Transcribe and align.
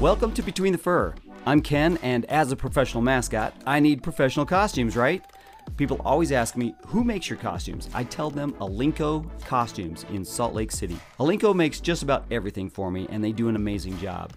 Welcome 0.00 0.32
to 0.32 0.42
Between 0.42 0.72
the 0.72 0.78
Fur. 0.78 1.14
I'm 1.46 1.62
Ken, 1.62 1.98
and 2.02 2.24
as 2.24 2.50
a 2.50 2.56
professional 2.56 3.00
mascot, 3.00 3.54
I 3.64 3.78
need 3.78 4.02
professional 4.02 4.44
costumes, 4.44 4.96
right? 4.96 5.24
People 5.76 6.00
always 6.04 6.32
ask 6.32 6.56
me, 6.56 6.74
who 6.88 7.04
makes 7.04 7.30
your 7.30 7.38
costumes? 7.38 7.88
I 7.94 8.02
tell 8.02 8.28
them 8.28 8.54
Alinco 8.54 9.30
Costumes 9.46 10.04
in 10.10 10.24
Salt 10.24 10.52
Lake 10.52 10.72
City. 10.72 10.98
Alinco 11.20 11.54
makes 11.54 11.78
just 11.78 12.02
about 12.02 12.26
everything 12.32 12.68
for 12.68 12.90
me, 12.90 13.06
and 13.08 13.22
they 13.22 13.30
do 13.30 13.48
an 13.48 13.54
amazing 13.54 13.96
job. 13.98 14.32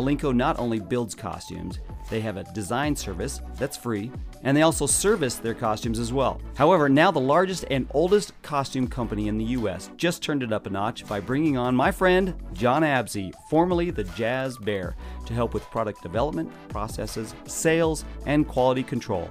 Alinco 0.00 0.34
not 0.34 0.58
only 0.58 0.80
builds 0.80 1.14
costumes, 1.14 1.80
they 2.08 2.20
have 2.20 2.36
a 2.36 2.44
design 2.52 2.96
service 2.96 3.40
that's 3.56 3.76
free, 3.76 4.10
and 4.42 4.56
they 4.56 4.62
also 4.62 4.86
service 4.86 5.36
their 5.36 5.54
costumes 5.54 5.98
as 5.98 6.12
well. 6.12 6.40
However, 6.54 6.88
now 6.88 7.10
the 7.10 7.20
largest 7.20 7.64
and 7.70 7.86
oldest 7.92 8.32
costume 8.42 8.88
company 8.88 9.28
in 9.28 9.38
the 9.38 9.44
US 9.44 9.90
just 9.96 10.22
turned 10.22 10.42
it 10.42 10.52
up 10.52 10.66
a 10.66 10.70
notch 10.70 11.06
by 11.06 11.20
bringing 11.20 11.56
on 11.56 11.74
my 11.76 11.90
friend 11.90 12.34
John 12.52 12.82
Absey, 12.82 13.32
formerly 13.48 13.90
the 13.90 14.04
Jazz 14.04 14.56
Bear, 14.58 14.96
to 15.26 15.34
help 15.34 15.54
with 15.54 15.62
product 15.64 16.02
development, 16.02 16.50
processes, 16.68 17.34
sales, 17.46 18.04
and 18.26 18.48
quality 18.48 18.82
control. 18.82 19.28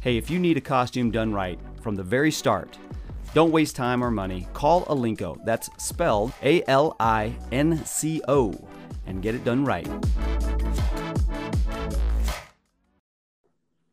Hey, 0.00 0.16
if 0.16 0.30
you 0.30 0.38
need 0.38 0.56
a 0.56 0.60
costume 0.60 1.10
done 1.10 1.32
right 1.32 1.58
from 1.80 1.96
the 1.96 2.02
very 2.02 2.30
start, 2.30 2.78
don't 3.32 3.52
waste 3.52 3.76
time 3.76 4.02
or 4.02 4.10
money. 4.10 4.48
Call 4.54 4.84
Alinco. 4.86 5.44
That's 5.44 5.70
spelled 5.78 6.32
A 6.42 6.64
L 6.66 6.96
I 6.98 7.34
N 7.52 7.84
C 7.84 8.20
O 8.26 8.52
and 9.10 9.22
get 9.22 9.34
it 9.34 9.44
done 9.44 9.64
right. 9.64 9.88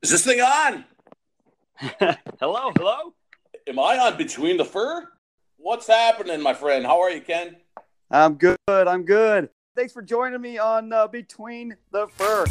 Is 0.04 0.12
this 0.12 0.24
thing 0.24 0.40
on? 0.40 0.86
hello, 2.40 2.72
hello. 2.78 3.14
Am 3.68 3.80
I 3.80 3.98
on 3.98 4.16
Between 4.16 4.58
the 4.58 4.64
Fur? 4.64 5.08
What's 5.58 5.88
happening, 5.88 6.42
my 6.42 6.54
friend? 6.54 6.86
How 6.86 7.02
are 7.02 7.10
you, 7.10 7.22
Ken? 7.22 7.58
I'm 8.12 8.36
good. 8.36 8.58
I'm 8.68 9.04
good. 9.04 9.50
Thanks 9.76 9.92
for 9.92 10.02
joining 10.02 10.40
me 10.40 10.60
on 10.60 10.94
uh, 10.94 11.08
Between 11.08 11.76
the 11.92 12.08
Fur. 12.08 12.46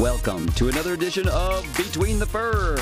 Welcome 0.00 0.48
to 0.52 0.68
another 0.68 0.94
edition 0.94 1.28
of 1.28 1.66
Between 1.76 2.18
the 2.20 2.26
Fur. 2.26 2.78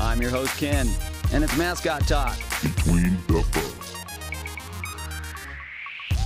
I'm 0.00 0.20
your 0.20 0.30
host, 0.30 0.58
Ken, 0.58 0.88
and 1.32 1.44
it's 1.44 1.56
Mascot 1.56 2.08
Talk. 2.08 2.36
Between 2.62 3.16
the 3.28 3.42
Fur. 3.52 3.67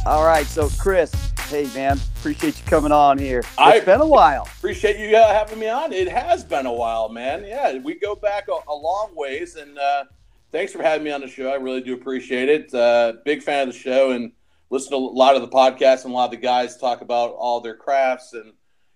All 0.04 0.24
right, 0.24 0.46
so 0.46 0.68
Chris, 0.80 1.12
hey 1.48 1.68
man, 1.74 1.96
appreciate 2.18 2.58
you 2.58 2.64
coming 2.66 2.90
on 2.90 3.18
here. 3.18 3.38
It's 3.38 3.56
I- 3.56 3.78
been 3.80 4.00
a 4.00 4.06
while. 4.06 4.48
Appreciate 4.58 4.98
you 4.98 5.16
uh, 5.16 5.32
having 5.32 5.60
me 5.60 5.68
on. 5.68 5.92
It 5.92 6.08
has 6.08 6.42
been 6.42 6.66
a 6.66 6.72
while, 6.72 7.08
man. 7.08 7.44
Yeah, 7.44 7.78
we 7.78 7.94
go 7.94 8.16
back 8.16 8.48
a, 8.48 8.68
a 8.68 8.74
long 8.74 9.12
ways, 9.14 9.54
and 9.54 9.78
uh, 9.78 10.04
thanks 10.50 10.72
for 10.72 10.82
having 10.82 11.04
me 11.04 11.12
on 11.12 11.20
the 11.20 11.28
show. 11.28 11.52
I 11.52 11.54
really 11.54 11.82
do 11.82 11.94
appreciate 11.94 12.48
it. 12.48 12.74
Uh, 12.74 13.12
big 13.24 13.44
fan 13.44 13.68
of 13.68 13.74
the 13.74 13.78
show, 13.78 14.10
and 14.10 14.32
listen 14.70 14.90
to 14.90 14.96
a 14.96 14.98
lot 14.98 15.36
of 15.36 15.42
the 15.42 15.48
podcasts 15.48 16.04
and 16.04 16.12
a 16.12 16.16
lot 16.16 16.24
of 16.24 16.30
the 16.32 16.36
guys 16.38 16.76
talk 16.76 17.00
about 17.00 17.34
all 17.34 17.60
their 17.60 17.76
crafts 17.76 18.32
and 18.32 18.52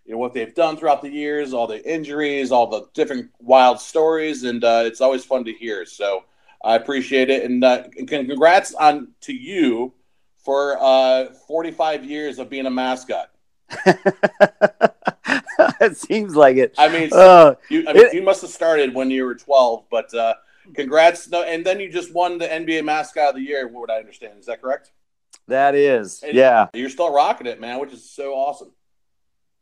you 0.07 0.13
know 0.13 0.19
what 0.19 0.35
they've 0.35 0.57
done 0.57 0.77
throughout 0.77 1.03
the 1.03 1.11
years, 1.11 1.53
all 1.53 1.69
the 1.69 1.89
injuries, 1.89 2.51
all 2.51 2.67
the 2.67 2.89
different 2.95 3.31
wild 3.39 3.79
stories, 3.79 4.43
and 4.43 4.65
uh, 4.65 4.83
it's 4.85 5.01
always 5.01 5.25
fun 5.25 5.45
to 5.45 5.53
hear. 5.53 5.87
So 5.87 6.25
I 6.65 6.75
appreciate 6.75 7.31
it, 7.31 7.45
and, 7.45 7.63
uh, 7.63 7.85
and 7.97 8.09
congrats 8.09 8.75
on 8.75 9.13
to 9.20 9.33
you 9.33 9.93
for 10.47 10.78
uh, 10.80 11.27
45 11.48 12.05
years 12.05 12.39
of 12.39 12.48
being 12.48 12.66
a 12.66 12.70
mascot. 12.70 13.30
it 15.80 15.97
seems 15.97 16.36
like 16.36 16.56
it. 16.56 16.75
I 16.78 16.89
mean, 16.89 17.11
Uh, 17.12 17.55
you, 17.69 17.84
I 17.89 17.92
mean, 17.92 18.06
it- 18.06 18.14
you 18.14 18.22
must 18.22 18.42
have 18.42 18.50
started 18.50 18.94
when 18.94 19.11
you 19.11 19.24
were 19.24 19.34
12, 19.34 19.84
but 19.91 20.14
uh, 20.14 20.34
congrats. 20.74 21.28
No, 21.28 21.42
and 21.42 21.67
then 21.67 21.80
you 21.80 21.91
just 21.91 22.14
won 22.14 22.39
the 22.39 22.47
NBA 22.47 22.84
Mascot 22.84 23.30
of 23.30 23.34
the 23.34 23.41
Year, 23.42 23.67
what 23.67 23.80
would 23.83 23.91
I 23.91 23.97
understand? 23.98 24.39
Is 24.39 24.47
that 24.47 24.62
correct? 24.62 24.92
that 25.48 25.74
is, 25.77 26.22
And 26.24 26.34
yeah. 26.34 26.69
You're 26.74 26.91
still 26.91 27.12
rocking 27.12 27.47
it, 27.47 27.61
man, 27.61 27.78
which 27.80 27.92
is 27.92 28.08
so 28.08 28.33
awesome. 28.34 28.72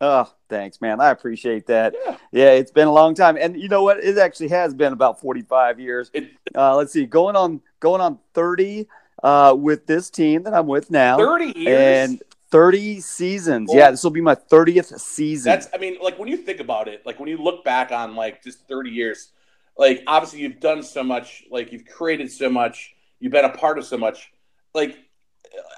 Oh, 0.00 0.30
thanks, 0.50 0.80
man. 0.82 1.00
I 1.00 1.10
appreciate 1.10 1.66
that. 1.66 1.94
Yeah. 2.06 2.16
Yeah, 2.32 2.50
it's 2.52 2.70
been 2.70 2.88
a 2.88 2.92
long 2.92 3.14
time, 3.14 3.36
and 3.40 3.58
you 3.58 3.68
know 3.68 3.82
what? 3.84 4.02
It 4.04 4.18
actually 4.18 4.48
has 4.48 4.74
been 4.74 4.92
about 4.92 5.20
forty-five 5.20 5.78
years. 5.80 6.10
It, 6.12 6.30
Uh, 6.54 6.76
let's 6.76 6.92
see, 6.92 7.06
going 7.06 7.36
on 7.36 7.60
going 7.80 8.00
on 8.02 8.18
thirty 8.34 8.86
uh, 9.22 9.54
with 9.58 9.86
this 9.86 10.10
team 10.10 10.42
that 10.44 10.54
I'm 10.54 10.66
with 10.66 10.90
now, 10.90 11.16
30 11.16 11.58
years. 11.58 12.10
and 12.10 12.22
thirty 12.50 13.00
seasons. 13.00 13.68
Cool. 13.68 13.78
Yeah, 13.78 13.90
this 13.90 14.04
will 14.04 14.10
be 14.10 14.20
my 14.20 14.34
thirtieth 14.34 14.86
season. 15.00 15.50
That's, 15.50 15.68
I 15.74 15.78
mean, 15.78 15.96
like 16.00 16.18
when 16.18 16.28
you 16.28 16.36
think 16.36 16.60
about 16.60 16.88
it, 16.88 17.04
like 17.04 17.18
when 17.18 17.28
you 17.28 17.36
look 17.36 17.64
back 17.64 17.90
on 17.90 18.14
like 18.14 18.42
just 18.44 18.66
30 18.68 18.90
years, 18.90 19.32
like 19.76 20.02
obviously 20.06 20.40
you've 20.40 20.60
done 20.60 20.82
so 20.82 21.02
much, 21.02 21.44
like 21.50 21.72
you've 21.72 21.84
created 21.84 22.30
so 22.30 22.48
much, 22.48 22.94
you've 23.18 23.32
been 23.32 23.44
a 23.44 23.56
part 23.56 23.78
of 23.78 23.84
so 23.84 23.98
much. 23.98 24.32
Like, 24.72 24.98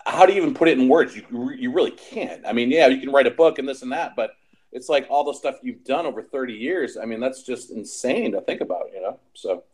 how 0.07 0.27
do 0.27 0.33
you 0.33 0.43
even 0.43 0.55
put 0.55 0.69
it 0.69 0.79
in 0.79 0.89
words? 0.89 1.17
You, 1.17 1.51
you 1.53 1.73
really 1.73 1.93
can't. 1.93 2.47
I 2.47 2.53
mean, 2.53 2.71
yeah, 2.71 2.89
you 2.89 3.01
can 3.01 3.11
write 3.11 3.27
a 3.27 3.31
book 3.31 3.59
and 3.59 3.69
this 3.69 3.83
and 3.83 3.93
that, 3.93 4.17
but 4.17 4.33
it's 4.73 4.89
like 4.89 5.07
all 5.09 5.25
the 5.25 5.33
stuff 5.33 5.57
you've 5.63 5.85
done 5.85 6.07
over 6.07 6.23
30 6.23 6.53
years. 6.53 6.97
I 6.97 7.05
mean, 7.05 7.21
that's 7.21 7.43
just 7.43 7.71
insane 7.71 8.33
to 8.33 8.41
think 8.43 8.61
about, 8.61 8.91
you 8.95 9.01
know? 9.01 9.19
So, 9.35 9.65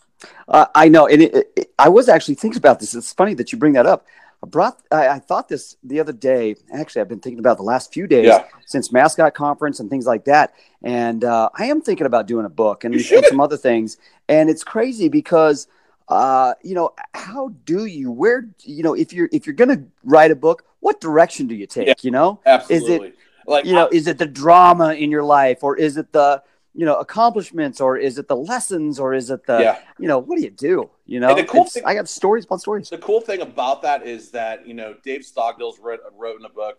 Uh, 0.48 0.66
I 0.74 0.88
know, 0.88 1.06
and 1.06 1.22
it, 1.22 1.52
it, 1.56 1.72
I 1.78 1.88
was 1.88 2.08
actually 2.08 2.34
thinking 2.36 2.58
about 2.58 2.80
this. 2.80 2.94
It's 2.94 3.12
funny 3.12 3.34
that 3.34 3.52
you 3.52 3.58
bring 3.58 3.74
that 3.74 3.86
up. 3.86 4.06
I 4.42 4.48
brought, 4.48 4.82
I, 4.90 5.08
I 5.08 5.18
thought 5.20 5.48
this 5.48 5.76
the 5.84 6.00
other 6.00 6.12
day. 6.12 6.56
Actually, 6.72 7.02
I've 7.02 7.08
been 7.08 7.20
thinking 7.20 7.38
about 7.38 7.58
the 7.58 7.62
last 7.62 7.92
few 7.92 8.08
days 8.08 8.26
Yeah. 8.26 8.44
since 8.66 8.90
mascot 8.90 9.34
conference 9.34 9.78
and 9.78 9.88
things 9.88 10.04
like 10.04 10.24
that. 10.24 10.52
And 10.82 11.22
uh, 11.22 11.48
I 11.54 11.66
am 11.66 11.80
thinking 11.80 12.06
about 12.06 12.26
doing 12.26 12.44
a 12.44 12.48
book 12.48 12.82
and, 12.82 12.94
and 12.94 13.24
some 13.26 13.40
other 13.40 13.56
things. 13.56 13.98
And 14.28 14.50
it's 14.50 14.64
crazy 14.64 15.08
because, 15.08 15.68
uh, 16.08 16.54
you 16.62 16.74
know, 16.74 16.90
how 17.14 17.52
do 17.64 17.84
you, 17.84 18.10
where, 18.10 18.48
you 18.64 18.82
know, 18.82 18.94
if 18.94 19.12
you're 19.12 19.28
if 19.30 19.46
you're 19.46 19.54
gonna 19.54 19.84
write 20.02 20.32
a 20.32 20.36
book, 20.36 20.64
what 20.80 21.00
direction 21.00 21.46
do 21.46 21.54
you 21.54 21.68
take? 21.68 21.86
Yeah. 21.86 21.94
You 22.02 22.10
know, 22.10 22.40
absolutely. 22.44 23.12
like, 23.46 23.64
you 23.64 23.74
know, 23.74 23.88
is 23.92 24.08
it 24.08 24.18
the 24.18 24.26
drama 24.26 24.94
in 24.94 25.12
your 25.12 25.22
life, 25.22 25.62
or 25.62 25.76
is 25.76 25.96
it 25.96 26.10
the 26.10 26.42
you 26.74 26.86
know 26.86 26.96
accomplishments, 26.96 27.80
or 27.80 27.96
is 27.96 28.18
it 28.18 28.28
the 28.28 28.36
lessons, 28.36 28.98
or 28.98 29.12
is 29.14 29.30
it 29.30 29.44
the 29.46 29.58
yeah. 29.60 29.78
you 29.98 30.08
know, 30.08 30.18
what 30.18 30.36
do 30.36 30.42
you 30.42 30.50
do? 30.50 30.90
You 31.06 31.20
know, 31.20 31.30
And 31.30 31.38
the 31.38 31.44
cool 31.44 31.62
It's- 31.62 31.74
thing- 31.74 31.84
I 31.84 31.94
got 31.94 32.08
stories 32.08 32.44
upon 32.44 32.58
stories. 32.60 32.88
the 32.88 32.98
cool 32.98 33.20
thing 33.20 33.40
about 33.42 33.82
that 33.82 34.06
is 34.06 34.30
that 34.30 34.66
you 34.66 34.74
know 34.74 34.94
Dave 35.04 35.24
Stockdale's 35.24 35.78
wrote, 35.78 36.00
wrote 36.16 36.38
in 36.38 36.44
a 36.46 36.48
book. 36.48 36.78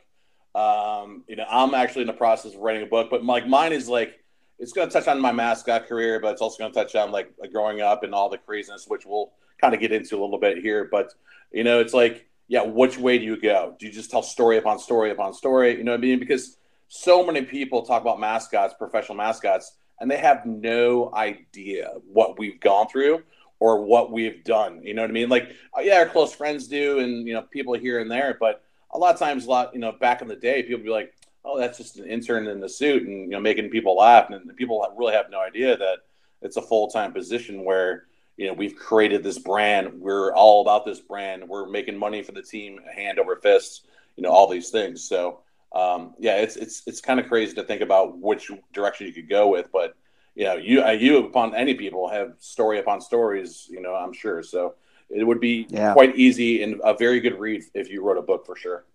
Um, 0.56 1.24
you 1.28 1.36
know, 1.36 1.46
I'm 1.50 1.74
actually 1.74 2.02
in 2.02 2.08
the 2.08 2.14
process 2.14 2.54
of 2.54 2.60
writing 2.62 2.84
a 2.84 2.86
book, 2.86 3.10
but 3.10 3.24
like 3.24 3.48
mine 3.48 3.74
is 3.74 3.88
like 3.90 4.20
it's 4.60 4.72
going 4.72 4.88
to 4.88 4.94
touch 4.94 5.08
on 5.08 5.20
my 5.20 5.32
mascot 5.32 5.88
career, 5.88 6.20
but 6.20 6.32
it's 6.32 6.42
also 6.42 6.58
going 6.60 6.72
to 6.72 6.80
touch 6.80 6.96
on 6.96 7.12
like 7.12 7.32
growing 7.52 7.82
up 7.82 8.04
and 8.04 8.14
all 8.14 8.30
the 8.30 8.38
craziness, 8.38 8.86
which 8.88 9.06
we'll 9.06 9.32
kind 9.60 9.74
of 9.74 9.80
get 9.80 9.92
into 9.92 10.16
a 10.18 10.22
little 10.22 10.40
bit 10.40 10.60
here. 10.60 10.88
But 10.92 11.12
you 11.52 11.64
know, 11.64 11.80
it's 11.80 11.94
like, 11.94 12.28
yeah, 12.48 12.64
which 12.64 12.98
way 12.98 13.18
do 13.18 13.26
you 13.26 13.40
go? 13.40 13.76
Do 13.80 13.86
you 13.88 13.92
just 13.92 14.12
tell 14.12 14.22
story 14.24 14.58
upon 14.58 14.78
story 14.80 15.12
upon 15.12 15.34
story? 15.34 15.76
You 15.78 15.84
know 15.84 15.92
what 15.92 15.98
I 16.00 16.02
mean? 16.02 16.20
Because 16.20 16.58
so 16.88 17.26
many 17.26 17.42
people 17.42 17.82
talk 17.84 18.02
about 18.04 18.20
mascots, 18.20 18.76
professional 18.78 19.18
mascots, 19.18 19.74
and 20.00 20.10
they 20.10 20.18
have 20.18 20.46
no 20.46 21.14
idea 21.14 21.92
what 22.12 22.38
we've 22.38 22.60
gone 22.60 22.88
through 22.88 23.24
or 23.60 23.82
what 23.82 24.12
we've 24.12 24.44
done. 24.44 24.84
You 24.84 24.94
know 24.94 25.04
what 25.04 25.10
I 25.10 25.14
mean? 25.14 25.30
Like, 25.30 25.56
uh, 25.78 25.82
yeah, 25.82 26.00
our 26.00 26.06
close 26.06 26.34
friends 26.34 26.68
do, 26.68 27.00
and 27.00 27.26
you 27.26 27.34
know, 27.34 27.44
people 27.44 27.74
here 27.74 28.02
and 28.02 28.12
there. 28.12 28.36
But 28.38 28.62
a 28.92 28.98
lot 28.98 29.14
of 29.14 29.20
times, 29.20 29.46
a 29.46 29.50
lot, 29.50 29.74
you 29.74 29.80
know, 29.80 29.94
back 29.94 30.22
in 30.22 30.28
the 30.28 30.36
day, 30.36 30.64
people 30.64 30.84
be 30.84 30.90
like, 30.90 31.14
"Oh, 31.46 31.58
that's 31.58 31.78
just 31.78 31.98
an 31.98 32.06
intern 32.06 32.48
in 32.48 32.60
the 32.60 32.68
suit," 32.68 33.04
and 33.08 33.22
you 33.22 33.30
know, 33.30 33.40
making 33.40 33.70
people 33.70 33.96
laugh, 33.96 34.30
and 34.30 34.56
people 34.58 34.86
really 34.98 35.14
have 35.14 35.30
no 35.30 35.40
idea 35.40 35.78
that 35.78 36.00
it's 36.42 36.58
a 36.58 36.62
full 36.62 36.90
time 36.90 37.14
position 37.14 37.64
where 37.64 38.06
you 38.36 38.48
know 38.48 38.54
we've 38.54 38.76
created 38.76 39.24
this 39.24 39.40
brand. 39.40 40.02
We're 40.02 40.34
all 40.34 40.62
about 40.62 40.84
this 40.84 41.00
brand. 41.00 41.48
We're 41.48 41.70
making 41.70 41.98
money 41.98 42.22
for 42.22 42.34
the 42.34 42.44
team, 42.44 42.82
hand 42.94 43.20
over 43.20 43.38
fist. 43.38 43.88
You 44.18 44.24
know, 44.24 44.30
all 44.30 44.50
these 44.50 44.70
things. 44.70 45.08
So. 45.08 45.43
Um, 45.74 46.14
yeah, 46.20 46.38
it's 46.38 46.56
it's 46.56 46.84
it's 46.86 47.02
kind 47.02 47.20
of 47.20 47.28
crazy 47.28 47.54
to 47.56 47.64
think 47.64 47.82
about 47.82 48.18
which 48.18 48.52
direction 48.74 49.08
you 49.08 49.14
could 49.14 49.30
go 49.30 49.50
with, 49.50 49.72
but 49.72 49.96
you 50.36 50.46
know, 50.46 50.56
you 50.56 50.88
you 50.92 51.26
upon 51.26 51.56
any 51.56 51.74
people 51.74 52.08
have 52.10 52.34
story 52.40 52.80
upon 52.80 53.02
stories. 53.02 53.68
You 53.70 53.82
know, 53.82 53.96
I'm 53.96 54.14
sure. 54.14 54.44
So 54.44 54.76
it 55.10 55.24
would 55.24 55.40
be 55.40 55.68
Yeah. 55.70 55.94
quite 55.94 56.16
easy 56.16 56.64
and 56.64 56.80
a 56.84 56.94
very 56.94 57.20
good 57.20 57.40
read 57.40 57.64
if 57.74 57.90
you 57.90 58.04
wrote 58.04 58.18
a 58.18 58.22
book 58.22 58.46
for 58.46 58.56
sure. 58.56 58.86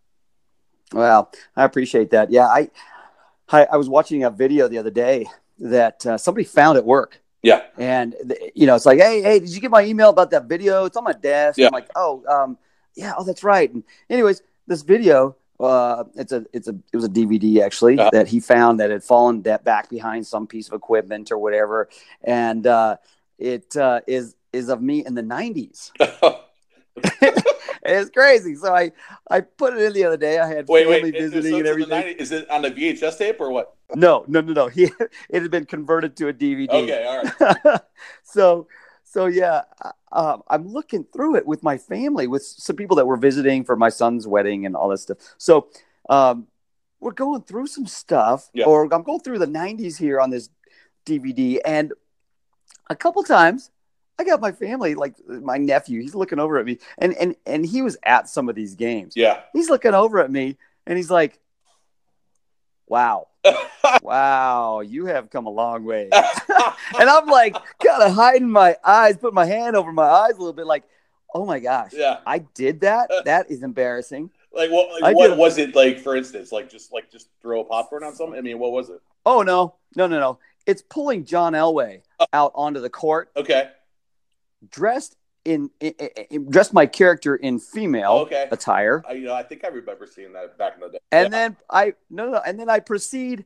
Well, 0.92 1.30
I 1.54 1.64
appreciate 1.64 2.10
that. 2.10 2.30
Yeah, 2.30 2.46
I, 2.46 2.70
I, 3.50 3.66
I 3.72 3.76
was 3.76 3.88
watching 3.88 4.24
a 4.24 4.30
video 4.30 4.68
the 4.68 4.78
other 4.78 4.90
day 4.90 5.26
that 5.58 6.04
uh, 6.06 6.16
somebody 6.16 6.44
found 6.44 6.78
at 6.78 6.84
work, 6.84 7.20
Yeah, 7.42 7.62
and 7.76 8.14
you 8.54 8.66
know, 8.66 8.74
it's 8.74 8.86
like, 8.86 8.98
hey, 8.98 9.20
hey, 9.22 9.38
did 9.38 9.50
you 9.50 9.60
get 9.60 9.70
my 9.70 9.84
email 9.84 10.10
about 10.10 10.30
that 10.30 10.44
video? 10.46 10.86
It's 10.86 10.96
on 10.96 11.04
my 11.04 11.12
desk. 11.12 11.58
Yeah. 11.58 11.66
I'm 11.66 11.72
like, 11.72 11.90
oh, 11.94 12.24
um, 12.26 12.58
yeah, 12.94 13.12
oh, 13.18 13.24
that's 13.24 13.44
right. 13.44 13.72
And 13.72 13.84
anyways, 14.08 14.42
this 14.66 14.82
video, 14.82 15.36
uh, 15.60 16.04
it's 16.14 16.32
a, 16.32 16.44
it's 16.52 16.68
a, 16.68 16.74
it 16.92 16.96
was 16.96 17.04
a 17.04 17.08
DVD 17.08 17.62
actually 17.62 17.98
Uh-huh. 17.98 18.10
that 18.12 18.28
he 18.28 18.40
found 18.40 18.80
that 18.80 18.90
had 18.90 19.02
fallen 19.02 19.42
that 19.42 19.64
back 19.64 19.88
behind 19.90 20.26
some 20.26 20.46
piece 20.46 20.68
of 20.68 20.74
equipment 20.74 21.30
or 21.32 21.38
whatever, 21.38 21.88
and 22.22 22.66
uh, 22.66 22.96
it 23.38 23.76
uh, 23.76 24.00
is 24.06 24.36
is 24.52 24.68
of 24.68 24.80
me 24.80 25.04
in 25.04 25.14
the 25.14 25.22
'90s. 25.22 25.90
it's 27.82 28.10
crazy. 28.10 28.54
So 28.56 28.74
I 28.74 28.92
I 29.30 29.40
put 29.40 29.74
it 29.74 29.82
in 29.82 29.92
the 29.92 30.04
other 30.04 30.16
day. 30.16 30.38
I 30.38 30.46
had 30.46 30.66
wait, 30.68 30.84
family 30.84 31.12
wait, 31.12 31.14
visiting 31.14 31.52
so 31.52 31.58
and 31.58 31.66
it's 31.66 31.74
in 31.82 31.88
the 31.88 31.94
everything. 31.94 32.16
90s 32.16 32.20
is 32.20 32.32
it 32.32 32.50
on 32.50 32.62
the 32.62 32.70
VHS 32.70 33.18
tape 33.18 33.40
or 33.40 33.50
what? 33.50 33.74
No, 33.94 34.24
no, 34.26 34.40
no, 34.40 34.52
no. 34.52 34.68
He 34.78 34.84
it 35.28 35.42
had 35.42 35.50
been 35.50 35.64
converted 35.66 36.16
to 36.16 36.28
a 36.28 36.32
DVD. 36.32 36.70
Okay, 36.70 37.04
all 37.04 37.22
right. 37.22 37.80
so 38.24 38.66
so 39.10 39.26
yeah, 39.26 39.62
uh, 40.12 40.38
I'm 40.48 40.68
looking 40.68 41.04
through 41.04 41.36
it 41.36 41.46
with 41.46 41.62
my 41.62 41.78
family, 41.78 42.26
with 42.26 42.42
some 42.42 42.76
people 42.76 42.96
that 42.96 43.06
were 43.06 43.16
visiting 43.16 43.64
for 43.64 43.74
my 43.76 43.88
son's 43.88 44.26
wedding 44.26 44.66
and 44.66 44.76
all 44.76 44.88
that 44.88 44.98
stuff. 44.98 45.16
So 45.38 45.68
um, 46.10 46.46
we're 47.00 47.12
going 47.12 47.42
through 47.42 47.68
some 47.68 47.86
stuff, 47.86 48.50
Yeah. 48.52 48.66
or 48.66 48.82
I'm 48.92 49.02
going 49.02 49.20
through 49.20 49.38
the 49.38 49.46
'90s 49.46 49.96
here 49.96 50.20
on 50.20 50.30
this 50.30 50.50
DVD, 51.06 51.58
and 51.64 51.92
a 52.90 52.96
couple 52.96 53.22
times 53.22 53.70
I 54.18 54.24
got 54.24 54.40
my 54.40 54.52
family, 54.52 54.94
like 54.94 55.14
my 55.26 55.56
nephew, 55.58 56.02
he's 56.02 56.14
looking 56.14 56.38
over 56.38 56.58
at 56.58 56.66
me, 56.66 56.78
and 56.98 57.14
and 57.14 57.34
and 57.46 57.64
he 57.64 57.80
was 57.82 57.96
at 58.02 58.28
some 58.28 58.48
of 58.48 58.54
these 58.56 58.74
games. 58.74 59.14
Yeah. 59.16 59.40
He's 59.54 59.70
looking 59.70 59.94
over 59.94 60.18
at 60.20 60.30
me, 60.30 60.58
and 60.86 60.96
he's 60.98 61.10
like, 61.10 61.38
"Wow, 62.86 63.27
wow, 64.02 64.80
you 64.80 65.06
have 65.06 65.30
come 65.30 65.46
a 65.46 65.50
long 65.50 65.84
way." 65.84 66.08
and 66.12 67.08
I'm 67.10 67.26
like, 67.26 67.54
kind 67.84 68.02
of 68.02 68.12
hiding 68.12 68.50
my 68.50 68.76
eyes, 68.84 69.16
put 69.16 69.34
my 69.34 69.46
hand 69.46 69.76
over 69.76 69.92
my 69.92 70.08
eyes 70.08 70.32
a 70.34 70.38
little 70.38 70.52
bit, 70.52 70.66
like, 70.66 70.84
"Oh 71.34 71.44
my 71.44 71.58
gosh, 71.60 71.92
yeah. 71.94 72.18
I 72.26 72.38
did 72.38 72.80
that. 72.80 73.10
Uh. 73.10 73.22
That 73.22 73.50
is 73.50 73.62
embarrassing." 73.62 74.30
Like 74.52 74.70
what? 74.70 75.00
Like, 75.02 75.14
what 75.14 75.28
did- 75.28 75.38
was 75.38 75.58
it 75.58 75.74
like? 75.74 76.00
For 76.00 76.16
instance, 76.16 76.52
like 76.52 76.70
just 76.70 76.92
like 76.92 77.10
just 77.10 77.28
throw 77.42 77.60
a 77.60 77.64
popcorn 77.64 78.02
on 78.04 78.14
something. 78.14 78.38
I 78.38 78.42
mean, 78.42 78.58
what 78.58 78.72
was 78.72 78.88
it? 78.88 79.00
Oh 79.26 79.42
no, 79.42 79.74
no, 79.94 80.06
no, 80.06 80.18
no! 80.18 80.38
It's 80.66 80.82
pulling 80.82 81.24
John 81.24 81.52
Elway 81.52 82.00
uh. 82.18 82.26
out 82.32 82.52
onto 82.54 82.80
the 82.80 82.90
court, 82.90 83.30
Okay. 83.36 83.68
dressed 84.70 85.16
in, 85.48 85.70
in, 85.80 85.92
in 86.30 86.50
dressed 86.50 86.72
my 86.74 86.86
character 86.86 87.36
in 87.36 87.58
female 87.58 88.12
oh, 88.12 88.22
Okay. 88.22 88.48
attire, 88.50 89.02
I, 89.08 89.12
you 89.12 89.26
know, 89.26 89.34
I 89.34 89.42
think 89.42 89.64
I 89.64 89.68
remember 89.68 90.06
seeing 90.06 90.32
that 90.34 90.58
back 90.58 90.74
in 90.74 90.80
the 90.80 90.88
day. 90.90 90.98
and 91.10 91.24
Yeah. 91.32 91.38
then 91.38 91.56
I 91.70 91.94
no, 92.10 92.30
no, 92.30 92.40
and 92.44 92.58
then 92.60 92.68
I 92.68 92.80
proceed 92.80 93.44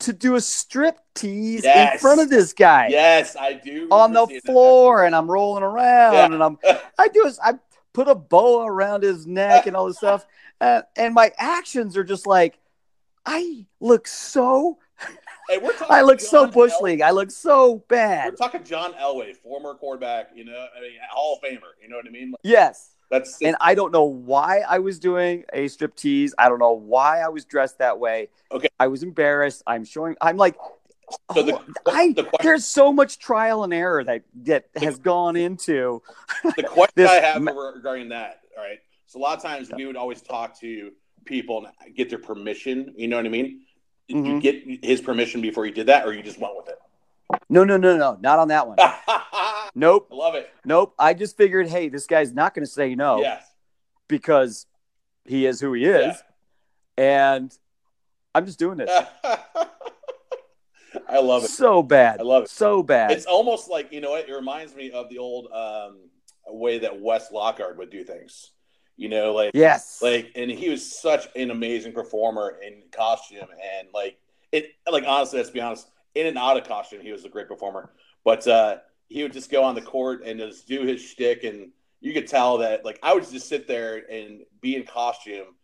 to 0.00 0.12
do 0.12 0.36
a 0.36 0.40
strip 0.40 0.98
tease 1.14 1.64
in 1.64 1.88
front 1.98 2.20
of 2.20 2.30
this 2.30 2.52
guy 2.52 2.88
yes, 2.88 3.34
I 3.34 3.54
do. 3.54 3.88
on 3.90 4.12
the 4.12 4.26
floor, 4.46 5.04
and 5.04 5.14
I'm 5.14 5.28
rolling 5.30 5.64
around, 5.64 6.14
Yeah. 6.14 6.24
and 6.26 6.42
I'm 6.44 6.58
I 6.98 7.08
do 7.08 7.24
is 7.26 7.38
I 7.42 7.54
put 7.92 8.06
a 8.06 8.14
boa 8.14 8.66
around 8.66 9.02
his 9.02 9.26
neck 9.26 9.66
and 9.66 9.74
all 9.74 9.86
this 9.86 9.96
stuff, 9.96 10.24
and, 10.60 10.84
and 10.96 11.14
my 11.14 11.32
actions 11.38 11.96
are 11.96 12.04
just 12.04 12.26
like 12.26 12.58
I 13.26 13.66
look 13.80 14.06
so 14.06 14.78
Hey, 15.48 15.56
we're 15.58 15.72
talking 15.72 15.86
I 15.90 16.02
look 16.02 16.20
so 16.20 16.46
bush 16.46 16.72
league. 16.82 17.00
I 17.00 17.10
look 17.10 17.30
so 17.30 17.82
bad. 17.88 18.32
We're 18.32 18.36
talking 18.36 18.64
John 18.64 18.92
Elway, 18.94 19.34
former 19.34 19.74
quarterback. 19.74 20.30
You 20.34 20.44
know, 20.44 20.66
I 20.76 20.80
mean, 20.80 20.92
Hall 21.10 21.40
of 21.42 21.48
Famer. 21.48 21.60
You 21.82 21.88
know 21.88 21.96
what 21.96 22.06
I 22.06 22.10
mean? 22.10 22.34
Yes. 22.42 22.94
That's 23.10 23.40
And 23.40 23.56
I 23.58 23.74
don't 23.74 23.90
know 23.90 24.04
why 24.04 24.60
I 24.68 24.80
was 24.80 24.98
doing 24.98 25.44
a 25.54 25.68
strip 25.68 25.96
tease. 25.96 26.34
I 26.38 26.50
don't 26.50 26.58
know 26.58 26.72
why 26.72 27.20
I 27.20 27.28
was 27.28 27.46
dressed 27.46 27.78
that 27.78 27.98
way. 27.98 28.28
Okay. 28.52 28.68
I 28.78 28.88
was 28.88 29.02
embarrassed. 29.02 29.62
I'm 29.66 29.86
showing. 29.86 30.16
I'm 30.20 30.36
like, 30.36 30.56
So 31.34 31.42
the- 31.42 31.54
oh, 31.54 31.64
I, 31.86 32.12
the 32.12 32.24
question- 32.24 32.38
there's 32.42 32.66
so 32.66 32.92
much 32.92 33.18
trial 33.18 33.64
and 33.64 33.72
error 33.72 34.04
that 34.04 34.24
that 34.42 34.66
has 34.76 34.98
gone 34.98 35.36
into. 35.36 36.02
the 36.56 36.64
question 36.64 36.92
This 36.96 37.10
I 37.10 37.14
have 37.14 37.42
regarding 37.42 38.10
that. 38.10 38.40
All 38.56 38.62
right. 38.62 38.78
So 39.06 39.18
a 39.18 39.22
lot 39.22 39.38
of 39.38 39.42
times 39.42 39.70
we 39.74 39.86
would 39.86 39.96
always 39.96 40.20
talk 40.20 40.60
to 40.60 40.90
people 41.24 41.66
and 41.84 41.96
get 41.96 42.10
their 42.10 42.18
permission. 42.18 42.92
You 42.94 43.08
know 43.08 43.16
what 43.16 43.24
I 43.24 43.30
mean? 43.30 43.62
Did 44.08 44.16
you 44.26 44.32
Mhm. 44.34 44.40
get 44.40 44.84
his 44.84 45.00
permission 45.02 45.40
before 45.42 45.66
you 45.66 45.72
did 45.72 45.86
that, 45.86 46.06
or 46.06 46.12
you 46.14 46.22
just 46.22 46.38
went 46.38 46.56
with 46.56 46.68
it? 46.68 46.78
No, 47.50 47.62
no, 47.64 47.76
no, 47.76 47.96
no, 47.96 48.16
not 48.20 48.38
on 48.38 48.48
that 48.48 48.66
one. 48.66 48.78
I 48.80 49.68
Nope, 49.74 50.08
love 50.10 50.34
it. 50.34 50.48
nope. 50.64 50.94
I 50.98 51.12
just 51.14 51.36
figured, 51.36 51.68
hey, 51.68 51.88
this 51.90 52.06
guy's 52.06 52.32
not 52.32 52.54
going 52.54 52.64
to 52.64 52.70
say 52.70 52.94
no 52.94 53.20
Yes. 53.20 53.44
because 54.08 54.66
he 55.26 55.44
is 55.44 55.60
who 55.60 55.74
he 55.74 55.84
is, 55.84 56.22
and 56.96 57.56
I'm 58.34 58.46
just 58.46 58.58
doing 58.58 58.78
this. 58.78 58.90
I 61.06 61.18
love 61.20 61.44
it. 61.44 61.48
So 61.50 61.82
bad. 61.82 62.20
I 62.20 62.22
love 62.22 62.44
it. 62.44 62.50
So 62.50 62.82
bad. 62.82 63.10
It's 63.10 63.26
almost 63.26 63.68
like 63.68 63.92
you 63.92 64.00
know 64.00 64.10
what? 64.12 64.26
It 64.28 64.32
reminds 64.32 64.74
me 64.74 64.90
of 64.90 65.10
the 65.10 65.18
old 65.18 65.52
um, 65.52 65.98
way 66.48 66.78
that 66.78 66.98
Wes 66.98 67.30
Lockhart 67.30 67.76
would 67.76 67.90
do 67.90 68.04
things. 68.04 68.52
You 68.98 69.08
know, 69.08 69.32
like 69.32 69.52
yes. 69.54 70.02
like, 70.02 70.32
and 70.34 70.50
he 70.50 70.68
was 70.68 71.00
such 71.00 71.28
an 71.36 71.52
amazing 71.52 71.92
performer 71.92 72.58
in 72.60 72.82
costume, 72.90 73.46
and 73.78 73.86
like 73.94 74.18
it, 74.50 74.72
like 74.90 75.04
honestly, 75.06 75.38
let's 75.38 75.50
be 75.50 75.60
honest, 75.60 75.88
in 76.16 76.26
and 76.26 76.36
out 76.36 76.56
of 76.56 76.66
costume, 76.66 77.00
he 77.00 77.12
was 77.12 77.24
a 77.24 77.28
great 77.28 77.46
performer. 77.46 77.92
But 78.24 78.44
uh, 78.48 78.78
he 79.06 79.22
would 79.22 79.32
just 79.32 79.52
go 79.52 79.62
on 79.62 79.76
the 79.76 79.82
court 79.82 80.22
and 80.26 80.40
just 80.40 80.66
do 80.66 80.82
his 80.82 81.00
shtick, 81.00 81.44
and 81.44 81.70
you 82.00 82.12
could 82.12 82.26
tell 82.26 82.58
that 82.58 82.84
like 82.84 82.98
I 83.00 83.14
would 83.14 83.28
just 83.30 83.48
sit 83.48 83.68
there 83.68 84.02
and 84.10 84.40
be 84.60 84.74
in 84.74 84.82
costume, 84.82 85.54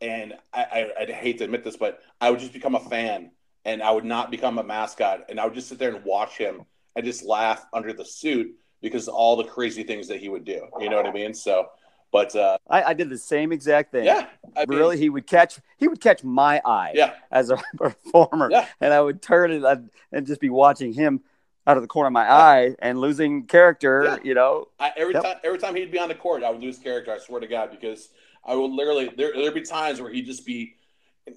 and 0.00 0.32
I, 0.54 0.62
I 0.62 1.02
I'd 1.02 1.10
hate 1.10 1.36
to 1.38 1.44
admit 1.44 1.64
this, 1.64 1.76
but 1.76 2.00
I 2.22 2.30
would 2.30 2.40
just 2.40 2.54
become 2.54 2.74
a 2.74 2.80
fan, 2.80 3.32
and 3.66 3.82
I 3.82 3.90
would 3.90 4.06
not 4.06 4.30
become 4.30 4.56
a 4.56 4.64
mascot, 4.64 5.26
and 5.28 5.38
I 5.38 5.44
would 5.44 5.54
just 5.54 5.68
sit 5.68 5.78
there 5.78 5.94
and 5.94 6.02
watch 6.06 6.38
him 6.38 6.62
and 6.96 7.04
just 7.04 7.22
laugh 7.22 7.66
under 7.74 7.92
the 7.92 8.06
suit 8.06 8.56
because 8.80 9.08
of 9.08 9.14
all 9.14 9.36
the 9.36 9.44
crazy 9.44 9.82
things 9.82 10.08
that 10.08 10.20
he 10.20 10.30
would 10.30 10.44
do. 10.44 10.66
You 10.80 10.88
know 10.88 10.96
what 10.96 11.06
I 11.06 11.12
mean? 11.12 11.34
So, 11.34 11.68
but 12.12 12.34
uh, 12.34 12.58
I, 12.68 12.82
I 12.84 12.94
did 12.94 13.10
the 13.10 13.18
same 13.18 13.52
exact 13.52 13.92
thing. 13.92 14.04
yeah, 14.04 14.26
I 14.56 14.66
mean, 14.66 14.78
really, 14.78 14.98
he 14.98 15.10
would 15.10 15.26
catch 15.26 15.58
he 15.76 15.88
would 15.88 16.00
catch 16.00 16.24
my 16.24 16.60
eye 16.64 16.92
yeah. 16.94 17.14
as 17.30 17.50
a 17.50 17.58
performer, 17.76 18.48
Yeah. 18.50 18.66
and 18.80 18.92
I 18.92 19.00
would 19.00 19.20
turn 19.22 19.50
it 19.52 19.62
and, 19.64 19.90
and 20.12 20.26
just 20.26 20.40
be 20.40 20.50
watching 20.50 20.92
him 20.92 21.20
out 21.66 21.76
of 21.76 21.82
the 21.82 21.88
corner 21.88 22.06
of 22.06 22.12
my 22.14 22.30
eye 22.30 22.74
and 22.78 22.98
losing 23.00 23.44
character. 23.44 24.04
Yeah. 24.04 24.16
You 24.24 24.34
know, 24.34 24.68
I, 24.80 24.92
every 24.96 25.14
Yep. 25.14 25.22
time, 25.22 25.36
every 25.44 25.58
time 25.58 25.74
he'd 25.76 25.90
be 25.92 25.98
on 25.98 26.08
the 26.08 26.14
court, 26.14 26.42
I 26.42 26.50
would 26.50 26.62
lose 26.62 26.78
character. 26.78 27.12
I 27.12 27.18
swear 27.18 27.40
to 27.40 27.46
God, 27.46 27.70
because 27.70 28.08
I 28.44 28.54
would 28.54 28.70
literally 28.70 29.10
there 29.16 29.32
there'd 29.34 29.52
be 29.54 29.62
times 29.62 30.00
where 30.00 30.10
he'd 30.10 30.24
just 30.26 30.46
be 30.46 30.74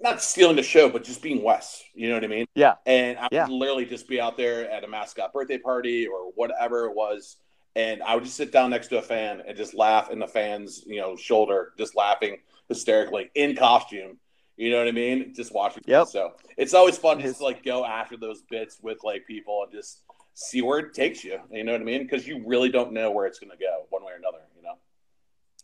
not 0.02 0.22
stealing 0.22 0.56
the 0.56 0.64
show, 0.64 0.88
but 0.88 1.04
just 1.04 1.22
being 1.22 1.44
Wes. 1.44 1.84
You 1.94 2.08
know 2.08 2.14
what 2.16 2.24
I 2.24 2.28
mean? 2.28 2.46
Yeah. 2.56 2.76
And 2.86 3.18
I 3.18 3.28
Yeah. 3.30 3.44
would 3.48 3.54
literally 3.54 3.86
just 3.86 4.08
be 4.08 4.22
out 4.22 4.38
there 4.38 4.72
at 4.72 4.86
a 4.86 4.88
mascot 4.88 5.34
birthday 5.34 5.58
party 5.58 6.08
or 6.08 6.32
whatever 6.36 6.86
it 6.86 6.96
was, 6.96 7.36
and 7.76 8.02
I 8.04 8.16
would 8.16 8.24
just 8.24 8.36
sit 8.38 8.52
down 8.52 8.70
next 8.72 8.88
to 8.90 8.98
a 8.98 9.02
fan 9.02 9.42
and 9.48 9.56
just 9.58 9.74
laugh 9.74 10.10
in 10.12 10.20
the 10.20 10.28
fan's 10.28 10.84
you 10.86 11.00
know 11.00 11.16
shoulder, 11.16 11.74
just 11.78 11.96
laughing 11.96 12.38
hysterically 12.68 13.30
in 13.36 13.56
costume. 13.56 14.18
You 14.58 14.70
know 14.70 14.78
what 14.80 14.88
I 14.88 14.92
mean? 14.92 15.34
Just 15.34 15.54
watching. 15.54 15.84
Yep. 15.88 16.08
So 16.08 16.34
it's 16.58 16.74
always 16.74 16.98
fun 16.98 17.20
just 17.20 17.38
to 17.40 17.44
like 17.44 17.64
go 17.64 17.84
after 17.86 18.18
those 18.18 18.44
bits 18.50 18.78
with 18.82 19.00
like 19.04 19.26
people 19.26 19.64
and 19.64 19.72
just 19.72 20.02
see 20.34 20.62
where 20.62 20.80
it 20.80 20.94
takes 20.94 21.24
you. 21.24 21.40
You 21.50 21.64
know 21.64 21.72
what 21.72 21.82
I 21.82 21.84
mean? 21.84 22.04
Because 22.04 22.28
you 22.28 22.44
really 22.46 22.70
don't 22.70 22.92
know 22.94 23.12
where 23.12 23.26
it's 23.26 23.40
going 23.40 23.52
to 23.52 23.58
go 23.58 23.86
one 23.90 24.04
way 24.04 24.12
or 24.14 24.18
another. 24.18 24.38
You 24.56 24.62
know? 24.64 24.74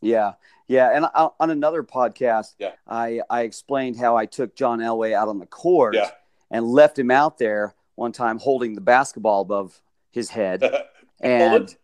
yeah, 0.02 0.34
yeah. 0.68 0.96
And 0.96 1.06
I, 1.06 1.30
on 1.40 1.52
another 1.52 1.84
podcast, 1.84 2.56
Yeah. 2.60 2.72
I 2.88 3.22
I 3.30 3.42
explained 3.42 3.98
how 3.98 4.16
I 4.16 4.26
took 4.26 4.56
John 4.56 4.80
Elway 4.80 5.14
out 5.14 5.28
on 5.28 5.40
the 5.40 5.46
court 5.46 5.96
Yeah. 5.96 6.10
and 6.50 6.66
left 6.66 6.98
him 6.98 7.12
out 7.12 7.38
there 7.38 7.76
one 7.96 8.12
time 8.14 8.40
holding 8.40 8.74
the 8.74 8.82
basketball 8.82 9.42
above 9.42 9.80
his 10.12 10.30
head. 10.30 10.64
and 11.22 11.76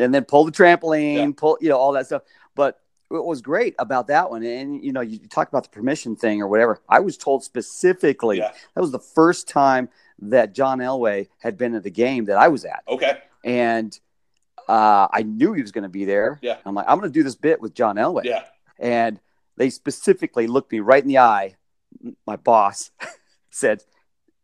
and 0.00 0.14
then 0.14 0.24
pull 0.24 0.44
the 0.44 0.52
trampoline, 0.52 1.16
Yeah. 1.16 1.30
pull 1.36 1.58
you 1.60 1.68
know 1.68 1.78
all 1.78 1.92
that 1.92 2.06
stuff. 2.06 2.22
But 2.54 2.80
what 3.08 3.26
was 3.26 3.42
great 3.42 3.74
about 3.78 4.06
that 4.08 4.30
one, 4.30 4.42
and 4.44 4.82
you 4.84 4.92
know, 4.92 5.00
you 5.00 5.18
talk 5.28 5.48
about 5.48 5.64
the 5.64 5.70
permission 5.70 6.16
thing 6.16 6.40
or 6.42 6.48
whatever. 6.48 6.80
I 6.88 7.00
was 7.00 7.16
told 7.16 7.42
specifically 7.44 8.38
Yeah. 8.38 8.52
that 8.74 8.80
was 8.80 8.92
the 8.92 8.98
first 9.00 9.48
time 9.48 9.88
that 10.22 10.54
John 10.54 10.78
Elway 10.78 11.28
had 11.38 11.56
been 11.56 11.74
at 11.74 11.82
the 11.82 11.90
game 11.90 12.26
that 12.26 12.36
I 12.36 12.48
was 12.48 12.64
at, 12.64 12.82
okay. 12.88 13.18
and 13.44 13.98
uh, 14.68 15.08
I 15.12 15.22
knew 15.22 15.52
he 15.54 15.62
was 15.62 15.72
going 15.72 15.82
to 15.82 15.88
be 15.88 16.04
there. 16.04 16.38
Yeah. 16.42 16.58
I'm 16.64 16.74
like, 16.74 16.84
I'm 16.88 17.00
going 17.00 17.10
to 17.10 17.18
do 17.18 17.24
this 17.24 17.34
bit 17.34 17.60
with 17.60 17.74
John 17.74 17.96
Elway, 17.96 18.24
Yeah. 18.24 18.44
and 18.78 19.18
they 19.56 19.70
specifically 19.70 20.46
looked 20.46 20.70
me 20.70 20.78
right 20.80 21.02
in 21.02 21.08
the 21.08 21.18
eye. 21.18 21.56
My 22.26 22.36
boss 22.36 22.92
said, 23.50 23.82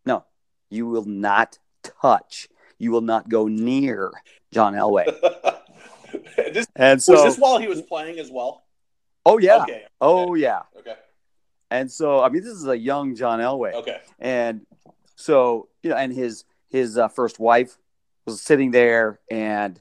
"No, 0.05 0.25
you 0.69 0.87
will 0.87 1.05
not 1.05 1.59
touch. 2.03 2.49
You 2.79 2.91
will 2.91 3.01
not 3.03 3.29
go 3.29 3.47
near 3.47 4.11
John 4.57 4.73
Elway." 4.75 5.05
this, 6.53 6.67
And 6.77 7.03
so, 7.03 7.13
was 7.13 7.23
this 7.25 7.37
while 7.39 7.59
he 7.59 7.69
was 7.69 7.83
playing 7.83 8.19
as 8.19 8.31
well? 8.31 8.65
oh 9.27 9.37
yeah, 9.39 9.63
Okay. 9.65 9.85
oh 10.01 10.35
yeah. 10.35 10.63
Okay. 10.79 10.95
And 11.71 11.91
so, 11.91 12.23
I 12.23 12.29
mean, 12.31 12.43
this 12.43 12.53
is 12.53 12.67
a 12.67 12.79
young 12.79 13.15
John 13.17 13.39
Elway, 13.41 13.75
Okay. 13.75 13.99
and 14.19 14.65
so 15.15 15.69
you 15.83 15.91
know, 15.91 15.97
and 15.97 16.11
his 16.13 16.45
his 16.71 16.97
uh, 16.97 17.09
first 17.09 17.39
wife 17.39 17.77
was 18.25 18.41
sitting 18.41 18.71
there, 18.71 19.21
and 19.31 19.79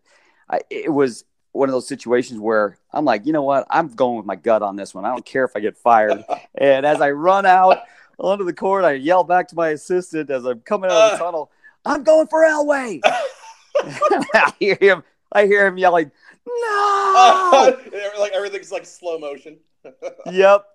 I, 0.50 0.60
it 0.70 0.92
was 0.92 1.24
one 1.54 1.70
of 1.70 1.74
those 1.74 1.88
situations 1.88 2.38
where 2.40 2.78
I'm 2.92 3.06
like, 3.06 3.26
you 3.26 3.32
know 3.32 3.44
what, 3.44 3.66
I'm 3.70 3.88
going 3.88 4.18
with 4.18 4.26
my 4.26 4.36
gut 4.36 4.62
on 4.62 4.76
this 4.76 4.94
one. 4.94 5.06
I 5.06 5.10
don't 5.10 5.26
care 5.26 5.46
if 5.46 5.52
I 5.56 5.62
get 5.62 5.78
fired. 5.78 6.22
and 6.56 6.86
as 6.86 7.00
I 7.00 7.12
run 7.12 7.46
out 7.46 7.80
onto 8.20 8.44
the 8.44 8.54
court, 8.54 8.84
I 8.84 8.94
yell 8.94 9.24
back 9.24 9.48
to 9.50 9.56
my 9.56 9.70
assistant 9.70 10.30
as 10.30 10.44
I'm 10.44 10.60
coming 10.62 10.90
out 10.92 10.98
of 10.98 11.12
the 11.12 11.18
tunnel, 11.24 11.50
"I'm 11.86 12.04
going 12.04 12.28
for 12.28 12.42
Elway!" 12.42 13.00
I 13.84 14.54
hear 14.60 14.78
him. 14.80 15.04
I 15.32 15.46
hear 15.46 15.68
him 15.68 15.78
yelling, 15.78 16.12
"No!" 16.46 17.78
like 18.20 18.32
everything's 18.32 18.72
like 18.72 18.86
slow 18.86 19.18
motion. 19.20 19.58
yep. 20.32 20.66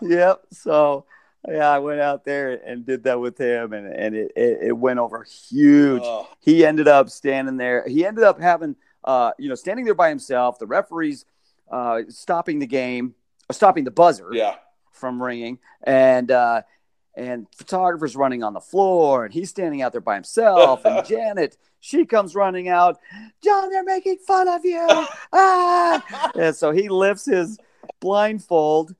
yep. 0.00 0.42
So 0.52 1.04
yeah, 1.48 1.70
I 1.70 1.78
went 1.78 2.00
out 2.00 2.24
there 2.24 2.52
and 2.66 2.84
did 2.84 3.04
that 3.04 3.20
with 3.20 3.38
him, 3.38 3.72
and 3.72 3.92
and 3.92 4.14
it 4.14 4.32
it, 4.36 4.58
it 4.62 4.76
went 4.76 4.98
over 4.98 5.24
huge. 5.24 6.02
Oh, 6.04 6.28
He 6.40 6.64
ended 6.64 6.88
up 6.88 7.10
standing 7.10 7.56
there. 7.56 7.86
He 7.86 8.04
ended 8.04 8.24
up 8.24 8.40
having 8.40 8.76
uh 9.04 9.32
you 9.38 9.48
know 9.48 9.54
standing 9.54 9.84
there 9.84 9.94
by 9.94 10.08
himself. 10.08 10.58
The 10.58 10.66
referees 10.66 11.24
uh 11.70 12.02
stopping 12.08 12.58
the 12.58 12.66
game, 12.66 13.14
uh, 13.48 13.52
stopping 13.52 13.84
the 13.84 13.90
buzzer 13.90 14.28
yeah. 14.32 14.56
from 14.92 15.22
ringing, 15.22 15.58
and 15.82 16.30
uh 16.30 16.62
and 17.20 17.46
photographers 17.54 18.16
running 18.16 18.42
on 18.42 18.54
the 18.54 18.60
floor, 18.60 19.24
and 19.24 19.34
he's 19.34 19.50
standing 19.50 19.82
out 19.82 19.92
there 19.92 20.00
by 20.00 20.14
himself, 20.14 20.84
and 20.84 21.06
Janet. 21.06 21.56
She 21.82 22.04
comes 22.04 22.34
running 22.34 22.68
out. 22.68 22.98
John, 23.42 23.70
they're 23.70 23.84
making 23.84 24.18
fun 24.18 24.48
of 24.48 24.64
you. 24.64 24.86
Ah! 25.32 26.30
and 26.34 26.54
so 26.54 26.72
he 26.72 26.88
lifts 26.88 27.24
his 27.24 27.56
blindfold 28.00 28.94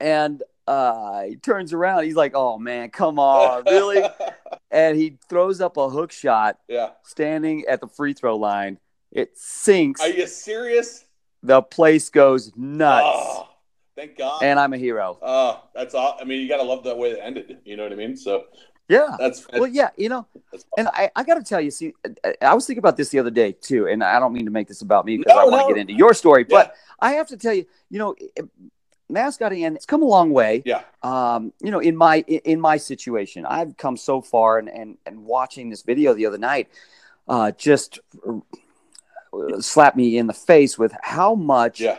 and 0.00 0.42
uh, 0.66 1.24
he 1.24 1.36
turns 1.36 1.72
around. 1.72 2.04
He's 2.04 2.14
like, 2.16 2.32
"Oh 2.34 2.58
man, 2.58 2.90
come 2.90 3.18
on, 3.18 3.64
really?" 3.66 4.02
and 4.70 4.96
he 4.96 5.18
throws 5.28 5.60
up 5.60 5.76
a 5.76 5.90
hook 5.90 6.10
shot, 6.12 6.58
yeah. 6.68 6.90
standing 7.02 7.64
at 7.68 7.80
the 7.80 7.88
free 7.88 8.14
throw 8.14 8.36
line. 8.36 8.78
It 9.12 9.36
sinks. 9.36 10.00
Are 10.00 10.08
you 10.08 10.26
serious? 10.26 11.04
the 11.42 11.60
place 11.60 12.08
goes 12.08 12.50
nuts, 12.56 13.04
Oh, 13.06 13.48
thank 13.96 14.16
God. 14.18 14.42
and 14.42 14.58
I'm 14.58 14.72
a 14.72 14.78
hero. 14.78 15.18
Oh, 15.22 15.62
that's 15.74 15.94
all. 15.94 16.16
I 16.20 16.24
mean, 16.24 16.40
you 16.40 16.48
gotta 16.48 16.62
love 16.62 16.84
the 16.84 16.94
way 16.94 17.10
it 17.12 17.20
ended. 17.22 17.58
You 17.64 17.76
know 17.76 17.84
what 17.84 17.92
I 17.92 17.96
mean? 17.96 18.16
So 18.16 18.44
Yeah. 18.88 19.16
that's, 19.18 19.46
Well, 19.52 19.66
yeah, 19.66 19.90
you 19.96 20.08
know, 20.08 20.26
that's 20.52 20.64
and 20.76 20.88
I, 20.88 21.10
I 21.16 21.22
got 21.24 21.34
to 21.34 21.42
tell 21.42 21.60
you, 21.60 21.70
see, 21.70 21.94
I- 22.24 22.34
I 22.42 22.54
was 22.54 22.66
thinking 22.66 22.80
about 22.80 22.96
this 22.96 23.08
the 23.08 23.18
other 23.18 23.30
day 23.30 23.52
too, 23.52 23.86
and 23.88 24.02
I 24.04 24.18
don't 24.20 24.32
mean 24.32 24.44
to 24.44 24.50
make 24.50 24.68
this 24.68 24.82
about 24.82 25.06
me 25.06 25.16
because 25.18 25.34
No, 25.34 25.40
I 25.40 25.44
want 25.44 25.62
to 25.62 25.68
no. 25.68 25.74
get 25.74 25.78
into 25.78 25.94
your 25.94 26.12
story, 26.14 26.42
Yeah. 26.48 26.56
but 26.56 26.74
I 27.00 27.12
have 27.12 27.28
to 27.28 27.36
tell 27.36 27.54
you, 27.54 27.66
you 27.90 27.98
know, 27.98 28.14
it- 28.18 28.48
mascotting 29.10 29.64
and 29.64 29.76
it's 29.76 29.84
come 29.86 30.02
a 30.02 30.06
long 30.06 30.30
way. 30.30 30.62
yeah, 30.64 30.82
um, 31.02 31.52
you 31.62 31.70
know, 31.70 31.78
in 31.78 31.94
my 31.96 32.24
in 32.26 32.40
in 32.44 32.60
my 32.60 32.76
situation, 32.78 33.44
I've 33.46 33.76
come 33.76 33.96
so 33.98 34.20
far, 34.22 34.58
and 34.58 34.68
and 34.68 34.96
and 35.06 35.24
watching 35.24 35.68
this 35.70 35.82
video 35.82 36.14
the 36.14 36.24
other 36.26 36.38
night, 36.38 36.68
uh, 37.28 37.50
just 37.52 38.00
uh, 38.26 39.60
slapped 39.60 39.96
me 39.96 40.16
in 40.18 40.26
the 40.26 40.32
face 40.32 40.78
with 40.78 40.92
how 41.02 41.34
much 41.34 41.80
yeah, 41.80 41.98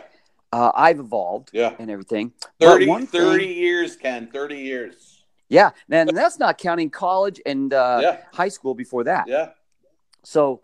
uh, 0.56 0.72
I've 0.74 1.00
evolved 1.00 1.50
yeah. 1.52 1.74
and 1.78 1.90
everything. 1.90 2.32
But 2.58 2.66
30, 2.68 2.86
one 2.86 3.06
thing- 3.06 3.20
30 3.20 3.46
years, 3.46 3.96
Ken. 3.96 4.28
30 4.32 4.56
years. 4.56 4.94
yeah, 5.48 5.70
and 5.90 6.08
that's 6.16 6.38
not 6.38 6.58
counting 6.58 6.90
college 6.90 7.38
and 7.44 7.72
uh, 7.74 7.98
Yeah. 8.02 8.16
high 8.32 8.48
school 8.56 8.74
before 8.74 9.04
that. 9.04 9.24
Yeah. 9.28 9.48
So, 10.22 10.62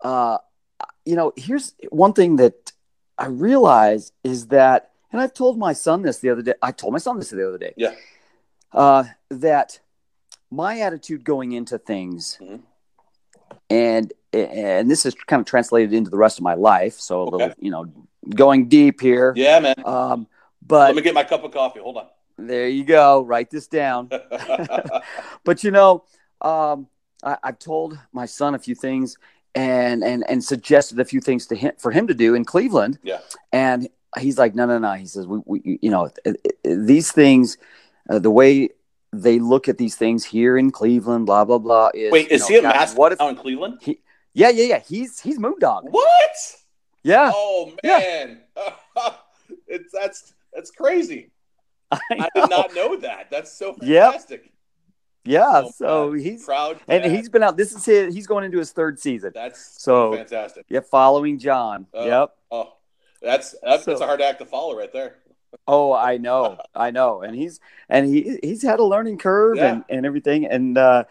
uh, 0.00 0.38
you 1.04 1.16
know, 1.16 1.32
here's 1.36 1.74
one 1.90 2.12
thing 2.14 2.36
that 2.36 2.72
I 3.18 3.26
realize 3.26 4.12
is 4.24 4.46
that, 4.48 4.90
and 5.12 5.20
I've 5.22 5.34
told 5.34 5.58
my 5.58 5.72
son 5.74 6.02
this 6.02 6.18
the 6.18 6.30
other 6.30 6.42
day. 6.42 6.54
I 6.62 6.72
told 6.72 6.92
my 6.92 6.98
son 6.98 7.18
this 7.18 7.30
the 7.30 7.46
other 7.48 7.58
day. 7.58 7.74
Yeah. 7.76 7.94
Uh, 8.72 9.04
that 9.30 9.78
my 10.50 10.80
attitude 10.80 11.22
going 11.22 11.52
into 11.52 11.76
things, 11.78 12.38
Mhm. 12.40 12.60
and 13.70 14.12
and 14.34 14.90
this 14.90 15.06
is 15.06 15.14
kind 15.14 15.40
of 15.40 15.46
translated 15.46 15.92
into 15.92 16.10
the 16.10 16.16
rest 16.16 16.38
of 16.38 16.42
my 16.44 16.54
life. 16.54 16.94
So 17.00 17.22
a 17.22 17.24
little, 17.24 17.52
you 17.58 17.70
know, 17.70 17.86
going 18.34 18.68
deep 18.68 19.00
here. 19.00 19.32
Yeah, 19.36 19.60
man. 19.60 19.74
Um, 19.84 20.26
Let 20.68 20.94
me 20.96 21.02
get 21.02 21.14
my 21.14 21.24
cup 21.24 21.44
of 21.44 21.52
coffee. 21.52 21.80
Hold 21.80 21.96
on. 21.98 22.06
there 22.38 22.68
you 22.68 22.84
go. 22.84 23.22
Write 23.22 23.50
this 23.50 23.66
down. 23.68 24.10
but 25.44 25.64
you 25.64 25.70
know, 25.70 26.04
um, 26.40 26.88
I, 27.22 27.36
I've 27.42 27.58
told 27.58 27.98
my 28.12 28.26
son 28.26 28.54
a 28.54 28.58
few 28.58 28.74
things 28.74 29.16
and 29.54 30.02
and 30.02 30.24
and 30.28 30.42
suggested 30.42 30.98
a 31.00 31.04
few 31.04 31.20
things 31.20 31.46
to 31.46 31.54
him 31.54 31.72
for 31.78 31.90
him 31.90 32.06
to 32.08 32.14
do 32.14 32.34
in 32.34 32.44
Cleveland. 32.44 32.98
Yeah. 33.02 33.20
And 33.52 33.88
he's 34.18 34.38
like, 34.38 34.54
no, 34.54 34.66
no, 34.66 34.78
no. 34.78 34.92
He 34.94 35.06
says, 35.06 35.26
we, 35.26 35.40
we 35.46 35.78
you 35.82 35.90
know, 35.90 36.10
it- 36.24 36.40
it- 36.44 36.86
these 36.86 37.12
things, 37.12 37.56
uh, 38.10 38.18
the 38.18 38.30
way 38.30 38.70
they 39.12 39.38
look 39.38 39.68
at 39.68 39.78
these 39.78 39.94
things 39.94 40.24
here 40.24 40.58
in 40.58 40.70
Cleveland, 40.72 41.26
blah 41.26 41.44
blah 41.44 41.58
blah. 41.58 41.90
Is 41.94 42.10
Wait, 42.10 42.30
you 42.30 42.34
is 42.34 42.40
know, 42.42 42.46
he 42.48 42.56
a 42.56 42.62
master 42.62 42.96
What 42.98 43.12
if? 43.12 43.18
now 43.20 43.28
in 43.28 43.36
Cleveland? 43.36 43.78
Yeah, 44.34 44.50
yeah, 44.50 44.64
yeah. 44.64 44.78
He's 44.80 45.20
he's 45.20 45.38
Moondog. 45.38 45.84
What? 45.90 46.30
Yeah. 47.02 47.30
Oh 47.34 47.72
Yeah. 47.82 47.98
man, 47.98 48.40
it's 49.66 49.92
that's 49.92 50.34
that's 50.52 50.70
crazy. 50.70 51.30
I 51.90 51.98
I 52.10 52.28
did 52.34 52.50
not 52.50 52.74
know 52.74 52.96
that. 52.96 53.30
That's 53.30 53.52
so 53.52 53.76
Yep. 53.80 54.04
fantastic. 54.12 54.50
Yeah. 55.24 55.62
Oh, 55.64 55.70
so 55.74 56.10
man. 56.10 56.20
he's 56.20 56.44
proud, 56.44 56.80
and 56.88 57.04
he's 57.10 57.28
been 57.28 57.42
out. 57.42 57.56
This 57.56 57.72
is 57.72 57.84
his. 57.84 58.14
He's 58.14 58.26
going 58.26 58.44
into 58.44 58.58
his 58.58 58.72
third 58.72 58.98
season. 58.98 59.32
that's 59.34 59.80
So- 59.82 60.14
fantastic. 60.16 60.66
Yeah, 60.68 60.80
following 60.80 61.38
John. 61.38 61.86
Oh. 61.94 62.04
yep. 62.06 62.30
Oh, 62.50 62.72
that's 63.22 63.54
that's, 63.62 63.84
that's 63.84 64.00
a 64.00 64.06
hard 64.06 64.20
act 64.20 64.40
to 64.40 64.44
follow 64.46 64.76
right 64.76 64.92
there. 64.92 65.16
Oh, 65.68 65.92
I 65.92 66.16
know, 66.18 66.58
I 66.74 66.90
know, 66.90 67.22
and 67.22 67.34
he's 67.36 67.60
and 67.88 68.06
he 68.06 68.38
he's 68.42 68.60
had 68.62 68.80
a 68.80 68.84
learning 68.84 69.18
curve 69.18 69.56
Yeah. 69.56 69.72
and, 69.74 69.84
and 69.88 70.04
everything, 70.06 70.46
and 70.46 70.76
uh, 70.76 71.04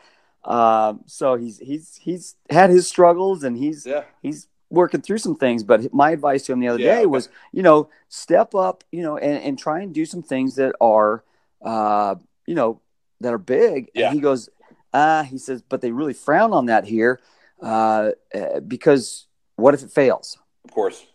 um, 0.45 1.01
so 1.05 1.35
he's 1.35 1.59
he's 1.59 1.95
he's 2.01 2.35
had 2.49 2.69
his 2.69 2.87
struggles 2.87 3.43
and 3.43 3.57
he's 3.57 3.85
Yeah, 3.85 4.03
he's 4.21 4.47
working 4.69 5.01
through 5.01 5.19
some 5.19 5.35
things. 5.35 5.63
But 5.63 5.93
my 5.93 6.11
advice 6.11 6.43
to 6.45 6.53
him 6.53 6.59
the 6.59 6.67
other 6.67 6.79
Yeah, 6.79 6.93
day 6.95 6.97
okay. 6.99 7.05
was, 7.05 7.29
you 7.51 7.61
know, 7.61 7.89
step 8.09 8.55
up, 8.55 8.83
you 8.91 9.03
know, 9.03 9.17
and, 9.17 9.41
and 9.43 9.57
try 9.59 9.81
and 9.81 9.93
do 9.93 10.05
some 10.05 10.23
things 10.23 10.55
that 10.55 10.73
are, 10.81 11.23
uh, 11.61 12.15
you 12.47 12.55
know, 12.55 12.81
that 13.21 13.33
are 13.33 13.37
big. 13.37 13.91
Yeah. 13.93 14.07
And 14.07 14.15
he 14.15 14.19
goes, 14.19 14.49
ah, 14.93 15.23
he 15.23 15.37
says, 15.37 15.61
but 15.61 15.81
they 15.81 15.91
really 15.91 16.13
frown 16.13 16.53
on 16.53 16.65
that 16.65 16.85
here, 16.85 17.19
uh, 17.61 18.11
uh, 18.33 18.59
because 18.61 19.27
what 19.55 19.73
if 19.73 19.83
it 19.83 19.91
fails? 19.91 20.39
of 20.65 20.71
course. 20.71 21.05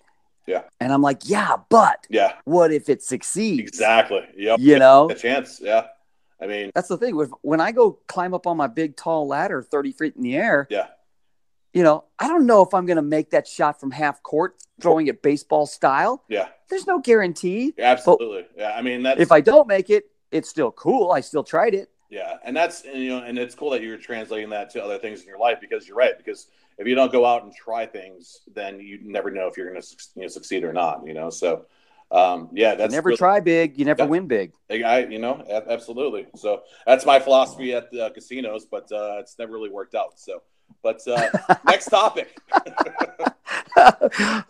Yeah. 0.46 0.62
And 0.80 0.92
I'm 0.92 1.02
like, 1.02 1.22
yeah, 1.28 1.56
but 1.68 2.06
Yeah, 2.08 2.34
what 2.44 2.72
if 2.72 2.88
it 2.88 3.02
succeeds? 3.02 3.68
exactly. 3.68 4.22
Yep. 4.36 4.60
You 4.60 4.78
know, 4.78 5.10
a 5.10 5.14
chance. 5.14 5.60
Yeah. 5.60 5.88
I 6.40 6.46
mean, 6.46 6.70
That's 6.74 6.88
the 6.88 6.96
thing. 6.96 7.14
When 7.42 7.60
I 7.60 7.72
go 7.72 7.98
climb 8.06 8.32
up 8.34 8.46
on 8.46 8.56
my 8.56 8.66
big 8.68 8.96
tall 8.96 9.26
ladder, 9.26 9.62
thirty 9.62 9.92
feet 9.92 10.14
in 10.16 10.22
the 10.22 10.36
air, 10.36 10.66
yeah, 10.70 10.86
you 11.72 11.82
know, 11.82 12.04
I 12.18 12.28
don't 12.28 12.46
know 12.46 12.62
if 12.62 12.72
I'm 12.74 12.86
going 12.86 12.96
to 12.96 13.02
make 13.02 13.30
that 13.30 13.46
shot 13.46 13.80
from 13.80 13.90
half 13.90 14.22
court, 14.22 14.56
throwing 14.80 15.08
it 15.08 15.22
baseball 15.22 15.66
style. 15.66 16.24
yeah, 16.28 16.48
There's 16.70 16.86
no 16.86 16.98
guarantee. 17.00 17.74
absolutely. 17.78 18.46
Yeah, 18.56 18.72
I 18.76 18.82
mean 18.82 19.02
that's 19.02 19.20
If 19.20 19.32
I 19.32 19.40
don't 19.40 19.66
make 19.68 19.90
it, 19.90 20.04
it's 20.30 20.48
still 20.48 20.70
cool. 20.72 21.10
I 21.12 21.20
still 21.20 21.44
tried 21.44 21.74
it. 21.74 21.90
Yeah, 22.10 22.36
and 22.44 22.56
that's 22.56 22.84
and, 22.84 23.02
you 23.02 23.10
know, 23.10 23.24
and 23.24 23.38
it's 23.38 23.54
cool 23.54 23.70
that 23.70 23.82
you're 23.82 23.98
translating 23.98 24.48
that 24.50 24.70
to 24.70 24.82
other 24.82 24.98
things 24.98 25.20
in 25.22 25.26
your 25.26 25.38
life 25.38 25.58
because 25.60 25.86
you're 25.86 25.96
right. 25.96 26.16
Because 26.16 26.46
if 26.78 26.86
you 26.86 26.94
don't 26.94 27.12
go 27.12 27.26
out 27.26 27.42
and 27.42 27.52
try 27.54 27.84
things, 27.84 28.40
then 28.54 28.80
you 28.80 28.98
never 29.02 29.30
know 29.30 29.46
if 29.48 29.56
you're 29.56 29.68
going 29.68 29.80
to 29.82 29.96
you 30.14 30.22
know, 30.22 30.28
succeed 30.28 30.64
or 30.64 30.72
not. 30.72 31.04
You 31.06 31.12
know, 31.14 31.28
so 31.28 31.66
um, 32.10 32.48
yeah, 32.52 32.74
that's 32.74 32.92
you 32.92 32.96
never 32.96 33.08
really- 33.08 33.16
try 33.18 33.40
big, 33.40 33.78
you 33.78 33.84
never 33.84 34.06
win 34.06 34.26
big. 34.26 34.52
I, 34.70 35.06
you 35.06 35.18
know, 35.18 35.44
absolutely. 35.68 36.26
So 36.36 36.62
that's 36.86 37.04
my 37.04 37.18
philosophy 37.20 37.74
at 37.74 37.90
the 37.90 38.10
casinos, 38.10 38.64
but 38.66 38.90
uh, 38.92 39.18
it's 39.20 39.38
never 39.38 39.52
really 39.52 39.70
worked 39.70 39.94
out. 39.94 40.18
So, 40.18 40.42
but 40.82 41.00
uh, 41.06 41.28
next 41.66 41.86
topic. 41.86 42.38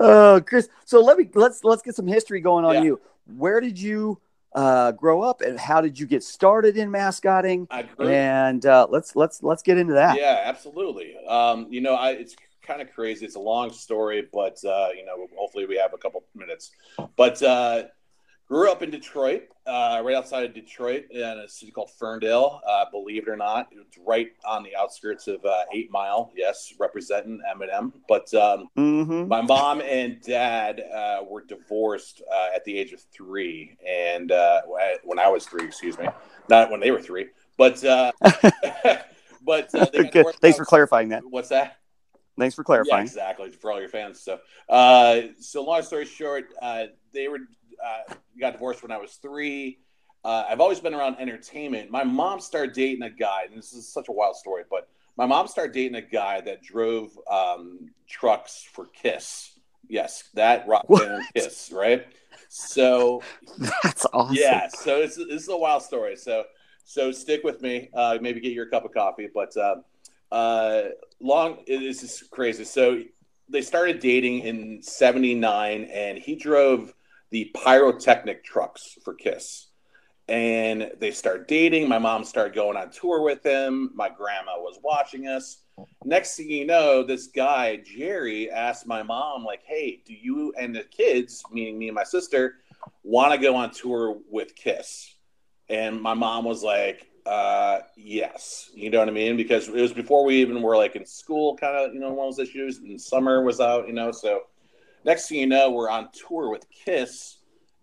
oh, 0.00 0.40
Chris. 0.46 0.68
So 0.84 1.00
let 1.00 1.18
me 1.18 1.28
let's 1.34 1.64
let's 1.64 1.82
get 1.82 1.94
some 1.94 2.06
history 2.06 2.40
going 2.40 2.64
on 2.64 2.74
Yeah. 2.74 2.82
you. 2.82 3.00
Where 3.36 3.60
did 3.60 3.78
you 3.78 4.20
uh, 4.54 4.92
grow 4.92 5.22
up, 5.22 5.40
and 5.40 5.58
how 5.58 5.80
did 5.80 5.98
you 5.98 6.06
get 6.06 6.22
started 6.22 6.76
in 6.76 6.90
mascotting? 6.90 7.66
I 7.70 7.82
grew, 7.82 8.08
And 8.08 8.64
uh, 8.64 8.86
let's 8.90 9.14
let's 9.16 9.42
let's 9.42 9.62
get 9.62 9.78
into 9.78 9.94
that. 9.94 10.16
Yeah, 10.18 10.42
absolutely. 10.44 11.16
Um, 11.26 11.66
you 11.70 11.80
know, 11.80 11.94
I, 11.94 12.12
it's 12.12 12.34
kind 12.68 12.82
of 12.82 12.92
crazy. 12.92 13.24
It's 13.24 13.34
a 13.34 13.40
long 13.40 13.72
story, 13.72 14.28
but 14.32 14.62
uh, 14.64 14.88
you 14.94 15.04
know, 15.04 15.26
hopefully 15.36 15.66
we 15.66 15.76
have 15.78 15.94
a 15.94 15.98
couple 15.98 16.22
minutes. 16.34 16.70
But 17.16 17.42
uh, 17.42 17.84
grew 18.46 18.70
up 18.70 18.82
in 18.82 18.90
Detroit, 18.90 19.44
uh, 19.66 20.02
right 20.04 20.14
outside 20.14 20.44
of 20.44 20.54
Detroit, 20.54 21.06
in 21.10 21.22
a 21.22 21.48
city 21.48 21.72
called 21.72 21.90
Ferndale. 21.98 22.60
Uh, 22.68 22.84
believe 22.92 23.22
it 23.22 23.28
or 23.28 23.36
not, 23.36 23.68
it's 23.72 23.98
right 24.06 24.28
on 24.46 24.62
the 24.62 24.76
outskirts 24.76 25.26
of 25.28 25.42
uh, 25.44 25.64
Eight 25.72 25.90
Mile. 25.90 26.30
Yes, 26.36 26.74
representing 26.78 27.40
Eminem. 27.50 27.92
But 28.06 28.32
um, 28.34 28.68
Mm-hmm. 28.76 29.28
my 29.28 29.40
mom 29.40 29.80
and 29.80 30.20
dad 30.20 30.82
uh, 30.94 31.20
were 31.28 31.42
divorced 31.42 32.20
uh, 32.30 32.48
at 32.54 32.64
the 32.64 32.76
age 32.76 32.92
of 32.92 33.00
three, 33.12 33.76
and 33.86 34.30
uh, 34.30 34.62
when 35.04 35.18
I 35.18 35.28
was 35.28 35.46
three, 35.46 35.64
excuse 35.64 35.98
me, 35.98 36.06
not 36.50 36.70
when 36.70 36.80
they 36.80 36.90
were 36.90 37.00
three. 37.00 37.28
But 37.56 37.82
uh, 37.84 38.12
but 39.42 39.74
uh, 39.74 39.86
they 39.92 40.04
Good. 40.12 40.26
Thanks 40.40 40.58
for 40.58 40.64
clarifying 40.66 41.08
that. 41.08 41.22
What's 41.24 41.48
that? 41.48 41.78
Thanks 42.38 42.54
for 42.54 42.64
clarifying. 42.64 43.00
Yeah, 43.00 43.02
exactly 43.02 43.50
for 43.50 43.72
all 43.72 43.80
your 43.80 43.88
fans. 43.88 44.20
So, 44.20 44.38
uh, 44.68 45.20
so 45.40 45.64
long 45.64 45.82
story 45.82 46.04
short, 46.04 46.46
uh, 46.62 46.84
they 47.12 47.28
were 47.28 47.40
uh, 47.84 48.14
got 48.40 48.52
divorced 48.52 48.82
when 48.82 48.92
I 48.92 48.98
was 48.98 49.14
three. 49.14 49.78
Uh, 50.24 50.44
I've 50.48 50.60
always 50.60 50.80
been 50.80 50.94
around 50.94 51.16
entertainment. 51.18 51.90
My 51.90 52.04
mom 52.04 52.40
started 52.40 52.74
dating 52.74 53.02
a 53.02 53.10
guy, 53.10 53.44
and 53.48 53.56
this 53.56 53.72
is 53.72 53.92
such 53.92 54.08
a 54.08 54.12
wild 54.12 54.36
story, 54.36 54.64
but 54.68 54.88
my 55.16 55.26
mom 55.26 55.48
started 55.48 55.72
dating 55.72 55.96
a 55.96 56.02
guy 56.02 56.40
that 56.42 56.62
drove 56.62 57.10
um, 57.30 57.90
trucks 58.08 58.66
for 58.72 58.86
Kiss. 58.86 59.58
Yes, 59.88 60.24
that 60.34 60.66
rock 60.68 60.86
band 60.88 61.24
Kiss, 61.34 61.70
right? 61.72 62.06
So 62.48 63.22
That's 63.82 64.06
awesome. 64.12 64.36
yeah, 64.36 64.68
so 64.68 65.00
it's, 65.00 65.16
this 65.16 65.42
is 65.42 65.48
a 65.48 65.56
wild 65.56 65.82
story. 65.82 66.16
So 66.16 66.44
so 66.84 67.12
stick 67.12 67.44
with 67.44 67.60
me. 67.60 67.90
Uh, 67.92 68.16
maybe 68.20 68.40
get 68.40 68.52
your 68.52 68.66
cup 68.66 68.84
of 68.84 68.92
coffee. 68.92 69.28
But 69.32 69.54
uh, 69.56 69.76
uh, 70.30 70.82
long, 71.20 71.58
this 71.66 72.02
is 72.02 72.24
crazy. 72.30 72.64
So 72.64 73.02
they 73.48 73.62
started 73.62 74.00
dating 74.00 74.40
in 74.40 74.82
'79, 74.82 75.84
and 75.84 76.18
he 76.18 76.36
drove 76.36 76.92
the 77.30 77.50
pyrotechnic 77.54 78.44
trucks 78.44 78.96
for 79.04 79.14
Kiss. 79.14 79.66
And 80.28 80.92
they 80.98 81.10
start 81.10 81.48
dating. 81.48 81.88
My 81.88 81.98
mom 81.98 82.22
started 82.22 82.54
going 82.54 82.76
on 82.76 82.90
tour 82.90 83.22
with 83.22 83.42
him. 83.42 83.90
My 83.94 84.10
grandma 84.10 84.58
was 84.58 84.78
watching 84.82 85.26
us. 85.26 85.62
Next 86.04 86.36
thing 86.36 86.50
you 86.50 86.66
know, 86.66 87.02
this 87.02 87.28
guy 87.28 87.76
Jerry 87.76 88.50
asked 88.50 88.86
my 88.86 89.02
mom, 89.02 89.44
like, 89.44 89.62
"Hey, 89.64 90.02
do 90.04 90.12
you 90.12 90.52
and 90.58 90.76
the 90.76 90.84
kids, 90.84 91.42
meaning 91.50 91.78
me 91.78 91.88
and 91.88 91.94
my 91.94 92.04
sister, 92.04 92.56
want 93.02 93.32
to 93.32 93.38
go 93.38 93.56
on 93.56 93.70
tour 93.70 94.18
with 94.30 94.54
Kiss?" 94.54 95.14
And 95.70 96.00
my 96.00 96.14
mom 96.14 96.44
was 96.44 96.62
like, 96.62 97.06
uh, 97.28 97.80
"Yes." 97.96 98.70
You 98.74 98.90
know 98.90 98.98
what 98.98 99.08
I 99.08 99.12
mean? 99.12 99.36
Because 99.36 99.68
it 99.68 99.74
was 99.74 99.92
before 99.92 100.24
we 100.24 100.36
even 100.36 100.62
were 100.62 100.76
like 100.76 100.96
in 100.96 101.04
school, 101.04 101.56
kind 101.56 101.76
of, 101.76 101.94
you 101.94 102.00
know, 102.00 102.12
one 102.12 102.28
of 102.28 102.36
those 102.36 102.48
issues. 102.48 102.78
And 102.78 103.00
summer 103.00 103.42
was 103.44 103.60
out, 103.60 103.86
you 103.86 103.94
know. 103.94 104.12
So 104.12 104.42
next 105.04 105.28
thing 105.28 105.38
you 105.38 105.46
know, 105.46 105.70
we're 105.70 105.90
on 105.90 106.08
tour 106.12 106.50
with 106.50 106.66
Kiss, 106.70 107.38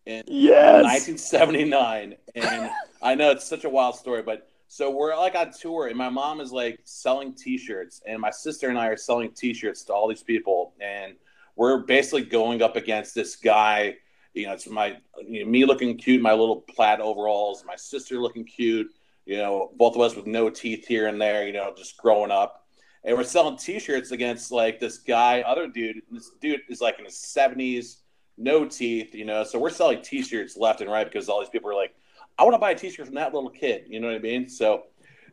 in 0.05 0.23
Yes. 0.27 0.83
1979, 0.83 2.15
and 2.35 2.69
I 3.01 3.15
know 3.15 3.31
it's 3.31 3.45
such 3.45 3.63
a 3.65 3.69
wild 3.69 3.95
story, 3.95 4.21
but 4.21 4.47
so 4.67 4.89
we're 4.89 5.15
like 5.15 5.35
on 5.35 5.51
tour, 5.51 5.87
and 5.87 5.97
my 5.97 6.09
mom 6.09 6.41
is 6.41 6.51
like 6.51 6.79
selling 6.83 7.33
T-shirts, 7.33 8.01
and 8.05 8.19
my 8.19 8.29
sister 8.31 8.69
and 8.69 8.77
I 8.77 8.87
are 8.87 8.97
selling 8.97 9.31
T-shirts 9.31 9.83
to 9.85 9.93
all 9.93 10.07
these 10.07 10.23
people, 10.23 10.73
and 10.79 11.15
we're 11.55 11.79
basically 11.79 12.23
going 12.23 12.61
up 12.61 12.75
against 12.75 13.15
this 13.15 13.35
guy. 13.35 13.95
You 14.33 14.47
know, 14.47 14.53
it's 14.53 14.67
my 14.67 14.97
you 15.25 15.45
know, 15.45 15.49
me 15.49 15.65
looking 15.65 15.97
cute, 15.97 16.21
my 16.21 16.33
little 16.33 16.61
plaid 16.61 16.99
overalls, 16.99 17.63
my 17.65 17.75
sister 17.75 18.19
looking 18.19 18.43
cute. 18.43 18.91
You 19.25 19.37
know, 19.37 19.71
both 19.75 19.95
of 19.95 20.01
us 20.01 20.15
with 20.15 20.27
no 20.27 20.49
teeth 20.49 20.87
here 20.87 21.07
and 21.07 21.19
there. 21.19 21.45
You 21.45 21.53
know, 21.53 21.73
just 21.75 21.97
growing 21.97 22.31
up, 22.31 22.65
and 23.03 23.17
we're 23.17 23.23
selling 23.23 23.57
T-shirts 23.57 24.11
against 24.11 24.51
like 24.51 24.79
this 24.79 24.97
guy, 24.99 25.41
other 25.41 25.67
dude. 25.67 26.01
This 26.11 26.31
dude 26.41 26.61
is 26.69 26.81
like 26.81 26.99
in 26.99 27.05
his 27.05 27.15
70s, 27.15 27.97
no 28.37 28.65
teeth. 28.65 29.13
You 29.15 29.25
know, 29.25 29.43
so 29.43 29.59
we're 29.59 29.69
selling 29.69 30.01
T-shirts 30.01 30.57
left 30.57 30.81
and 30.81 30.91
right 30.91 31.05
because 31.05 31.29
all 31.29 31.39
these 31.39 31.49
people 31.49 31.69
are 31.69 31.75
like 31.75 31.95
I 32.37 32.43
want 32.43 32.53
to 32.53 32.59
buy 32.59 32.71
a 32.71 32.75
T-shirt 32.75 33.05
from 33.05 33.15
that 33.15 33.33
little 33.33 33.49
kid. 33.49 33.85
You 33.87 33.99
know 33.99 34.07
what 34.07 34.17
I 34.17 34.19
mean? 34.19 34.49
So, 34.49 34.83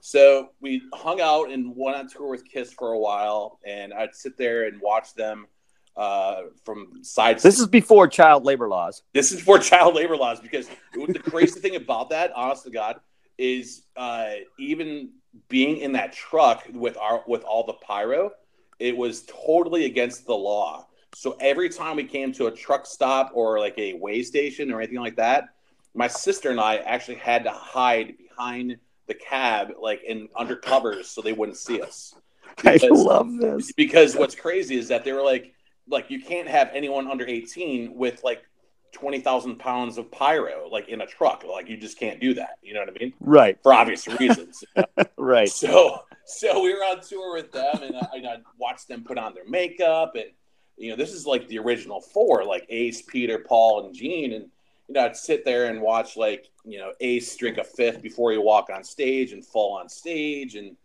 so 0.01 0.51
we 0.61 0.83
hung 0.95 1.21
out 1.21 1.51
and 1.51 1.75
went 1.77 1.97
on 1.97 2.09
tour 2.09 2.31
with 2.31 2.45
Kiss 2.45 2.73
for 2.73 2.93
a 2.93 2.99
while, 2.99 3.59
and 3.67 3.93
I'd 3.93 4.15
sit 4.15 4.37
there 4.37 4.67
and 4.67 4.81
watch 4.81 5.15
them 5.15 5.47
uh, 5.97 6.43
from 6.65 7.03
sides. 7.03 7.43
This 7.43 7.59
is 7.59 7.67
before 7.67 8.07
child 8.07 8.45
labor 8.45 8.69
laws. 8.69 9.03
This 9.13 9.33
is 9.33 9.41
for 9.41 9.59
child 9.61 9.95
labor 9.95 10.17
laws 10.17 10.41
because 10.41 10.69
the 10.95 11.19
crazy 11.19 11.61
thing 11.61 11.77
about 11.77 12.11
that, 12.11 12.33
honest 12.35 12.65
to 12.65 12.71
God, 12.71 13.01
is 13.43 13.83
uh, 13.97 14.31
even 14.57 15.11
being 15.49 15.79
in 15.79 15.93
that 15.93 16.13
truck 16.13 16.65
with 16.73 16.97
our 16.97 17.25
with 17.27 17.43
all 17.43 17.67
the 17.67 17.73
pyro, 17.73 18.31
it 18.79 18.97
was 18.97 19.25
totally 19.47 19.85
against 19.87 20.27
the 20.27 20.35
law. 20.35 20.87
So 21.15 21.37
every 21.41 21.69
time 21.69 21.97
we 21.97 22.05
came 22.05 22.33
to 22.35 22.47
a 22.47 22.51
truck 22.53 22.87
stop 22.87 23.33
or 23.35 23.59
like 23.59 23.77
a 23.79 23.95
way 23.95 24.23
station 24.23 24.73
or 24.73 24.81
anything 24.81 25.01
like 25.01 25.17
that, 25.17 25.49
my 25.93 26.07
sister 26.07 26.51
and 26.51 26.61
I 26.61 26.77
actually 26.77 27.17
had 27.17 27.43
to 27.45 27.51
hide 27.51 28.15
behind 28.17 28.77
the 29.09 29.15
cab, 29.15 29.73
like 29.81 30.05
in 30.05 30.29
under 30.37 30.55
covers, 30.55 31.09
so 31.09 31.21
they 31.21 31.33
wouldn't 31.33 31.59
see 31.59 31.83
us. 31.83 32.15
Because, 32.57 32.85
I 32.85 32.89
love 32.89 33.39
this. 33.39 33.73
Because 33.73 34.15
what's 34.15 34.35
crazy 34.35 34.77
is 34.77 34.89
that 34.89 35.05
they 35.05 35.13
were 35.13 35.23
like, 35.23 35.55
like 35.89 36.11
you 36.11 36.21
can't 36.21 36.47
have 36.47 36.71
anyone 36.75 37.09
under 37.09 37.27
18 37.27 37.95
with 37.95 38.23
like 38.23 38.43
20,000 38.93 39.57
pounds 39.57 39.99
of 39.99 40.11
pyro, 40.11 40.69
like 40.71 40.89
in 40.89 41.01
a 41.01 41.07
truck. 41.07 41.45
Like 41.45 41.69
you 41.69 41.77
just 41.77 41.99
can't 41.99 42.21
do 42.21 42.35
that. 42.35 42.59
You 42.63 42.75
know 42.75 42.81
what 42.81 42.91
I 42.91 42.99
mean? 42.99 43.13
Right. 43.21 43.59
For 43.63 43.73
obvious 43.73 44.07
reasons. 44.07 44.63
You 44.77 44.85
know? 44.97 45.05
right. 45.17 45.49
So, 45.49 46.05
so 46.27 46.63
we 46.63 46.73
were 46.75 46.81
on 46.81 47.01
tour 47.01 47.35
with 47.35 47.53
them 47.53 47.83
and 47.83 47.97
I, 47.97 48.33
I 48.33 48.37
watched 48.59 48.89
them 48.89 49.03
put 49.03 49.19
on 49.19 49.35
their 49.35 49.49
makeup 49.49 50.15
and, 50.15 50.27
you 50.77 50.91
know, 50.91 50.97
this 50.97 51.13
is 51.13 51.27
like 51.27 51.49
the 51.49 51.59
original 51.59 52.01
four, 52.01 52.45
like 52.45 52.67
Ace, 52.69 53.03
Peter, 53.03 53.39
Paul, 53.39 53.87
and 53.87 53.95
Gene. 53.95 54.33
And, 54.33 54.47
you 54.89 54.95
know, 54.95 55.05
I'd 55.05 55.17
sit 55.17 55.45
there 55.45 55.67
and 55.67 55.81
watch 55.81 56.17
like, 56.17 56.49
you 56.65 56.79
know, 56.79 56.93
Ace 57.01 57.37
drink 57.37 57.59
a 57.59 57.65
fifth 57.65 58.03
before 58.03 58.33
he 58.33 58.39
walk 58.39 58.69
on 58.75 58.85
stage 58.85 59.33
and 59.33 59.45
fall 59.45 59.77
on 59.77 59.89
stage. 59.89 60.55
And, 60.55 60.77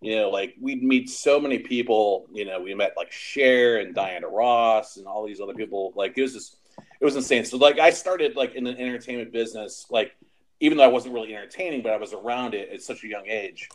you 0.00 0.16
know, 0.16 0.30
like 0.30 0.54
we'd 0.60 0.82
meet 0.82 1.10
so 1.10 1.40
many 1.40 1.58
people, 1.58 2.26
you 2.32 2.44
know, 2.44 2.60
we 2.60 2.74
met 2.74 2.94
like 2.96 3.10
Cher 3.12 3.78
and 3.78 3.94
Diana 3.94 4.28
Ross 4.28 4.96
and 4.98 5.06
all 5.06 5.26
these 5.26 5.40
other 5.40 5.54
people. 5.54 5.92
Like 5.96 6.16
it 6.16 6.22
was 6.22 6.34
just, 6.34 6.56
it 7.00 7.04
was 7.04 7.16
insane. 7.16 7.44
So 7.44 7.56
like 7.56 7.78
I 7.78 7.90
started 7.90 8.36
like 8.36 8.54
in 8.54 8.64
the 8.64 8.70
entertainment 8.70 9.32
business, 9.32 9.86
like 9.90 10.16
even 10.60 10.78
though 10.78 10.84
I 10.84 10.88
wasn't 10.88 11.14
really 11.14 11.34
entertaining, 11.34 11.82
but 11.82 11.92
I 11.92 11.96
was 11.96 12.12
around 12.12 12.54
it 12.54 12.70
at 12.70 12.82
such 12.82 13.04
a 13.04 13.08
young 13.08 13.26
age. 13.26 13.68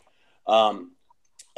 Um, 0.46 0.92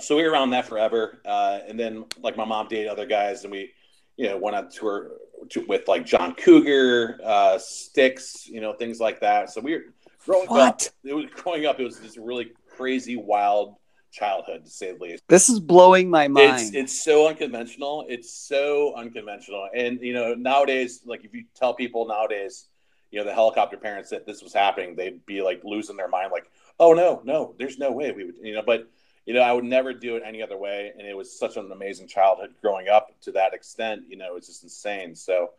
so 0.01 0.17
we 0.17 0.23
were 0.25 0.31
around 0.31 0.51
that 0.51 0.67
forever. 0.67 1.21
Uh, 1.25 1.61
and 1.67 1.79
then 1.79 2.05
like 2.21 2.37
my 2.37 2.45
mom 2.45 2.69
dated 2.69 2.89
other 2.89 3.07
guys 3.07 3.45
and 3.45 3.53
we, 3.53 3.73
you 4.17 4.29
know, 4.29 4.37
went 4.37 4.57
on 4.57 4.69
tour 4.69 5.13
to, 5.51 5.61
with 5.67 5.89
like 5.89 6.05
John 6.05 6.35
Cougar, 6.35 7.21
uh, 7.25 7.59
Styx, 7.59 8.47
you 8.47 8.61
know, 8.61 8.73
things 8.73 9.01
like 9.01 9.21
that. 9.21 9.51
So 9.51 9.61
we 9.61 9.75
were 9.75 9.85
growing 10.25 10.49
what? 10.49 10.61
up. 10.61 10.81
It 11.05 11.15
was 11.15 11.27
growing 11.27 11.67
up. 11.67 11.81
It 11.81 11.85
was 11.85 11.99
this 12.01 12.17
really 12.17 12.53
crazy, 12.69 13.17
wild 13.17 13.77
childhood, 14.15 14.65
to 14.65 14.71
say 14.71 14.93
the 14.93 15.03
least. 15.03 15.25
This 15.29 15.49
is 15.49 15.61
blowing 15.61 16.09
my 16.09 16.29
mind. 16.29 16.61
It's 16.61 16.75
it's 16.75 17.05
so 17.05 17.29
unconventional. 17.29 18.07
It's 18.09 18.33
so 18.33 18.95
unconventional. 18.95 19.69
And 19.75 20.01
you 20.01 20.15
know, 20.15 20.35
nowadays, 20.35 21.01
like 21.05 21.25
if 21.25 21.35
you 21.35 21.45
tell 21.55 21.75
people 21.75 22.07
nowadays, 22.07 22.67
you 23.11 23.19
know, 23.19 23.25
the 23.25 23.35
helicopter 23.35 23.77
parents 23.77 24.11
that 24.11 24.27
this 24.27 24.43
was 24.43 24.55
happening, 24.55 24.95
they'd 24.95 25.25
be 25.27 25.43
like 25.43 25.63
losing 25.65 25.97
their 25.97 26.09
mind, 26.09 26.31
like, 26.33 26.47
oh 26.79 26.93
no, 26.93 27.21
no, 27.25 27.55
there's 27.59 27.79
no 27.79 27.91
way 27.91 28.13
we 28.13 28.25
would, 28.25 28.37
you 28.41 28.55
know, 28.55 28.63
but 28.65 28.89
you 29.27 29.35
know, 29.35 29.41
I 29.41 29.53
would 29.53 29.65
never 29.65 29.93
do 29.93 30.17
it 30.17 30.23
any 30.25 30.43
other 30.43 30.59
way. 30.59 30.93
And 30.99 31.07
it 31.07 31.17
was 31.17 31.37
such 31.39 31.57
an 31.57 31.71
amazing 31.73 32.09
childhood 32.09 32.55
growing 32.61 32.89
up 32.89 33.09
to 33.23 33.33
that 33.33 33.55
extent. 33.55 34.03
You 34.09 34.19
know, 34.19 34.37
it's 34.37 34.47
just 34.47 34.63
insane. 34.63 35.15
So, 35.15 35.51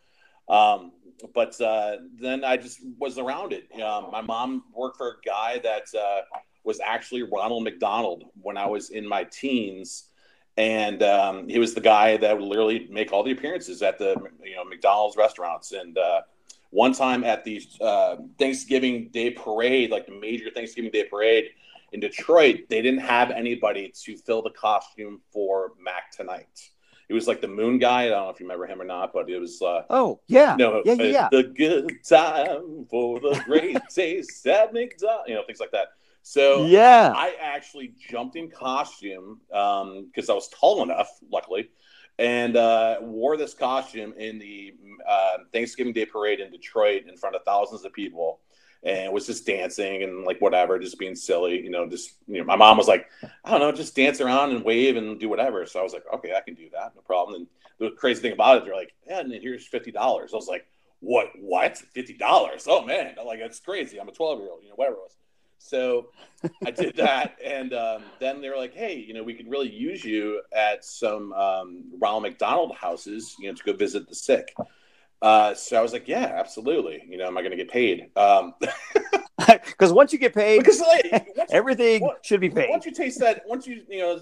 um, 0.48 0.92
but 1.34 1.60
uh, 1.60 1.98
then 2.20 2.44
I 2.44 2.58
just 2.58 2.80
was 3.00 3.18
around 3.18 3.54
it. 3.54 3.68
Um, 3.82 4.12
my 4.12 4.22
mom 4.22 4.66
worked 4.74 4.98
for 4.98 5.10
a 5.10 5.26
guy 5.26 5.60
that 5.64 5.86
uh, 6.00 6.22
was 6.66 6.80
actually 6.84 7.24
Ronald 7.24 7.64
McDonald 7.64 8.26
when 8.42 8.58
I 8.58 8.66
was 8.66 8.90
in 8.90 9.08
my 9.08 9.24
teens. 9.24 10.06
And 10.58 11.04
um, 11.04 11.48
he 11.50 11.60
was 11.60 11.74
the 11.74 11.82
guy 11.82 12.18
that 12.18 12.38
would 12.38 12.48
literally 12.48 12.88
make 12.90 13.12
all 13.12 13.24
the 13.24 13.32
appearances 13.32 13.82
at 13.82 13.98
the 13.98 14.16
you 14.44 14.56
know 14.56 14.64
McDonald's 14.64 15.18
restaurants. 15.18 15.74
And 15.74 15.98
uh, 15.98 16.22
one 16.72 16.94
time 16.94 17.24
at 17.24 17.44
the 17.44 17.62
uh, 17.82 18.18
Thanksgiving 18.40 19.10
Day 19.10 19.32
parade, 19.32 19.92
like 19.92 20.06
the 20.06 20.14
major 20.14 20.50
Thanksgiving 20.50 20.92
Day 20.92 21.06
parade, 21.06 21.50
in 21.92 22.00
Detroit, 22.02 22.66
they 22.70 22.82
didn't 22.82 23.00
have 23.00 23.32
anybody 23.32 23.92
to 24.04 24.18
fill 24.18 24.42
the 24.42 24.50
costume 24.50 25.22
for 25.32 25.72
Mac 25.80 26.12
tonight. 26.12 26.70
It 27.08 27.14
was 27.14 27.28
like 27.28 27.40
the 27.40 27.48
Moon 27.48 27.78
guy. 27.78 28.06
I 28.06 28.10
don't 28.10 28.26
know 28.26 28.30
if 28.32 28.40
you 28.40 28.46
remember 28.46 28.66
him 28.66 28.82
or 28.82 28.86
not, 28.86 29.14
but 29.14 29.30
it 29.30 29.40
was. 29.40 29.62
Uh, 29.62 29.84
oh 29.90 30.20
yeah, 30.28 30.56
no, 30.58 30.82
yeah, 30.86 30.94
yeah, 30.94 31.04
yeah. 31.04 31.30
The 31.32 31.44
good 31.44 32.04
time 32.04 32.86
for 32.90 33.20
the 33.20 33.42
great 33.46 33.78
taste 33.94 34.46
at 34.48 34.74
McDonald's, 34.74 35.30
you 35.30 35.36
know, 35.36 35.44
things 35.46 35.60
like 35.60 35.72
that. 35.72 35.90
So 36.28 36.66
yeah, 36.66 37.14
I 37.16 37.36
actually 37.40 37.94
jumped 38.10 38.36
in 38.36 38.50
costume 38.50 39.42
because 39.48 40.30
um, 40.30 40.30
I 40.30 40.34
was 40.34 40.48
tall 40.48 40.82
enough, 40.82 41.08
luckily, 41.32 41.70
and 42.18 42.58
uh, 42.58 42.98
wore 43.00 43.38
this 43.38 43.54
costume 43.54 44.12
in 44.18 44.40
the 44.40 44.74
uh, 45.08 45.38
Thanksgiving 45.54 45.94
Day 45.94 46.08
parade 46.08 46.40
in 46.40 46.50
Detroit 46.50 47.04
in 47.08 47.16
front 47.16 47.36
of 47.36 47.44
thousands 47.44 47.86
of 47.86 47.94
people 47.94 48.40
and 48.82 49.14
was 49.14 49.28
just 49.28 49.46
dancing 49.46 50.02
and 50.02 50.26
like 50.26 50.42
whatever, 50.42 50.80
just 50.80 50.98
being 50.98 51.14
silly, 51.14 51.62
you 51.62 51.70
know, 51.70 51.88
just 51.88 52.16
you 52.28 52.40
know, 52.40 52.44
my 52.44 52.56
mom 52.56 52.78
was 52.78 52.88
like, 52.88 53.08
I 53.44 53.52
don't 53.52 53.60
know, 53.60 53.72
just 53.72 53.96
dance 53.96 54.20
around 54.20 54.50
and 54.50 54.66
wave 54.66 54.98
and 54.98 55.20
do 55.20 55.30
whatever. 55.30 55.64
So 55.68 55.80
I 55.80 55.84
was 55.84 55.94
like, 55.94 56.06
okay, 56.12 56.34
I 56.36 56.42
can 56.42 56.56
do 56.56 56.70
that, 56.74 56.96
no 56.96 57.02
problem. 57.04 57.36
And 57.36 57.48
the 57.78 57.96
crazy 57.96 58.24
thing 58.24 58.34
about 58.34 58.58
it, 58.58 58.66
they're 58.66 58.76
like, 58.76 58.96
yeah, 59.06 59.20
and 59.20 59.32
here's 59.32 59.68
fifty 59.68 59.92
dollars. 59.92 60.32
I 60.34 60.38
was 60.38 60.48
like, 60.48 60.66
what? 61.02 61.28
What? 61.40 61.78
Fifty 61.78 62.14
dollars? 62.18 62.66
Oh 62.68 62.84
man, 62.84 63.14
I'm 63.20 63.28
like 63.28 63.40
that's 63.40 63.60
crazy. 63.60 64.02
I'm 64.02 64.10
a 64.10 64.12
twelve 64.12 64.40
year 64.40 64.50
old, 64.50 64.64
you 64.64 64.70
know, 64.70 64.76
whatever 64.76 64.96
it 64.96 65.02
was. 65.04 65.18
So 65.58 66.10
I 66.66 66.72
did 66.72 66.96
that, 66.98 67.38
and 67.44 67.74
um, 67.74 68.04
then 68.20 68.42
they 68.42 68.50
were 68.50 68.58
like, 68.58 68.74
"Hey, 68.74 68.96
you 68.96 69.14
know, 69.14 69.24
we 69.24 69.34
could 69.34 69.50
really 69.50 69.72
use 69.72 70.04
you 70.04 70.42
at 70.56 70.86
some 70.86 71.34
um, 71.34 71.86
Ronald 72.00 72.24
McDonald 72.24 72.76
houses, 72.76 73.36
you 73.40 73.50
know, 73.50 73.56
to 73.56 73.64
go 73.64 73.74
visit 73.74 74.08
the 74.08 74.16
sick." 74.16 74.54
Uh, 75.22 75.54
so 75.54 75.78
I 75.78 75.82
was 75.82 75.94
like, 75.94 76.08
yeah, 76.08 76.36
absolutely. 76.38 77.04
You 77.10 77.18
know, 77.18 77.26
am 77.26 77.38
I 77.38 77.42
going 77.42 77.52
to 77.52 77.58
get 77.58 77.72
paid? 77.72 78.10
Um, 78.16 78.54
because 79.66 79.92
once 79.92 80.14
you 80.14 80.20
get 80.20 80.34
paid, 80.34 80.60
because 80.60 80.80
like, 80.80 81.32
once, 81.38 81.52
everything 81.52 82.02
once, 82.02 82.20
should 82.22 82.42
be 82.42 82.50
paid. 82.50 82.70
Once 82.70 82.86
you 82.86 82.92
taste 82.92 83.20
that, 83.22 83.44
once 83.48 83.66
you 83.66 83.84
you 83.90 84.00
know 84.00 84.20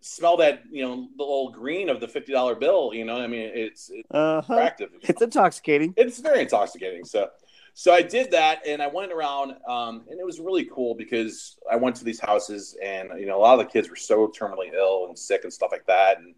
smell 0.00 0.36
that 0.38 0.62
you 0.70 0.82
know 0.82 1.08
the 1.16 1.22
little 1.22 1.50
green 1.50 1.88
of 1.88 2.00
the 2.00 2.08
fifty 2.08 2.32
dollar 2.32 2.54
bill, 2.54 2.92
you 2.94 3.04
know, 3.04 3.20
I 3.20 3.26
mean, 3.26 3.50
it's, 3.52 3.90
it's 3.90 4.08
uh-huh. 4.10 4.54
attractive. 4.54 4.90
It's 5.02 5.20
intoxicating. 5.20 5.94
It's 5.96 6.20
very 6.20 6.40
intoxicating. 6.40 7.04
So. 7.04 7.28
So 7.78 7.92
I 7.92 8.00
did 8.00 8.30
that, 8.30 8.66
and 8.66 8.80
I 8.80 8.86
went 8.86 9.12
around, 9.12 9.50
um, 9.68 10.06
and 10.08 10.18
it 10.18 10.24
was 10.24 10.40
really 10.40 10.64
cool 10.64 10.94
because 10.94 11.58
I 11.70 11.76
went 11.76 11.94
to 11.96 12.04
these 12.04 12.18
houses, 12.18 12.74
and 12.82 13.10
you 13.20 13.26
know, 13.26 13.36
a 13.36 13.42
lot 13.42 13.60
of 13.60 13.66
the 13.66 13.70
kids 13.70 13.90
were 13.90 13.96
so 13.96 14.28
terminally 14.28 14.72
ill 14.72 15.04
and 15.08 15.18
sick 15.18 15.44
and 15.44 15.52
stuff 15.52 15.72
like 15.72 15.84
that, 15.84 16.16
and 16.16 16.34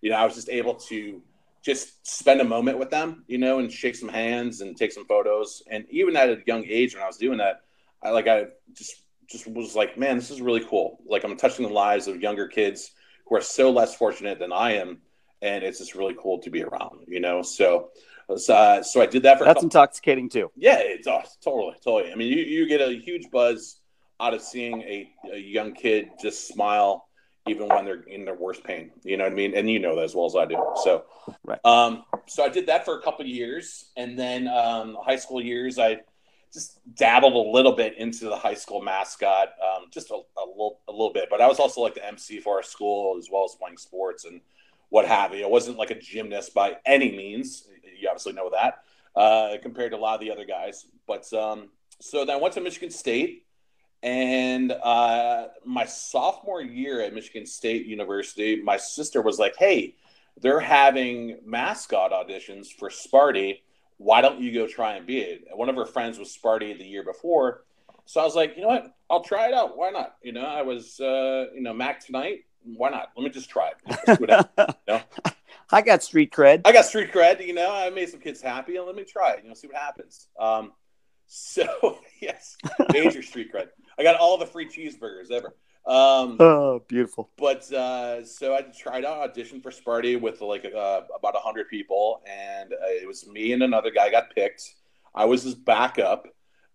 you 0.00 0.10
know, 0.10 0.16
I 0.16 0.24
was 0.24 0.34
just 0.34 0.48
able 0.48 0.74
to 0.74 1.22
just 1.62 2.04
spend 2.04 2.40
a 2.40 2.44
moment 2.44 2.76
with 2.80 2.90
them, 2.90 3.22
you 3.28 3.38
know, 3.38 3.60
and 3.60 3.70
shake 3.70 3.94
some 3.94 4.08
hands 4.08 4.62
and 4.62 4.76
take 4.76 4.90
some 4.90 5.06
photos. 5.06 5.62
And 5.70 5.84
even 5.90 6.16
at 6.16 6.28
a 6.28 6.42
young 6.44 6.64
age, 6.66 6.96
when 6.96 7.04
I 7.04 7.06
was 7.06 7.18
doing 7.18 7.38
that, 7.38 7.60
I 8.02 8.10
like 8.10 8.26
I 8.26 8.46
just 8.72 9.04
just 9.30 9.46
was 9.46 9.76
like, 9.76 9.96
man, 9.96 10.16
this 10.16 10.32
is 10.32 10.42
really 10.42 10.64
cool. 10.64 10.98
Like 11.06 11.22
I'm 11.22 11.36
touching 11.36 11.68
the 11.68 11.72
lives 11.72 12.08
of 12.08 12.20
younger 12.20 12.48
kids 12.48 12.90
who 13.28 13.36
are 13.36 13.40
so 13.40 13.70
less 13.70 13.94
fortunate 13.94 14.40
than 14.40 14.52
I 14.52 14.72
am, 14.72 15.02
and 15.40 15.62
it's 15.62 15.78
just 15.78 15.94
really 15.94 16.16
cool 16.20 16.40
to 16.40 16.50
be 16.50 16.64
around, 16.64 17.04
you 17.06 17.20
know. 17.20 17.42
So, 17.42 17.90
so, 18.36 18.54
uh, 18.54 18.82
so 18.82 19.00
I 19.00 19.06
did 19.06 19.22
that 19.24 19.38
for 19.38 19.44
that's 19.44 19.62
intoxicating 19.62 20.28
too. 20.28 20.50
Yeah, 20.56 20.78
it's 20.78 21.06
oh, 21.06 21.22
totally, 21.42 21.74
totally. 21.84 22.12
I 22.12 22.14
mean, 22.14 22.36
you 22.36 22.44
you 22.44 22.68
get 22.68 22.80
a 22.80 22.92
huge 22.92 23.30
buzz 23.30 23.80
out 24.20 24.34
of 24.34 24.42
seeing 24.42 24.82
a, 24.82 25.10
a 25.32 25.38
young 25.38 25.72
kid 25.72 26.10
just 26.20 26.46
smile 26.48 27.08
even 27.48 27.68
when 27.68 27.84
they're 27.84 28.02
in 28.02 28.24
their 28.24 28.34
worst 28.34 28.62
pain. 28.64 28.90
You 29.02 29.16
know 29.16 29.24
what 29.24 29.32
I 29.32 29.36
mean? 29.36 29.56
And 29.56 29.68
you 29.68 29.78
know 29.78 29.96
that 29.96 30.04
as 30.04 30.14
well 30.14 30.26
as 30.26 30.36
I 30.36 30.44
do. 30.44 30.62
So, 30.84 31.04
right. 31.44 31.58
Um, 31.64 32.04
so 32.26 32.44
I 32.44 32.48
did 32.48 32.66
that 32.66 32.84
for 32.84 32.98
a 32.98 33.02
couple 33.02 33.24
years, 33.26 33.86
and 33.96 34.18
then 34.18 34.46
um, 34.46 34.96
high 35.02 35.16
school 35.16 35.42
years, 35.42 35.78
I 35.78 36.00
just 36.52 36.80
dabbled 36.96 37.34
a 37.34 37.50
little 37.50 37.72
bit 37.72 37.96
into 37.96 38.26
the 38.26 38.36
high 38.36 38.54
school 38.54 38.82
mascot, 38.82 39.50
um, 39.62 39.86
just 39.90 40.10
a, 40.10 40.14
a, 40.14 40.44
little, 40.46 40.80
a 40.88 40.92
little 40.92 41.12
bit. 41.12 41.28
But 41.30 41.40
I 41.40 41.46
was 41.46 41.58
also 41.58 41.80
like 41.80 41.94
the 41.94 42.06
MC 42.06 42.40
for 42.40 42.56
our 42.56 42.62
school 42.62 43.16
as 43.18 43.28
well 43.30 43.44
as 43.44 43.54
playing 43.54 43.78
sports 43.78 44.24
and 44.24 44.40
what 44.88 45.06
have 45.06 45.34
you. 45.34 45.44
I 45.44 45.48
wasn't 45.48 45.78
like 45.78 45.90
a 45.90 45.98
gymnast 45.98 46.52
by 46.52 46.76
any 46.84 47.16
means. 47.16 47.68
You 48.00 48.08
obviously 48.08 48.32
know 48.32 48.50
that. 48.50 48.82
uh, 49.16 49.56
compared 49.62 49.90
to 49.92 49.96
a 49.96 50.00
lot 50.00 50.14
of 50.14 50.20
the 50.20 50.30
other 50.30 50.44
guys. 50.44 50.86
But 51.06 51.32
um, 51.32 51.68
so 51.98 52.24
then 52.24 52.36
I 52.36 52.38
went 52.40 52.54
to 52.54 52.60
Michigan 52.60 52.90
State, 52.90 53.44
and 54.02 54.72
uh, 54.72 55.48
my 55.64 55.84
sophomore 55.84 56.62
year 56.62 57.00
at 57.00 57.12
Michigan 57.12 57.44
State 57.46 57.86
University, 57.86 58.62
my 58.62 58.76
sister 58.76 59.20
was 59.22 59.38
like, 59.38 59.56
"Hey, 59.58 59.96
they're 60.40 60.60
having 60.60 61.38
mascot 61.44 62.12
auditions 62.12 62.68
for 62.68 62.88
Sparty. 62.88 63.60
Why 63.98 64.22
don't 64.22 64.40
you 64.40 64.52
go 64.54 64.66
try 64.66 64.94
and 64.94 65.06
be 65.06 65.18
it?" 65.18 65.44
One 65.52 65.68
of 65.68 65.76
her 65.76 65.86
friends 65.86 66.18
was 66.18 66.36
Sparty 66.36 66.76
the 66.78 66.84
year 66.86 67.02
before, 67.02 67.64
so 68.06 68.20
I 68.20 68.24
was 68.24 68.36
like, 68.36 68.54
"You 68.56 68.62
know 68.62 68.68
what? 68.68 68.94
I'll 69.10 69.24
try 69.24 69.48
it 69.48 69.54
out. 69.54 69.76
Why 69.76 69.90
not?" 69.90 70.16
You 70.22 70.32
know, 70.32 70.44
I 70.46 70.62
was, 70.62 71.00
uh, 71.00 71.46
you 71.54 71.60
know, 71.62 71.74
Mac 71.74 72.04
tonight. 72.04 72.44
Why 72.62 72.90
not? 72.90 73.10
Let 73.16 73.24
me 73.24 73.30
just 73.30 73.50
try 73.50 73.70
it. 73.70 74.20
you 74.20 74.26
know? 74.26 75.00
I 75.72 75.82
got 75.82 76.02
street 76.02 76.32
cred. 76.32 76.62
I 76.64 76.72
got 76.72 76.84
street 76.84 77.12
cred. 77.12 77.46
You 77.46 77.54
know, 77.54 77.72
I 77.72 77.90
made 77.90 78.08
some 78.08 78.20
kids 78.20 78.40
happy, 78.40 78.76
and 78.76 78.86
let 78.86 78.96
me 78.96 79.04
try 79.04 79.32
it. 79.32 79.40
You 79.42 79.48
know, 79.48 79.54
see 79.54 79.68
what 79.68 79.76
happens. 79.76 80.28
Um, 80.38 80.72
so 81.26 82.00
yes, 82.20 82.56
major 82.92 83.22
street 83.22 83.52
cred. 83.52 83.68
I 83.98 84.02
got 84.02 84.16
all 84.16 84.36
the 84.38 84.46
free 84.46 84.66
cheeseburgers 84.66 85.30
ever. 85.30 85.54
Um, 85.86 86.36
oh, 86.40 86.82
beautiful. 86.88 87.30
But 87.38 87.70
uh, 87.72 88.24
so 88.24 88.54
I 88.54 88.62
tried 88.62 89.04
out 89.04 89.18
audition 89.18 89.60
for 89.60 89.70
Sparty 89.70 90.20
with 90.20 90.40
like 90.40 90.64
uh, 90.64 91.02
about 91.16 91.36
hundred 91.36 91.68
people, 91.68 92.22
and 92.26 92.72
uh, 92.72 92.86
it 92.88 93.06
was 93.06 93.26
me 93.26 93.52
and 93.52 93.62
another 93.62 93.90
guy 93.90 94.10
got 94.10 94.34
picked. 94.34 94.74
I 95.14 95.24
was 95.24 95.42
his 95.42 95.54
backup. 95.54 96.26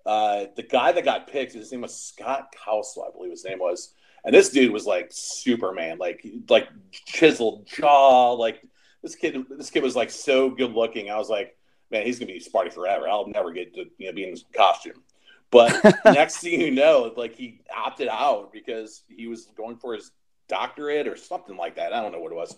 Uh, 0.06 0.46
the 0.56 0.64
guy 0.64 0.92
that 0.92 1.04
got 1.04 1.28
picked, 1.28 1.54
his 1.54 1.72
name 1.72 1.82
was 1.82 1.96
Scott 1.96 2.54
Kousel, 2.56 3.08
I 3.08 3.12
believe 3.12 3.32
his 3.32 3.44
name 3.44 3.58
was, 3.60 3.94
and 4.24 4.34
this 4.34 4.50
dude 4.50 4.72
was 4.72 4.86
like 4.86 5.08
Superman, 5.12 5.98
like 5.98 6.26
like 6.50 6.68
chiseled 6.92 7.68
jaw, 7.68 8.34
like 8.34 8.62
this 9.06 9.16
kid. 9.16 9.46
This 9.52 9.70
kid 9.70 9.84
was 9.84 9.96
like 9.96 10.10
so 10.10 10.50
good 10.50 10.74
looking. 10.74 11.12
I 11.12 11.18
was 11.18 11.30
like, 11.30 11.56
man, 11.92 12.06
he's 12.06 12.18
gonna 12.18 12.32
be 12.32 12.40
Sparty 12.40 12.74
forever. 12.74 13.08
I'll 13.08 13.28
never 13.28 13.52
get 13.52 13.74
to 13.76 13.86
you 13.98 14.08
know 14.08 14.14
be 14.14 14.24
in 14.24 14.32
his 14.32 14.46
costume. 14.52 15.04
But 15.52 15.80
next 16.06 16.38
thing 16.38 16.60
you 16.60 16.72
know, 16.72 17.14
like 17.16 17.36
he 17.36 17.62
opted 17.74 18.08
out 18.08 18.52
because 18.52 19.04
he 19.08 19.28
was 19.28 19.46
going 19.56 19.78
for 19.78 19.94
his 19.94 20.12
doctorate 20.48 21.08
or 21.08 21.16
something 21.16 21.56
like 21.56 21.76
that. 21.76 21.94
I 21.94 22.02
don't 22.02 22.12
know 22.12 22.20
what 22.20 22.32
it 22.32 22.36
was. 22.36 22.58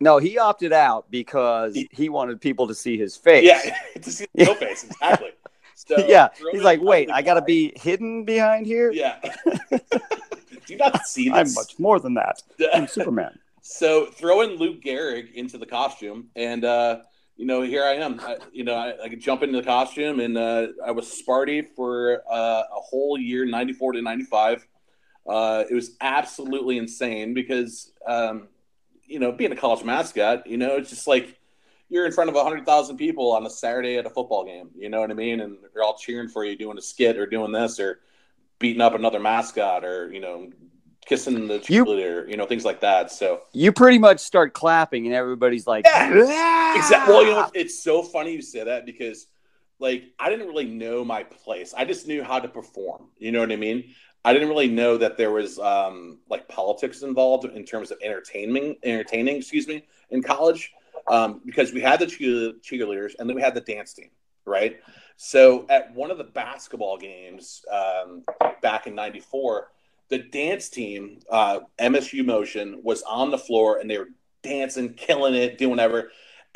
No, 0.00 0.16
he 0.18 0.38
opted 0.38 0.72
out 0.72 1.10
because 1.10 1.74
he, 1.74 1.88
he 1.92 2.08
wanted 2.08 2.40
people 2.40 2.66
to 2.68 2.74
see 2.74 2.96
his 2.96 3.14
face. 3.14 3.44
Yeah, 3.44 3.76
to 4.00 4.10
see 4.10 4.26
the 4.34 4.46
no 4.46 4.54
face 4.54 4.84
exactly. 4.84 5.30
So 5.74 6.06
yeah, 6.06 6.28
he's 6.52 6.62
like, 6.62 6.80
wait, 6.80 7.10
I 7.10 7.20
got 7.22 7.34
to 7.34 7.42
be 7.42 7.72
hidden 7.76 8.24
behind 8.24 8.66
here. 8.66 8.90
Yeah. 8.92 9.18
Do 9.70 9.80
you 10.68 10.76
not 10.76 11.06
see 11.06 11.28
this? 11.28 11.34
I'm 11.34 11.54
much 11.54 11.78
more 11.78 11.98
than 11.98 12.14
that. 12.14 12.42
I'm 12.72 12.86
Superman. 12.86 13.38
So 13.62 14.06
throwing 14.06 14.58
Luke 14.58 14.82
Gehrig 14.82 15.32
into 15.34 15.56
the 15.56 15.66
costume, 15.66 16.28
and 16.34 16.64
uh, 16.64 16.98
you 17.36 17.46
know, 17.46 17.62
here 17.62 17.84
I 17.84 17.94
am. 17.94 18.20
I, 18.20 18.36
you 18.52 18.64
know, 18.64 18.74
I, 18.74 19.04
I 19.04 19.08
could 19.08 19.20
jump 19.20 19.42
into 19.42 19.56
the 19.56 19.64
costume, 19.64 20.20
and 20.20 20.36
uh, 20.36 20.66
I 20.84 20.90
was 20.90 21.06
Sparty 21.06 21.64
for 21.76 22.22
uh, 22.30 22.62
a 22.62 22.80
whole 22.80 23.16
year, 23.16 23.46
'94 23.46 23.92
to 23.92 24.02
'95. 24.02 24.66
Uh, 25.28 25.64
it 25.70 25.74
was 25.74 25.96
absolutely 26.00 26.78
insane 26.78 27.32
because, 27.32 27.92
um, 28.06 28.48
you 29.06 29.20
know, 29.20 29.30
being 29.30 29.52
a 29.52 29.56
college 29.56 29.84
mascot, 29.84 30.44
you 30.46 30.56
know, 30.56 30.76
it's 30.76 30.90
just 30.90 31.06
like 31.06 31.38
you're 31.88 32.06
in 32.06 32.12
front 32.12 32.28
of 32.28 32.34
100,000 32.34 32.96
people 32.96 33.30
on 33.30 33.46
a 33.46 33.50
Saturday 33.50 33.98
at 33.98 34.06
a 34.06 34.10
football 34.10 34.44
game. 34.44 34.70
You 34.76 34.88
know 34.88 35.00
what 35.00 35.12
I 35.12 35.14
mean? 35.14 35.40
And 35.40 35.58
they're 35.72 35.84
all 35.84 35.96
cheering 35.96 36.28
for 36.28 36.44
you 36.44 36.56
doing 36.56 36.76
a 36.76 36.82
skit 36.82 37.18
or 37.18 37.26
doing 37.26 37.52
this 37.52 37.78
or 37.78 38.00
beating 38.58 38.80
up 38.80 38.94
another 38.94 39.20
mascot 39.20 39.84
or, 39.84 40.12
you 40.12 40.20
know, 40.20 40.50
kissing 41.06 41.48
the 41.48 41.58
cheerleader, 41.58 42.24
you, 42.24 42.30
you 42.30 42.36
know, 42.36 42.46
things 42.46 42.64
like 42.64 42.80
that. 42.80 43.10
So 43.10 43.42
you 43.52 43.72
pretty 43.72 43.98
much 43.98 44.20
start 44.20 44.54
clapping 44.54 45.06
and 45.06 45.14
everybody's 45.14 45.66
like, 45.66 45.84
yeah. 45.86 46.76
exactly. 46.76 47.14
Well, 47.14 47.24
you 47.24 47.30
know, 47.32 47.50
it's 47.54 47.78
so 47.82 48.02
funny 48.02 48.32
you 48.32 48.42
say 48.42 48.64
that 48.64 48.86
because 48.86 49.26
like 49.78 50.04
I 50.18 50.30
didn't 50.30 50.46
really 50.46 50.66
know 50.66 51.04
my 51.04 51.24
place. 51.24 51.74
I 51.76 51.84
just 51.84 52.06
knew 52.06 52.22
how 52.22 52.38
to 52.38 52.48
perform. 52.48 53.08
You 53.18 53.32
know 53.32 53.40
what 53.40 53.52
I 53.52 53.56
mean? 53.56 53.94
I 54.24 54.32
didn't 54.32 54.48
really 54.48 54.68
know 54.68 54.96
that 54.98 55.16
there 55.16 55.32
was 55.32 55.58
um, 55.58 56.18
like 56.30 56.48
politics 56.48 57.02
involved 57.02 57.44
in 57.44 57.64
terms 57.64 57.90
of 57.90 57.98
entertaining, 58.02 58.76
entertaining, 58.84 59.36
excuse 59.36 59.66
me, 59.66 59.84
in 60.10 60.22
college 60.22 60.72
um, 61.08 61.40
because 61.44 61.72
we 61.72 61.80
had 61.80 61.98
the 61.98 62.06
cheerleaders 62.06 63.14
and 63.18 63.28
then 63.28 63.34
we 63.34 63.42
had 63.42 63.54
the 63.54 63.60
dance 63.60 63.92
team, 63.92 64.10
right? 64.44 64.80
So 65.16 65.66
at 65.68 65.92
one 65.94 66.10
of 66.12 66.18
the 66.18 66.24
basketball 66.24 66.96
games 66.98 67.64
um, 67.70 68.22
back 68.62 68.86
in 68.86 68.94
'94, 68.94 69.68
the 70.12 70.18
dance 70.18 70.68
team, 70.68 71.20
uh, 71.30 71.60
MSU 71.80 72.22
Motion, 72.22 72.80
was 72.82 73.02
on 73.02 73.30
the 73.30 73.38
floor 73.38 73.78
and 73.78 73.90
they 73.90 73.96
were 73.96 74.10
dancing, 74.42 74.92
killing 74.92 75.34
it, 75.34 75.56
doing 75.56 75.70
whatever. 75.70 76.10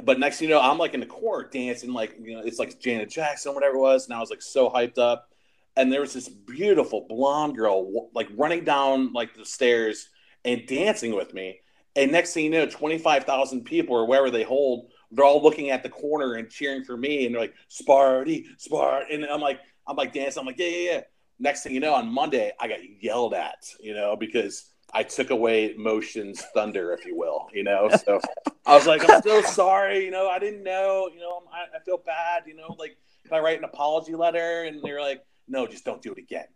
But 0.05 0.21
next 0.21 0.38
thing 0.38 0.51
you 0.51 0.55
know, 0.55 0.61
I'm 0.61 0.77
like 0.77 0.92
in 0.92 1.01
the 1.01 1.07
corner 1.07 1.49
dancing, 1.49 1.95
like 1.95 2.16
you 2.21 2.37
know, 2.37 2.42
it's 2.45 2.59
like 2.59 2.79
Janet 2.79 3.09
Jackson, 3.09 3.55
whatever 3.55 3.77
it 3.77 3.81
was, 3.81 4.05
and 4.05 4.14
I 4.14 4.21
was 4.21 4.29
like 4.29 4.42
so 4.42 4.69
hyped 4.69 4.99
up. 4.99 5.31
And 5.75 5.90
there 5.90 6.03
was 6.03 6.12
this 6.12 6.29
beautiful 6.29 7.07
blonde 7.09 7.57
girl, 7.57 8.11
like 8.14 8.29
running 8.37 8.62
down 8.62 9.14
like 9.14 9.35
the 9.35 9.47
stairs 9.47 10.11
and 10.45 10.66
dancing 10.66 11.14
with 11.14 11.33
me. 11.33 11.61
And 11.97 12.12
next 12.12 12.35
thing 12.35 12.45
you 12.45 12.51
know, 12.51 12.66
25,000 12.66 13.64
people 13.64 13.97
or 13.97 14.07
wherever 14.07 14.31
they 14.31 14.42
hold, 14.42 14.90
they're 15.11 15.25
all 15.25 15.42
looking 15.42 15.71
at 15.71 15.83
the 15.83 15.88
corner 15.88 16.35
and 16.35 16.51
cheering 16.51 16.85
for 16.85 16.97
me. 16.97 17.25
And 17.25 17.35
they're 17.35 17.42
like, 17.42 17.55
Sparty, 17.71 18.45
Spart. 18.59 19.05
And 19.11 19.25
I'm 19.25 19.40
like, 19.40 19.61
I'm 19.87 19.97
like 19.97 20.12
dancing. 20.12 20.40
I'm 20.40 20.47
like, 20.47 20.59
yeah, 20.59 20.66
yeah, 20.66 20.90
yeah. 20.92 21.01
Next 21.38 21.62
thing 21.62 21.75
you 21.75 21.81
know, 21.81 21.94
on 21.94 22.09
Monday, 22.09 22.53
I 22.59 22.68
got 22.68 22.79
yelled 23.01 23.35
at, 23.35 23.66
you 23.81 23.94
know, 23.94 24.16
because 24.16 24.70
I 24.92 25.03
took 25.03 25.31
away 25.31 25.75
Motion's 25.77 26.40
thunder, 26.55 26.92
if 26.92 27.05
you 27.05 27.16
will, 27.16 27.49
you 27.53 27.64
know. 27.64 27.90
So 28.05 28.20
I 28.64 28.75
was 28.75 28.87
like, 28.87 29.09
I'm 29.09 29.22
so 29.22 29.42
sorry, 29.42 30.05
you 30.05 30.11
know, 30.11 30.29
I 30.29 30.38
didn't 30.38 30.62
know, 30.62 31.09
you 31.12 31.20
know, 31.20 31.42
I, 31.53 31.77
I 31.77 31.81
feel 31.81 31.99
bad, 31.99 32.44
you 32.46 32.55
know, 32.57 32.75
like, 32.79 32.96
if 33.27 33.33
I 33.33 33.40
write 33.40 33.59
an 33.59 33.64
apology 33.64 34.14
letter? 34.14 34.64
And 34.64 34.81
they're 34.83 35.01
like, 35.01 35.25
no, 35.49 35.66
just 35.66 35.85
don't 35.85 36.03
do 36.03 36.12
it 36.12 36.18
again. 36.18 36.46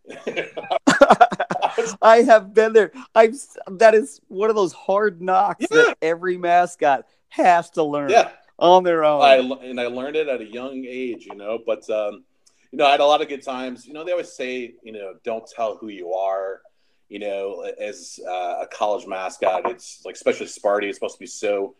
I 2.02 2.22
have 2.22 2.54
been 2.54 2.72
there. 2.72 2.92
I've 3.14 3.36
that 3.68 3.94
is 3.94 4.20
one 4.28 4.50
of 4.50 4.56
those 4.56 4.72
hard 4.72 5.20
knocks 5.20 5.66
yeah. 5.70 5.76
that 5.76 5.98
every 6.02 6.36
mascot 6.36 7.06
has 7.28 7.70
to 7.70 7.84
learn 7.84 8.10
yeah. 8.10 8.30
on 8.58 8.82
their 8.82 9.04
own. 9.04 9.22
I, 9.22 9.36
and 9.64 9.80
I 9.80 9.86
learned 9.86 10.16
it 10.16 10.28
at 10.28 10.40
a 10.40 10.44
young 10.44 10.84
age, 10.88 11.26
you 11.26 11.36
know. 11.36 11.58
But 11.64 11.88
um, 11.90 12.24
you 12.72 12.78
know, 12.78 12.86
I 12.86 12.92
had 12.92 13.00
a 13.00 13.06
lot 13.06 13.20
of 13.20 13.28
good 13.28 13.42
times. 13.42 13.86
You 13.86 13.92
know, 13.92 14.04
they 14.04 14.12
always 14.12 14.32
say, 14.32 14.74
you 14.82 14.92
know, 14.92 15.14
don't 15.24 15.46
tell 15.46 15.76
who 15.76 15.88
you 15.88 16.14
are. 16.14 16.62
You 17.08 17.18
know, 17.18 17.68
as 17.80 18.20
uh, 18.24 18.62
a 18.62 18.68
college 18.72 19.06
mascot, 19.06 19.68
it's 19.68 20.04
like 20.04 20.14
especially 20.14 20.46
Sparty. 20.46 20.84
It's 20.84 20.96
supposed 20.96 21.16
to 21.16 21.20
be 21.20 21.26
so, 21.26 21.74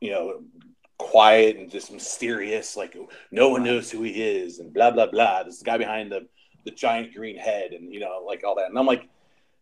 you 0.00 0.10
know, 0.10 0.42
quiet 0.98 1.56
and 1.56 1.70
just 1.70 1.92
mysterious. 1.92 2.76
Like 2.76 2.96
no 3.30 3.50
one 3.50 3.62
knows 3.62 3.92
who 3.92 4.02
he 4.02 4.10
is, 4.10 4.58
and 4.58 4.72
blah 4.74 4.90
blah 4.90 5.06
blah. 5.06 5.44
This 5.44 5.62
guy 5.62 5.78
behind 5.78 6.10
the 6.10 6.26
the 6.64 6.72
giant 6.72 7.14
green 7.14 7.36
head, 7.36 7.70
and 7.72 7.92
you 7.92 8.00
know, 8.00 8.24
like 8.26 8.42
all 8.42 8.56
that. 8.56 8.70
And 8.70 8.78
I'm 8.78 8.86
like, 8.86 9.08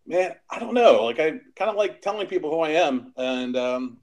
man, 0.06 0.34
I 0.48 0.58
don't 0.58 0.72
know. 0.72 1.04
Like 1.04 1.20
I 1.20 1.32
kind 1.54 1.70
of 1.70 1.76
like 1.76 2.00
telling 2.00 2.26
people 2.26 2.50
who 2.50 2.60
I 2.60 2.70
am, 2.70 3.12
and 3.18 3.54
um, 3.58 3.98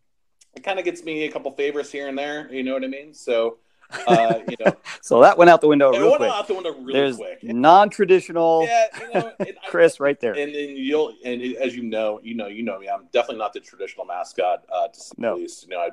it 0.55 0.63
kind 0.63 0.77
of 0.77 0.85
gets 0.85 1.03
me 1.03 1.23
a 1.23 1.31
couple 1.31 1.51
favors 1.53 1.91
here 1.91 2.07
and 2.07 2.17
there. 2.17 2.47
You 2.53 2.61
know 2.61 2.73
what 2.73 2.83
I 2.83 2.87
mean? 2.87 3.15
So. 3.15 3.57
Uh, 4.07 4.39
you 4.47 4.55
know, 4.59 4.75
so 5.01 5.21
that 5.21 5.37
went 5.37 5.49
out 5.49 5.59
the 5.61 5.67
window. 5.67 5.91
Real 5.91 6.11
went 6.11 6.17
quick. 6.17 6.31
out 6.31 6.47
the 6.47 6.53
window 6.53 6.71
really 6.71 6.93
There's 6.93 7.17
quick. 7.17 7.43
Non-traditional. 7.43 8.63
Yeah, 8.63 8.85
you 9.01 9.13
know, 9.13 9.33
Chris, 9.69 9.99
right 9.99 10.19
there. 10.19 10.33
And, 10.33 10.53
then 10.53 10.69
you'll, 10.75 11.13
and 11.23 11.41
as 11.41 11.75
you 11.75 11.83
know, 11.83 12.19
you 12.23 12.35
know, 12.35 12.47
you 12.47 12.63
know 12.63 12.79
me. 12.79 12.87
I'm 12.89 13.07
definitely 13.11 13.39
not 13.39 13.53
the 13.53 13.59
traditional 13.59 14.05
mascot. 14.05 14.63
Uh, 14.71 14.87
to 14.87 14.99
no. 15.17 15.35
least, 15.35 15.63
you 15.63 15.69
know, 15.69 15.79
I 15.79 15.89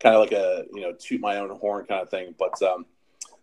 kind 0.00 0.14
of 0.14 0.20
like 0.20 0.32
a 0.32 0.64
you 0.72 0.80
know 0.80 0.92
toot 0.92 1.20
my 1.20 1.36
own 1.36 1.50
horn 1.50 1.84
kind 1.86 2.02
of 2.02 2.10
thing. 2.10 2.34
But 2.38 2.60
um, 2.62 2.86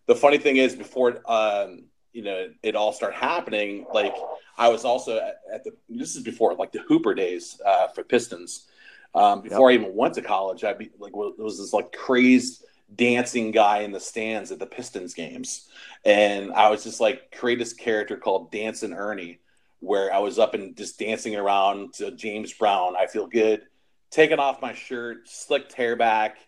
the 0.06 0.14
funny 0.14 0.38
thing 0.38 0.56
is, 0.56 0.74
before 0.74 1.22
um, 1.30 1.84
you 2.12 2.22
know 2.22 2.50
it 2.62 2.76
all 2.76 2.92
started 2.92 3.16
happening, 3.16 3.86
like 3.92 4.14
I 4.56 4.68
was 4.68 4.84
also 4.84 5.18
at, 5.18 5.40
at 5.52 5.64
the 5.64 5.72
this 5.88 6.16
is 6.16 6.22
before 6.22 6.54
like 6.54 6.72
the 6.72 6.80
Hooper 6.80 7.14
days 7.14 7.60
uh, 7.64 7.88
for 7.88 8.02
Pistons. 8.02 8.66
Um, 9.14 9.40
before 9.40 9.70
yep. 9.70 9.80
I 9.80 9.82
even 9.82 9.96
went 9.96 10.14
to 10.14 10.22
college, 10.22 10.64
I 10.64 10.74
be 10.74 10.90
like 10.98 11.12
it 11.12 11.42
was 11.42 11.58
this 11.58 11.72
like 11.72 11.92
crazed 11.92 12.64
dancing 12.94 13.50
guy 13.50 13.80
in 13.80 13.92
the 13.92 14.00
stands 14.00 14.50
at 14.50 14.58
the 14.58 14.66
Pistons 14.66 15.14
games, 15.14 15.68
and 16.04 16.52
I 16.52 16.70
was 16.70 16.84
just 16.84 17.00
like 17.00 17.32
create 17.32 17.58
this 17.58 17.72
character 17.72 18.16
called 18.16 18.50
Dancing 18.50 18.92
Ernie, 18.92 19.40
where 19.80 20.12
I 20.12 20.18
was 20.18 20.38
up 20.38 20.54
and 20.54 20.76
just 20.76 20.98
dancing 20.98 21.36
around 21.36 21.94
to 21.94 22.10
James 22.12 22.52
Brown. 22.52 22.96
I 22.96 23.06
feel 23.06 23.26
good, 23.26 23.62
taking 24.10 24.38
off 24.38 24.62
my 24.62 24.74
shirt, 24.74 25.28
slicked 25.28 25.72
hair 25.72 25.96
back, 25.96 26.38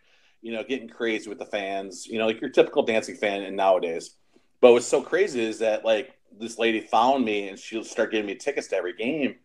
you 0.43 0.53
know, 0.53 0.65
getting 0.65 0.89
crazy 0.89 1.29
with 1.29 1.39
the 1.39 1.47
fans, 1.47 2.07
you 2.07 2.19
know, 2.19 2.27
like 2.27 2.41
your 2.41 2.51
typical 2.51 2.83
dancing 2.83 3.17
fan. 3.17 3.43
And 3.43 3.57
nowadays, 3.57 4.17
but 4.61 4.73
what's 4.73 4.87
so 4.87 5.03
crazy 5.03 5.43
is 5.43 5.59
that 5.61 5.85
like 5.85 6.17
this 6.39 6.59
lady 6.59 6.81
found 6.81 7.25
me 7.25 7.49
and 7.49 7.59
she'll 7.59 7.85
start 7.85 8.11
giving 8.11 8.27
me 8.27 8.35
tickets 8.35 8.69
to 8.69 8.77
every 8.77 8.95
game. 8.95 9.37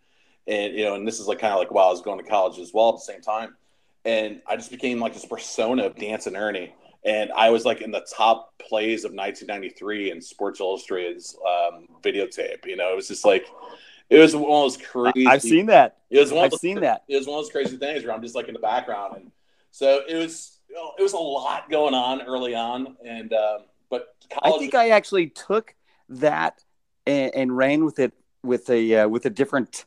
And 0.47 0.73
you 0.73 0.85
know, 0.85 0.95
and 0.95 1.07
this 1.07 1.19
is 1.19 1.27
like 1.27 1.39
kind 1.39 1.53
of 1.53 1.59
like 1.59 1.71
while 1.71 1.87
I 1.87 1.91
was 1.91 2.01
going 2.01 2.23
to 2.23 2.29
college 2.29 2.59
as 2.59 2.71
well 2.73 2.89
at 2.89 2.95
the 2.95 3.01
same 3.01 3.21
time. 3.21 3.55
And 4.03 4.41
I 4.47 4.55
just 4.55 4.69
became 4.69 4.99
like 4.99 5.13
this 5.13 5.25
persona 5.25 5.85
of 5.85 5.95
Dancing 5.95 6.35
Ernie. 6.35 6.73
And 7.05 7.31
I 7.33 7.51
was 7.51 7.65
like 7.65 7.81
in 7.81 7.91
the 7.91 8.05
top 8.11 8.57
plays 8.57 9.05
of 9.05 9.11
1993 9.11 10.11
in 10.11 10.21
Sports 10.21 10.59
Illustrated's 10.59 11.37
um, 11.45 11.87
videotape. 12.01 12.65
You 12.65 12.75
know, 12.75 12.91
it 12.91 12.95
was 12.95 13.07
just 13.07 13.23
like 13.23 13.45
it 14.09 14.19
was 14.19 14.35
one 14.35 14.43
of 14.43 14.49
those 14.49 14.77
crazy. 14.77 15.27
I've 15.27 15.41
seen 15.41 15.67
that. 15.67 15.97
It 16.09 16.19
was 16.19 16.31
one. 16.31 16.45
I've 16.45 16.51
those, 16.51 16.61
seen 16.61 16.81
that. 16.81 17.03
It 17.07 17.17
was 17.17 17.27
one 17.27 17.39
of 17.39 17.45
those 17.45 17.51
crazy 17.51 17.77
things 17.77 18.03
where 18.03 18.13
I'm 18.13 18.21
just 18.21 18.35
like 18.35 18.47
in 18.47 18.53
the 18.53 18.59
background, 18.59 19.17
and 19.17 19.31
so 19.71 20.01
it 20.07 20.15
was. 20.15 20.51
It 20.97 21.01
was 21.01 21.13
a 21.13 21.17
lot 21.17 21.69
going 21.69 21.93
on 21.93 22.23
early 22.23 22.53
on, 22.53 22.97
and 23.05 23.31
um, 23.31 23.59
but 23.89 24.13
I 24.41 24.51
think 24.57 24.75
I 24.75 24.89
actually 24.89 25.27
took 25.27 25.73
that 26.09 26.63
and, 27.05 27.33
and 27.33 27.55
ran 27.55 27.85
with 27.85 27.99
it 27.99 28.13
with 28.43 28.69
a 28.69 28.95
uh, 28.95 29.07
with 29.07 29.25
a 29.25 29.29
different, 29.29 29.85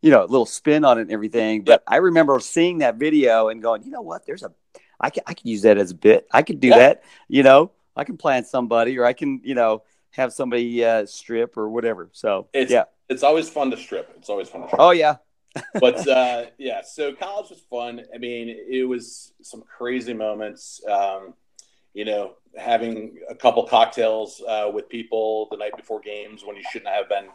you 0.00 0.10
know, 0.10 0.22
little 0.22 0.46
spin 0.46 0.84
on 0.84 0.98
it 0.98 1.02
and 1.02 1.12
everything. 1.12 1.62
But 1.62 1.82
I 1.86 1.96
remember 1.96 2.40
seeing 2.40 2.78
that 2.78 2.96
video 2.96 3.48
and 3.48 3.60
going, 3.60 3.82
you 3.82 3.90
know 3.90 4.00
what? 4.00 4.24
There's 4.24 4.42
a, 4.42 4.52
I 5.00 5.10
can 5.10 5.22
I 5.26 5.34
could 5.34 5.46
use 5.46 5.62
that 5.62 5.78
as 5.78 5.90
a 5.90 5.94
bit. 5.94 6.26
I 6.32 6.42
could 6.42 6.60
do 6.60 6.68
Yeah. 6.68 6.78
that. 6.78 7.02
You 7.28 7.42
know, 7.42 7.70
I 7.96 8.04
can 8.04 8.16
plant 8.16 8.46
somebody, 8.46 8.98
or 8.98 9.04
I 9.04 9.12
can, 9.12 9.40
you 9.44 9.54
know, 9.54 9.82
have 10.12 10.32
somebody 10.32 10.84
uh, 10.84 11.06
strip 11.06 11.56
or 11.56 11.68
whatever. 11.70 12.08
So 12.12 12.48
It's- 12.52 12.70
yeah. 12.70 12.84
it's 13.08 13.22
always 13.22 13.48
fun 13.48 13.70
to 13.70 13.76
strip. 13.76 14.12
It's 14.18 14.28
always 14.28 14.48
fun 14.48 14.62
to 14.62 14.66
strip. 14.68 14.80
Oh 14.80 14.90
yeah. 14.90 15.16
but 15.80 16.06
uh, 16.06 16.46
yeah, 16.58 16.80
so 16.82 17.12
college 17.12 17.50
was 17.50 17.58
fun. 17.68 18.02
I 18.14 18.18
mean, 18.18 18.48
it 18.48 18.84
was 18.88 19.32
some 19.42 19.62
crazy 19.62 20.14
moments. 20.14 20.80
Um, 20.88 21.34
you 21.92 22.04
know, 22.04 22.34
having 22.56 23.18
a 23.28 23.34
couple 23.34 23.64
cocktails 23.66 24.40
uh, 24.46 24.70
with 24.72 24.88
people 24.88 25.48
the 25.50 25.56
night 25.56 25.76
before 25.76 25.98
games 26.00 26.44
when 26.44 26.54
you 26.56 26.62
shouldn't 26.70 26.94
have 26.94 27.08
been 27.08 27.26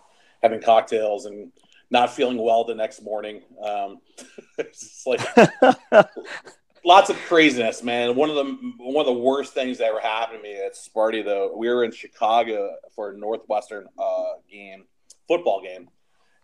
having 0.41 0.61
cocktails 0.61 1.25
and 1.25 1.51
not 1.91 2.09
feeling 2.13 2.37
well 2.37 2.63
the 2.63 2.73
next 2.73 3.01
morning. 3.03 3.41
Um, 3.61 3.99
it's 4.57 5.05
like 5.05 5.19
lots 6.85 7.09
of 7.09 7.17
craziness, 7.23 7.83
man. 7.83 8.15
One 8.15 8.29
of 8.29 8.35
the 8.35 8.73
one 8.77 9.05
of 9.05 9.13
the 9.13 9.19
worst 9.19 9.53
things 9.53 9.79
that 9.79 9.85
ever 9.85 9.99
happened 9.99 10.39
to 10.39 10.43
me 10.43 10.55
at 10.55 10.75
Sparty, 10.75 11.25
though, 11.25 11.53
we 11.55 11.67
were 11.67 11.83
in 11.83 11.91
Chicago 11.91 12.75
for 12.95 13.11
a 13.11 13.17
Northwestern 13.17 13.87
uh, 13.97 14.33
game, 14.49 14.85
football 15.27 15.61
game, 15.61 15.89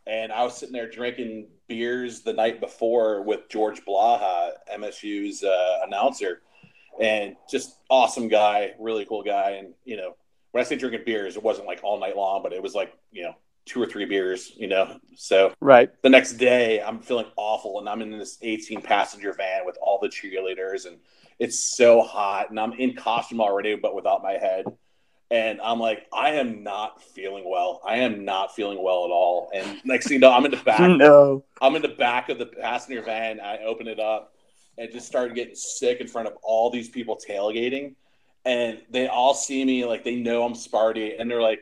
and 0.08 0.32
I 0.32 0.44
was 0.44 0.58
sitting 0.58 0.74
there 0.74 0.90
drinking 0.90 1.48
beers 1.68 2.22
the 2.22 2.34
night 2.34 2.60
before 2.60 3.22
with 3.22 3.48
George 3.48 3.86
Blaha, 3.86 4.52
MSU's 4.74 5.44
uh, 5.44 5.80
announcer, 5.86 6.42
and 7.00 7.36
just 7.50 7.78
awesome 7.90 8.28
guy, 8.28 8.72
really 8.80 9.06
cool 9.06 9.24
guy. 9.24 9.52
And 9.52 9.74
you 9.86 9.96
know, 9.96 10.16
when 10.52 10.62
I 10.62 10.66
say 10.66 10.76
drinking 10.76 11.04
beers, 11.06 11.38
it 11.38 11.44
wasn't 11.44 11.68
like 11.68 11.82
all 11.84 12.00
night 12.00 12.18
long, 12.18 12.42
but 12.44 12.52
it 12.52 12.62
was 12.62 12.74
like 12.74 12.94
you 13.12 13.24
know 13.24 13.36
two 13.66 13.82
or 13.82 13.86
three 13.86 14.06
beers, 14.06 14.52
you 14.56 14.68
know. 14.68 14.98
So 15.16 15.54
right. 15.60 15.90
the 16.02 16.10
next 16.10 16.34
day 16.34 16.82
I'm 16.82 17.00
feeling 17.00 17.28
awful 17.36 17.80
and 17.80 17.88
I'm 17.88 18.02
in 18.02 18.18
this 18.18 18.38
18 18.42 18.82
passenger 18.82 19.34
van 19.34 19.66
with 19.66 19.78
all 19.82 20.00
the 20.02 20.10
cheerleaders 20.10 20.86
and 20.86 20.98
it's 21.40 21.76
so 21.76 22.02
hot 22.02 22.50
and 22.50 22.60
I'm 22.60 22.74
in 22.74 22.96
costume 22.96 23.42
already 23.42 23.76
but 23.76 23.96
without 23.96 24.24
my 24.24 24.34
head 24.34 24.66
and 25.30 25.62
I'm 25.62 25.80
like 25.80 26.08
I 26.14 26.32
am 26.32 26.64
not 26.64 27.02
feeling 27.02 27.44
well 27.48 27.82
I 27.86 27.98
am 27.98 28.26
not 28.26 28.56
feeling 28.56 28.82
well 28.84 29.06
at 29.06 29.12
all 29.12 29.50
and 29.54 29.82
next 29.84 30.08
thing 30.08 30.16
you 30.16 30.20
know 30.20 30.32
I'm 30.32 30.46
in 30.46 30.52
the 30.52 30.58
back 30.58 30.80
No. 30.98 31.44
I'm 31.62 31.76
in 31.76 31.82
the 31.82 31.90
back 31.90 32.30
of 32.30 32.38
the 32.38 32.46
passenger 32.46 33.02
van 33.02 33.40
I 33.40 33.60
open 33.64 33.88
it 33.88 34.00
up 34.00 34.34
and 34.78 34.92
just 34.92 35.08
started 35.08 35.36
getting 35.36 35.56
sick 35.56 36.00
in 36.00 36.08
front 36.08 36.28
of 36.28 36.34
all 36.44 36.70
these 36.70 36.90
people 36.90 37.20
tailgating 37.28 37.96
and 38.46 38.82
they 38.90 39.08
all 39.08 39.34
see 39.34 39.64
me 39.64 39.86
like 39.86 40.04
they 40.04 40.16
know 40.16 40.44
I'm 40.44 40.54
Sparty 40.54 41.20
and 41.20 41.30
they're 41.30 41.42
like 41.42 41.62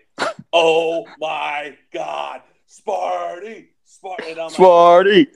oh 0.54 1.06
my 1.20 1.78
god 1.94 2.42
Sparty 2.70 3.68
Sparty 3.88 4.32
and 4.32 4.40
I'm 4.40 4.52
like, 4.52 4.58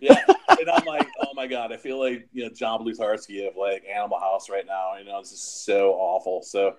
yeah. 0.01 0.23
And 0.59 0.69
I'm 0.69 0.85
like, 0.85 1.07
oh 1.21 1.33
my 1.33 1.47
god, 1.47 1.73
I 1.73 1.77
feel 1.77 1.99
like 1.99 2.27
you 2.31 2.43
know 2.43 2.49
John 2.53 2.85
Blutarsky 2.85 3.47
of 3.47 3.55
like 3.57 3.83
Animal 3.85 4.19
House 4.19 4.47
right 4.47 4.65
now. 4.65 4.95
You 4.97 5.05
know, 5.05 5.19
this 5.19 5.31
is 5.31 5.41
so 5.41 5.93
awful. 5.93 6.43
So, 6.43 6.75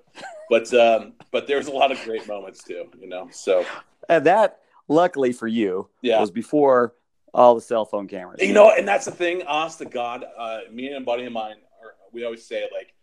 but 0.48 0.72
um, 0.72 1.14
but 1.32 1.48
there's 1.48 1.66
a 1.66 1.72
lot 1.72 1.90
of 1.90 2.02
great 2.04 2.28
moments 2.28 2.62
too. 2.62 2.84
You 3.00 3.08
know, 3.08 3.28
so 3.32 3.66
And 4.08 4.24
that, 4.26 4.60
luckily 4.88 5.32
for 5.32 5.48
you, 5.48 5.88
yeah. 6.02 6.20
was 6.20 6.30
before 6.30 6.94
all 7.32 7.54
the 7.54 7.60
cell 7.60 7.84
phone 7.84 8.06
cameras. 8.06 8.40
You 8.40 8.52
know, 8.52 8.72
and 8.76 8.86
that's 8.86 9.04
the 9.04 9.10
thing. 9.10 9.42
Honest 9.46 9.78
to 9.78 9.84
God, 9.86 10.24
uh, 10.38 10.60
me 10.70 10.88
and 10.88 10.96
a 10.96 11.00
buddy 11.00 11.24
of 11.24 11.32
mine, 11.32 11.56
are, 11.82 11.94
we 12.12 12.24
always 12.24 12.44
say 12.46 12.68
like, 12.72 12.94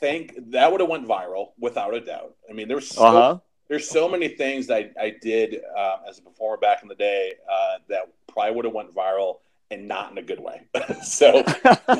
think 0.00 0.34
that 0.50 0.70
would 0.70 0.80
have 0.80 0.90
went 0.90 1.06
viral 1.06 1.50
without 1.58 1.94
a 1.94 2.00
doubt. 2.00 2.34
I 2.48 2.52
mean, 2.52 2.66
there's 2.68 2.88
so 2.88 3.04
Uh 3.04 3.12
huh. 3.12 3.38
there's 3.68 3.88
so 3.88 4.08
many 4.08 4.28
things 4.28 4.66
that 4.68 4.92
I, 4.98 5.04
I 5.04 5.14
did 5.20 5.60
uh, 5.76 5.98
as 6.08 6.18
a 6.18 6.22
performer 6.22 6.56
back 6.56 6.82
in 6.82 6.88
the 6.88 6.94
day 6.94 7.34
uh, 7.50 7.78
that 7.88 8.08
probably 8.28 8.54
would 8.56 8.64
have 8.64 8.74
went 8.74 8.92
viral 8.94 9.36
and 9.70 9.86
not 9.86 10.10
in 10.10 10.18
a 10.18 10.22
good 10.22 10.40
way. 10.40 10.62
so, 11.04 11.44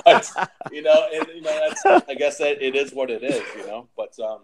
but, 0.05 0.29
you 0.73 0.83
know, 0.83 1.07
and, 1.15 1.29
you 1.29 1.41
know, 1.43 1.61
that's 1.69 1.85
I 2.09 2.15
guess 2.15 2.39
that 2.39 2.61
it 2.61 2.75
is 2.75 2.93
what 2.93 3.11
it 3.11 3.23
is, 3.23 3.43
you 3.57 3.65
know. 3.67 3.89
But 3.97 4.19
um, 4.19 4.41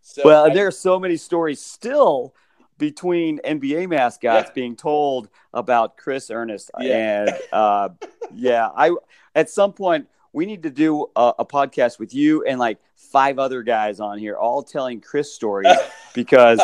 so 0.00 0.22
well, 0.24 0.46
I- 0.50 0.54
there 0.54 0.66
are 0.66 0.70
so 0.70 0.98
many 0.98 1.16
stories 1.18 1.60
still 1.60 2.34
between 2.78 3.38
NBA 3.44 3.88
mascots 3.88 4.48
Yeah. 4.48 4.52
being 4.54 4.74
told 4.76 5.28
about 5.52 5.96
Chris 5.98 6.30
Ernest, 6.30 6.70
Yeah. 6.80 6.96
and 7.26 7.38
uh, 7.52 7.88
yeah, 8.34 8.70
I 8.74 8.94
at 9.34 9.50
some 9.50 9.72
point 9.74 10.08
we 10.32 10.46
need 10.46 10.62
to 10.62 10.70
do 10.70 11.06
a, 11.14 11.34
a 11.40 11.44
podcast 11.44 11.98
with 11.98 12.14
you 12.14 12.44
and 12.44 12.58
like 12.58 12.78
five 12.96 13.38
other 13.38 13.62
guys 13.62 14.00
on 14.00 14.18
here, 14.18 14.36
all 14.36 14.62
telling 14.62 15.00
Chris 15.00 15.32
stories 15.32 15.76
because 16.14 16.60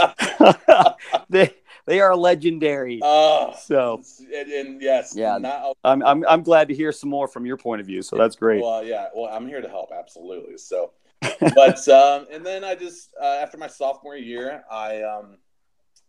they 1.30 1.52
they 1.86 2.00
are 2.00 2.14
legendary. 2.14 3.00
Oh, 3.02 3.54
So 3.60 4.02
and, 4.34 4.50
and 4.50 4.82
yes, 4.82 5.14
Yeah. 5.16 5.38
Not, 5.38 5.76
I'm, 5.84 6.02
I'm 6.02 6.24
I'm 6.28 6.42
glad 6.42 6.68
to 6.68 6.74
hear 6.74 6.92
some 6.92 7.10
more 7.10 7.28
from 7.28 7.46
your 7.46 7.56
point 7.56 7.80
of 7.80 7.86
view. 7.86 8.02
So 8.02 8.16
that's 8.16 8.36
great. 8.36 8.62
Well, 8.62 8.84
yeah. 8.84 9.06
Well, 9.14 9.30
I'm 9.32 9.46
here 9.46 9.60
to 9.60 9.68
help. 9.68 9.90
Absolutely. 9.96 10.58
So, 10.58 10.92
but 11.40 11.88
um, 11.88 12.26
and 12.30 12.44
then 12.44 12.64
I 12.64 12.74
just 12.74 13.10
uh, 13.20 13.38
after 13.42 13.58
my 13.58 13.68
sophomore 13.68 14.16
year, 14.16 14.64
I 14.70 15.02
um, 15.02 15.38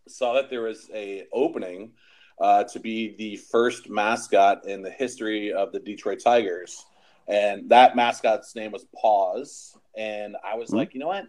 saw 0.08 0.34
that 0.34 0.50
there 0.50 0.62
was 0.62 0.90
a 0.94 1.28
opening 1.34 1.92
uh, 2.40 2.64
to 2.66 2.80
be 2.80 3.16
the 3.18 3.36
first 3.36 3.90
mascot 3.90 4.66
in 4.66 4.82
the 4.82 4.92
history 4.92 5.52
of 5.52 5.72
the 5.72 5.80
Detroit 5.80 6.20
Tigers, 6.24 6.86
and 7.30 7.70
that 7.70 7.96
mascot's 7.96 8.56
name 8.56 8.72
was 8.72 8.86
Paws. 9.00 9.78
And 9.96 10.36
I 10.44 10.56
was 10.56 10.72
Mhm. 10.72 10.76
like, 10.78 10.94
you 10.94 11.00
know 11.00 11.08
what? 11.08 11.28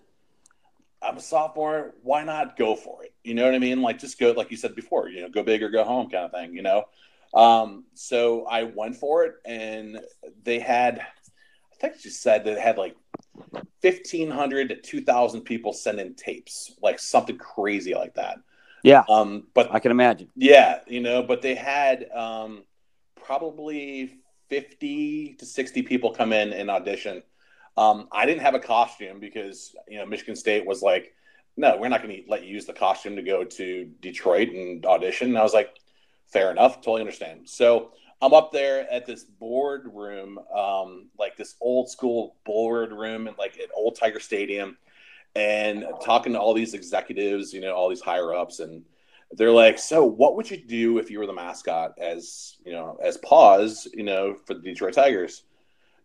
I'm 1.03 1.17
a 1.17 1.21
sophomore. 1.21 1.95
Why 2.03 2.25
not 2.25 2.57
go 2.57 2.77
for 2.77 3.05
it? 3.05 3.15
You 3.25 3.35
know 3.35 3.45
what 3.45 3.55
I 3.55 3.59
mean? 3.59 3.83
Like, 3.83 3.99
just 3.99 4.19
go, 4.19 4.33
like 4.33 4.51
you 4.51 4.57
said 4.57 4.75
before, 4.75 5.09
you 5.09 5.23
know, 5.23 5.29
go 5.29 5.43
big 5.43 5.63
or 5.63 5.71
go 5.71 5.85
home 5.85 6.11
kind 6.11 6.25
of 6.25 6.33
thing, 6.33 6.55
you 6.55 6.63
know? 6.63 6.85
Um, 7.35 7.85
so 7.95 8.47
I 8.47 8.65
went 8.65 8.97
for 8.97 9.25
it, 9.25 9.35
and 9.47 10.01
they 10.43 10.59
had, 10.59 10.99
I 11.01 11.77
think 11.81 11.97
she 12.01 12.11
said 12.11 12.45
that 12.45 12.55
they 12.57 12.61
had 12.61 12.77
like 12.77 12.97
1,500 13.81 14.69
to 14.71 14.77
2,000 14.77 15.43
people 15.43 15.73
send 15.73 16.01
in 16.01 16.15
tapes, 16.15 16.75
like 16.83 16.99
something 16.99 17.39
crazy 17.39 17.95
like 17.95 18.15
that. 18.15 18.39
Yeah, 18.83 19.05
Um, 19.09 19.47
but 19.55 19.73
I 19.73 19.79
can 19.79 19.91
imagine. 19.91 20.29
yeah, 20.37 20.81
you 20.87 21.01
know, 21.01 21.23
but 21.23 21.43
they 21.43 21.55
had 21.55 22.11
um, 22.11 22.65
probably 23.17 24.19
50 24.51 25.37
to 25.39 25.47
60 25.47 25.83
people 25.83 26.13
come 26.13 26.33
in 26.33 26.53
and 26.53 26.71
audition. 26.71 27.23
Um, 27.77 28.09
I 28.13 28.27
didn't 28.27 28.43
have 28.43 28.55
a 28.55 28.61
costume 28.61 29.21
because, 29.21 29.75
you 29.89 29.99
know, 29.99 30.05
Michigan 30.05 30.37
State 30.37 30.67
was 30.67 30.83
like, 30.83 31.15
no, 31.57 31.77
we're 31.79 31.89
not 31.89 32.03
going 32.03 32.15
to 32.15 32.23
let 32.29 32.45
you 32.45 32.55
use 32.55 32.67
the 32.67 32.73
costume 32.73 33.17
to 33.17 33.23
go 33.23 33.45
to 33.45 33.91
Detroit 34.01 34.51
and 34.51 34.85
audition. 34.85 35.29
And 35.29 35.39
I 35.39 35.43
was 35.43 35.55
like, 35.55 35.79
fair 36.27 36.51
enough, 36.51 36.77
totally 36.77 37.01
understand. 37.01 37.49
So 37.49 37.93
I'm 38.21 38.35
up 38.35 38.53
there 38.53 38.91
at 38.91 39.07
this 39.07 39.25
board 39.25 39.91
room, 39.95 40.39
um, 40.55 41.09
like 41.19 41.37
this 41.37 41.55
old 41.61 41.91
school 41.91 42.37
board 42.45 42.93
room, 42.93 43.29
and 43.29 43.39
like 43.39 43.59
at 43.59 43.71
Old 43.75 43.97
Tiger 43.99 44.21
Stadium, 44.21 44.77
and 45.35 45.85
talking 46.05 46.33
to 46.35 46.41
all 46.41 46.55
these 46.55 46.75
executives, 46.75 47.53
you 47.53 47.61
know, 47.61 47.73
all 47.73 47.89
these 47.89 48.01
higher 48.01 48.35
ups, 48.35 48.61
and 48.61 48.83
they're 49.33 49.53
like, 49.53 49.79
"So, 49.79 50.05
what 50.05 50.37
would 50.37 50.51
you 50.51 50.57
do 50.57 50.99
if 50.99 51.11
you 51.11 51.19
were 51.19 51.27
the 51.27 51.33
mascot 51.33 51.93
as 51.99 52.57
you 52.65 52.73
know, 52.73 52.99
as 53.03 53.17
Paws, 53.19 53.89
you 53.95 54.03
know, 54.03 54.35
for 54.47 54.55
the 54.55 54.61
Detroit 54.61 54.95
Tigers?" 54.95 55.45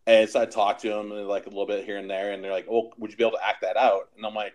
And 0.08 0.30
so 0.30 0.42
I 0.42 0.46
talked 0.46 0.82
to 0.82 0.90
them 0.90 1.10
like 1.10 1.48
a 1.48 1.50
little 1.50 1.66
bit 1.66 1.86
here 1.86 1.98
and 1.98 2.10
there, 2.10 2.32
and 2.32 2.44
they're 2.44 2.52
like, 2.52 2.70
"Well, 2.70 2.92
would 2.98 3.12
you 3.12 3.18
be 3.18 3.24
able 3.24 3.38
to 3.38 3.48
act 3.48 3.62
that 3.62 3.78
out?" 3.78 4.10
And 4.16 4.26
I'm 4.26 4.36
like, 4.36 4.54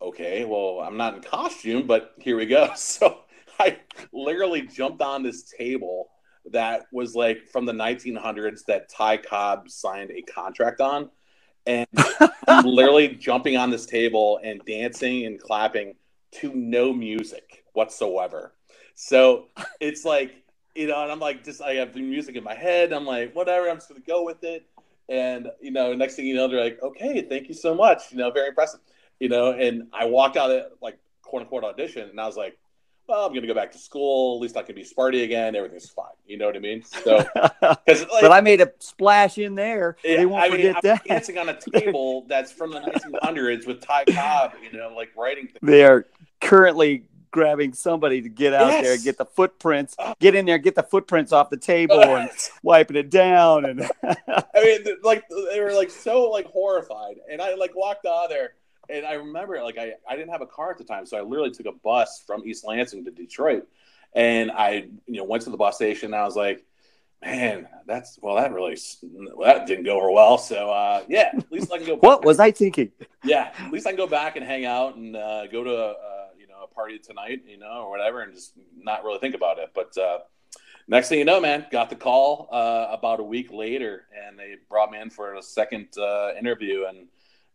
"Okay, 0.00 0.44
well, 0.44 0.80
I'm 0.80 0.96
not 0.96 1.14
in 1.14 1.22
costume, 1.22 1.86
but 1.86 2.14
here 2.18 2.36
we 2.36 2.46
go." 2.46 2.72
So 2.76 3.24
I 3.58 3.78
literally 4.12 4.62
jumped 4.62 5.02
on 5.02 5.22
this 5.22 5.44
table 5.44 6.10
that 6.50 6.86
was 6.92 7.14
like 7.14 7.46
from 7.48 7.66
the 7.66 7.72
1900s 7.72 8.64
that 8.66 8.88
Ty 8.88 9.18
Cobb 9.18 9.68
signed 9.68 10.10
a 10.10 10.22
contract 10.22 10.80
on, 10.80 11.10
and 11.66 11.86
I'm 12.48 12.64
literally 12.64 13.08
jumping 13.08 13.56
on 13.56 13.70
this 13.70 13.86
table 13.86 14.40
and 14.42 14.60
dancing 14.64 15.26
and 15.26 15.40
clapping 15.40 15.94
to 16.32 16.52
no 16.54 16.92
music 16.92 17.64
whatsoever. 17.72 18.52
So 18.94 19.46
it's 19.80 20.04
like, 20.04 20.34
you 20.74 20.86
know, 20.86 21.02
and 21.02 21.12
I'm 21.12 21.20
like, 21.20 21.44
just 21.44 21.60
I 21.60 21.74
have 21.74 21.92
the 21.92 22.00
music 22.00 22.36
in 22.36 22.44
my 22.44 22.54
head. 22.54 22.92
I'm 22.92 23.06
like, 23.06 23.34
whatever, 23.34 23.68
I'm 23.68 23.76
just 23.76 23.88
gonna 23.88 24.00
go 24.00 24.24
with 24.24 24.42
it. 24.44 24.66
And 25.08 25.48
you 25.60 25.70
know, 25.70 25.92
next 25.92 26.16
thing 26.16 26.26
you 26.26 26.34
know, 26.34 26.48
they're 26.48 26.62
like, 26.62 26.82
okay, 26.82 27.22
thank 27.22 27.48
you 27.48 27.54
so 27.54 27.74
much. 27.74 28.10
You 28.10 28.18
know, 28.18 28.30
very 28.30 28.48
impressive. 28.48 28.80
You 29.20 29.28
know, 29.28 29.52
and 29.52 29.88
I 29.92 30.06
walked 30.06 30.36
out 30.36 30.50
of 30.50 30.72
like 30.80 30.98
quote 31.22 31.42
unquote 31.42 31.64
audition, 31.64 32.08
and 32.08 32.20
I 32.20 32.26
was 32.26 32.36
like, 32.36 32.58
well, 33.08 33.26
I'm 33.26 33.34
gonna 33.34 33.46
go 33.46 33.54
back 33.54 33.72
to 33.72 33.78
school. 33.78 34.36
At 34.36 34.42
least 34.42 34.56
I 34.56 34.62
can 34.62 34.74
be 34.74 34.84
Sparty 34.84 35.24
again. 35.24 35.54
Everything's 35.54 35.90
fine. 35.90 36.06
You 36.26 36.38
know 36.38 36.46
what 36.46 36.56
I 36.56 36.60
mean? 36.60 36.82
So, 36.82 37.18
because 37.60 38.06
like, 38.08 38.22
but 38.22 38.32
I 38.32 38.40
made 38.40 38.60
a 38.60 38.72
splash 38.78 39.38
in 39.38 39.54
there. 39.54 39.96
they 40.02 40.24
won't 40.24 40.44
I 40.44 40.48
mean, 40.48 40.74
forget 40.74 41.00
I'm 41.00 41.00
dancing 41.06 41.38
on 41.38 41.48
a 41.48 41.58
table 41.58 42.24
that's 42.28 42.52
from 42.52 42.70
the 42.70 42.80
1900s 42.80 43.66
with 43.66 43.80
Ty 43.80 44.04
Cobb, 44.06 44.52
you 44.62 44.78
know, 44.78 44.94
like 44.94 45.10
writing 45.16 45.46
things. 45.48 45.58
They 45.62 45.84
are 45.84 46.06
currently 46.42 47.04
grabbing 47.30 47.72
somebody 47.72 48.20
to 48.20 48.28
get 48.28 48.52
out 48.52 48.70
there, 48.70 48.92
Yes. 48.92 49.04
get 49.04 49.16
the 49.16 49.24
footprints, 49.24 49.96
get 50.20 50.34
in 50.34 50.44
there, 50.44 50.58
get 50.58 50.74
the 50.74 50.82
footprints 50.82 51.32
off 51.32 51.48
the 51.48 51.56
table, 51.56 51.98
and 52.02 52.28
wiping 52.62 52.96
it 52.96 53.08
down. 53.08 53.64
And 53.64 53.88
I 54.04 54.44
mean, 54.62 54.84
like 55.02 55.24
they 55.50 55.60
were 55.60 55.72
like 55.72 55.90
so 55.90 56.28
like 56.30 56.46
horrified, 56.46 57.16
and 57.30 57.40
I 57.40 57.54
like 57.54 57.74
walked 57.74 58.04
out 58.04 58.28
there, 58.28 58.52
and 58.90 59.06
I 59.06 59.14
remember 59.14 59.62
like 59.62 59.78
I, 59.78 59.94
I 60.06 60.14
didn't 60.16 60.30
have 60.30 60.42
a 60.42 60.46
car 60.46 60.70
at 60.72 60.76
the 60.78 60.84
time, 60.84 61.06
so 61.06 61.16
I 61.16 61.22
literally 61.22 61.52
took 61.52 61.66
a 61.66 61.72
bus 61.72 62.22
from 62.26 62.42
East 62.44 62.66
Lansing 62.66 63.04
to 63.06 63.10
Detroit, 63.10 63.66
and 64.12 64.50
I 64.50 64.88
you 65.06 65.16
know 65.16 65.24
went 65.24 65.44
to 65.44 65.50
the 65.50 65.56
bus 65.56 65.76
station. 65.76 66.12
and 66.12 66.14
I 66.14 66.24
was 66.24 66.36
like, 66.36 66.66
man, 67.22 67.66
that's 67.86 68.18
well, 68.20 68.36
that 68.36 68.52
really 68.52 68.76
well, 69.34 69.54
that 69.56 69.66
didn't 69.66 69.84
go 69.84 69.96
over 69.96 70.10
well. 70.10 70.36
So 70.36 70.68
uh, 70.70 71.02
yeah, 71.08 71.30
at 71.34 71.50
least 71.50 71.72
I 71.72 71.78
can 71.78 71.86
go. 71.86 71.96
what 71.96 72.26
was 72.26 72.38
I 72.38 72.50
thinking? 72.50 72.92
Yeah, 73.24 73.52
at 73.58 73.72
least 73.72 73.86
I 73.86 73.90
can 73.90 73.96
go 73.96 74.06
back 74.06 74.36
and 74.36 74.44
hang 74.44 74.66
out 74.66 74.96
and 74.96 75.16
uh, 75.16 75.46
go 75.46 75.64
to 75.64 75.70
a, 75.70 75.90
uh, 75.92 76.21
know 76.62 76.74
party 76.74 76.98
tonight, 76.98 77.42
you 77.46 77.58
know, 77.58 77.84
or 77.84 77.90
whatever, 77.90 78.22
and 78.22 78.34
just 78.34 78.52
not 78.76 79.04
really 79.04 79.18
think 79.18 79.34
about 79.34 79.58
it. 79.58 79.70
But 79.74 79.96
uh, 79.98 80.18
next 80.88 81.08
thing 81.08 81.18
you 81.18 81.24
know, 81.24 81.40
man, 81.40 81.66
got 81.70 81.90
the 81.90 81.96
call 81.96 82.48
uh, 82.52 82.86
about 82.90 83.20
a 83.20 83.24
week 83.24 83.52
later, 83.52 84.06
and 84.26 84.38
they 84.38 84.54
brought 84.68 84.90
me 84.90 85.00
in 85.00 85.10
for 85.10 85.34
a 85.34 85.42
second 85.42 85.88
uh, 85.98 86.32
interview 86.38 86.86
and 86.86 87.08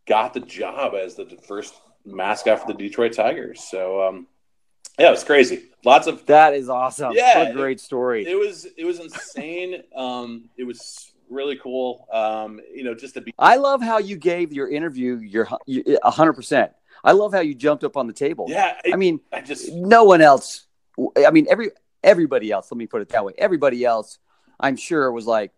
got 0.06 0.34
the 0.34 0.40
job 0.40 0.94
as 0.94 1.14
the 1.14 1.26
first 1.46 1.74
mascot 2.04 2.60
for 2.60 2.66
the 2.68 2.78
Detroit 2.78 3.12
Tigers. 3.12 3.62
So. 3.62 4.06
Um, 4.06 4.26
yeah, 4.98 5.06
it 5.06 5.12
was 5.12 5.22
crazy. 5.22 5.66
Lots 5.84 6.08
of 6.08 6.26
that 6.26 6.54
is 6.54 6.68
awesome. 6.68 7.12
Yeah, 7.12 7.52
great 7.52 7.78
story. 7.78 8.22
It, 8.22 8.30
it 8.30 8.34
was 8.34 8.66
it 8.76 8.84
was 8.84 8.98
insane. 8.98 9.84
um, 9.94 10.50
it 10.56 10.64
was 10.64 11.12
really 11.30 11.56
cool. 11.56 12.08
Um, 12.12 12.60
you 12.74 12.82
know, 12.82 12.94
just 12.94 13.14
to 13.14 13.20
be. 13.20 13.32
I 13.38 13.56
love 13.56 13.80
how 13.80 13.98
you 13.98 14.16
gave 14.16 14.52
your 14.52 14.68
interview 14.68 15.16
your 15.18 15.46
hundred 16.02 16.32
percent. 16.32 16.72
I 17.08 17.12
love 17.12 17.32
how 17.32 17.40
you 17.40 17.54
jumped 17.54 17.84
up 17.84 17.96
on 17.96 18.06
the 18.06 18.12
table. 18.12 18.44
Yeah, 18.48 18.74
it, 18.84 18.92
I 18.92 18.96
mean, 18.96 19.20
I 19.32 19.40
just 19.40 19.72
no 19.72 20.04
one 20.04 20.20
else. 20.20 20.66
I 21.16 21.30
mean, 21.30 21.46
every 21.48 21.70
everybody 22.04 22.50
else. 22.50 22.70
Let 22.70 22.76
me 22.76 22.86
put 22.86 23.00
it 23.00 23.08
that 23.08 23.24
way. 23.24 23.32
Everybody 23.38 23.82
else, 23.82 24.18
I'm 24.60 24.76
sure, 24.76 25.10
was 25.10 25.26
like, 25.26 25.52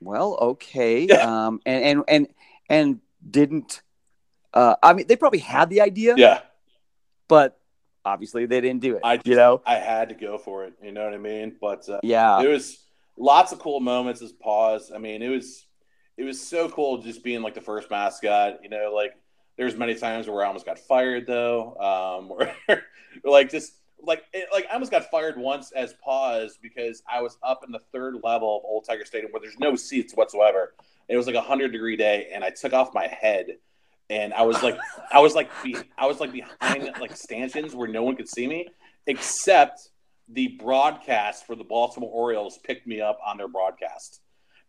well, 0.00 0.38
okay, 0.40 1.02
yeah. 1.04 1.16
um, 1.46 1.60
and 1.66 1.84
and 1.84 2.04
and 2.08 2.28
and 2.70 3.00
didn't. 3.28 3.82
Uh, 4.54 4.76
I 4.82 4.94
mean, 4.94 5.06
they 5.06 5.16
probably 5.16 5.40
had 5.40 5.68
the 5.68 5.82
idea. 5.82 6.14
Yeah, 6.16 6.40
but 7.28 7.60
obviously 8.02 8.46
they 8.46 8.62
didn't 8.62 8.80
do 8.80 8.96
it. 8.96 9.02
I 9.04 9.16
just, 9.16 9.26
you 9.26 9.36
know, 9.36 9.60
I 9.66 9.74
had 9.74 10.08
to 10.08 10.14
go 10.14 10.38
for 10.38 10.64
it. 10.64 10.72
You 10.82 10.92
know 10.92 11.04
what 11.04 11.12
I 11.12 11.18
mean? 11.18 11.56
But 11.60 11.86
uh, 11.86 12.00
yeah, 12.02 12.40
it 12.40 12.48
was 12.48 12.78
lots 13.18 13.52
of 13.52 13.58
cool 13.58 13.80
moments 13.80 14.22
as 14.22 14.32
Paws. 14.32 14.90
I 14.90 14.96
mean, 14.96 15.20
it 15.20 15.28
was 15.28 15.66
it 16.16 16.24
was 16.24 16.40
so 16.40 16.70
cool 16.70 17.02
just 17.02 17.22
being 17.22 17.42
like 17.42 17.52
the 17.52 17.60
first 17.60 17.90
mascot. 17.90 18.60
You 18.62 18.70
know, 18.70 18.90
like 18.94 19.12
there's 19.56 19.76
many 19.76 19.94
times 19.94 20.28
where 20.28 20.42
I 20.44 20.46
almost 20.46 20.66
got 20.66 20.78
fired 20.78 21.26
though, 21.26 21.76
um, 21.76 22.32
or, 22.68 22.82
like 23.24 23.50
just 23.50 23.74
like 24.02 24.24
it, 24.32 24.48
like 24.52 24.66
I 24.70 24.74
almost 24.74 24.90
got 24.90 25.10
fired 25.10 25.38
once 25.38 25.72
as 25.72 25.94
Paws 25.94 26.58
because 26.60 27.02
I 27.10 27.22
was 27.22 27.38
up 27.42 27.62
in 27.64 27.72
the 27.72 27.80
third 27.92 28.16
level 28.22 28.58
of 28.58 28.64
Old 28.64 28.84
Tiger 28.86 29.04
Stadium 29.04 29.32
where 29.32 29.40
there's 29.40 29.58
no 29.58 29.76
seats 29.76 30.14
whatsoever. 30.14 30.74
It 31.08 31.16
was 31.16 31.26
like 31.26 31.36
a 31.36 31.40
hundred 31.40 31.72
degree 31.72 31.96
day, 31.96 32.28
and 32.32 32.44
I 32.44 32.50
took 32.50 32.72
off 32.72 32.94
my 32.94 33.06
head 33.06 33.46
and 34.10 34.34
I 34.34 34.42
was 34.42 34.62
like, 34.62 34.78
I 35.10 35.20
was 35.20 35.34
like, 35.34 35.50
be, 35.62 35.76
I 35.96 36.06
was 36.06 36.20
like 36.20 36.32
behind 36.32 36.90
like 37.00 37.16
stanchions 37.16 37.74
where 37.74 37.88
no 37.88 38.02
one 38.02 38.16
could 38.16 38.28
see 38.28 38.46
me, 38.46 38.68
except 39.06 39.88
the 40.28 40.48
broadcast 40.62 41.46
for 41.46 41.56
the 41.56 41.64
Baltimore 41.64 42.10
Orioles 42.10 42.58
picked 42.58 42.86
me 42.86 43.00
up 43.00 43.18
on 43.24 43.38
their 43.38 43.48
broadcast. 43.48 44.20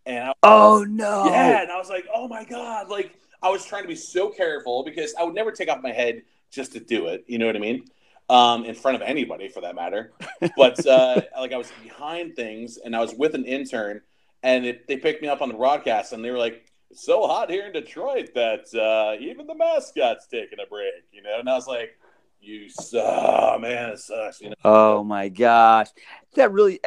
And 0.06 0.30
I, 0.30 0.34
oh 0.44 0.86
no, 0.88 1.26
yeah, 1.26 1.64
and 1.64 1.72
I 1.72 1.78
was 1.78 1.90
like, 1.90 2.06
oh 2.14 2.28
my 2.28 2.46
god, 2.46 2.90
like 2.90 3.20
I 3.42 3.50
was 3.50 3.66
trying 3.66 3.84
to 3.84 3.88
be 3.88 3.96
so 3.96 4.30
careful 4.30 4.84
because 4.84 5.14
I 5.16 5.24
would 5.24 5.36
never 5.36 5.52
take 5.52 5.70
off 5.70 5.82
my 5.82 5.92
head 5.92 6.24
just 6.52 6.74
to 6.74 6.80
do 6.80 7.08
it. 7.08 7.26
You 7.28 7.38
know 7.38 7.46
what 7.46 7.56
I 7.56 7.60
mean? 7.60 7.86
Um, 8.30 8.66
in 8.66 8.74
front 8.74 8.96
of 8.96 9.02
anybody 9.02 9.50
for 9.50 9.62
that 9.62 9.76
matter. 9.76 10.14
But 10.58 10.86
uh, 10.86 11.22
like 11.38 11.54
I 11.54 11.58
was 11.58 11.72
behind 11.84 12.36
things, 12.36 12.78
and 12.78 12.96
I 12.96 13.00
was 13.00 13.14
with 13.14 13.36
an 13.36 13.46
intern, 13.46 14.02
and 14.44 14.66
it, 14.66 14.88
they 14.88 14.98
picked 14.98 15.22
me 15.22 15.28
up 15.28 15.42
on 15.42 15.50
the 15.50 15.56
broadcast, 15.56 16.14
and 16.14 16.24
they 16.24 16.32
were 16.32 16.38
like, 16.38 16.66
so 16.96 17.28
hot 17.28 17.50
here 17.50 17.66
in 17.66 17.74
Detroit 17.74 18.30
that 18.36 18.74
uh, 18.74 19.22
even 19.22 19.48
the 19.48 19.56
mascot's 19.56 20.28
taking 20.28 20.60
a 20.60 20.68
break, 20.68 20.94
you 21.12 21.22
know. 21.22 21.40
And 21.40 21.50
I 21.50 21.54
was 21.54 21.68
like, 21.68 21.98
"You 22.40 22.70
suck, 22.70 23.62
man, 23.62 23.92
it 23.92 24.00
sucks." 24.00 24.42
You 24.42 24.50
know. 24.50 24.56
Oh 24.64 25.04
my 25.04 25.30
gosh, 25.30 25.90
that 26.36 26.52
really. 26.52 26.80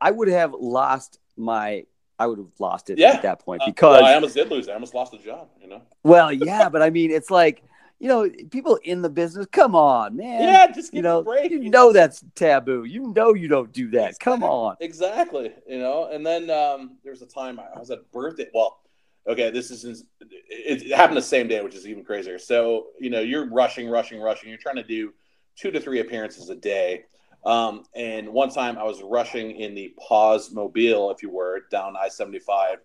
I 0.00 0.10
would 0.10 0.28
have 0.28 0.54
lost 0.58 1.18
my. 1.36 1.84
I 2.18 2.26
would 2.26 2.38
have 2.38 2.52
lost 2.58 2.90
it 2.90 2.98
yeah. 2.98 3.12
at 3.12 3.22
that 3.22 3.40
point 3.40 3.62
because 3.66 3.98
uh, 3.98 4.02
well, 4.02 4.10
I 4.10 4.14
almost 4.14 4.34
did 4.34 4.48
lose. 4.50 4.68
I 4.68 4.74
almost 4.74 4.94
lost 4.94 5.12
the 5.12 5.18
job. 5.18 5.48
You 5.60 5.68
know. 5.68 5.82
Well, 6.02 6.32
yeah, 6.32 6.68
but 6.68 6.82
I 6.82 6.90
mean, 6.90 7.10
it's 7.10 7.30
like 7.30 7.62
you 7.98 8.08
know, 8.08 8.28
people 8.50 8.78
in 8.84 9.02
the 9.02 9.08
business. 9.08 9.46
Come 9.50 9.74
on, 9.74 10.16
man. 10.16 10.42
Yeah, 10.42 10.70
just 10.70 10.92
you 10.92 11.02
know, 11.02 11.22
break. 11.22 11.50
You 11.50 11.70
know 11.70 11.92
that's 11.92 12.24
taboo. 12.34 12.84
You 12.84 13.12
know 13.14 13.34
you 13.34 13.48
don't 13.48 13.72
do 13.72 13.90
that. 13.92 14.10
Exactly. 14.10 14.24
Come 14.24 14.42
on. 14.44 14.76
Exactly. 14.80 15.52
You 15.66 15.78
know, 15.78 16.10
and 16.12 16.24
then 16.24 16.50
um, 16.50 16.98
there 17.02 17.12
was 17.12 17.22
a 17.22 17.26
time 17.26 17.58
I 17.58 17.78
was 17.78 17.90
at 17.90 18.10
birthday. 18.12 18.48
Well, 18.52 18.80
okay, 19.26 19.50
this 19.50 19.70
is 19.70 20.04
it, 20.20 20.94
happened 20.94 21.16
the 21.16 21.22
same 21.22 21.48
day, 21.48 21.62
which 21.62 21.74
is 21.74 21.86
even 21.86 22.04
crazier. 22.04 22.38
So 22.38 22.88
you 22.98 23.10
know, 23.10 23.20
you're 23.20 23.48
rushing, 23.48 23.88
rushing, 23.88 24.20
rushing. 24.20 24.48
You're 24.48 24.58
trying 24.58 24.76
to 24.76 24.84
do 24.84 25.14
two 25.56 25.70
to 25.70 25.80
three 25.80 26.00
appearances 26.00 26.50
a 26.50 26.56
day. 26.56 27.04
Um, 27.44 27.84
and 27.94 28.30
one 28.30 28.50
time 28.50 28.78
I 28.78 28.84
was 28.84 29.02
rushing 29.02 29.52
in 29.52 29.74
the 29.74 29.94
Paws 29.98 30.50
mobile, 30.50 31.10
if 31.10 31.22
you 31.22 31.30
were, 31.30 31.62
down 31.70 31.94
I 31.96 32.08
75, 32.08 32.78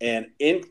and 0.00 0.26
in 0.38 0.64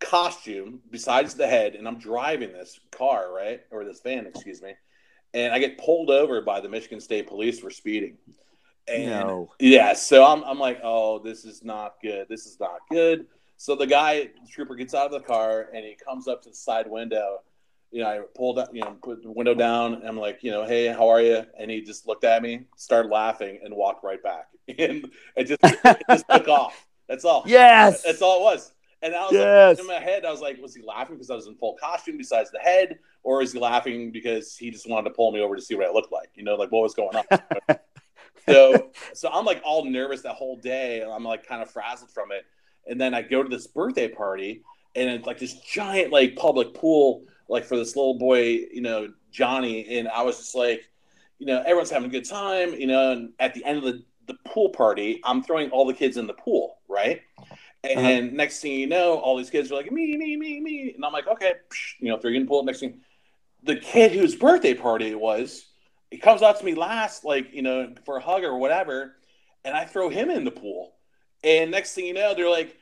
costume, 0.00 0.80
besides 0.90 1.34
the 1.34 1.46
head, 1.46 1.74
and 1.74 1.86
I'm 1.86 1.98
driving 1.98 2.52
this 2.52 2.78
car, 2.90 3.32
right? 3.32 3.60
Or 3.70 3.84
this 3.84 4.00
van, 4.00 4.26
excuse 4.26 4.62
me. 4.62 4.74
And 5.34 5.52
I 5.52 5.58
get 5.58 5.78
pulled 5.78 6.10
over 6.10 6.40
by 6.40 6.60
the 6.60 6.68
Michigan 6.68 7.00
State 7.00 7.26
Police 7.26 7.58
for 7.58 7.70
speeding. 7.70 8.16
And 8.86 9.10
no. 9.10 9.50
yeah, 9.58 9.92
so 9.92 10.24
I'm, 10.24 10.42
I'm 10.44 10.58
like, 10.58 10.80
oh, 10.82 11.18
this 11.18 11.44
is 11.44 11.62
not 11.62 11.96
good. 12.02 12.26
This 12.28 12.46
is 12.46 12.58
not 12.58 12.78
good. 12.90 13.26
So 13.58 13.74
the 13.74 13.86
guy, 13.86 14.30
the 14.40 14.48
trooper, 14.50 14.74
gets 14.74 14.94
out 14.94 15.06
of 15.06 15.12
the 15.12 15.20
car 15.20 15.68
and 15.74 15.84
he 15.84 15.96
comes 15.96 16.28
up 16.28 16.42
to 16.42 16.50
the 16.50 16.54
side 16.54 16.88
window. 16.88 17.40
You 17.90 18.02
know, 18.02 18.08
I 18.08 18.20
pulled 18.36 18.58
up, 18.58 18.68
you 18.72 18.82
know, 18.82 18.96
put 19.02 19.22
the 19.22 19.30
window 19.30 19.54
down. 19.54 19.94
And 19.94 20.04
I'm 20.06 20.16
like, 20.16 20.42
you 20.42 20.50
know, 20.50 20.64
hey, 20.64 20.88
how 20.88 21.08
are 21.08 21.22
you? 21.22 21.44
And 21.58 21.70
he 21.70 21.80
just 21.80 22.06
looked 22.06 22.24
at 22.24 22.42
me, 22.42 22.64
started 22.76 23.10
laughing, 23.10 23.60
and 23.62 23.74
walked 23.74 24.04
right 24.04 24.22
back. 24.22 24.48
And 24.78 25.10
it 25.34 25.44
just, 25.44 25.60
it 25.62 26.02
just 26.10 26.26
took 26.28 26.48
off. 26.48 26.86
That's 27.08 27.24
all. 27.24 27.42
Yes. 27.46 28.02
That's 28.02 28.20
all 28.20 28.40
it 28.40 28.42
was. 28.42 28.72
And 29.00 29.14
I 29.14 29.22
was 29.22 29.32
yes. 29.32 29.78
like, 29.78 29.80
in 29.80 29.86
my 29.86 29.98
head, 29.98 30.26
I 30.26 30.30
was 30.30 30.42
like, 30.42 30.60
was 30.60 30.74
he 30.74 30.82
laughing 30.82 31.16
because 31.16 31.30
I 31.30 31.34
was 31.34 31.46
in 31.46 31.54
full 31.54 31.74
costume 31.80 32.18
besides 32.18 32.50
the 32.50 32.58
head? 32.58 32.98
Or 33.22 33.40
is 33.40 33.54
he 33.54 33.58
laughing 33.58 34.12
because 34.12 34.58
he 34.58 34.70
just 34.70 34.86
wanted 34.86 35.08
to 35.08 35.14
pull 35.14 35.32
me 35.32 35.40
over 35.40 35.56
to 35.56 35.62
see 35.62 35.74
what 35.74 35.86
I 35.86 35.90
looked 35.90 36.12
like? 36.12 36.28
You 36.34 36.44
know, 36.44 36.56
like 36.56 36.70
what 36.70 36.82
was 36.82 36.92
going 36.92 37.16
on? 37.16 37.38
so, 38.46 38.90
so 39.14 39.30
I'm 39.32 39.46
like 39.46 39.62
all 39.64 39.86
nervous 39.86 40.20
that 40.22 40.34
whole 40.34 40.56
day. 40.58 41.00
And 41.00 41.10
I'm 41.10 41.24
like 41.24 41.46
kind 41.46 41.62
of 41.62 41.70
frazzled 41.70 42.10
from 42.10 42.30
it 42.32 42.44
and 42.88 43.00
then 43.00 43.14
I 43.14 43.22
go 43.22 43.42
to 43.42 43.48
this 43.48 43.66
birthday 43.66 44.08
party, 44.08 44.62
and 44.94 45.08
it's 45.10 45.26
like 45.26 45.38
this 45.38 45.54
giant 45.60 46.10
like 46.10 46.36
public 46.36 46.74
pool, 46.74 47.24
like 47.48 47.64
for 47.64 47.76
this 47.76 47.96
little 47.96 48.18
boy, 48.18 48.42
you 48.72 48.80
know, 48.80 49.12
Johnny, 49.30 49.98
and 49.98 50.08
I 50.08 50.22
was 50.22 50.38
just 50.38 50.54
like, 50.54 50.88
you 51.38 51.46
know, 51.46 51.60
everyone's 51.60 51.90
having 51.90 52.08
a 52.08 52.12
good 52.12 52.28
time, 52.28 52.74
you 52.74 52.86
know, 52.86 53.12
and 53.12 53.32
at 53.38 53.54
the 53.54 53.64
end 53.64 53.78
of 53.78 53.84
the 53.84 54.04
the 54.26 54.34
pool 54.44 54.68
party, 54.68 55.20
I'm 55.24 55.42
throwing 55.42 55.70
all 55.70 55.86
the 55.86 55.94
kids 55.94 56.18
in 56.18 56.26
the 56.26 56.34
pool, 56.34 56.78
right? 56.86 57.22
And 57.82 58.26
uh-huh. 58.26 58.36
next 58.36 58.60
thing 58.60 58.72
you 58.72 58.86
know, 58.86 59.14
all 59.14 59.36
these 59.38 59.50
kids 59.50 59.72
are 59.72 59.74
like 59.74 59.90
me, 59.90 60.16
me, 60.16 60.36
me, 60.36 60.60
me, 60.60 60.92
and 60.94 61.04
I'm 61.04 61.12
like, 61.12 61.26
okay, 61.26 61.54
you 61.98 62.08
know, 62.08 62.18
throw 62.18 62.30
you 62.30 62.36
in 62.36 62.42
the 62.42 62.48
pool. 62.48 62.62
Next 62.62 62.80
thing, 62.80 63.00
the 63.62 63.76
kid 63.76 64.12
whose 64.12 64.34
birthday 64.34 64.74
party 64.74 65.06
it 65.06 65.18
was, 65.18 65.66
he 66.10 66.18
comes 66.18 66.42
out 66.42 66.58
to 66.58 66.64
me 66.64 66.74
last, 66.74 67.24
like 67.24 67.54
you 67.54 67.62
know, 67.62 67.94
for 68.04 68.18
a 68.18 68.20
hug 68.20 68.44
or 68.44 68.58
whatever, 68.58 69.16
and 69.64 69.74
I 69.74 69.84
throw 69.84 70.08
him 70.08 70.30
in 70.30 70.44
the 70.44 70.50
pool. 70.50 70.94
And 71.42 71.70
next 71.70 71.94
thing 71.94 72.06
you 72.06 72.14
know, 72.14 72.34
they're 72.34 72.50
like, 72.50 72.76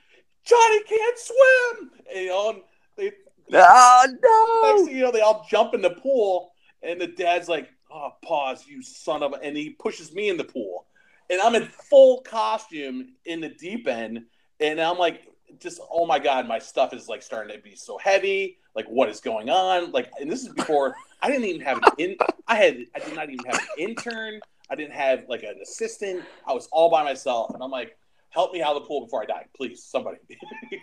Johnny 0.44 0.83
can't 0.85 1.18
swim. 1.18 1.90
And, 2.14 2.24
you 2.24 2.29
know, 2.29 2.62
they, 2.96 3.12
oh, 3.52 4.06
no. 4.22 4.70
Next 4.70 4.87
thing 4.87 4.96
you 4.96 5.04
know, 5.04 5.12
they 5.12 5.20
all 5.20 5.46
jump 5.50 5.74
in 5.74 5.82
the 5.82 5.90
pool. 5.90 6.52
And 6.82 7.00
the 7.00 7.06
dad's 7.06 7.48
like, 7.48 7.68
oh, 7.90 8.11
Paws, 8.24 8.66
you 8.66 8.82
son 8.82 9.22
of 9.22 9.32
a. 9.32 9.37
And 9.37 9.56
he 9.56 9.70
pushes 9.70 10.12
me 10.12 10.28
in 10.28 10.37
the 10.37 10.44
pool. 10.44 10.87
And 11.30 11.40
I'm 11.40 11.54
in 11.54 11.66
full 11.66 12.20
costume 12.22 13.14
in 13.24 13.40
the 13.40 13.48
deep 13.48 13.88
end. 13.88 14.24
And 14.61 14.80
I'm 14.80 14.98
like, 14.98 15.22
just, 15.61 15.80
oh 15.90 16.06
my 16.06 16.18
God, 16.18 16.46
my 16.46 16.59
stuff 16.59 16.92
is 16.92 17.09
like 17.09 17.23
starting 17.23 17.56
to 17.56 17.62
be 17.62 17.75
so 17.75 17.98
heavy. 17.98 18.58
Like, 18.75 18.87
what 18.87 19.08
is 19.08 19.21
going 19.21 19.48
on? 19.48 19.90
Like, 19.92 20.10
and 20.21 20.31
this 20.31 20.42
is 20.42 20.52
before 20.52 20.94
I 21.23 21.29
didn't 21.29 21.44
even 21.44 21.60
have 21.62 21.79
an 21.79 21.85
in, 21.98 22.16
I 22.46 22.56
had, 22.56 22.85
I 22.94 22.98
did 23.00 23.14
not 23.14 23.31
even 23.31 23.44
have 23.46 23.56
an 23.56 23.66
intern. 23.79 24.40
I 24.71 24.75
didn't 24.75 24.94
have 24.94 25.25
like 25.29 25.42
an 25.42 25.56
assistant. 25.62 26.23
I 26.46 26.52
was 26.52 26.68
all 26.73 26.90
by 26.90 27.02
myself. 27.02 27.54
And 27.54 27.62
I'm 27.62 27.71
like, 27.71 27.96
help 28.31 28.52
me 28.52 28.62
out 28.62 28.77
of 28.77 28.83
the 28.83 28.88
pool 28.88 29.02
before 29.02 29.23
I 29.23 29.27
die, 29.27 29.46
please, 29.56 29.83
somebody. 29.83 30.18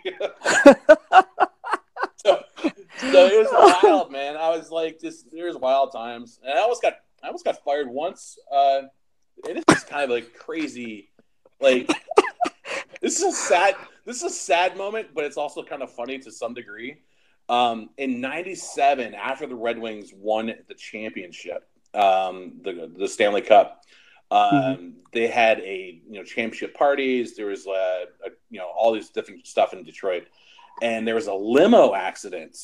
so, 3.11 3.25
it 3.25 3.51
was 3.51 3.83
wild, 3.83 4.11
man. 4.11 4.37
I 4.37 4.49
was 4.55 4.71
like, 4.71 4.99
just 4.99 5.31
there 5.31 5.47
was 5.47 5.57
wild 5.57 5.91
times, 5.91 6.39
and 6.43 6.57
I 6.57 6.61
almost 6.61 6.81
got 6.81 6.95
I 7.23 7.27
almost 7.27 7.45
got 7.45 7.63
fired 7.63 7.87
once. 7.89 8.37
Uh, 8.51 8.83
and 9.47 9.57
it's 9.57 9.65
just 9.69 9.87
kind 9.87 10.03
of 10.03 10.09
like 10.09 10.33
crazy, 10.33 11.09
like 11.59 11.89
this 13.01 13.17
is 13.17 13.23
a 13.23 13.31
sad 13.31 13.75
this 14.05 14.17
is 14.17 14.23
a 14.23 14.29
sad 14.29 14.77
moment, 14.77 15.09
but 15.13 15.23
it's 15.23 15.37
also 15.37 15.63
kind 15.63 15.81
of 15.81 15.91
funny 15.91 16.19
to 16.19 16.31
some 16.31 16.53
degree. 16.53 16.97
Um, 17.49 17.89
in 17.97 18.21
'97, 18.21 19.13
after 19.13 19.47
the 19.47 19.55
Red 19.55 19.77
Wings 19.77 20.13
won 20.15 20.53
the 20.67 20.73
championship, 20.73 21.67
um, 21.93 22.53
the 22.63 22.91
the 22.97 23.07
Stanley 23.07 23.41
Cup. 23.41 23.83
Um, 24.31 24.51
mm-hmm. 24.51 24.89
They 25.11 25.27
had 25.27 25.59
a 25.59 26.01
you 26.09 26.19
know 26.19 26.23
championship 26.23 26.73
parties. 26.73 27.35
There 27.35 27.47
was 27.47 27.67
a, 27.67 27.71
uh, 27.71 28.05
a, 28.25 28.29
you 28.49 28.59
know 28.59 28.67
all 28.67 28.93
these 28.93 29.09
different 29.09 29.45
stuff 29.45 29.73
in 29.73 29.83
Detroit, 29.83 30.27
and 30.81 31.07
there 31.07 31.15
was 31.15 31.27
a 31.27 31.33
limo 31.33 31.93
accident 31.93 32.57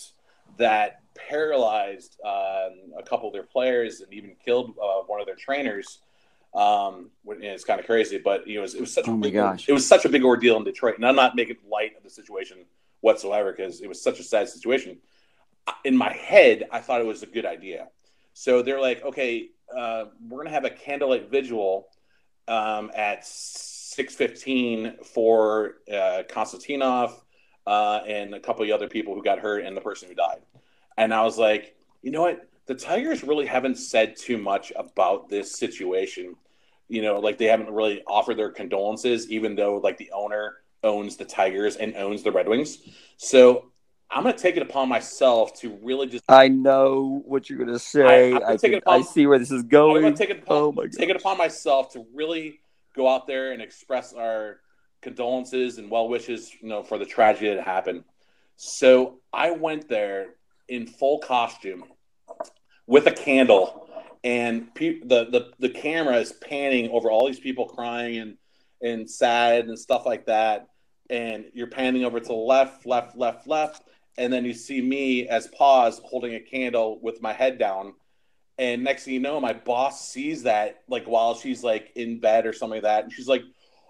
that 0.60 1.02
paralyzed 1.16 2.18
um, 2.24 2.94
a 2.98 3.04
couple 3.04 3.28
of 3.28 3.34
their 3.34 3.44
players 3.44 4.02
and 4.02 4.14
even 4.14 4.36
killed 4.44 4.72
uh, 4.82 5.02
one 5.08 5.20
of 5.20 5.26
their 5.26 5.36
trainers. 5.36 6.00
Um, 6.54 7.10
it's 7.26 7.64
kind 7.64 7.80
of 7.80 7.86
crazy, 7.86 8.18
but 8.18 8.48
you 8.48 8.56
know, 8.56 8.60
it 8.60 8.64
was, 8.64 8.76
it 8.76 8.82
was 8.82 8.94
such 8.94 9.08
Oh 9.08 9.16
a 9.16 9.18
big, 9.18 9.34
gosh. 9.34 9.68
it 9.68 9.74
was 9.74 9.88
such 9.88 10.06
a 10.06 10.10
big 10.10 10.24
ordeal 10.24 10.58
in 10.58 10.64
Detroit. 10.64 10.96
And 10.96 11.06
I'm 11.06 11.16
not 11.16 11.36
making 11.36 11.58
light 11.70 11.96
of 11.98 12.04
the 12.04 12.10
situation 12.10 12.58
whatsoever 13.02 13.52
because 13.52 13.82
it 13.82 13.88
was 13.88 14.02
such 14.02 14.20
a 14.20 14.24
sad 14.24 14.50
situation. 14.50 14.98
In 15.86 15.96
my 15.96 16.14
head, 16.14 16.68
I 16.72 16.80
thought 16.80 17.02
it 17.02 17.08
was 17.08 17.24
a 17.24 17.28
good 17.28 17.46
idea. 17.46 17.88
So 18.34 18.62
they're 18.62 18.82
like, 18.82 19.04
okay, 19.04 19.50
uh, 19.76 20.06
we're 20.28 20.40
gonna 20.44 20.50
have 20.50 20.66
a 20.66 20.70
candlelight 20.70 21.30
vigil 21.30 21.88
um, 22.48 22.92
at 22.96 23.24
6:15 23.24 25.06
for 25.06 25.76
uh, 25.92 26.24
Konstantinov 26.28 27.14
uh, 27.70 28.02
and 28.08 28.34
a 28.34 28.40
couple 28.40 28.66
of 28.66 28.72
other 28.72 28.88
people 28.88 29.14
who 29.14 29.22
got 29.22 29.38
hurt 29.38 29.64
and 29.64 29.78
the 29.78 29.82
person 29.82 30.10
who 30.10 30.16
died. 30.16 30.40
And 30.98 31.14
I 31.14 31.24
was 31.24 31.38
like, 31.38 31.76
you 32.02 32.10
know 32.10 32.22
what? 32.22 32.50
The 32.66 32.74
Tigers 32.74 33.24
really 33.24 33.46
haven't 33.46 33.76
said 33.76 34.16
too 34.18 34.40
much 34.40 34.74
about 34.76 35.30
this 35.30 35.56
situation. 35.56 36.36
You 36.88 37.04
know, 37.04 37.20
like 37.20 37.38
they 37.38 37.46
haven't 37.46 37.70
really 37.70 38.02
offered 38.08 38.38
their 38.38 38.50
condolences, 38.50 39.30
even 39.30 39.56
though 39.56 39.78
like 39.78 39.98
the 39.98 40.12
owner 40.12 40.56
owns 40.84 41.18
the 41.18 41.26
Tigers 41.26 41.76
and 41.76 41.96
owns 41.96 42.24
the 42.24 42.32
Red 42.32 42.48
Wings. 42.48 42.80
So 43.18 43.66
I'm 44.10 44.24
going 44.24 44.36
to 44.36 44.42
take 44.42 44.58
it 44.58 44.64
upon 44.64 44.90
myself 44.90 45.54
to 45.60 45.78
really 45.84 46.08
just 46.08 46.24
I 46.28 46.48
know 46.48 47.22
what 47.26 47.50
you're 47.52 47.60
gonna 47.60 47.78
say. 47.78 48.34
I- 48.34 48.54
I, 48.54 48.58
can- 48.58 48.74
it 48.74 48.78
upon- 48.80 49.00
I 49.00 49.04
see 49.04 49.28
where 49.28 49.38
this 49.38 49.52
is 49.52 49.62
going. 49.62 49.98
I'm 49.98 50.02
going. 50.02 50.02
going 50.02 50.14
to 50.16 50.20
take 50.20 50.30
it 50.32 50.42
upon, 50.42 50.58
Oh 50.58 50.72
my 50.72 50.88
take 50.88 51.10
it 51.10 51.16
upon 51.16 51.38
myself 51.38 51.94
to 51.94 52.04
really 52.16 52.62
go 52.96 53.08
out 53.08 53.28
there 53.28 53.52
and 53.52 53.62
express 53.62 54.14
our 54.14 54.60
condolences 55.02 55.78
and 55.78 55.90
well 55.90 56.08
wishes, 56.08 56.52
you 56.62 56.70
know, 56.70 56.84
for 56.84 56.98
the 56.98 57.06
tragedy 57.06 57.54
that 57.54 57.64
happened. 57.64 58.04
So 58.56 59.20
I 59.32 59.52
went 59.52 59.88
there 59.88 60.36
in 60.68 60.86
full 60.86 61.20
costume 61.20 61.86
with 62.88 63.08
a 63.08 63.12
candle, 63.12 63.90
and 64.24 64.74
pe- 64.76 65.00
the, 65.00 65.26
the 65.26 65.52
the 65.60 65.70
camera 65.70 66.18
is 66.18 66.34
panning 66.34 66.90
over 66.92 67.10
all 67.10 67.28
these 67.28 67.40
people 67.40 67.68
crying 67.68 68.18
and 68.18 68.38
and 68.82 69.10
sad 69.10 69.66
and 69.66 69.78
stuff 69.78 70.06
like 70.06 70.26
that. 70.26 70.68
And 71.10 71.46
you're 71.54 71.68
panning 71.68 72.04
over 72.06 72.20
to 72.20 72.26
the 72.26 72.34
left, 72.34 72.86
left, 72.86 73.18
left, 73.18 73.48
left, 73.48 73.84
and 74.18 74.32
then 74.32 74.46
you 74.46 74.54
see 74.54 74.82
me 74.82 75.28
as 75.28 75.48
Paws 75.48 76.02
holding 76.04 76.36
a 76.36 76.40
candle 76.40 77.00
with 77.02 77.22
my 77.22 77.34
head 77.34 77.58
down. 77.58 77.94
And 78.58 78.84
next 78.84 79.06
thing 79.06 79.14
you 79.14 79.20
know, 79.22 79.40
my 79.40 79.54
boss 79.54 80.10
sees 80.10 80.44
that 80.44 80.82
like 80.90 81.06
while 81.06 81.34
she's 81.34 81.64
like 81.64 81.92
in 81.96 82.20
bed 82.20 82.46
or 82.46 82.54
something 82.54 82.78
like 82.78 82.84
that, 82.84 83.06
and 83.06 83.14
she's 83.14 83.28
like, 83.28 83.44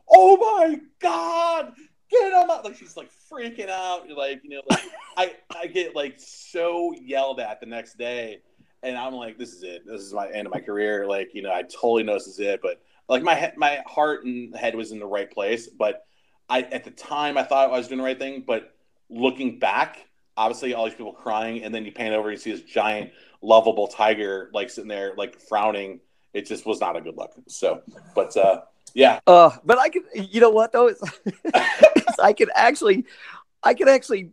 "Oh 0.10 0.38
my 0.38 0.80
god, 1.00 1.74
get 2.10 2.32
him 2.32 2.50
out!" 2.50 2.66
Like 2.66 2.76
she's 2.76 2.98
like 2.98 3.10
freaking 3.32 3.70
out. 3.70 4.10
Like 4.10 4.42
you 4.44 4.50
know, 4.52 4.62
like 4.70 4.84
I 5.18 5.36
I 5.56 5.68
get 5.68 5.96
like 5.96 6.16
so 6.18 6.94
yelled 6.94 7.40
at 7.40 7.60
the 7.60 7.66
next 7.66 7.98
day, 7.98 8.40
and 8.84 8.98
I'm 8.98 9.14
like, 9.14 9.38
"This 9.38 9.54
is 9.54 9.64
it. 9.64 9.84
This 9.86 10.02
is 10.02 10.14
my 10.14 10.30
end 10.30 10.48
of 10.48 10.54
my 10.54 10.62
career." 10.62 11.08
Like 11.08 11.34
you 11.34 11.42
know, 11.42 11.54
I 11.54 11.64
totally 11.64 12.04
know 12.04 12.14
this 12.14 12.28
is 12.28 12.40
it, 12.40 12.62
but 12.62 12.82
like 13.08 13.24
my 13.24 13.52
my 13.58 13.82
heart 13.86 14.26
and 14.26 14.56
head 14.56 14.76
was 14.76 14.92
in 14.92 15.00
the 15.00 15.06
right 15.06 15.30
place, 15.30 15.68
but 15.68 16.06
I 16.50 16.62
at 16.62 16.84
the 16.84 16.92
time 16.92 17.38
I 17.38 17.44
thought 17.44 17.70
I 17.70 17.78
was 17.78 17.88
doing 17.88 17.98
the 17.98 18.04
right 18.04 18.18
thing, 18.18 18.44
but 18.46 18.76
looking 19.10 19.60
back, 19.60 20.08
obviously 20.38 20.74
all 20.74 20.86
these 20.86 20.96
people 20.96 21.14
crying, 21.14 21.64
and 21.64 21.74
then 21.74 21.86
you 21.86 21.92
pan 21.92 22.14
over 22.14 22.30
and 22.30 22.38
you 22.38 22.42
see 22.42 22.52
this 22.52 22.62
giant 22.62 23.12
lovable 23.42 23.88
tiger 23.88 24.50
like 24.54 24.70
sitting 24.70 24.88
there 24.88 25.14
like 25.18 25.40
frowning. 25.40 26.00
It 26.34 26.46
just 26.46 26.66
was 26.66 26.80
not 26.80 26.96
a 26.96 27.02
good 27.02 27.18
look. 27.18 27.34
So, 27.48 27.82
but 28.14 28.38
uh, 28.38 28.62
yeah, 28.94 29.20
Uh, 29.28 29.52
but 29.64 29.78
I 29.80 29.90
can, 29.90 30.04
you 30.14 30.42
know 30.42 30.50
what 30.50 30.72
though? 30.72 30.92
I 32.22 32.34
can 32.34 32.50
actually, 32.56 33.06
I 33.64 33.74
can 33.74 33.88
actually 33.88 34.32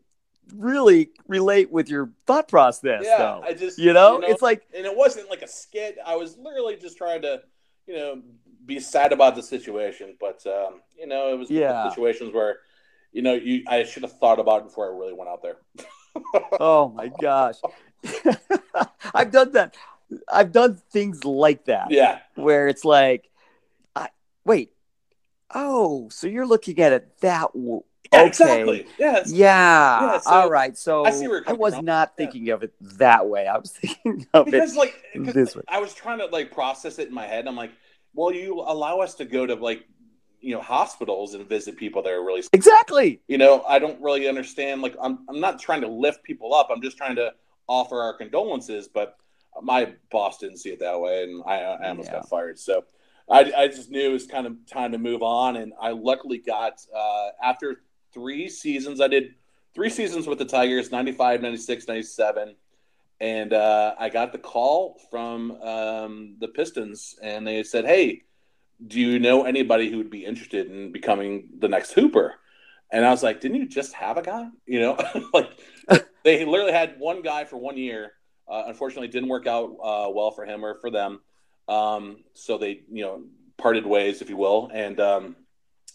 really 0.54 1.10
relate 1.28 1.70
with 1.72 1.88
your 1.88 2.10
thought 2.26 2.48
process 2.48 3.02
yeah. 3.04 3.18
though. 3.18 3.40
I 3.44 3.52
just 3.52 3.78
you 3.78 3.92
know, 3.92 4.20
it's 4.22 4.42
like, 4.42 4.62
and 4.74 4.86
it 4.86 4.96
wasn't 4.96 5.28
like 5.30 5.42
a 5.42 5.48
skit. 5.48 5.98
I 6.04 6.16
was 6.16 6.36
literally 6.38 6.76
just 6.76 6.96
trying 6.96 7.22
to, 7.22 7.42
you 7.86 7.96
know, 7.96 8.22
be 8.64 8.80
sad 8.80 9.12
about 9.12 9.34
the 9.36 9.42
situation. 9.42 10.16
But 10.20 10.44
um, 10.46 10.80
you 10.98 11.06
know, 11.06 11.32
it 11.32 11.38
was 11.38 11.48
one 11.48 11.56
of 11.56 11.68
the 11.68 11.74
Yeah. 11.74 11.88
situations 11.90 12.32
where, 12.32 12.58
you 13.12 13.22
know, 13.22 13.34
you 13.34 13.64
I 13.68 13.84
should 13.84 14.02
have 14.02 14.18
thought 14.18 14.38
about 14.38 14.62
it 14.62 14.64
before 14.64 14.92
I 14.92 14.96
really 14.96 15.14
went 15.14 15.30
out 15.30 15.42
there. 15.42 15.56
oh 16.60 16.88
my 16.88 17.10
gosh, 17.20 17.56
I've 19.14 19.30
done 19.30 19.52
that. 19.52 19.76
I've 20.28 20.52
done 20.52 20.80
things 20.92 21.24
like 21.24 21.64
that 21.64 21.90
yeah, 21.90 22.20
where 22.36 22.68
it's 22.68 22.84
like, 22.84 23.28
wait, 24.46 24.72
oh, 25.54 26.08
so 26.08 26.26
you're 26.26 26.46
looking 26.46 26.78
at 26.80 26.92
it 26.92 27.20
that 27.20 27.52
w- 27.52 27.82
yeah 28.12 28.20
Okay. 28.20 28.26
exactly. 28.28 28.86
Yeah, 28.98 29.24
Yeah. 29.26 30.00
Yeah, 30.12 30.18
so 30.20 30.30
all 30.30 30.50
right. 30.50 30.76
So 30.78 31.04
I 31.04 31.10
see 31.10 31.28
I 31.46 31.52
was 31.52 31.74
from. 31.74 31.84
not 31.84 32.12
Yeah. 32.18 32.26
thinking 32.26 32.48
of 32.50 32.62
it 32.62 32.72
that 32.98 33.26
way. 33.28 33.46
I 33.46 33.58
was 33.58 33.70
thinking 33.82 34.26
of 34.32 34.46
it 34.48 34.50
because 34.52 34.76
like 34.76 34.94
'cause, 35.14 35.34
this 35.34 35.56
like, 35.56 35.66
way. 35.68 35.76
I 35.76 35.80
was 35.80 35.92
trying 35.92 36.18
to 36.18 36.26
like 36.26 36.52
process 36.52 36.98
it 36.98 37.08
in 37.08 37.14
my 37.14 37.26
head. 37.26 37.46
I'm 37.46 37.56
like, 37.56 37.72
well, 38.14 38.32
you 38.32 38.60
allow 38.60 39.00
us 39.00 39.14
to 39.16 39.24
go 39.24 39.44
to 39.46 39.54
like, 39.56 39.84
you 40.40 40.54
know, 40.54 40.62
hospitals 40.62 41.34
and 41.34 41.46
visit 41.48 41.76
people 41.76 42.02
that 42.02 42.12
are 42.12 42.24
really 42.24 42.42
sick. 42.42 42.50
Exactly. 42.52 43.20
you 43.26 43.38
know, 43.38 43.62
I 43.68 43.78
don't 43.78 44.00
really 44.00 44.28
understand. 44.28 44.80
Like, 44.82 44.94
I'm, 45.02 45.18
I'm 45.28 45.40
not 45.40 45.58
trying 45.58 45.80
to 45.82 45.88
lift 45.88 46.22
people 46.22 46.54
up. 46.54 46.68
I'm 46.70 46.80
just 46.80 46.96
trying 46.96 47.16
to 47.16 47.32
offer 47.66 48.00
our 48.00 48.14
condolences. 48.16 48.86
But 48.88 49.16
my 49.62 49.92
boss 50.10 50.38
didn't 50.38 50.58
see 50.58 50.70
it 50.70 50.78
that 50.80 51.00
way, 51.00 51.24
and 51.24 51.42
I, 51.46 51.56
I 51.62 51.88
almost 51.88 52.12
got 52.12 52.28
fired. 52.28 52.58
So 52.58 52.84
I, 53.28 53.52
I 53.56 53.68
just 53.68 53.90
knew 53.90 54.10
it 54.10 54.12
was 54.12 54.26
kind 54.26 54.46
of 54.46 54.54
time 54.66 54.92
to 54.92 54.98
move 54.98 55.22
on. 55.22 55.56
And 55.56 55.72
I 55.80 55.90
luckily 55.90 56.38
got, 56.38 56.80
uh, 56.94 57.28
after 57.42 57.82
three 58.12 58.48
seasons, 58.48 59.00
I 59.00 59.08
did 59.08 59.34
three 59.74 59.90
seasons 59.90 60.26
with 60.26 60.38
the 60.38 60.44
Tigers 60.44 60.90
95, 60.90 61.42
96, 61.42 61.88
97. 61.88 62.54
And 63.20 63.52
uh, 63.52 63.94
I 63.98 64.08
got 64.10 64.32
the 64.32 64.38
call 64.38 65.00
from 65.10 65.52
um, 65.62 66.36
the 66.38 66.48
Pistons, 66.48 67.16
and 67.22 67.46
they 67.46 67.62
said, 67.62 67.86
Hey, 67.86 68.22
do 68.86 69.00
you 69.00 69.18
know 69.18 69.44
anybody 69.44 69.90
who 69.90 69.96
would 69.98 70.10
be 70.10 70.24
interested 70.24 70.70
in 70.70 70.92
becoming 70.92 71.48
the 71.58 71.68
next 71.68 71.92
Hooper? 71.92 72.34
And 72.92 73.04
I 73.04 73.10
was 73.10 73.22
like, 73.22 73.40
didn't 73.40 73.56
you 73.56 73.66
just 73.66 73.94
have 73.94 74.16
a 74.16 74.22
guy? 74.22 74.48
You 74.66 74.80
know, 74.80 74.98
like 75.34 75.50
they 76.24 76.44
literally 76.44 76.72
had 76.72 76.98
one 76.98 77.22
guy 77.22 77.44
for 77.44 77.56
one 77.56 77.76
year. 77.76 78.12
Uh, 78.48 78.64
unfortunately, 78.66 79.08
didn't 79.08 79.28
work 79.28 79.46
out 79.46 79.70
uh, 79.82 80.08
well 80.10 80.30
for 80.30 80.44
him 80.44 80.64
or 80.64 80.78
for 80.80 80.90
them. 80.90 81.20
Um, 81.68 82.24
so 82.34 82.58
they, 82.58 82.82
you 82.90 83.02
know, 83.02 83.22
parted 83.56 83.86
ways, 83.86 84.22
if 84.22 84.28
you 84.28 84.36
will. 84.36 84.70
And 84.72 85.00
um, 85.00 85.36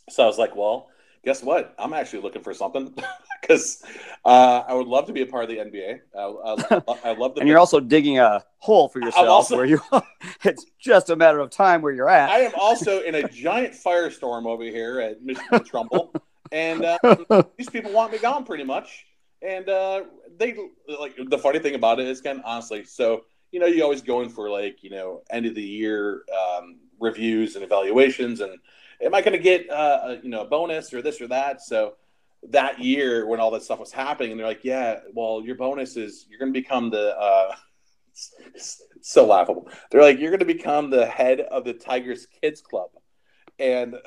so 0.09 0.23
I 0.23 0.25
was 0.27 0.37
like, 0.37 0.55
well, 0.55 0.89
guess 1.23 1.43
what? 1.43 1.73
I'm 1.77 1.93
actually 1.93 2.21
looking 2.21 2.41
for 2.41 2.53
something 2.53 2.93
because 3.41 3.83
uh, 4.25 4.63
I 4.67 4.73
would 4.73 4.87
love 4.87 5.05
to 5.07 5.13
be 5.13 5.21
a 5.21 5.25
part 5.25 5.43
of 5.43 5.49
the 5.49 5.57
NBA. 5.57 5.99
I, 6.17 6.21
I, 6.23 7.11
I 7.11 7.13
love 7.13 7.35
the. 7.35 7.41
And 7.41 7.47
you're 7.47 7.59
also 7.59 7.79
digging 7.79 8.19
a 8.19 8.43
hole 8.57 8.89
for 8.89 8.99
yourself 8.99 9.27
also- 9.27 9.57
where 9.57 9.65
you 9.65 9.81
it's 10.43 10.65
just 10.79 11.09
a 11.09 11.15
matter 11.15 11.39
of 11.39 11.49
time 11.49 11.81
where 11.81 11.93
you're 11.93 12.09
at. 12.09 12.29
I 12.29 12.39
am 12.39 12.53
also 12.59 13.01
in 13.01 13.15
a 13.15 13.27
giant 13.27 13.73
firestorm 13.73 14.45
over 14.45 14.63
here 14.63 14.99
at 14.99 15.21
Michigan 15.21 15.63
Trumbull, 15.65 16.13
and 16.51 16.83
uh, 16.83 17.43
these 17.57 17.69
people 17.69 17.91
want 17.91 18.11
me 18.11 18.17
gone 18.19 18.43
pretty 18.45 18.63
much. 18.63 19.05
And 19.43 19.67
uh, 19.69 20.03
they 20.37 20.55
like 20.99 21.15
the 21.29 21.37
funny 21.37 21.57
thing 21.59 21.73
about 21.73 21.99
it 21.99 22.07
is, 22.07 22.21
Ken, 22.21 22.43
honestly. 22.45 22.83
So 22.83 23.23
you 23.51 23.59
know, 23.59 23.65
you 23.65 23.83
always 23.83 24.01
go 24.01 24.21
in 24.21 24.29
for 24.29 24.49
like 24.49 24.83
you 24.83 24.89
know 24.89 25.21
end 25.29 25.45
of 25.45 25.55
the 25.55 25.63
year 25.63 26.23
um, 26.37 26.77
reviews 26.99 27.55
and 27.55 27.63
evaluations, 27.63 28.39
and 28.41 28.57
am 29.03 29.13
I 29.13 29.21
going 29.21 29.33
to 29.33 29.43
get 29.43 29.69
uh, 29.69 29.99
a, 30.03 30.15
you 30.23 30.29
know 30.29 30.41
a 30.41 30.45
bonus 30.45 30.93
or 30.93 31.01
this 31.01 31.21
or 31.21 31.27
that? 31.27 31.61
So 31.61 31.95
that 32.49 32.79
year 32.79 33.27
when 33.27 33.39
all 33.39 33.51
that 33.51 33.63
stuff 33.63 33.79
was 33.79 33.91
happening, 33.91 34.31
and 34.31 34.39
they're 34.39 34.47
like, 34.47 34.63
yeah, 34.63 34.99
well, 35.13 35.41
your 35.43 35.55
bonus 35.55 35.97
is 35.97 36.25
you're 36.29 36.39
going 36.39 36.53
to 36.53 36.59
become 36.59 36.89
the. 36.89 37.17
Uh, 37.17 37.55
so 39.01 39.25
laughable. 39.25 39.69
They're 39.89 40.01
like, 40.01 40.19
you're 40.19 40.31
going 40.31 40.39
to 40.39 40.45
become 40.45 40.89
the 40.89 41.05
head 41.05 41.39
of 41.39 41.63
the 41.63 41.73
Tigers 41.73 42.27
Kids 42.41 42.61
Club, 42.61 42.89
and 43.57 43.95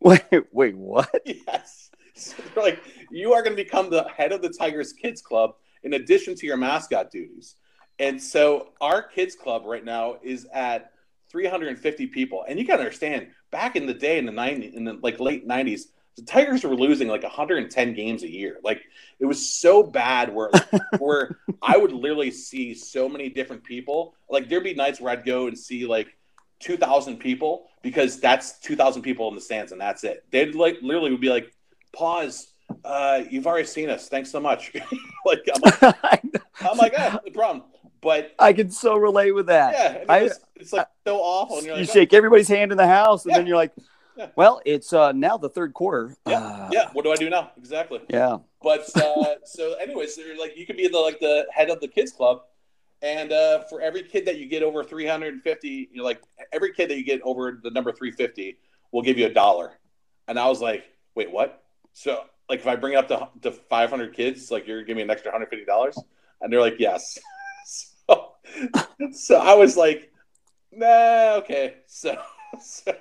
Wait, 0.00 0.22
wait, 0.52 0.76
what? 0.76 1.10
yes, 1.24 1.90
so 2.14 2.36
they're 2.54 2.64
like, 2.64 2.82
you 3.10 3.32
are 3.32 3.42
going 3.42 3.56
to 3.56 3.62
become 3.62 3.90
the 3.90 4.04
head 4.04 4.32
of 4.32 4.42
the 4.42 4.48
Tigers 4.48 4.92
Kids 4.92 5.22
Club 5.22 5.54
in 5.82 5.94
addition 5.94 6.34
to 6.36 6.46
your 6.46 6.56
mascot 6.56 7.10
duties. 7.10 7.56
And 7.98 8.22
so 8.22 8.68
our 8.80 9.02
kids 9.02 9.34
club 9.34 9.62
right 9.64 9.84
now 9.84 10.16
is 10.22 10.46
at 10.52 10.92
350 11.30 12.06
people, 12.08 12.44
and 12.48 12.58
you 12.58 12.66
got 12.66 12.76
to 12.76 12.82
understand, 12.82 13.28
back 13.50 13.76
in 13.76 13.86
the 13.86 13.94
day 13.94 14.18
in 14.18 14.26
the 14.26 14.32
90s, 14.32 14.74
in 14.74 14.84
the 14.84 14.98
like 15.02 15.20
late 15.20 15.46
90s. 15.46 15.82
The 16.16 16.22
Tigers 16.22 16.64
were 16.64 16.74
losing 16.74 17.08
like 17.08 17.22
110 17.22 17.92
games 17.92 18.22
a 18.22 18.30
year. 18.30 18.58
Like 18.64 18.80
it 19.18 19.26
was 19.26 19.54
so 19.54 19.82
bad 19.82 20.34
where 20.34 20.50
where 20.98 21.38
I 21.60 21.76
would 21.76 21.92
literally 21.92 22.30
see 22.30 22.72
so 22.72 23.06
many 23.06 23.28
different 23.28 23.64
people. 23.64 24.14
Like 24.30 24.48
there'd 24.48 24.64
be 24.64 24.72
nights 24.72 24.98
where 24.98 25.12
I'd 25.12 25.26
go 25.26 25.46
and 25.46 25.58
see 25.58 25.84
like 25.84 26.16
2,000 26.60 27.18
people 27.18 27.66
because 27.82 28.18
that's 28.18 28.58
2,000 28.60 29.02
people 29.02 29.28
in 29.28 29.34
the 29.34 29.40
stands 29.40 29.72
and 29.72 29.80
that's 29.80 30.04
it. 30.04 30.24
They'd 30.30 30.54
like 30.54 30.78
literally 30.80 31.10
would 31.10 31.20
be 31.20 31.28
like, 31.28 31.52
Paws. 31.92 32.48
Uh, 32.84 33.22
you've 33.30 33.46
already 33.46 33.66
seen 33.66 33.88
us. 33.90 34.08
Thanks 34.08 34.30
so 34.30 34.40
much. 34.40 34.72
like 35.24 35.40
I'm 35.54 35.60
like, 35.62 35.82
I'm 36.60 36.76
like, 36.76 36.94
ah, 36.98 37.20
no 37.24 37.32
problem. 37.32 37.64
But 38.06 38.36
I 38.38 38.52
can 38.52 38.70
so 38.70 38.94
relate 38.96 39.32
with 39.32 39.46
that. 39.46 39.72
yeah, 39.74 39.86
and 39.88 39.96
it 40.02 40.10
I- 40.10 40.22
was- 40.22 40.40
it's 40.54 40.72
like 40.72 40.86
so 41.04 41.16
awful. 41.18 41.60
You 41.64 41.74
like, 41.74 41.90
shake 41.90 42.14
everybody's 42.14 42.46
hand 42.46 42.70
in 42.70 42.78
the 42.78 42.86
house, 42.86 43.24
and 43.24 43.32
Yeah. 43.32 43.38
then 43.38 43.46
you're 43.48 43.56
like, 43.56 43.72
Yeah. 44.16 44.28
"Well, 44.36 44.62
it's 44.64 44.92
uh, 44.92 45.10
now 45.10 45.36
the 45.38 45.48
third 45.48 45.74
quarter." 45.74 46.14
yeah, 46.24 46.38
Uh, 46.38 46.68
yeah. 46.70 46.88
What 46.92 47.02
do 47.04 47.10
I 47.10 47.16
do 47.16 47.28
now? 47.28 47.50
Exactly. 47.56 48.00
yeah. 48.08 48.38
But 48.62 48.88
uh, 48.96 49.34
so, 49.44 49.74
anyways, 49.74 50.16
like 50.38 50.56
you 50.56 50.66
could 50.66 50.76
be 50.76 50.86
the 50.86 50.98
like 51.00 51.18
the 51.18 51.46
head 51.50 51.68
of 51.68 51.80
the 51.80 51.88
kids 51.88 52.12
club, 52.12 52.42
and 53.02 53.32
uh, 53.32 53.64
for 53.68 53.80
every 53.80 54.04
kid 54.04 54.24
that 54.26 54.38
you 54.38 54.46
get 54.46 54.62
over 54.62 54.84
350, 54.84 55.68
you 55.68 55.88
know, 55.98 56.04
like 56.04 56.22
every 56.52 56.72
kid 56.72 56.88
that 56.90 56.96
you 56.96 57.04
get 57.04 57.20
over 57.22 57.58
the 57.60 57.70
number 57.72 57.90
350, 57.90 58.56
we'll 58.92 59.02
give 59.02 59.18
you 59.18 59.26
a 59.26 59.34
dollar. 59.34 59.72
And 60.28 60.38
I 60.38 60.46
was 60.48 60.60
like, 60.62 60.84
wait, 61.16 61.32
what? 61.32 61.64
So, 61.92 62.22
like, 62.48 62.60
if 62.60 62.68
I 62.68 62.76
bring 62.76 62.92
it 62.92 62.98
up 62.98 63.08
to, 63.08 63.28
to 63.42 63.50
500 63.50 64.14
kids, 64.14 64.52
like, 64.52 64.68
you're 64.68 64.82
giving 64.82 64.98
me 64.98 65.02
an 65.02 65.10
extra 65.10 65.32
$150? 65.32 65.96
And 66.40 66.52
they're 66.52 66.60
like, 66.60 66.76
yes. 66.78 67.18
so, 69.12 69.36
I 69.36 69.54
was 69.54 69.76
like, 69.76 70.12
nah, 70.72 71.34
okay. 71.38 71.76
So, 71.86 72.16
so 72.60 72.92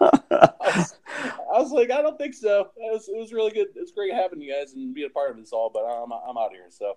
I, 0.00 0.10
was, 0.30 0.98
I, 1.20 1.58
was, 1.58 1.72
like, 1.72 1.90
I 1.90 2.02
don't 2.02 2.18
think 2.18 2.34
so. 2.34 2.70
It 2.76 2.92
was, 2.92 3.08
it 3.08 3.16
was 3.16 3.32
really 3.32 3.52
good. 3.52 3.68
It's 3.76 3.92
great 3.92 4.12
having 4.12 4.40
you 4.40 4.52
guys 4.52 4.74
and 4.74 4.94
being 4.94 5.08
a 5.08 5.10
part 5.10 5.30
of 5.30 5.36
this 5.36 5.52
all, 5.52 5.70
but 5.72 5.84
I'm, 5.84 6.12
I'm 6.12 6.38
out 6.38 6.52
here. 6.52 6.66
So, 6.70 6.96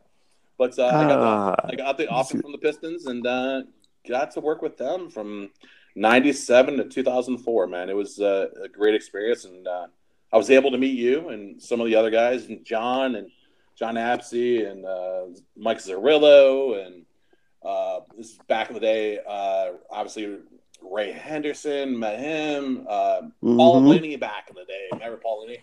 but 0.58 0.78
uh, 0.78 0.86
I, 0.86 1.08
got 1.08 1.08
the, 1.08 1.26
ah. 1.26 1.56
I 1.66 1.76
got 1.76 1.98
the 1.98 2.08
offer 2.08 2.40
from 2.40 2.52
the 2.52 2.58
Pistons 2.58 3.06
and 3.06 3.26
uh, 3.26 3.62
got 4.08 4.32
to 4.32 4.40
work 4.40 4.62
with 4.62 4.78
them 4.78 5.10
from 5.10 5.50
97 5.96 6.78
to 6.78 6.84
2004, 6.86 7.68
man. 7.68 7.90
It 7.90 7.96
was 7.96 8.20
uh, 8.20 8.48
a 8.64 8.68
great 8.68 8.96
experience. 8.96 9.46
And 9.46 9.68
uh, 9.68 9.88
I 10.32 10.38
was 10.38 10.50
able 10.50 10.72
to 10.72 10.78
meet 10.78 10.98
you 10.98 11.30
and 11.30 11.62
some 11.62 11.80
of 11.80 11.88
the 11.88 11.96
other 11.96 12.10
guys, 12.10 12.46
and 12.46 12.64
John 12.66 13.16
and 13.16 13.30
John 13.76 13.96
Apsey 13.96 14.70
and 14.70 14.86
uh, 14.86 15.26
Mike 15.56 15.80
Zerillo. 15.80 16.86
And 16.86 17.06
uh, 17.64 18.02
this 18.18 18.32
is 18.32 18.40
back 18.48 18.70
in 18.70 18.74
the 18.74 18.80
day, 18.80 19.20
uh, 19.28 19.72
obviously, 19.90 20.38
Ray 20.82 21.12
Henderson, 21.12 21.98
met 21.98 22.20
him. 22.20 22.86
Uh, 22.90 23.22
mm-hmm. 23.22 23.58
Paul 23.58 23.82
Linney 23.82 24.16
back 24.18 24.50
in 24.50 24.56
the 24.56 24.66
day. 24.66 24.88
Remember 24.92 25.18
Paul 25.18 25.42
Linney? 25.42 25.60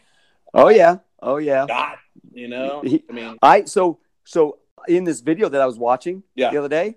Oh, 0.54 0.68
yeah. 0.68 0.98
Oh, 1.20 1.36
yeah. 1.36 1.66
God, 1.68 1.98
you 2.32 2.48
know? 2.48 2.82
He, 2.82 3.04
I 3.08 3.12
mean, 3.12 3.38
I, 3.42 3.64
so, 3.64 3.98
so 4.24 4.58
in 4.88 5.04
this 5.04 5.20
video 5.20 5.48
that 5.48 5.60
I 5.60 5.66
was 5.66 5.78
watching 5.78 6.22
yeah. 6.34 6.50
the 6.50 6.58
other 6.58 6.68
day, 6.68 6.96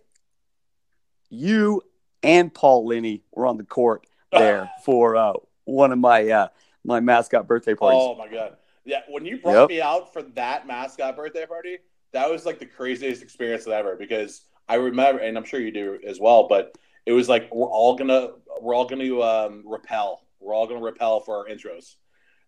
you 1.30 1.82
and 2.22 2.54
Paul 2.54 2.86
Linney 2.86 3.24
were 3.32 3.45
on 3.45 3.58
the 3.58 3.64
court 3.64 4.08
there 4.32 4.70
for 4.86 5.16
uh, 5.16 5.34
one 5.66 5.91
of 5.91 5.99
my 5.99 6.30
uh, 6.30 6.47
my 6.84 6.99
mascot 6.99 7.47
birthday 7.47 7.76
parties. 7.76 7.99
Oh 8.01 8.16
my 8.16 8.28
god! 8.28 8.58
Yeah, 8.84 9.01
when 9.08 9.26
you 9.26 9.38
brought 9.38 9.54
yep. 9.54 9.70
me 9.70 9.82
out 9.82 10.12
for 10.12 10.24
that 10.24 10.66
mascot 10.66 11.16
birthday 11.16 11.45
party, 11.45 11.78
that 12.14 12.30
was 12.30 12.45
like 12.45 12.60
the 12.60 12.66
craziest 12.66 13.22
experience 13.22 13.68
ever 13.68 13.95
because 13.95 14.41
I 14.74 14.78
remember, 14.78 15.21
and 15.21 15.38
I'm 15.38 15.43
sure 15.45 15.59
you 15.59 15.71
do 15.71 15.99
as 16.03 16.19
well. 16.19 16.47
But 16.47 16.76
it 17.05 17.11
was 17.11 17.30
like 17.30 17.53
we're 17.53 17.69
all 17.69 17.95
gonna 17.95 18.30
we're 18.59 18.76
all 18.76 18.86
gonna 18.86 19.21
um, 19.21 19.63
repel. 19.67 20.24
We're 20.39 20.55
all 20.55 20.65
gonna 20.65 20.82
repel 20.82 21.19
for 21.19 21.38
our 21.38 21.45
intros. 21.45 21.95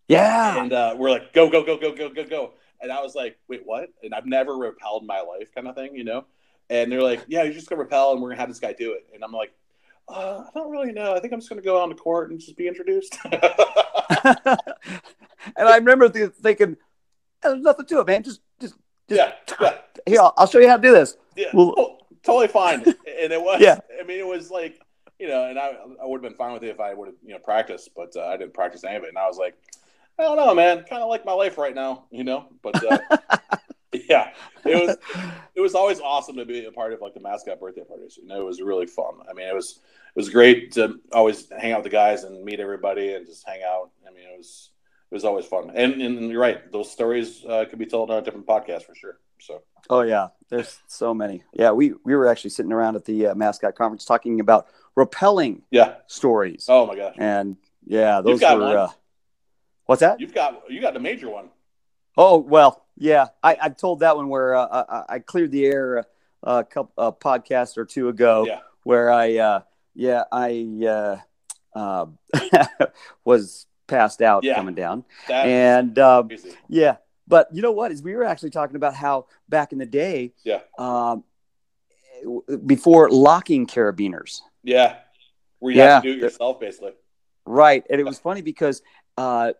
Yeah, 0.08 0.60
and 0.60 0.74
uh, 0.74 0.96
we're 0.98 1.12
like 1.12 1.34
go 1.34 1.52
go 1.52 1.64
go 1.64 1.78
go 1.78 1.94
go 1.94 2.10
go 2.10 2.26
go. 2.26 2.54
And 2.82 2.92
I 2.92 3.04
was 3.04 3.14
like, 3.14 3.38
wait, 3.48 3.62
what? 3.64 3.90
And 4.02 4.14
I've 4.14 4.26
never 4.26 4.58
repelled 4.58 5.04
in 5.04 5.08
my 5.08 5.22
life, 5.22 5.54
kind 5.54 5.68
of 5.68 5.76
thing, 5.76 5.96
you 5.96 6.04
know. 6.04 6.26
And 6.72 6.92
they're 6.92 7.04
like, 7.04 7.24
yeah, 7.28 7.44
you're 7.44 7.54
just 7.54 7.70
gonna 7.70 7.82
repel, 7.84 8.14
and 8.14 8.22
we're 8.22 8.30
gonna 8.30 8.42
have 8.42 8.50
this 8.50 8.60
guy 8.60 8.74
do 8.74 8.94
it. 8.94 9.06
And 9.14 9.24
I'm 9.24 9.32
like, 9.32 9.54
uh, 10.08 10.46
I 10.48 10.50
don't 10.56 10.72
really 10.72 10.94
know. 10.94 11.14
I 11.14 11.20
think 11.20 11.32
I'm 11.32 11.42
just 11.42 11.52
to 11.52 11.62
go 11.62 11.80
on 11.80 11.90
the 11.90 11.96
court 11.96 12.32
and 12.32 12.40
just 12.40 12.58
be 12.58 12.68
introduced. 12.68 13.20
and 13.32 13.40
I 15.60 15.78
remember 15.78 16.10
thinking, 16.10 16.78
there's 17.44 17.62
nothing 17.62 17.86
to 17.86 18.00
it, 18.00 18.08
man. 18.08 18.24
Just, 18.24 18.42
just, 18.60 18.74
just 19.08 19.22
yeah, 19.22 19.34
yeah. 19.62 19.78
Here, 20.08 20.22
I'll, 20.22 20.34
I'll, 20.38 20.48
show 20.48 20.58
you 20.58 20.68
how 20.68 20.78
to 20.78 20.82
do 20.82 20.92
this. 20.92 21.18
Yeah, 21.36 21.48
well, 21.54 21.74
oh, 21.78 21.98
totally 22.26 22.48
fine. 22.48 22.82
and 22.86 23.32
it 23.32 23.42
was, 23.42 23.62
yeah. 23.62 23.80
I 24.00 24.04
mean, 24.04 24.20
it 24.20 24.28
was 24.28 24.52
like, 24.52 24.82
you 25.20 25.28
know, 25.28 25.48
and 25.48 25.58
I, 25.58 25.72
I 26.02 26.06
would 26.06 26.24
have 26.24 26.30
been 26.30 26.38
fine 26.38 26.54
with 26.54 26.64
it 26.64 26.70
if 26.70 26.80
I 26.80 26.94
would 26.94 27.08
have, 27.08 27.16
you 27.24 27.34
know, 27.34 27.40
practiced, 27.40 27.90
but 27.96 28.16
uh, 28.16 28.26
I 28.26 28.38
didn't 28.38 28.54
practice 28.54 28.84
any 28.84 28.98
of 28.98 29.04
it. 29.04 29.10
And 29.10 29.18
I 29.18 29.28
was 29.28 29.38
like, 29.38 29.56
I 30.18 30.24
don't 30.24 30.38
know, 30.38 30.54
man. 30.54 30.84
Kind 30.84 31.02
of 31.02 31.10
like 31.10 31.26
my 31.26 31.34
life 31.34 31.58
right 31.58 31.76
now, 31.76 32.06
you 32.10 32.24
know. 32.24 32.48
But 32.62 32.84
uh, 32.84 32.98
yeah, 34.10 34.32
it 34.66 34.76
was 34.76 34.98
it 35.56 35.62
was 35.62 35.76
always 35.76 36.00
awesome 36.00 36.38
to 36.38 36.46
be 36.46 36.66
a 36.66 36.72
part 36.72 36.94
of 36.94 37.02
like 37.02 37.14
the 37.14 37.20
mascot 37.20 37.60
birthday 37.60 37.84
parties. 37.84 38.18
You 38.22 38.28
know, 38.28 38.40
it 38.40 38.46
was 38.46 38.62
really 38.62 38.88
fun. 38.88 39.16
I 39.30 39.34
mean, 39.34 39.48
it 39.48 39.56
was 39.56 39.80
it 40.16 40.20
was 40.20 40.30
great 40.30 40.72
to 40.74 41.00
always 41.12 41.50
hang 41.50 41.74
out 41.74 41.80
with 41.80 41.92
the 41.92 41.98
guys 41.98 42.24
and 42.24 42.44
meet 42.44 42.60
everybody 42.60 43.14
and 43.14 43.26
just 43.26 43.46
hang 43.46 43.62
out. 43.64 43.92
I 44.08 44.14
mean, 44.14 44.24
it 44.24 44.38
was 44.38 44.72
it 45.12 45.14
was 45.14 45.26
always 45.26 45.46
fun. 45.46 45.72
And, 45.76 46.02
and 46.02 46.32
you're 46.32 46.42
right; 46.42 46.72
those 46.72 46.92
stories 46.92 47.44
uh, 47.46 47.66
could 47.70 47.80
be 47.80 47.86
told 47.86 48.10
on 48.10 48.18
a 48.18 48.22
different 48.22 48.48
podcast 48.48 48.84
for 48.84 48.96
sure. 48.96 49.20
So. 49.40 49.62
Oh 49.90 50.02
yeah, 50.02 50.30
there's 50.50 50.80
so 50.88 51.14
many. 51.14 51.44
Yeah, 51.54 51.72
we 51.72 51.94
we 52.04 52.16
were 52.16 52.28
actually 52.28 52.52
sitting 52.52 52.72
around 52.72 52.96
at 52.96 53.06
the 53.06 53.28
uh, 53.28 53.36
mascot 53.36 53.76
conference 53.76 54.06
talking 54.06 54.40
about 54.40 54.68
repelling. 54.96 55.62
Yeah. 55.72 55.96
Stories. 56.08 56.66
Oh 56.70 56.86
my 56.86 56.96
gosh. 56.96 57.16
And 57.18 57.58
yeah, 57.86 58.22
those 58.22 58.42
were. 58.42 58.78
Uh, 58.78 58.90
what's 59.86 60.02
that? 60.02 60.20
You've 60.20 60.34
got 60.34 60.64
you 60.70 60.82
got 60.82 60.94
the 60.94 61.00
major 61.00 61.30
one. 61.30 61.50
Oh 62.18 62.38
well, 62.38 62.86
yeah. 62.98 63.28
I, 63.44 63.58
I 63.62 63.70
told 63.70 64.00
that 64.00 64.16
one 64.18 64.30
where 64.30 64.56
uh, 64.56 64.84
I, 64.90 65.16
I 65.16 65.20
cleared 65.20 65.52
the 65.52 65.66
air 65.66 66.06
a 66.44 66.64
couple 66.64 66.94
a 66.98 67.12
podcast 67.12 67.78
or 67.78 67.86
two 67.86 68.10
ago. 68.10 68.46
Yeah. 68.48 68.60
Where 68.84 69.12
I 69.12 69.38
uh, 69.38 69.62
yeah 69.94 70.24
I 70.32 70.68
uh, 70.88 71.18
uh, 71.78 72.06
was 73.26 73.68
passed 73.88 74.22
out 74.22 74.44
yeah. 74.44 74.56
coming 74.56 74.76
down, 74.76 75.06
and 75.30 75.98
um, 76.00 76.30
yeah. 76.68 76.98
But 77.28 77.48
you 77.52 77.62
know 77.62 77.72
what? 77.72 77.92
Is 77.92 78.04
we 78.04 78.16
were 78.16 78.24
actually 78.24 78.52
talking 78.52 78.76
about 78.76 78.94
how 78.94 79.28
back 79.50 79.72
in 79.72 79.78
the 79.78 79.86
day, 79.86 80.34
yeah, 80.44 80.60
um, 80.78 81.24
before 82.66 83.10
locking 83.10 83.68
carabiners, 83.68 84.42
yeah, 84.64 84.98
where 85.60 85.74
you 85.74 85.80
yeah. 85.80 85.96
have 85.96 86.04
to 86.04 86.12
do 86.12 86.18
it 86.18 86.22
yourself, 86.22 86.60
basically. 86.60 86.94
Right, 87.46 87.84
and 87.90 88.00
it 88.00 88.04
was 88.04 88.20
funny 88.20 88.42
because 88.42 88.82
uh, 89.18 89.54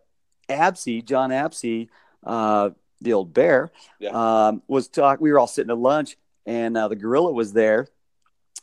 Absey, 0.48 1.02
John 1.02 1.32
Absey, 1.32 1.88
uh, 2.24 2.70
the 3.00 3.12
old 3.12 3.32
bear, 3.32 3.70
yeah. 3.98 4.10
um, 4.10 4.62
was 4.68 4.88
talking. 4.88 5.22
We 5.22 5.32
were 5.32 5.38
all 5.38 5.46
sitting 5.46 5.70
at 5.70 5.78
lunch, 5.78 6.16
and 6.44 6.76
uh, 6.76 6.88
the 6.88 6.96
gorilla 6.96 7.32
was 7.32 7.52
there, 7.52 7.88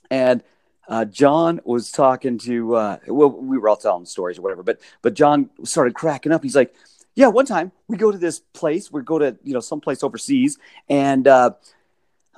and 0.09 0.43
uh, 0.87 1.05
John 1.05 1.61
was 1.63 1.91
talking 1.91 2.37
to. 2.39 2.75
Uh, 2.75 2.97
well, 3.07 3.29
we 3.29 3.57
were 3.57 3.69
all 3.69 3.77
telling 3.77 4.05
stories 4.05 4.39
or 4.39 4.41
whatever, 4.41 4.63
but 4.63 4.79
but 5.01 5.13
John 5.13 5.49
started 5.63 5.93
cracking 5.93 6.31
up. 6.31 6.43
He's 6.43 6.55
like, 6.55 6.73
"Yeah, 7.15 7.27
one 7.27 7.45
time 7.45 7.71
we 7.87 7.97
go 7.97 8.11
to 8.11 8.17
this 8.17 8.39
place. 8.39 8.91
We 8.91 9.01
go 9.01 9.19
to 9.19 9.37
you 9.43 9.53
know 9.53 9.59
some 9.59 9.81
place 9.81 10.03
overseas, 10.03 10.57
and 10.89 11.27
uh, 11.27 11.51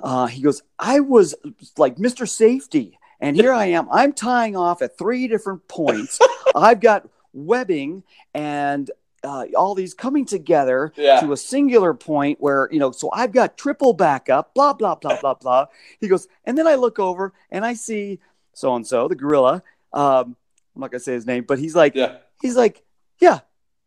uh, 0.02 0.26
he 0.26 0.42
goes, 0.42 0.62
I 0.78 1.00
was 1.00 1.34
like 1.76 1.96
Mr. 1.96 2.28
Safety." 2.28 2.98
And 3.18 3.34
here 3.34 3.52
I 3.52 3.66
am. 3.66 3.88
I'm 3.90 4.12
tying 4.12 4.56
off 4.56 4.82
at 4.82 4.98
three 4.98 5.26
different 5.26 5.66
points. 5.68 6.18
I've 6.54 6.80
got 6.80 7.08
webbing 7.32 8.02
and 8.34 8.90
uh, 9.22 9.46
all 9.56 9.74
these 9.74 9.94
coming 9.94 10.24
together 10.24 10.92
yeah. 10.96 11.20
to 11.20 11.32
a 11.32 11.36
singular 11.36 11.92
point 11.92 12.40
where 12.40 12.68
you 12.70 12.78
know 12.78 12.92
so 12.92 13.10
i've 13.12 13.32
got 13.32 13.58
triple 13.58 13.92
backup 13.92 14.54
blah 14.54 14.72
blah 14.72 14.94
blah 14.94 15.20
blah 15.20 15.34
blah 15.34 15.66
he 16.00 16.08
goes 16.08 16.28
and 16.44 16.56
then 16.56 16.66
i 16.66 16.74
look 16.74 16.98
over 16.98 17.32
and 17.50 17.64
i 17.64 17.74
see 17.74 18.20
so 18.52 18.74
and 18.74 18.86
so 18.86 19.08
the 19.08 19.14
gorilla 19.14 19.62
um, 19.92 20.36
i'm 20.74 20.80
not 20.80 20.90
gonna 20.90 21.00
say 21.00 21.12
his 21.12 21.26
name 21.26 21.44
but 21.46 21.58
he's 21.58 21.74
like 21.74 21.94
yeah. 21.94 22.16
he's 22.40 22.56
like 22.56 22.82
yeah 23.20 23.40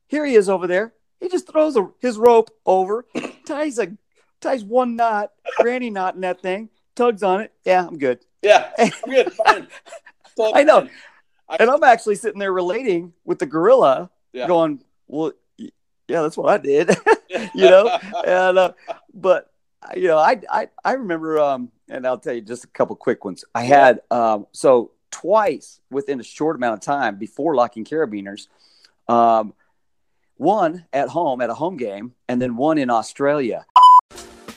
here 0.10 0.26
he 0.26 0.36
is 0.36 0.50
over 0.50 0.68
there 0.68 0.94
he 1.22 1.30
just 1.30 1.50
throws 1.50 1.78
a, 1.78 1.90
his 2.00 2.18
rope 2.18 2.50
over 2.66 3.06
ties 3.46 3.80
a 3.80 3.88
ties 4.42 4.64
one 4.64 4.98
knot 4.98 5.32
granny 5.58 5.90
knot 5.90 6.16
in 6.16 6.22
that 6.22 6.42
thing 6.42 6.70
tugs 6.96 7.24
on 7.24 7.42
it 7.42 7.54
yeah 7.64 7.88
i'm 7.88 7.98
good 7.98 8.20
yeah 8.42 8.70
i'm 8.78 8.92
good 9.06 9.32
fine 9.34 9.68
i 10.54 10.64
know 10.64 10.88
and 11.60 11.70
i'm 11.70 11.84
actually 11.84 12.16
sitting 12.16 12.40
there 12.40 12.54
relating 12.54 13.14
with 13.24 13.40
the 13.40 13.46
gorilla 13.46 14.10
yeah. 14.34 14.48
going 14.48 14.82
well, 15.08 15.34
yeah, 16.10 16.22
that's 16.24 16.38
what 16.38 16.50
I 16.50 16.58
did, 16.58 16.90
you 17.54 17.70
know. 17.70 17.88
and 18.26 18.58
uh, 18.58 18.74
but 19.14 19.52
you 19.96 20.08
know, 20.08 20.18
I 20.18 20.42
I 20.50 20.70
I 20.84 20.94
remember, 20.94 21.40
um, 21.40 21.72
and 21.90 22.06
I'll 22.06 22.18
tell 22.18 22.34
you 22.34 22.42
just 22.42 22.64
a 22.64 22.68
couple 22.68 22.96
quick 22.96 23.24
ones. 23.24 23.46
I 23.54 23.64
had 23.64 24.02
um, 24.12 24.48
so 24.52 24.92
twice 25.12 25.80
within 25.90 26.20
a 26.20 26.24
short 26.24 26.56
amount 26.56 26.76
of 26.76 26.80
time 26.82 27.18
before 27.18 27.56
locking 27.56 27.86
carabiners. 27.86 28.48
Um, 29.08 29.54
one 30.40 30.86
at 30.94 31.10
home 31.10 31.42
at 31.42 31.50
a 31.50 31.54
home 31.54 31.76
game, 31.76 32.14
and 32.30 32.42
then 32.42 32.56
one 32.56 32.78
in 32.78 32.90
Australia. 32.90 33.66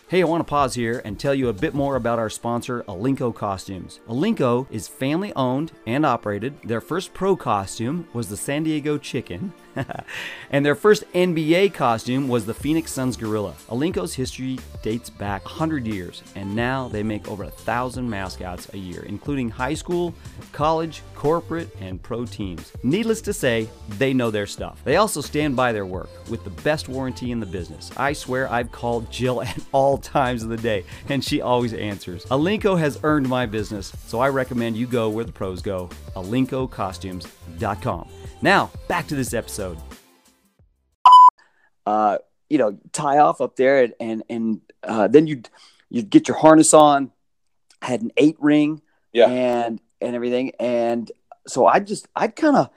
Hey, 0.07 0.22
I 0.22 0.26
want 0.26 0.41
to 0.41 0.49
pause 0.49 0.74
here 0.74 1.03
and 1.05 1.18
tell 1.18 1.35
you 1.35 1.49
a 1.49 1.53
bit 1.53 1.74
more 1.74 1.97
about 1.97 2.18
our 2.18 2.30
sponsor, 2.30 2.85
Alinco 2.85 3.35
Costumes. 3.35 3.99
Alinco 4.09 4.66
is 4.70 4.87
family 4.87 5.33
owned 5.35 5.72
and 5.87 6.07
operated. 6.07 6.55
Their 6.62 6.80
first 6.80 7.12
pro 7.14 7.35
costume 7.35 8.07
was 8.12 8.28
the 8.28 8.37
San 8.37 8.62
Diego 8.62 8.97
Chicken. 8.97 9.53
and 10.50 10.64
their 10.64 10.74
first 10.74 11.04
NBA 11.12 11.74
costume 11.74 12.28
was 12.28 12.46
the 12.46 12.54
Phoenix 12.54 12.92
Suns 12.92 13.16
Gorilla. 13.16 13.54
Alinco's 13.68 14.14
history 14.14 14.58
dates 14.82 15.10
back 15.10 15.44
100 15.44 15.86
years, 15.86 16.22
and 16.34 16.54
now 16.54 16.88
they 16.88 17.02
make 17.02 17.28
over 17.28 17.44
a 17.44 17.50
thousand 17.50 18.08
mascots 18.08 18.68
a 18.74 18.78
year, 18.78 19.02
including 19.04 19.50
high 19.50 19.74
school, 19.74 20.14
college, 20.52 21.02
corporate, 21.14 21.74
and 21.80 22.02
pro 22.02 22.24
teams. 22.24 22.72
Needless 22.82 23.20
to 23.22 23.32
say, 23.32 23.68
they 23.90 24.12
know 24.12 24.30
their 24.30 24.46
stuff. 24.46 24.80
They 24.84 24.96
also 24.96 25.20
stand 25.20 25.56
by 25.56 25.72
their 25.72 25.86
work 25.86 26.10
with 26.28 26.44
the 26.44 26.50
best 26.62 26.88
warranty 26.88 27.30
in 27.30 27.40
the 27.40 27.46
business. 27.46 27.90
I 27.96 28.12
swear 28.12 28.50
I've 28.50 28.72
called 28.72 29.10
Jill 29.10 29.42
at 29.42 29.58
all 29.72 29.98
times 29.98 30.42
of 30.42 30.48
the 30.48 30.56
day, 30.56 30.84
and 31.08 31.24
she 31.24 31.40
always 31.40 31.72
answers. 31.74 32.24
Alinco 32.26 32.78
has 32.78 32.98
earned 33.02 33.28
my 33.28 33.46
business, 33.46 33.92
so 34.06 34.20
I 34.20 34.28
recommend 34.28 34.76
you 34.76 34.86
go 34.86 35.08
where 35.08 35.24
the 35.24 35.32
pros 35.32 35.62
go. 35.62 35.88
AlincoCostumes.com. 36.16 38.08
Now, 38.43 38.70
back 38.88 39.07
to 39.09 39.14
this 39.14 39.34
episode. 39.34 39.78
Uh, 41.86 42.18
you 42.49 42.59
know 42.59 42.78
tie 42.93 43.18
off 43.18 43.40
up 43.40 43.57
there, 43.57 43.82
and 43.84 43.95
and, 44.01 44.22
and 44.28 44.61
uh, 44.82 45.09
then 45.09 45.26
you'd 45.26 45.49
you'd 45.90 46.11
get 46.11 46.28
your 46.28 46.36
harness 46.36 46.74
on. 46.74 47.11
I 47.80 47.86
had 47.86 48.03
an 48.03 48.12
eight 48.16 48.36
ring, 48.38 48.82
Yeah. 49.12 49.26
and 49.28 49.80
and 50.01 50.14
everything, 50.14 50.53
and 50.61 51.11
so 51.47 51.66
I 51.66 51.80
just 51.80 52.07
I'd 52.14 52.36
kind 52.36 52.57
of 52.57 52.70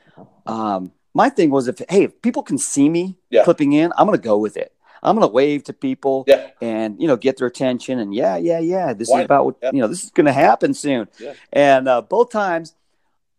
um, 0.46 0.92
my 1.14 1.30
thing 1.30 1.50
was 1.52 1.68
if 1.68 1.82
hey 1.90 2.04
if 2.06 2.22
people 2.22 2.42
can 2.44 2.58
see 2.58 2.90
me 2.90 3.16
Yeah. 3.30 3.44
clipping 3.44 3.74
in, 3.74 3.92
I'm 3.98 4.06
gonna 4.08 4.18
go 4.18 4.38
with 4.38 4.58
it. 4.58 4.72
I'm 5.04 5.16
gonna 5.16 5.28
wave 5.28 5.64
to 5.66 5.74
people 5.74 6.24
Yeah. 6.28 6.50
and 6.62 7.00
you 7.00 7.08
know 7.08 7.16
get 7.18 7.38
their 7.38 7.48
attention 7.48 8.00
and 8.00 8.14
yeah 8.16 8.38
yeah 8.38 8.58
yeah 8.60 8.94
this 8.94 9.10
Why- 9.10 9.20
is 9.20 9.26
about 9.26 9.46
what 9.46 9.56
yeah. 9.62 9.72
you 9.74 9.82
know 9.82 9.88
this 9.88 10.04
is 10.04 10.10
gonna 10.12 10.34
happen 10.34 10.74
soon. 10.74 11.08
Yeah. 11.20 11.34
And 11.54 11.88
uh, 11.88 12.02
both 12.02 12.32
times, 12.32 12.74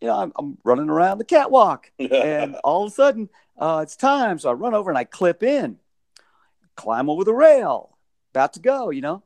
you 0.00 0.08
know 0.08 0.14
I'm, 0.16 0.32
I'm 0.36 0.58
running 0.64 0.90
around 0.90 1.18
the 1.18 1.24
catwalk. 1.24 1.90
And 1.98 2.56
all 2.64 2.84
of 2.86 2.92
a 2.92 2.94
sudden 2.94 3.28
uh, 3.58 3.80
it's 3.82 3.96
time. 3.96 4.38
So 4.38 4.50
i 4.50 4.52
run 4.52 4.74
over 4.74 4.90
and 4.90 4.98
i 4.98 5.04
clip 5.04 5.42
in 5.42 5.78
climb 6.76 7.08
over 7.08 7.24
the 7.24 7.32
rail 7.34 7.96
about 8.32 8.52
to 8.54 8.60
go 8.60 8.90
you 8.90 9.00
know? 9.00 9.22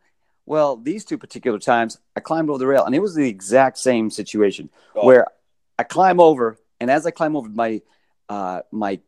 Well 0.46 0.76
these 0.76 1.04
two 1.04 1.18
particular 1.18 1.58
times 1.58 1.98
i 2.16 2.20
climbed 2.20 2.48
over 2.50 2.58
the 2.58 2.66
rail 2.66 2.84
and 2.84 2.94
it 2.94 3.00
was 3.02 3.14
the 3.14 3.28
exact 3.28 3.78
same 3.78 4.10
situation 4.10 4.70
Oh. 4.94 5.06
where 5.06 5.26
i 5.78 5.82
climb 5.82 6.20
over 6.20 6.58
and 6.80 6.90
as 6.90 7.06
i 7.06 7.10
climb 7.10 7.36
over 7.36 7.48
my 7.48 7.82
uh, 8.28 8.60
my 8.70 9.00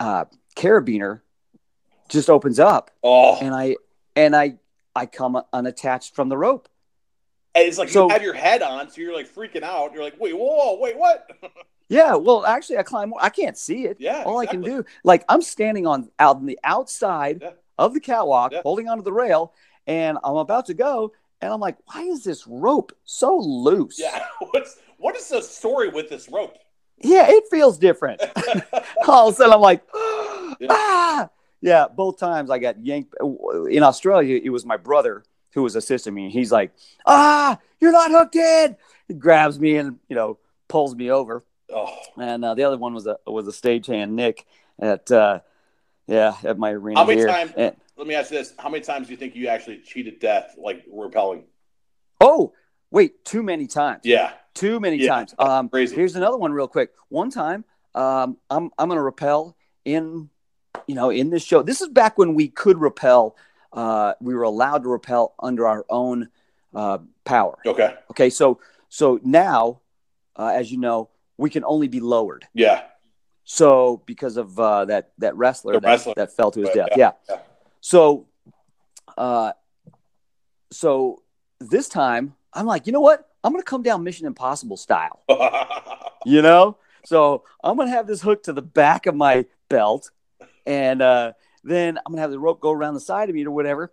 uh, 0.00 0.24
carabiner 0.56 1.20
just 2.08 2.28
opens 2.28 2.58
up. 2.58 2.90
Oh, 3.04 3.36
and 3.40 3.54
i 3.54 3.76
and 4.16 4.34
i 4.34 4.56
i 4.96 5.06
come 5.06 5.40
unattached 5.52 6.14
from 6.16 6.28
the 6.28 6.36
rope 6.36 6.68
And 7.56 7.66
it's 7.66 7.78
like 7.78 7.88
So- 7.88 8.04
you 8.06 8.10
have 8.12 8.22
your 8.22 8.34
head 8.34 8.62
on, 8.62 8.90
so 8.90 9.00
you're 9.00 9.14
like 9.14 9.32
freaking 9.32 9.62
out. 9.62 9.92
You're 9.94 10.02
like, 10.04 10.20
wait, 10.20 10.36
whoa, 10.36 10.78
wait, 10.78 10.96
what? 10.98 11.30
yeah 11.88 12.16
well 12.16 12.44
actually 12.44 12.76
i 12.78 12.82
climb 12.82 13.12
i 13.20 13.28
can't 13.28 13.56
see 13.56 13.84
it 13.84 13.96
yeah. 14.00 14.24
all 14.26 14.38
I 14.40 14.46
can 14.46 14.60
do, 14.60 14.84
like 15.04 15.24
I'm 15.28 15.40
standing 15.40 15.86
on 15.86 16.10
out 16.18 16.34
on 16.34 16.44
the 16.46 16.58
outside 16.64 17.38
Yeah. 17.42 17.50
of 17.78 17.94
the 17.94 18.00
catwalk, 18.00 18.50
Yeah. 18.50 18.62
holding 18.62 18.88
onto 18.88 19.04
the 19.04 19.12
rail, 19.12 19.52
and 19.86 20.18
I'm 20.24 20.34
about 20.36 20.66
to 20.66 20.74
go, 20.74 21.12
and 21.40 21.52
I'm 21.52 21.60
like, 21.60 21.76
why 21.86 22.02
is 22.02 22.24
this 22.24 22.44
rope 22.48 22.92
so 23.04 23.36
loose? 23.38 24.00
Yeah. 24.00 24.24
What's 24.50 24.78
what 24.98 25.14
is 25.16 25.28
the 25.28 25.40
story 25.40 25.88
with 25.88 26.08
this 26.10 26.28
rope? 26.28 26.56
Yeah, 26.98 27.26
it 27.28 27.44
feels 27.52 27.78
different. 27.78 28.20
all 29.06 29.28
of 29.28 29.34
a 29.34 29.36
sudden, 29.36 29.52
I'm 29.52 29.60
like, 29.60 29.82
Yeah. 30.58 30.66
ah, 30.70 31.28
yeah. 31.60 31.86
Both 31.88 32.18
times 32.18 32.50
I 32.50 32.58
got 32.58 32.84
yanked. 32.84 33.14
In 33.70 33.82
Australia, 33.84 34.40
it 34.42 34.50
was 34.50 34.64
my 34.66 34.76
brother 34.76 35.22
who 35.56 35.62
was 35.62 35.74
assisting 35.74 36.12
me. 36.14 36.30
He's 36.30 36.52
like, 36.52 36.70
ah, 37.06 37.58
you're 37.80 37.90
not 37.90 38.10
hooked 38.12 38.36
in. 38.36 38.76
He 39.08 39.14
grabs 39.14 39.58
me 39.58 39.76
and 39.78 39.98
you 40.08 40.14
know 40.14 40.38
pulls 40.68 40.94
me 40.94 41.10
over. 41.10 41.44
oh, 41.74 41.92
and 42.16 42.44
uh, 42.44 42.54
the 42.54 42.62
other 42.62 42.76
one 42.76 42.94
was 42.94 43.06
a 43.06 43.16
was 43.26 43.48
a 43.48 43.50
stagehand 43.50 44.10
Nick 44.10 44.46
at 44.78 45.10
uh, 45.10 45.40
yeah 46.06 46.34
at 46.44 46.58
my 46.58 46.70
arena 46.72 47.00
How 47.00 47.06
many 47.06 47.18
here. 47.18 47.26
times- 47.28 47.52
let 47.56 48.06
me 48.06 48.14
ask 48.14 48.30
you 48.30 48.36
this: 48.36 48.52
How 48.58 48.68
many 48.68 48.84
times 48.84 49.06
do 49.06 49.14
you 49.14 49.16
think 49.16 49.34
you 49.34 49.48
actually 49.48 49.78
cheated 49.78 50.20
death, 50.20 50.54
like 50.58 50.84
repelling? 50.92 51.44
oh 52.20 52.52
wait, 52.90 53.24
too 53.24 53.42
many 53.42 53.66
times. 53.66 54.02
Yeah. 54.04 54.32
Too 54.54 54.78
many 54.78 54.96
Yeah. 54.96 55.08
times. 55.08 55.34
Um, 55.38 55.68
Crazy. 55.70 55.96
here's 55.96 56.14
another 56.16 56.36
one 56.36 56.52
real 56.52 56.68
quick. 56.68 56.90
One 57.08 57.30
time, 57.30 57.64
um, 57.94 58.36
I'm 58.50 58.70
I'm 58.78 58.88
gonna 58.90 59.02
repel 59.02 59.56
in 59.86 60.28
you 60.86 60.94
know 60.94 61.08
in 61.08 61.30
this 61.30 61.42
show. 61.42 61.62
This 61.62 61.80
is 61.80 61.88
back 61.88 62.18
when 62.18 62.34
we 62.34 62.48
could 62.48 62.78
repel. 62.78 63.34
Uh, 63.72 64.14
we 64.20 64.34
were 64.34 64.42
allowed 64.42 64.82
to 64.84 64.88
repel 64.88 65.34
under 65.38 65.66
our 65.66 65.84
own 65.88 66.28
uh, 66.74 66.98
power. 67.24 67.58
Okay. 67.66 67.94
Okay, 68.10 68.30
so 68.30 68.60
so 68.88 69.20
now, 69.22 69.80
uh, 70.36 70.52
as 70.54 70.70
you 70.70 70.78
know, 70.78 71.10
we 71.36 71.50
can 71.50 71.64
only 71.64 71.88
be 71.88 72.00
lowered. 72.00 72.46
Yeah. 72.54 72.82
So 73.44 74.02
because 74.06 74.36
of 74.36 74.58
uh, 74.58 74.86
that 74.86 75.12
that 75.18 75.36
wrestler, 75.36 75.74
The 75.74 75.80
that, 75.80 75.88
wrestler. 75.88 76.14
that 76.16 76.32
fell 76.34 76.50
to 76.50 76.60
his 76.60 76.70
death, 76.70 76.90
yeah. 76.96 77.12
yeah. 77.28 77.36
So, 77.80 78.26
uh, 79.16 79.52
so 80.70 81.22
this 81.60 81.88
time 81.88 82.34
I'm 82.52 82.66
like, 82.66 82.86
you 82.86 82.92
know 82.92 83.00
what? 83.00 83.28
I'm 83.44 83.52
gonna 83.52 83.62
come 83.62 83.82
down 83.82 84.02
Mission 84.02 84.26
Impossible 84.26 84.76
style, 84.76 85.22
you 86.24 86.42
know. 86.42 86.78
So 87.04 87.44
I'm 87.62 87.76
gonna 87.76 87.90
have 87.90 88.06
this 88.06 88.20
hook 88.20 88.42
to 88.44 88.52
the 88.52 88.62
back 88.62 89.06
of 89.06 89.14
my 89.14 89.46
belt, 89.68 90.10
and 90.66 91.00
uh, 91.00 91.32
then 91.66 91.98
I'm 91.98 92.12
gonna 92.12 92.22
have 92.22 92.30
the 92.30 92.38
rope 92.38 92.60
go 92.60 92.70
around 92.70 92.94
the 92.94 93.00
side 93.00 93.28
of 93.28 93.34
me 93.34 93.44
or 93.44 93.50
whatever, 93.50 93.92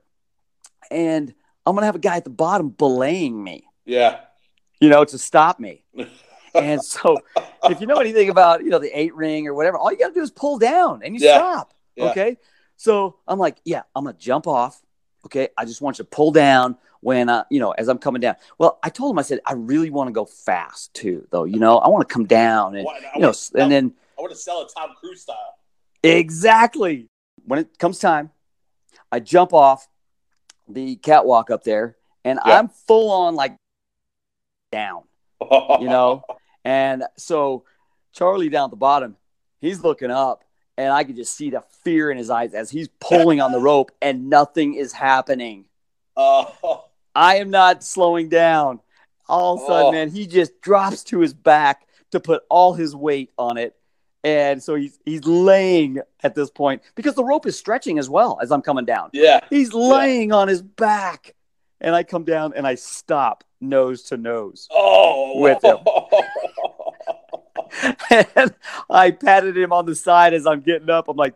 and 0.91 1.33
I'm 1.65 1.75
gonna 1.75 1.85
have 1.85 1.95
a 1.95 1.99
guy 1.99 2.17
at 2.17 2.23
the 2.23 2.29
bottom 2.29 2.69
belaying 2.69 3.41
me, 3.43 3.65
yeah. 3.85 4.21
you 4.79 4.89
know, 4.89 5.03
to 5.05 5.17
stop 5.17 5.59
me. 5.59 5.83
And 6.55 6.83
so, 6.83 7.17
if 7.63 7.81
you 7.81 7.87
know 7.87 7.95
anything 7.95 8.29
about 8.29 8.63
you 8.63 8.69
know 8.69 8.77
the 8.77 8.95
eight 8.95 9.15
ring 9.15 9.47
or 9.47 9.55
whatever, 9.55 9.75
all 9.75 9.91
you 9.91 9.97
got 9.97 10.09
to 10.09 10.13
do 10.13 10.21
is 10.21 10.29
pull 10.29 10.59
down 10.59 11.01
and 11.03 11.15
you 11.15 11.25
Yeah. 11.25 11.37
stop. 11.37 11.73
Yeah. 11.95 12.11
Okay. 12.11 12.37
So 12.77 13.17
I'm 13.27 13.39
like, 13.39 13.57
yeah, 13.65 13.81
I'm 13.95 14.03
gonna 14.03 14.15
jump 14.15 14.45
off. 14.45 14.79
Okay. 15.25 15.47
I 15.57 15.65
just 15.65 15.81
want 15.81 15.97
you 15.97 16.03
to 16.03 16.09
pull 16.11 16.31
down 16.31 16.77
when 17.01 17.27
uh, 17.27 17.45
you 17.49 17.59
know, 17.59 17.71
as 17.71 17.87
I'm 17.87 17.97
coming 17.97 18.21
down. 18.21 18.35
Well, 18.59 18.77
I 18.83 18.89
told 18.89 19.15
him, 19.15 19.17
I 19.17 19.23
said, 19.23 19.39
I 19.47 19.53
really 19.53 19.89
want 19.89 20.09
to 20.09 20.11
go 20.11 20.25
fast 20.25 20.93
too, 20.93 21.27
though. 21.31 21.45
You 21.45 21.57
know, 21.57 21.79
I 21.79 21.89
want 21.89 22.07
to 22.07 22.13
come 22.13 22.25
down 22.25 22.75
and 22.75 22.87
I 22.87 23.11
you 23.15 23.21
know, 23.21 23.33
and 23.55 23.71
then 23.71 23.91
I 24.17 24.21
want 24.21 24.31
to 24.31 24.37
sell 24.37 24.61
it 24.61 24.71
Tom 24.77 24.91
Cruise 24.99 25.21
style. 25.21 25.55
exactly 26.03 27.09
when 27.45 27.59
it 27.59 27.77
comes 27.77 27.99
time, 27.99 28.31
I 29.11 29.19
jump 29.19 29.53
off 29.53 29.87
the 30.67 30.95
catwalk 30.97 31.49
up 31.49 31.63
there, 31.63 31.97
and 32.23 32.39
Yeah. 32.45 32.59
I'm 32.59 32.69
full 32.69 33.11
on 33.11 33.35
like 33.35 33.55
down. 34.71 35.03
you 35.41 35.87
know. 35.89 36.23
And 36.65 37.03
so 37.17 37.65
Charlie 38.13 38.47
down 38.47 38.65
at 38.67 38.69
the 38.69 38.77
bottom, 38.77 39.17
he's 39.59 39.83
looking 39.83 40.09
up, 40.09 40.45
and 40.77 40.93
I 40.93 41.03
can 41.03 41.17
just 41.17 41.35
see 41.35 41.49
the 41.49 41.61
fear 41.83 42.09
in 42.09 42.17
his 42.17 42.29
eyes 42.29 42.53
as 42.53 42.71
he's 42.71 42.87
pulling 43.01 43.41
on 43.41 43.51
the 43.51 43.59
rope, 43.69 43.91
and 44.01 44.29
nothing 44.29 44.75
is 44.75 44.93
happening. 44.93 45.65
Oh, 46.15 46.85
I 47.13 47.35
am 47.35 47.49
not 47.49 47.83
slowing 47.83 48.29
down. 48.29 48.79
All 49.27 49.55
of 49.55 49.61
a 49.61 49.65
sudden, 49.65 49.85
Oh. 49.87 49.91
man, 49.91 50.09
he 50.09 50.25
just 50.25 50.61
drops 50.61 51.03
to 51.05 51.19
his 51.19 51.33
back 51.33 51.85
to 52.11 52.21
put 52.21 52.43
all 52.49 52.73
his 52.75 52.95
weight 52.95 53.31
on 53.37 53.57
it. 53.57 53.75
And 54.23 54.63
so 54.63 54.75
he's 54.75 54.97
he's 55.05 55.25
laying 55.25 55.99
at 56.23 56.33
this 56.35 56.49
point 56.49 56.81
because 56.95 57.15
the 57.15 57.23
rope 57.25 57.45
is 57.45 57.57
stretching 57.59 57.99
as 57.99 58.09
well 58.09 58.39
as 58.41 58.51
I'm 58.51 58.61
coming 58.61 58.85
down. 58.85 59.09
yeah. 59.13 59.41
He's 59.49 59.73
laying 59.73 60.31
on 60.31 60.47
his 60.47 60.61
back. 60.61 61.35
And 61.81 61.93
I 61.93 62.03
come 62.03 62.23
down 62.23 62.53
and 62.55 62.65
I 62.65 62.75
stop 62.75 63.43
nose 63.59 64.03
to 64.03 64.15
nose. 64.15 64.69
Oh, 64.71 65.41
With 65.41 65.61
him. 65.61 65.79
and 68.35 68.53
I 68.89 69.11
patted 69.11 69.57
him 69.57 69.73
on 69.73 69.85
the 69.85 69.95
side 69.95 70.33
as 70.33 70.45
I'm 70.47 70.61
getting 70.61 70.89
up. 70.89 71.07
I'm 71.09 71.17
like, 71.17 71.35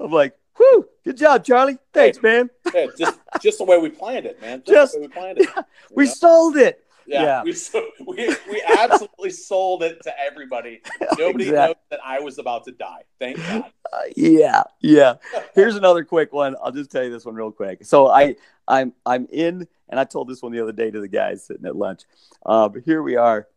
I'm 0.00 0.10
like, 0.10 0.34
whew, 0.56 0.88
good 1.04 1.16
job, 1.18 1.44
Charlie. 1.44 1.76
Thanks, 1.92 2.22
man. 2.22 2.48
Yeah, 2.74 2.86
just 2.98 3.18
just 3.42 3.58
the 3.58 3.64
way 3.64 3.78
we 3.78 3.90
planned 3.90 4.26
it, 4.26 4.40
man. 4.40 4.62
Just, 4.66 4.68
Just- 4.74 4.92
the 4.94 5.00
way 5.00 5.06
we 5.08 5.12
planned 5.12 5.38
it. 5.40 5.48
We 5.94 6.06
Yeah. 6.06 6.12
sold 6.12 6.56
it. 6.56 6.84
Yeah, 7.08 7.22
yeah. 7.22 7.42
We, 7.42 7.52
so, 7.54 7.86
we 8.06 8.28
we 8.50 8.62
absolutely 8.78 9.30
sold 9.48 9.82
it 9.82 10.02
to 10.02 10.12
everybody. 10.20 10.82
Nobody 11.18 11.44
Exactly. 11.44 11.54
knows 11.68 11.76
that 11.90 12.00
I 12.04 12.20
was 12.20 12.38
about 12.38 12.64
to 12.66 12.72
die. 12.72 13.02
Thank 13.18 13.38
God. 13.38 13.64
Uh, 13.90 13.98
yeah, 14.14 14.62
yeah. 14.80 15.14
Here's 15.54 15.74
another 15.76 16.04
quick 16.04 16.34
one. 16.34 16.54
I'll 16.62 16.70
just 16.70 16.90
tell 16.90 17.02
you 17.02 17.10
this 17.10 17.24
one 17.24 17.34
real 17.34 17.50
quick. 17.50 17.84
So 17.86 18.08
I, 18.08 18.36
I'm, 18.68 18.92
I'm 19.06 19.26
in, 19.32 19.66
and 19.88 19.98
I 19.98 20.04
told 20.04 20.28
this 20.28 20.42
one 20.42 20.52
the 20.52 20.60
other 20.60 20.72
day 20.72 20.90
to 20.90 21.00
the 21.00 21.08
guys 21.08 21.44
sitting 21.46 21.64
at 21.64 21.74
lunch. 21.76 22.02
Uh, 22.44 22.68
but 22.68 22.82
here 22.84 23.02
we 23.02 23.16
are. 23.16 23.48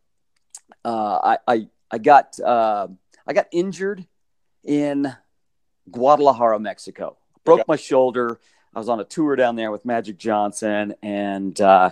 Uh, 0.85 1.35
I, 1.45 1.53
I, 1.53 1.67
I 1.91 1.97
got, 1.97 2.39
uh, 2.39 2.87
I 3.27 3.33
got 3.33 3.47
injured 3.51 4.07
in 4.63 5.13
Guadalajara, 5.91 6.59
Mexico. 6.59 7.17
Broke 7.43 7.59
Okay. 7.59 7.65
my 7.67 7.75
shoulder. 7.75 8.39
I 8.73 8.79
was 8.79 8.87
on 8.87 9.01
a 9.01 9.03
tour 9.03 9.35
down 9.35 9.57
there 9.57 9.71
with 9.71 9.83
Magic 9.83 10.17
Johnson, 10.17 10.95
and 11.03 11.59
uh, 11.59 11.91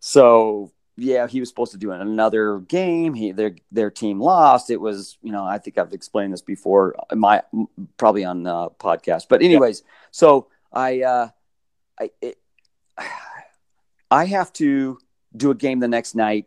so 0.00 0.72
yeah, 0.96 1.26
he 1.26 1.40
was 1.40 1.48
supposed 1.48 1.72
to 1.72 1.78
do 1.78 1.92
another 1.92 2.58
game. 2.60 3.14
He 3.14 3.32
their 3.32 3.56
their 3.70 3.90
team 3.90 4.20
lost. 4.20 4.70
It 4.70 4.80
was 4.80 5.18
you 5.22 5.32
know 5.32 5.44
I 5.44 5.58
think 5.58 5.78
I've 5.78 5.92
explained 5.92 6.32
this 6.32 6.42
before. 6.42 6.96
My 7.12 7.42
probably 7.96 8.24
on 8.24 8.46
uh, 8.46 8.70
podcast, 8.70 9.26
but 9.28 9.42
anyways, 9.42 9.82
so 10.10 10.48
I 10.72 11.02
uh, 11.02 11.28
I 11.98 12.10
it, 12.20 12.38
I 14.10 14.24
have 14.24 14.52
to 14.54 14.98
do 15.36 15.50
a 15.50 15.54
game 15.54 15.78
the 15.78 15.88
next 15.88 16.14
night 16.14 16.46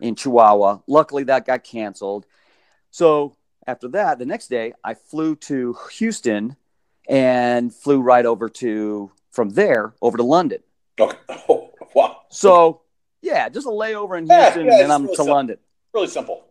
in 0.00 0.14
Chihuahua. 0.14 0.78
Luckily, 0.86 1.24
that 1.24 1.46
got 1.46 1.62
canceled. 1.62 2.26
So 2.90 3.36
after 3.66 3.88
that, 3.88 4.18
the 4.18 4.26
next 4.26 4.48
day, 4.48 4.72
I 4.82 4.94
flew 4.94 5.36
to 5.36 5.76
Houston 5.92 6.56
and 7.08 7.74
flew 7.74 8.00
right 8.00 8.24
over 8.24 8.48
to 8.48 9.12
from 9.30 9.50
there 9.50 9.94
over 10.00 10.16
to 10.16 10.24
London. 10.24 10.62
Okay. 10.98 11.16
Oh. 11.48 11.70
So 12.28 12.82
yeah, 13.22 13.48
just 13.48 13.66
a 13.66 13.70
layover 13.70 14.18
in 14.18 14.26
Yeah, 14.26 14.44
Houston, 14.44 14.66
yeah, 14.66 14.72
and 14.74 14.82
it's 14.82 14.90
I'm 14.90 15.02
really 15.02 15.12
to 15.14 15.16
simple. 15.16 15.34
London. 15.34 15.58
Really 15.94 16.06
simple. 16.08 16.44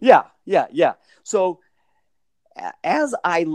Yeah, 0.00 0.22
yeah, 0.44 0.66
yeah. 0.70 0.94
So 1.22 1.60
as 2.84 3.14
I 3.24 3.46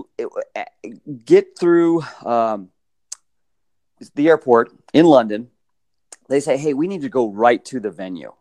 get 1.25 1.57
through 1.59 2.03
um, 2.25 2.69
the 4.15 4.27
airport 4.27 4.71
in 4.93 5.05
London, 5.05 5.49
they 6.29 6.39
say, 6.39 6.57
"Hey, 6.57 6.73
we 6.73 6.87
need 6.87 7.01
to 7.01 7.09
go 7.09 7.29
right 7.29 7.63
to 7.65 7.79
the 7.79 7.91
venue. 7.91 8.33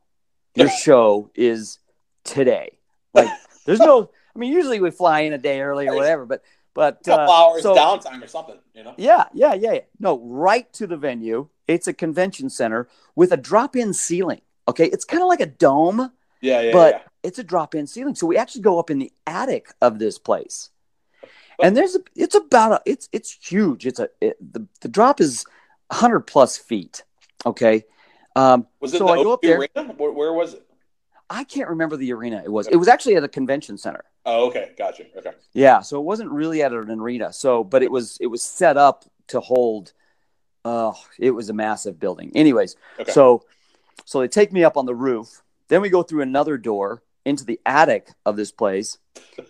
Your 0.55 0.69
show 0.69 1.31
is 1.35 1.79
today." 2.25 2.79
Like, 3.15 3.31
there's 3.65 3.79
no. 3.79 4.11
I 4.35 4.39
mean, 4.39 4.53
usually 4.53 4.81
we 4.81 4.91
fly 4.91 5.21
in 5.21 5.33
a 5.33 5.39
day 5.39 5.61
early 5.61 5.89
or 5.89 5.95
whatever, 5.95 6.27
but 6.27 6.43
But 6.77 6.99
a 7.01 7.05
couple 7.11 7.35
uh, 7.35 7.39
hours 7.43 7.63
so- 7.63 7.75
downtime 7.75 8.23
or 8.23 8.27
something. 8.29 8.59
You 8.75 8.85
know. 8.85 8.95
Yeah, 8.99 9.25
yeah, 9.33 9.55
yeah, 9.55 9.73
yeah. 9.73 9.81
No, 9.99 10.21
right 10.21 10.71
to 10.75 10.87
the 10.87 10.99
venue. 10.99 11.49
It's 11.67 11.89
a 11.89 11.95
convention 11.95 12.51
center 12.51 12.87
with 13.17 13.33
a 13.33 13.37
drop-in 13.39 13.95
ceiling. 13.95 14.43
Okay, 14.69 14.85
it's 14.87 15.05
kind 15.05 15.23
of 15.23 15.29
like 15.29 15.41
a 15.41 15.47
dome, 15.47 16.13
Yeah, 16.43 16.61
yeah, 16.61 16.73
but 16.73 16.95
yeah. 16.95 17.01
it's 17.23 17.39
a 17.39 17.45
drop-in 17.45 17.87
ceiling. 17.87 18.15
So 18.15 18.27
we 18.27 18.37
actually 18.37 18.61
go 18.61 18.79
up 18.79 18.91
in 18.91 18.99
the 18.99 19.11
attic 19.27 19.73
of 19.81 19.99
this 19.99 20.19
place, 20.19 20.69
and 21.63 21.75
there's 21.75 21.97
a. 21.97 22.01
It's 22.15 22.35
about 22.35 22.73
a. 22.73 22.81
It's 22.85 23.09
it's 23.11 23.33
huge. 23.41 23.87
It's 23.87 23.99
a. 23.99 24.11
It, 24.21 24.37
the 24.53 24.67
the 24.83 24.89
drop 24.89 25.21
is 25.21 25.47
hundred 25.91 26.21
plus 26.21 26.59
feet. 26.59 27.05
Okay, 27.47 27.85
um, 28.35 28.67
Was 28.81 28.93
it 28.93 28.99
so 28.99 29.07
the 29.07 29.13
I 29.13 29.23
go 29.23 29.33
up 29.33 29.41
there. 29.41 29.59
arena? 29.61 29.95
Where, 29.97 30.13
where 30.13 30.33
was 30.35 30.55
it? 30.55 30.66
I 31.29 31.45
can't 31.45 31.69
remember 31.69 31.97
the 31.97 32.13
arena 32.13 32.43
it 32.45 32.51
was. 32.53 32.69
It 32.69 32.77
was 32.77 32.89
actually 32.89 33.17
at 33.17 33.25
a 33.25 33.29
convention 33.29 33.77
center. 33.79 34.05
Oh, 34.25 34.47
okay, 34.49 34.73
gotcha. 34.79 35.05
Okay. 35.17 35.33
Yeah, 35.53 35.81
so 35.81 35.99
it 35.99 36.05
wasn't 36.05 36.31
really 36.31 36.63
at 36.63 36.73
an 36.73 36.91
arena. 36.91 37.33
So, 37.33 37.65
but 37.65 37.83
it 37.83 37.91
was 37.91 38.17
it 38.21 38.27
was 38.29 38.43
set 38.43 38.77
up 38.77 39.05
to 39.29 39.41
hold. 39.41 39.93
Oh, 40.65 40.95
it 41.19 41.31
was 41.33 41.49
a 41.49 41.53
massive 41.53 41.99
building. 41.99 42.33
Anyways, 42.35 42.77
Okay. 43.01 43.11
so 43.13 43.45
so 44.05 44.21
they 44.21 44.29
take 44.29 44.53
me 44.53 44.63
up 44.65 44.77
on 44.77 44.87
the 44.87 44.95
roof. 44.95 45.43
Then 45.69 45.81
we 45.83 45.89
go 45.91 46.03
through 46.03 46.23
another 46.23 46.59
door 46.59 47.03
into 47.25 47.45
the 47.45 47.61
attic 47.67 48.09
of 48.25 48.37
this 48.37 48.53
place, 48.53 48.99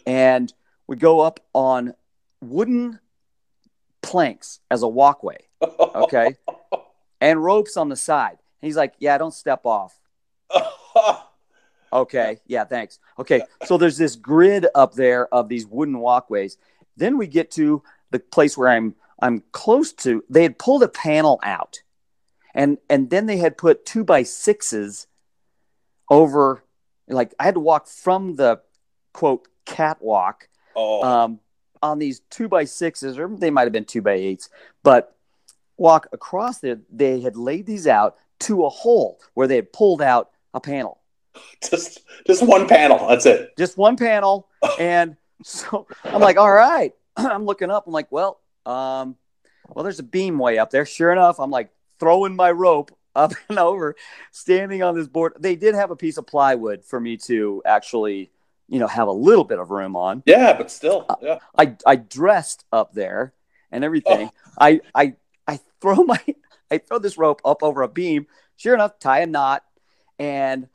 and 0.06 0.52
we 0.86 0.96
go 0.96 1.20
up 1.20 1.40
on 1.52 1.94
wooden 2.40 3.00
planks 4.02 4.60
as 4.70 4.82
a 4.82 4.88
walkway. 4.88 5.38
Okay, 5.62 6.36
and 7.20 7.42
ropes 7.42 7.76
on 7.76 7.88
the 7.90 7.96
side. 7.96 8.38
And 8.62 8.68
he's 8.68 8.76
like, 8.76 8.94
"Yeah, 8.98 9.18
don't 9.18 9.34
step 9.34 9.60
off." 9.64 9.98
Okay. 11.96 12.38
Yeah, 12.46 12.64
thanks. 12.64 12.98
Okay. 13.18 13.42
So 13.64 13.78
there's 13.78 13.96
this 13.96 14.16
grid 14.16 14.66
up 14.74 14.94
there 14.94 15.32
of 15.32 15.48
these 15.48 15.66
wooden 15.66 15.98
walkways. 15.98 16.58
Then 16.96 17.16
we 17.16 17.26
get 17.26 17.50
to 17.52 17.82
the 18.10 18.18
place 18.18 18.56
where 18.56 18.68
I'm 18.68 18.94
I'm 19.20 19.42
close 19.52 19.92
to 19.94 20.22
they 20.28 20.42
had 20.42 20.58
pulled 20.58 20.82
a 20.82 20.88
panel 20.88 21.40
out. 21.42 21.82
And 22.54 22.78
and 22.90 23.08
then 23.10 23.26
they 23.26 23.38
had 23.38 23.56
put 23.56 23.86
two 23.86 24.04
by 24.04 24.22
sixes 24.22 25.06
over 26.10 26.62
like 27.08 27.34
I 27.40 27.44
had 27.44 27.54
to 27.54 27.60
walk 27.60 27.88
from 27.88 28.36
the 28.36 28.60
quote 29.12 29.48
catwalk 29.64 30.48
oh, 30.74 31.02
um, 31.02 31.40
on 31.82 31.98
these 31.98 32.20
two 32.30 32.48
by 32.48 32.64
sixes, 32.64 33.18
or 33.18 33.28
they 33.28 33.50
might 33.50 33.64
have 33.64 33.72
been 33.72 33.84
two 33.84 34.02
by 34.02 34.12
eights, 34.12 34.50
but 34.82 35.16
walk 35.76 36.08
across 36.12 36.58
there. 36.58 36.78
They 36.92 37.20
had 37.20 37.36
laid 37.36 37.66
these 37.66 37.86
out 37.86 38.16
to 38.40 38.66
a 38.66 38.68
hole 38.68 39.18
where 39.34 39.46
they 39.46 39.56
had 39.56 39.72
pulled 39.72 40.02
out 40.02 40.30
a 40.52 40.60
panel 40.60 41.00
just 41.70 42.00
just 42.26 42.42
one 42.46 42.66
panel. 42.68 43.08
That's 43.08 43.26
it. 43.26 43.56
just 43.56 43.76
one 43.76 43.96
panel. 43.96 44.48
And 44.78 45.16
so 45.42 45.86
I'm 46.04 46.20
like, 46.20 46.36
all 46.38 46.50
right. 46.52 46.92
I'm 47.16 47.44
looking 47.44 47.70
up. 47.70 47.86
I'm 47.86 47.92
like, 47.92 48.10
well, 48.10 48.40
um, 48.64 49.16
well, 49.68 49.82
there's 49.84 49.98
a 50.00 50.02
beam 50.02 50.38
way 50.38 50.58
up 50.58 50.70
there. 50.70 50.84
Sure 50.86 51.12
enough, 51.12 51.38
I'm 51.38 51.50
like 51.50 51.70
throwing 52.00 52.34
my 52.36 52.50
rope 52.50 52.90
up 53.16 53.32
and 53.48 53.58
over, 53.58 53.96
standing 54.32 54.82
on 54.82 54.94
this 54.94 55.06
board. 55.08 55.34
They 55.38 55.56
did 55.56 55.74
have 55.74 55.90
a 55.90 55.96
piece 55.96 56.18
of 56.18 56.26
plywood 56.26 56.84
for 56.84 57.00
me 57.00 57.16
to 57.18 57.62
actually, 57.64 58.30
you 58.68 58.78
know, 58.78 58.86
have 58.86 59.08
a 59.08 59.12
little 59.12 59.44
bit 59.44 59.58
of 59.58 59.70
room 59.70 59.94
on. 59.96 60.22
Yeah, 60.26 60.52
but 60.56 60.70
still, 60.70 61.06
Uh, 61.08 61.16
yeah. 61.22 61.38
I 61.56 61.76
I 61.86 61.96
dressed 61.96 62.64
up 62.72 62.92
there 62.92 63.32
and 63.70 63.84
everything. 63.84 64.30
I 64.58 64.80
I 64.94 65.14
I 65.46 65.60
throw 65.80 65.96
my 66.04 66.18
I 66.70 66.78
throw 66.78 66.98
this 66.98 67.16
rope 67.16 67.40
up 67.44 67.62
over 67.62 67.82
a 67.82 67.88
beam. 67.88 68.26
Sure 68.56 68.74
enough, 68.74 68.98
tie 68.98 69.20
a 69.20 69.26
knot, 69.26 69.64
and 70.18 70.68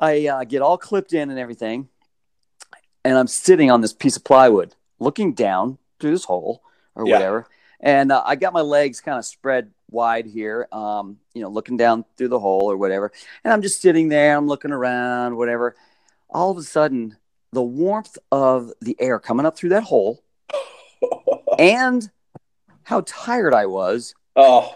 I 0.00 0.26
uh, 0.26 0.44
get 0.44 0.62
all 0.62 0.78
clipped 0.78 1.12
in 1.12 1.30
and 1.30 1.38
everything. 1.38 1.88
And 3.04 3.16
I'm 3.16 3.26
sitting 3.26 3.70
on 3.70 3.82
this 3.82 3.92
piece 3.92 4.16
of 4.16 4.24
plywood, 4.24 4.74
looking 4.98 5.34
down 5.34 5.78
through 6.00 6.12
this 6.12 6.24
hole 6.24 6.62
or 6.94 7.06
Yeah. 7.06 7.14
whatever. 7.16 7.46
And 7.80 8.10
uh, 8.12 8.22
I 8.26 8.36
got 8.36 8.52
my 8.52 8.60
legs 8.60 9.00
kind 9.00 9.18
of 9.18 9.24
spread 9.24 9.70
wide 9.90 10.26
here, 10.26 10.68
um, 10.72 11.18
you 11.34 11.42
know, 11.42 11.48
looking 11.48 11.76
down 11.76 12.04
through 12.16 12.28
the 12.28 12.38
hole 12.38 12.70
or 12.70 12.76
whatever. 12.76 13.12
And 13.44 13.52
I'm 13.52 13.62
just 13.62 13.80
sitting 13.80 14.08
there. 14.08 14.36
I'm 14.36 14.46
looking 14.48 14.72
around, 14.72 15.36
whatever. 15.36 15.76
All 16.28 16.50
of 16.50 16.58
a 16.58 16.62
sudden, 16.62 17.16
the 17.52 17.62
warmth 17.62 18.16
of 18.30 18.72
the 18.80 18.96
air 19.00 19.18
coming 19.18 19.46
up 19.46 19.56
through 19.56 19.70
that 19.70 19.84
hole 19.84 20.22
and 21.58 22.10
how 22.84 23.02
tired 23.06 23.54
I 23.54 23.66
was 23.66 24.14
oh, 24.36 24.74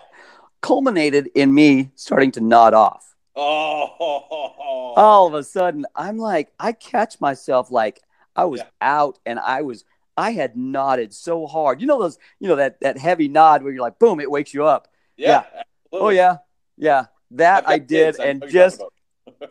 culminated 0.60 1.30
in 1.34 1.54
me 1.54 1.90
starting 1.94 2.32
to 2.32 2.40
nod 2.40 2.74
off. 2.74 3.13
Oh, 3.36 4.92
All 4.96 5.26
of 5.26 5.34
a 5.34 5.42
sudden, 5.42 5.86
I'm 5.94 6.18
like, 6.18 6.52
I 6.58 6.72
catch 6.72 7.20
myself 7.20 7.70
like 7.70 8.00
I 8.36 8.44
was 8.44 8.60
Yeah. 8.60 8.66
out 8.80 9.18
and 9.26 9.38
I 9.38 9.62
was, 9.62 9.84
I 10.16 10.32
had 10.32 10.56
nodded 10.56 11.12
so 11.12 11.46
hard. 11.46 11.80
You 11.80 11.86
know, 11.86 12.00
those, 12.00 12.18
you 12.40 12.48
know, 12.48 12.56
that, 12.56 12.80
that 12.80 12.98
heavy 12.98 13.28
nod 13.28 13.62
where 13.62 13.72
you're 13.72 13.82
like, 13.82 13.98
boom, 13.98 14.20
it 14.20 14.30
wakes 14.30 14.54
you 14.54 14.64
up. 14.66 14.88
yeah. 15.16 15.44
Oh, 15.92 16.08
yeah. 16.08 16.38
Yeah. 16.76 17.06
That 17.32 17.68
I 17.68 17.78
did. 17.78 18.18
And 18.18 18.44
just, 18.48 18.82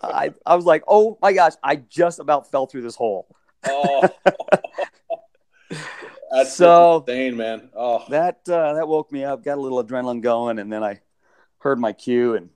I, 0.01 0.33
I 0.45 0.55
was 0.55 0.65
like, 0.65 0.83
oh 0.87 1.17
my 1.21 1.31
gosh, 1.33 1.53
I 1.63 1.77
just 1.77 2.19
about 2.19 2.51
fell 2.51 2.65
through 2.67 2.81
this 2.81 2.95
hole. 2.95 3.27
Oh. 3.65 4.09
That's 6.31 6.53
So- 6.53 7.03
insane, 7.07 7.37
man. 7.37 7.69
Oh, 7.75 8.03
That, 8.09 8.39
uh, 8.49 8.73
that 8.73 8.87
woke 8.87 9.11
me 9.11 9.23
up, 9.23 9.43
got 9.43 9.57
a 9.57 9.61
little 9.61 9.83
adrenaline 9.83 10.21
going. 10.21 10.59
And 10.59 10.71
then 10.71 10.83
I 10.83 10.99
heard 11.59 11.79
my 11.79 11.93
cue 11.93 12.35
and 12.35 12.49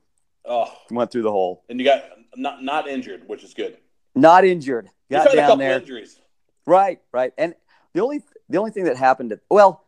oh, 0.48 0.72
went 0.92 1.12
through 1.12 1.24
the 1.24 1.32
hole. 1.32 1.64
and 1.70 1.80
you 1.80 1.86
got 1.86 2.04
not 2.36 2.64
not 2.64 2.88
injured, 2.88 3.24
which 3.28 3.44
is 3.44 3.54
good. 3.54 3.78
Not 4.16 4.46
injured. 4.46 4.90
Got 5.12 5.26
down 5.34 5.36
couple 5.36 5.58
there. 5.58 5.80
injuries. 5.80 6.20
Right, 6.66 7.00
right. 7.12 7.34
And 7.38 7.56
the 7.94 8.02
only 8.02 8.24
the 8.50 8.58
only 8.58 8.72
thing 8.72 8.86
that 8.86 8.98
happened 8.98 9.32
at, 9.32 9.40
well, 9.50 9.84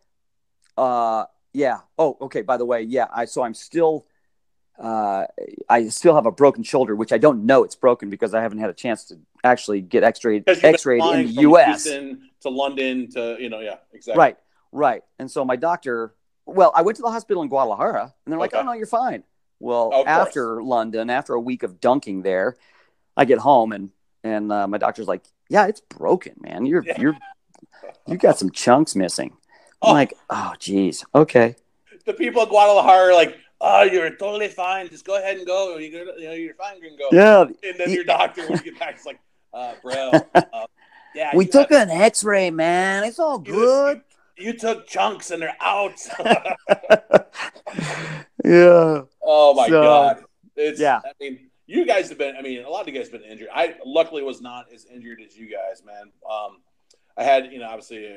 uh 0.77 1.25
yeah. 1.53 1.79
Oh, 1.97 2.17
okay, 2.21 2.41
by 2.41 2.57
the 2.57 2.65
way, 2.65 2.81
yeah, 2.83 3.07
I 3.13 3.25
so 3.25 3.41
I'm 3.43 3.53
still 3.53 4.05
uh 4.77 5.25
I 5.67 5.87
still 5.89 6.15
have 6.15 6.25
a 6.25 6.31
broken 6.31 6.63
shoulder, 6.63 6.95
which 6.95 7.11
I 7.11 7.17
don't 7.17 7.45
know 7.45 7.63
it's 7.63 7.75
broken 7.75 8.09
because 8.09 8.33
I 8.33 8.41
haven't 8.41 8.59
had 8.59 8.69
a 8.69 8.73
chance 8.73 9.05
to 9.05 9.19
actually 9.43 9.81
get 9.81 10.03
x-rayed 10.03 10.45
Because 10.45 10.57
you've 10.57 10.61
been 10.63 10.73
x-rayed 10.75 11.03
in 11.03 11.25
the 11.35 11.41
US. 11.49 11.83
Houston 11.83 12.29
to 12.41 12.49
London 12.49 13.09
to 13.11 13.35
you 13.39 13.49
know, 13.49 13.59
yeah, 13.59 13.75
exactly. 13.93 14.19
Right, 14.19 14.37
right. 14.71 15.03
And 15.17 15.29
so 15.29 15.43
my 15.43 15.55
doctor, 15.57 16.13
well, 16.45 16.71
I 16.75 16.81
went 16.83 16.95
to 16.97 17.01
the 17.01 17.11
hospital 17.11 17.43
in 17.43 17.49
Guadalajara 17.49 18.03
and 18.25 18.31
they're 18.31 18.39
like, 18.39 18.53
Okay. 18.53 18.61
"Oh 18.61 18.65
no, 18.65 18.73
you're 18.73 18.85
fine." 18.87 19.23
Well, 19.59 19.89
course. 19.91 20.07
after 20.07 20.63
London, 20.63 21.09
after 21.09 21.33
a 21.33 21.39
week 21.39 21.63
of 21.63 21.79
dunking 21.81 22.21
there, 22.21 22.55
I 23.17 23.25
get 23.25 23.39
home 23.39 23.71
and 23.73 23.89
and 24.23 24.51
uh, 24.51 24.67
my 24.67 24.77
doctor's 24.77 25.07
like, 25.07 25.23
"Yeah, 25.49 25.67
it's 25.67 25.81
broken, 25.81 26.33
man. 26.39 26.65
You're 26.65 26.83
Yeah. 26.85 26.99
you're 27.01 27.17
you 28.07 28.17
got 28.17 28.37
some 28.37 28.51
chunks 28.51 28.95
missing." 28.95 29.31
I'm 29.81 29.89
Oh. 29.89 29.93
like, 29.93 30.13
"Oh, 30.29 30.53
geez, 30.59 31.05
okay." 31.13 31.55
The 32.05 32.13
people 32.13 32.41
at 32.41 32.49
Guadalajara 32.49 33.09
are 33.09 33.13
like, 33.13 33.37
"Oh, 33.61 33.83
you're 33.83 34.09
totally 34.15 34.47
fine. 34.47 34.89
Just 34.89 35.05
go 35.05 35.17
ahead 35.17 35.37
and 35.37 35.45
go. 35.45 35.77
You 35.77 35.91
go, 35.91 36.13
you 36.17 36.27
know, 36.27 36.33
you're 36.33 36.53
fine. 36.55 36.77
You 36.81 36.89
can 36.89 36.97
go." 36.97 37.07
Yeah, 37.11 37.41
And 37.69 37.77
then 37.79 37.89
He- 37.89 37.95
your 37.95 38.03
doctor, 38.05 38.41
when 38.47 38.57
you 38.57 38.71
get 38.71 38.79
back, 38.79 38.97
is 38.97 39.05
like, 39.05 39.19
uh, 39.53 39.73
"Bro, 39.83 40.11
uh, 40.35 40.65
yeah, 41.15 41.35
we 41.35 41.45
took 41.45 41.71
have- 41.71 41.89
an 41.89 42.01
X-ray, 42.01 42.51
man. 42.51 43.03
It's 43.03 43.19
all 43.19 43.39
good. 43.39 44.01
You 44.39 44.53
took 44.53 44.87
chunks 44.87 45.31
and 45.31 45.41
they're 45.41 45.57
out." 45.61 45.99
yeah, 48.43 49.01
oh 49.23 49.53
my 49.53 49.67
So, 49.67 49.81
god! 49.81 50.23
It's 50.55 50.79
yeah. 50.79 50.99
I 51.05 51.11
mean, 51.19 51.49
you 51.67 51.85
guys 51.85 52.09
have 52.09 52.17
been. 52.17 52.35
I 52.35 52.41
mean, 52.41 52.63
a 52.63 52.69
lot 52.69 52.81
of 52.81 52.87
you 52.87 52.93
guys 52.93 53.09
have 53.11 53.21
been 53.21 53.29
injured. 53.29 53.49
I 53.53 53.75
luckily 53.85 54.23
was 54.23 54.41
not 54.41 54.65
as 54.73 54.85
injured 54.85 55.19
as 55.25 55.37
you 55.37 55.47
guys, 55.51 55.83
man. 55.85 56.11
Um, 56.29 56.61
I 57.15 57.23
had, 57.23 57.51
you 57.51 57.59
know, 57.59 57.67
obviously, 57.67 58.07
uh, 58.07 58.15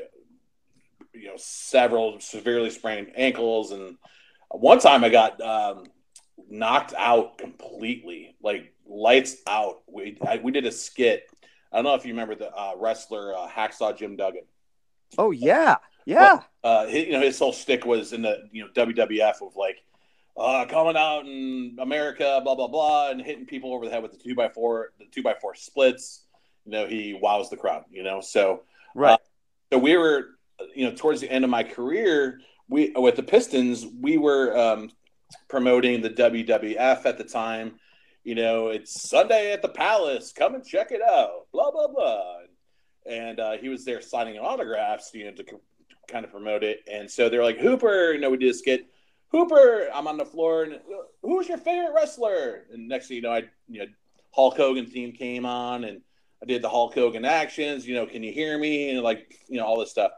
you 1.12 1.26
know, 1.26 1.34
several 1.36 2.20
severely 2.20 2.70
sprained 2.70 3.12
ankles, 3.16 3.72
and 3.72 3.96
one 4.50 4.78
time 4.78 5.04
I 5.04 5.08
got 5.08 5.40
um, 5.40 5.84
knocked 6.48 6.94
out 6.96 7.38
completely, 7.38 8.36
like 8.42 8.72
lights 8.86 9.36
out. 9.46 9.82
We 9.86 10.18
I, 10.26 10.38
we 10.38 10.52
did 10.52 10.66
a 10.66 10.72
skit. 10.72 11.28
I 11.72 11.76
don't 11.76 11.84
know 11.84 11.94
if 11.94 12.04
you 12.04 12.12
remember 12.12 12.34
the 12.34 12.50
uh, 12.54 12.72
wrestler 12.76 13.34
uh, 13.36 13.48
Hacksaw 13.48 13.96
Jim 13.96 14.16
Duggan. 14.16 14.44
Oh 15.18 15.30
yeah, 15.30 15.76
yeah. 16.04 16.42
uh, 16.64 16.86
his, 16.86 17.06
you 17.06 17.12
know, 17.12 17.20
his 17.20 17.38
whole 17.38 17.52
stick 17.52 17.84
was 17.84 18.12
in 18.12 18.22
the 18.22 18.48
you 18.52 18.64
know 18.64 18.70
WWF 18.74 19.46
of 19.46 19.56
like 19.56 19.78
uh, 20.36 20.64
coming 20.66 20.96
out 20.96 21.26
in 21.26 21.76
America, 21.80 22.40
blah 22.42 22.54
blah 22.54 22.68
blah, 22.68 23.10
and 23.10 23.20
hitting 23.20 23.46
people 23.46 23.74
over 23.74 23.84
the 23.84 23.90
head 23.90 24.02
with 24.02 24.12
the 24.12 24.18
two 24.18 24.34
by 24.34 24.48
four, 24.48 24.92
the 24.98 25.06
two 25.10 25.22
by 25.22 25.34
four 25.34 25.54
splits. 25.54 26.24
You 26.64 26.72
know, 26.72 26.86
he 26.86 27.18
wows 27.20 27.50
the 27.50 27.56
crowd. 27.56 27.84
You 27.90 28.02
know, 28.02 28.20
so 28.20 28.62
right. 28.94 29.18
so 29.72 29.78
we 29.78 29.96
were, 29.96 30.38
you 30.74 30.88
know, 30.88 30.94
towards 30.94 31.20
the 31.20 31.30
end 31.30 31.44
of 31.44 31.50
my 31.50 31.62
career, 31.62 32.40
we 32.68 32.92
with 32.96 33.16
the 33.16 33.22
Pistons, 33.22 33.86
we 34.00 34.16
were 34.16 34.56
um, 34.56 34.90
promoting 35.48 36.00
the 36.00 36.10
WWF 36.10 37.04
at 37.04 37.18
the 37.18 37.24
time. 37.24 37.74
You 38.24 38.36
know, 38.36 38.68
it's 38.68 39.08
Sunday 39.08 39.52
at 39.52 39.62
the 39.62 39.68
Palace. 39.68 40.32
Come 40.32 40.54
and 40.54 40.64
check 40.64 40.92
it 40.92 41.02
out. 41.02 41.46
Blah 41.52 41.70
blah 41.72 41.88
blah. 41.88 42.36
And 43.04 43.40
uh, 43.40 43.52
he 43.56 43.68
was 43.68 43.84
there 43.84 44.00
signing 44.00 44.38
autographs, 44.38 45.10
you 45.12 45.24
know, 45.24 45.32
to 45.32 45.44
kind 46.08 46.24
of 46.24 46.30
promote 46.30 46.62
it. 46.62 46.80
And 46.90 47.10
so 47.10 47.28
they're 47.28 47.42
like, 47.42 47.58
Hooper, 47.58 48.12
you 48.12 48.20
know, 48.20 48.30
we 48.30 48.36
did 48.36 48.50
a 48.50 48.54
skit. 48.54 48.86
Hooper, 49.28 49.88
I'm 49.94 50.06
on 50.06 50.18
the 50.18 50.26
floor, 50.26 50.64
and 50.64 50.78
who's 51.22 51.48
your 51.48 51.58
favorite 51.58 51.94
wrestler? 51.94 52.64
And 52.72 52.86
next 52.86 53.08
thing 53.08 53.16
you 53.16 53.22
know, 53.22 53.32
I, 53.32 53.44
you 53.68 53.80
know, 53.80 53.86
Hulk 54.32 54.56
Hogan 54.56 54.86
theme 54.86 55.12
came 55.12 55.46
on, 55.46 55.84
and 55.84 56.02
I 56.42 56.46
did 56.46 56.60
the 56.60 56.68
Hulk 56.68 56.94
Hogan 56.94 57.24
actions. 57.24 57.86
You 57.86 57.94
know, 57.94 58.04
can 58.04 58.22
you 58.22 58.32
hear 58.32 58.58
me? 58.58 58.90
And 58.90 59.00
like, 59.00 59.34
you 59.48 59.58
know, 59.58 59.64
all 59.64 59.78
this 59.78 59.90
stuff. 59.90 60.12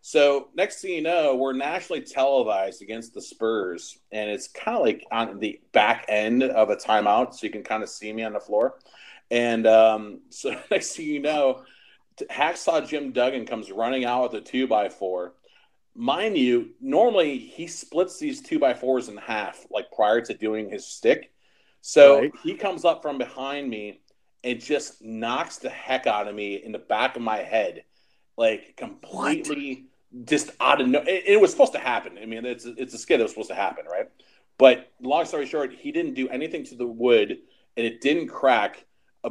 So 0.00 0.48
next 0.56 0.80
thing 0.80 0.92
you 0.92 1.00
know, 1.00 1.36
we're 1.36 1.52
nationally 1.52 2.02
televised 2.02 2.82
against 2.82 3.14
the 3.14 3.22
Spurs, 3.22 3.98
and 4.10 4.28
it's 4.28 4.48
kind 4.48 4.76
of 4.76 4.82
like 4.82 5.06
on 5.12 5.38
the 5.38 5.60
back 5.72 6.04
end 6.08 6.42
of 6.42 6.70
a 6.70 6.76
timeout, 6.76 7.34
so 7.34 7.46
you 7.46 7.52
can 7.52 7.62
kind 7.62 7.84
of 7.84 7.88
see 7.88 8.12
me 8.12 8.24
on 8.24 8.32
the 8.32 8.40
floor. 8.40 8.78
And 9.30 9.66
um, 9.66 10.20
so 10.28 10.54
next 10.70 10.96
thing 10.96 11.06
you 11.06 11.20
know, 11.20 11.62
Hacksaw 12.30 12.86
Jim 12.88 13.12
Duggan 13.12 13.46
comes 13.46 13.70
running 13.70 14.04
out 14.04 14.32
with 14.32 14.42
a 14.42 14.44
two 14.44 14.66
by 14.66 14.88
four. 14.88 15.34
Mind 15.94 16.38
you, 16.38 16.70
normally 16.80 17.38
he 17.38 17.66
splits 17.66 18.18
these 18.18 18.40
two 18.40 18.58
by 18.58 18.74
fours 18.74 19.08
in 19.08 19.16
half, 19.18 19.66
like 19.70 19.90
prior 19.92 20.20
to 20.22 20.34
doing 20.34 20.70
his 20.70 20.86
stick. 20.86 21.32
So 21.80 22.20
Right. 22.20 22.32
he 22.42 22.54
comes 22.54 22.84
up 22.84 23.02
from 23.02 23.18
behind 23.18 23.68
me 23.68 24.00
and 24.44 24.60
just 24.60 25.02
knocks 25.02 25.58
the 25.58 25.68
heck 25.68 26.06
out 26.06 26.28
of 26.28 26.34
me 26.34 26.56
in 26.56 26.72
the 26.72 26.78
back 26.78 27.16
of 27.16 27.22
my 27.22 27.38
head, 27.38 27.84
like 28.36 28.76
completely 28.76 29.86
just 30.24 30.50
out 30.60 30.80
of 30.80 30.88
no. 30.88 31.00
It, 31.00 31.24
it 31.26 31.40
was 31.40 31.50
supposed 31.50 31.72
to 31.72 31.78
happen. 31.78 32.18
I 32.20 32.26
mean, 32.26 32.44
it's 32.44 32.64
it's 32.64 32.94
a 32.94 32.98
skit 32.98 33.18
that 33.18 33.24
was 33.24 33.32
supposed 33.32 33.50
to 33.50 33.54
happen, 33.54 33.84
right? 33.90 34.08
But 34.58 34.92
long 35.00 35.24
story 35.24 35.46
short, 35.46 35.72
he 35.74 35.92
didn't 35.92 36.14
do 36.14 36.28
anything 36.28 36.64
to 36.66 36.74
the 36.74 36.86
wood, 36.86 37.38
and 37.76 37.86
it 37.86 38.00
didn't 38.00 38.28
crack, 38.28 38.84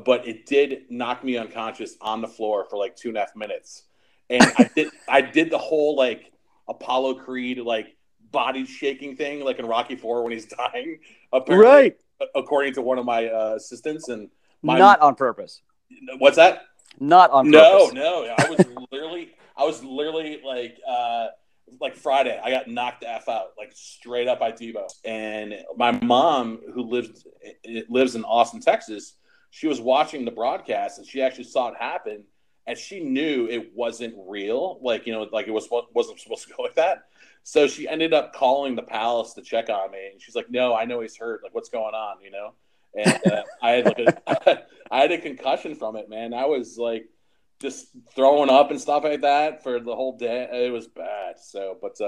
but 0.06 0.28
it 0.28 0.46
did 0.46 0.84
knock 0.89 1.24
me 1.24 1.38
unconscious 1.38 1.98
on 2.02 2.22
the 2.22 2.28
floor 2.28 2.66
for 2.70 2.78
like 2.78 2.96
two 2.96 3.10
and 3.10 3.18
a 3.18 3.22
half 3.22 3.36
minutes. 3.36 3.84
And 4.30 4.44
I 4.58 4.70
did 4.76 4.89
I 5.08 5.22
did 5.22 5.50
the 5.50 5.58
whole 5.58 5.96
like 5.96 6.32
Apollo 6.70 7.16
Creed 7.16 7.60
like 7.60 7.96
body 8.32 8.66
shaking 8.66 9.16
thing, 9.18 9.44
like 9.44 9.60
in 9.60 9.66
Rocky 9.66 9.96
Four 9.96 10.24
when 10.24 10.32
he's 10.32 10.46
dying. 10.72 11.00
Apparently, 11.34 11.66
Right. 11.68 11.98
according 12.36 12.74
to 12.76 12.82
one 12.82 12.98
of 12.98 13.06
my 13.06 13.28
uh, 13.28 13.54
assistants. 13.58 14.08
And 14.10 14.30
my, 14.62 14.78
Not 14.80 15.02
on 15.02 15.16
purpose. 15.16 15.62
what's 16.20 16.38
that? 16.38 16.64
Not 17.00 17.32
on 17.32 17.50
No, 17.50 17.88
purpose. 17.88 17.96
no. 17.96 18.26
I 18.26 18.50
was 18.50 18.66
literally, 18.92 19.32
I 19.58 19.66
was 19.66 19.84
literally 19.84 20.39
like, 20.46 20.78
uh, 20.88 21.28
like 21.80 21.96
Friday, 21.96 22.39
I 22.42 22.52
got 22.52 22.68
knocked 22.68 23.02
the 23.02 23.10
f 23.10 23.28
out, 23.30 23.48
like 23.58 23.72
straight 23.74 24.28
up 24.28 24.39
by 24.39 24.52
Debo. 24.52 24.88
And 25.06 25.56
my 25.78 25.92
mom, 25.92 26.60
who 26.74 26.84
lives 26.84 27.26
lives 27.89 28.16
in 28.16 28.24
Austin, 28.26 28.60
Texas, 28.62 29.14
she 29.52 29.68
was 29.68 29.80
watching 29.80 30.26
the 30.26 30.32
broadcast 30.32 30.97
and 30.97 31.06
she 31.06 31.22
actually 31.22 31.43
saw 31.43 31.68
it 31.68 31.76
happen, 31.78 32.24
and 32.66 32.78
she 32.78 33.02
knew 33.02 33.47
it 33.49 33.72
wasn't 33.76 34.16
real, 34.28 34.80
like 34.82 35.06
you 35.06 35.14
know, 35.14 35.28
like 35.32 35.47
it 35.47 35.52
was 35.52 35.68
wasn't 35.93 36.20
supposed 36.20 36.47
to 36.47 36.54
go 36.54 36.64
like 36.64 36.76
that. 36.76 37.04
So 37.43 37.68
she 37.68 37.88
ended 37.88 38.14
up 38.14 38.34
calling 38.34 38.76
the 38.76 38.84
palace 38.84 39.34
to 39.34 39.41
check 39.41 39.70
on 39.70 39.91
me, 39.91 40.10
and 40.12 40.22
she's 40.22 40.36
like, 40.36 40.49
"No, 40.49 40.76
I 40.76 40.86
know 40.86 41.02
he's 41.02 41.18
hurt. 41.18 41.41
Like, 41.43 41.54
what's 41.54 41.70
going 41.70 41.93
on?" 41.93 42.22
You 42.24 42.32
know. 42.32 42.54
And 42.93 43.20
uh, 43.32 43.43
I 43.62 43.72
had 43.72 43.86
like 43.86 43.99
a, 43.99 44.64
I 44.91 44.99
had 44.99 45.12
a 45.12 45.18
concussion 45.18 45.76
from 45.76 45.95
it, 45.95 46.10
man. 46.10 46.34
I 46.34 46.45
was 46.45 46.78
like 46.78 47.08
just 47.62 47.88
throwing 48.16 48.49
up 48.49 48.72
and 48.72 48.82
stuff 48.82 49.04
like 49.04 49.22
that 49.22 49.64
for 49.64 49.80
the 49.80 49.95
whole 49.95 50.18
day. 50.18 50.47
It 50.52 50.72
was 50.72 50.88
bad. 50.88 51.39
So, 51.39 51.78
but 51.82 51.99
uh, 52.02 52.08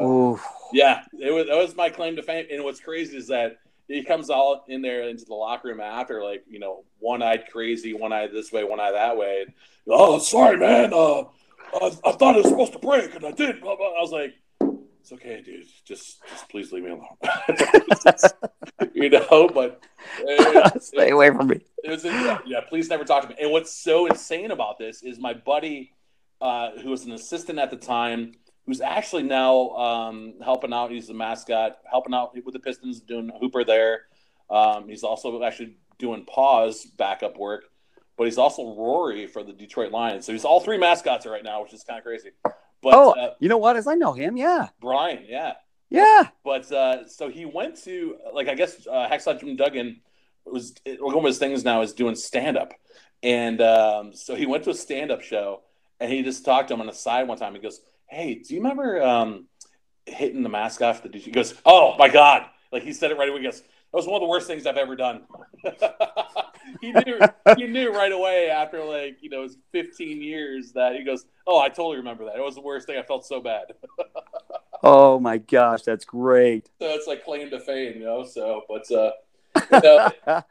yeah, 0.73 1.03
it 1.19 1.31
was 1.31 1.47
that 1.47 1.57
was 1.57 1.75
my 1.75 1.89
claim 1.89 2.15
to 2.15 2.23
fame. 2.23 2.47
And 2.51 2.63
what's 2.63 2.79
crazy 2.79 3.17
is 3.17 3.27
that 3.27 3.57
he 3.88 4.03
comes 4.03 4.29
all 4.29 4.65
in 4.67 4.81
there 4.81 5.09
into 5.09 5.25
the 5.25 5.34
locker 5.34 5.67
room 5.67 5.79
after, 5.79 6.23
like 6.23 6.43
you 6.47 6.59
know, 6.59 6.84
one 6.99 7.21
eyed 7.21 7.45
crazy, 7.51 7.93
one 7.93 8.13
eye 8.13 8.27
this 8.27 8.51
way, 8.51 8.63
one 8.63 8.79
eye 8.79 8.91
that 8.91 9.17
way. 9.17 9.43
And, 9.45 9.53
oh, 9.88 10.19
sorry, 10.19 10.57
man. 10.57 10.93
Uh, 10.93 11.23
I, 11.73 11.91
I 12.05 12.11
thought 12.13 12.36
it 12.36 12.43
was 12.43 12.49
supposed 12.49 12.73
to 12.73 12.79
break, 12.79 13.15
and 13.15 13.25
I 13.25 13.31
did. 13.31 13.61
Blah, 13.61 13.75
blah. 13.75 13.88
I 13.88 14.01
was 14.01 14.11
like, 14.11 14.34
it's 15.03 15.11
okay, 15.11 15.41
dude. 15.41 15.65
Just, 15.84 16.21
just 16.29 16.49
please 16.49 16.71
leave 16.71 16.84
me 16.84 16.91
alone. 16.91 17.17
you 18.93 19.09
know, 19.09 19.49
but 19.53 19.84
it, 20.19 20.81
Stay 20.84 21.09
away 21.09 21.29
from 21.29 21.47
me. 21.47 21.59
it 21.84 21.89
was 21.89 22.05
yeah, 22.05 22.39
yeah, 22.45 22.61
please 22.61 22.89
never 22.89 23.03
talk 23.03 23.23
to 23.23 23.29
me. 23.29 23.36
And 23.41 23.51
what's 23.51 23.73
so 23.73 24.05
insane 24.05 24.51
about 24.51 24.77
this 24.77 25.03
is 25.03 25.19
my 25.19 25.34
buddy, 25.34 25.91
uh, 26.39 26.71
who 26.81 26.89
was 26.89 27.03
an 27.03 27.11
assistant 27.11 27.59
at 27.59 27.69
the 27.69 27.75
time, 27.75 28.31
who's 28.66 28.82
actually 28.82 29.24
now 29.24 29.70
um, 29.72 30.36
helping 30.43 30.74
out. 30.74 30.91
He's 30.91 31.07
the 31.07 31.14
mascot, 31.14 31.80
helping 31.89 32.14
out 32.14 32.34
with 32.34 32.53
the 32.53 32.59
Pistons, 32.59 33.01
doing 33.01 33.32
Hooper 33.39 33.64
there. 33.64 34.03
Um, 34.49 34.88
he's 34.88 35.03
also 35.03 35.41
actually 35.43 35.78
doing 35.97 36.26
Paws 36.26 36.86
backup 36.86 37.38
work, 37.38 37.66
but 38.18 38.26
he's 38.26 38.38
also 38.38 38.76
Roary 38.76 39.28
for 39.28 39.43
the 39.43 39.53
Detroit 39.53 39.91
Lions. 39.91 40.26
So 40.26 40.32
he's 40.32 40.45
all 40.45 40.59
three 40.59 40.78
mascots 40.78 41.26
right 41.26 41.43
now, 41.43 41.61
which 41.61 41.74
is 41.74 41.84
kind 41.84 41.97
of 41.97 42.03
crazy. 42.03 42.32
But 42.43 42.93
oh, 42.93 43.11
uh, 43.11 43.34
you 43.39 43.49
know 43.49 43.57
what? 43.57 43.78
As 43.78 43.88
I 43.88 43.95
know 43.95 44.14
him, 44.14 44.36
yeah, 44.36 44.68
Brian, 44.82 45.26
yeah. 45.28 45.53
yeah. 45.89 46.28
But 46.43 46.70
uh, 46.72 47.07
so 47.07 47.30
he 47.30 47.45
went 47.45 47.82
to 47.84 48.18
like 48.34 48.49
I 48.49 48.55
guess 48.55 48.86
uh, 48.88 49.07
Hacksaw 49.09 49.39
Jim 49.39 49.55
Duggan 49.55 50.01
was 50.45 50.76
one 50.99 51.16
of 51.16 51.24
his 51.24 51.38
things 51.38 51.64
now 51.64 51.82
is 51.82 51.93
doing 51.93 52.16
stand 52.16 52.57
up, 52.57 52.74
and 53.22 53.61
um, 53.61 54.14
so 54.14 54.36
he 54.36 54.45
went 54.45 54.66
to 54.66 54.72
a 54.72 54.76
stand 54.76 55.11
up 55.11 55.22
show 55.22 55.61
and 56.03 56.11
he 56.11 56.22
just 56.22 56.43
talked 56.43 56.68
to 56.68 56.74
him 56.74 56.82
on 56.82 56.88
the 56.88 56.93
side 56.93 57.28
one 57.28 57.38
time. 57.38 57.53
He 57.53 57.61
goes, 57.61 57.80
"Hey, 58.07 58.35
do 58.35 58.53
you 58.53 58.61
remember 58.61 59.01
um, 59.01 59.45
hitting 60.05 60.43
the 60.43 60.49
mask 60.49 60.81
off 60.81 61.03
the?" 61.03 61.09
dude? 61.09 61.21
He 61.21 61.31
goes, 61.31 61.53
"Oh 61.65 61.95
my 61.97 62.09
god!" 62.09 62.45
Like 62.71 62.83
he 62.83 62.93
said 62.93 63.11
it 63.11 63.17
right 63.17 63.29
away. 63.29 63.39
He 63.39 63.45
goes, 63.45 63.61
"That 63.61 63.97
was 63.97 64.07
one 64.07 64.15
of 64.15 64.21
the 64.21 64.27
worst 64.27 64.47
things 64.47 64.65
I've 64.65 64.77
ever 64.77 64.95
done." 64.95 65.23
he 66.81 66.91
knew 66.91 67.19
he 67.57 67.67
knew 67.67 67.91
right 67.91 68.11
away 68.11 68.49
after 68.49 68.83
like 68.83 69.17
you 69.21 69.29
know 69.29 69.39
it 69.39 69.43
was 69.43 69.57
15 69.71 70.21
years 70.21 70.71
that 70.73 70.95
he 70.95 71.03
goes, 71.03 71.25
"Oh, 71.47 71.59
I 71.59 71.69
totally 71.69 71.97
remember 71.97 72.25
that. 72.25 72.35
It 72.35 72.43
was 72.43 72.55
the 72.55 72.61
worst 72.61 72.87
thing. 72.87 72.97
I 72.97 73.03
felt 73.03 73.25
so 73.25 73.41
bad." 73.41 73.73
Oh 74.85 75.17
my 75.17 75.37
gosh, 75.37 75.83
that's 75.83 76.03
great. 76.03 76.69
so 76.77 76.89
it's 76.89 77.07
like 77.07 77.23
claim 77.23 77.49
to 77.51 77.59
fame, 77.61 77.99
you 77.99 78.03
know. 78.03 78.25
So, 78.25 78.63
but 78.67 78.91
uh, 78.91 79.11
you 79.71 79.79
know, 79.81 80.11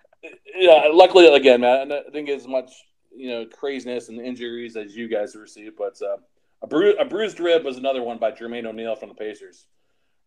yeah, 0.57 0.88
luckily 0.90 1.26
again, 1.26 1.61
man, 1.61 1.92
I 1.92 2.03
didn't 2.05 2.24
get 2.24 2.38
as 2.38 2.48
much 2.48 2.72
you 3.14 3.28
know 3.28 3.44
craziness 3.44 4.09
and 4.09 4.18
injuries 4.18 4.74
as 4.74 4.96
you 4.96 5.07
guys 5.07 5.36
received, 5.36 5.76
but 5.76 6.00
uh, 6.00 6.16
a, 6.63 6.67
bru- 6.67 6.97
a 6.99 7.05
bruised 7.05 7.41
rib 7.41 7.65
was 7.65 7.77
another 7.77 8.03
one 8.03 8.19
by 8.19 8.33
Jermaine 8.33 8.67
O'Neal 8.67 8.97
from 8.97 9.09
the 9.09 9.15
Pacers, 9.15 9.67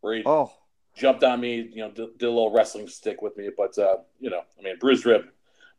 where 0.01 0.15
he 0.15 0.23
oh, 0.25 0.51
jumped 0.95 1.23
on 1.23 1.39
me, 1.39 1.69
you 1.73 1.81
know, 1.81 1.91
did, 1.91 2.17
did 2.17 2.25
a 2.25 2.29
little 2.29 2.51
wrestling 2.51 2.87
stick 2.87 3.21
with 3.21 3.35
me, 3.37 3.49
but 3.55 3.77
uh, 3.77 3.97
you 4.19 4.29
know, 4.29 4.41
I 4.59 4.61
mean, 4.61 4.77
bruised 4.79 5.05
rib, 5.05 5.25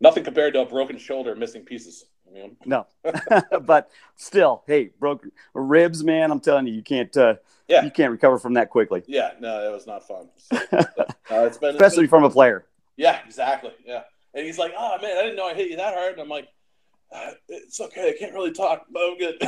nothing 0.01 0.25
compared 0.25 0.55
to 0.55 0.61
a 0.61 0.67
broken 0.67 0.99
shoulder, 0.99 1.35
missing 1.35 1.63
pieces. 1.63 2.07
I 2.29 2.33
mean, 2.33 2.57
no, 2.65 2.87
but 3.63 3.91
still, 4.17 4.63
hey, 4.67 4.91
broke 4.99 5.27
ribs, 5.55 6.03
man. 6.03 6.31
I'm 6.31 6.41
telling 6.41 6.67
you, 6.67 6.75
you 6.75 6.83
can't, 6.83 7.15
uh, 7.17 7.35
Yeah. 7.69 7.85
you 7.85 7.91
can't 7.91 8.11
recover 8.11 8.39
from 8.39 8.55
that 8.55 8.71
quickly, 8.71 9.03
yeah, 9.07 9.33
no, 9.41 9.69
it 9.69 9.73
was 9.73 9.87
not 9.87 10.07
fun. 10.07 10.29
So, 10.37 10.57
uh, 10.73 11.45
it's 11.47 11.59
been 11.59 11.75
especially 11.75 12.07
from 12.07 12.25
a 12.25 12.31
player. 12.31 12.67
Yeah, 12.97 13.21
exactly. 13.27 13.73
Yeah. 13.85 14.03
And 14.33 14.45
he's 14.45 14.59
like, 14.59 14.73
oh, 14.77 14.99
man, 15.01 15.17
I 15.17 15.23
didn't 15.23 15.37
know 15.37 15.47
I 15.47 15.55
hit 15.55 15.71
you 15.71 15.77
that 15.77 15.95
hard. 15.95 16.13
And 16.13 16.21
I'm 16.23 16.29
like, 16.29 16.49
uh, 17.11 17.31
it's 17.49 17.81
okay. 17.81 18.11
I 18.11 18.19
can't 18.19 18.35
really 18.35 18.53
talk, 18.53 18.87
but 18.91 19.03
I'm 19.03 19.19
good. 19.19 19.39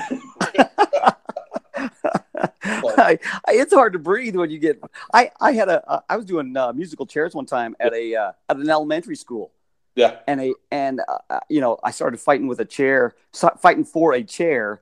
I, 2.69 3.19
I, 3.47 3.53
it's 3.53 3.73
hard 3.75 3.93
to 3.95 3.99
breathe 3.99 4.37
when 4.37 4.51
you 4.51 4.59
get. 4.59 4.81
I, 5.13 5.31
I 5.41 5.53
had 5.53 5.69
a. 5.69 5.89
uh, 5.89 6.01
I 6.09 6.17
was 6.17 6.25
doing 6.27 6.57
uh, 6.57 6.73
musical 6.73 7.07
chairs 7.07 7.35
one 7.35 7.47
time 7.47 7.75
at 7.81 7.93
a 7.95 8.15
uh, 8.15 8.33
at 8.49 8.57
an 8.57 8.69
elementary 8.69 9.17
school, 9.17 9.53
yeah. 9.95 10.17
and 10.27 10.41
a 10.41 10.55
and 10.71 11.01
uh, 11.09 11.19
uh, 11.31 11.41
you 11.49 11.61
know 11.61 11.79
I 11.83 11.91
started 11.91 12.21
fighting 12.21 12.47
with 12.47 12.61
a 12.61 12.65
chair, 12.65 13.15
fighting 13.59 13.85
for 13.85 14.13
a 14.15 14.23
chair, 14.23 14.81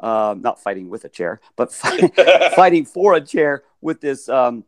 um, 0.00 0.42
not 0.42 0.62
fighting 0.62 0.88
with 0.88 1.04
a 1.04 1.08
chair, 1.08 1.40
but 1.56 1.72
fight, 1.82 2.14
fighting 2.56 2.84
for 2.84 3.14
a 3.14 3.20
chair 3.20 3.62
with 3.80 4.00
this 4.00 4.28
um, 4.28 4.64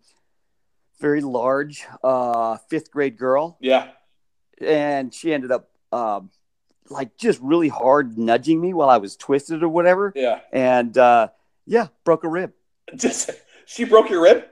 very 1.01 1.21
large 1.21 1.87
uh, 2.03 2.57
fifth 2.69 2.91
grade 2.91 3.17
girl, 3.17 3.57
Yeah. 3.61 3.89
and 4.61 5.13
she 5.13 5.33
ended 5.33 5.53
up 5.53 5.69
um, 5.93 6.31
like 6.89 7.17
just 7.19 7.41
really 7.43 7.69
hard 7.69 8.17
nudging 8.17 8.61
me 8.61 8.73
while 8.73 8.89
I 8.89 8.97
was 8.99 9.17
twisted 9.17 9.63
or 9.63 9.69
whatever, 9.69 10.13
Yeah. 10.15 10.41
and 10.53 10.97
uh, 10.97 11.29
yeah, 11.67 11.89
broke 12.05 12.25
a 12.25 12.29
rib. 12.29 12.53
Just, 12.95 13.31
she 13.67 13.85
broke 13.85 14.09
your 14.11 14.23
rib? 14.23 14.45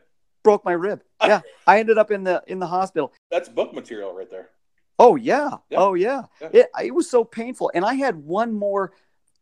broke 0.42 0.64
my 0.64 0.72
rib. 0.72 1.00
Yeah, 1.22 1.40
I 1.66 1.78
ended 1.80 1.96
up 1.96 2.10
in 2.10 2.22
the 2.24 2.42
in 2.46 2.58
the 2.58 2.66
hospital. 2.66 3.12
That's 3.30 3.48
book 3.48 3.72
material 3.72 4.12
right 4.14 4.30
there. 4.30 4.50
Oh 4.98 5.16
yeah, 5.16 5.50
Yeah. 5.70 5.78
oh 5.78 5.94
yeah. 5.94 6.24
Yeah. 6.40 6.48
It 6.52 6.66
it 6.84 6.94
was 6.94 7.08
so 7.08 7.24
painful, 7.24 7.70
and 7.74 7.84
I 7.84 7.94
had 7.94 8.16
one 8.16 8.52
more 8.52 8.92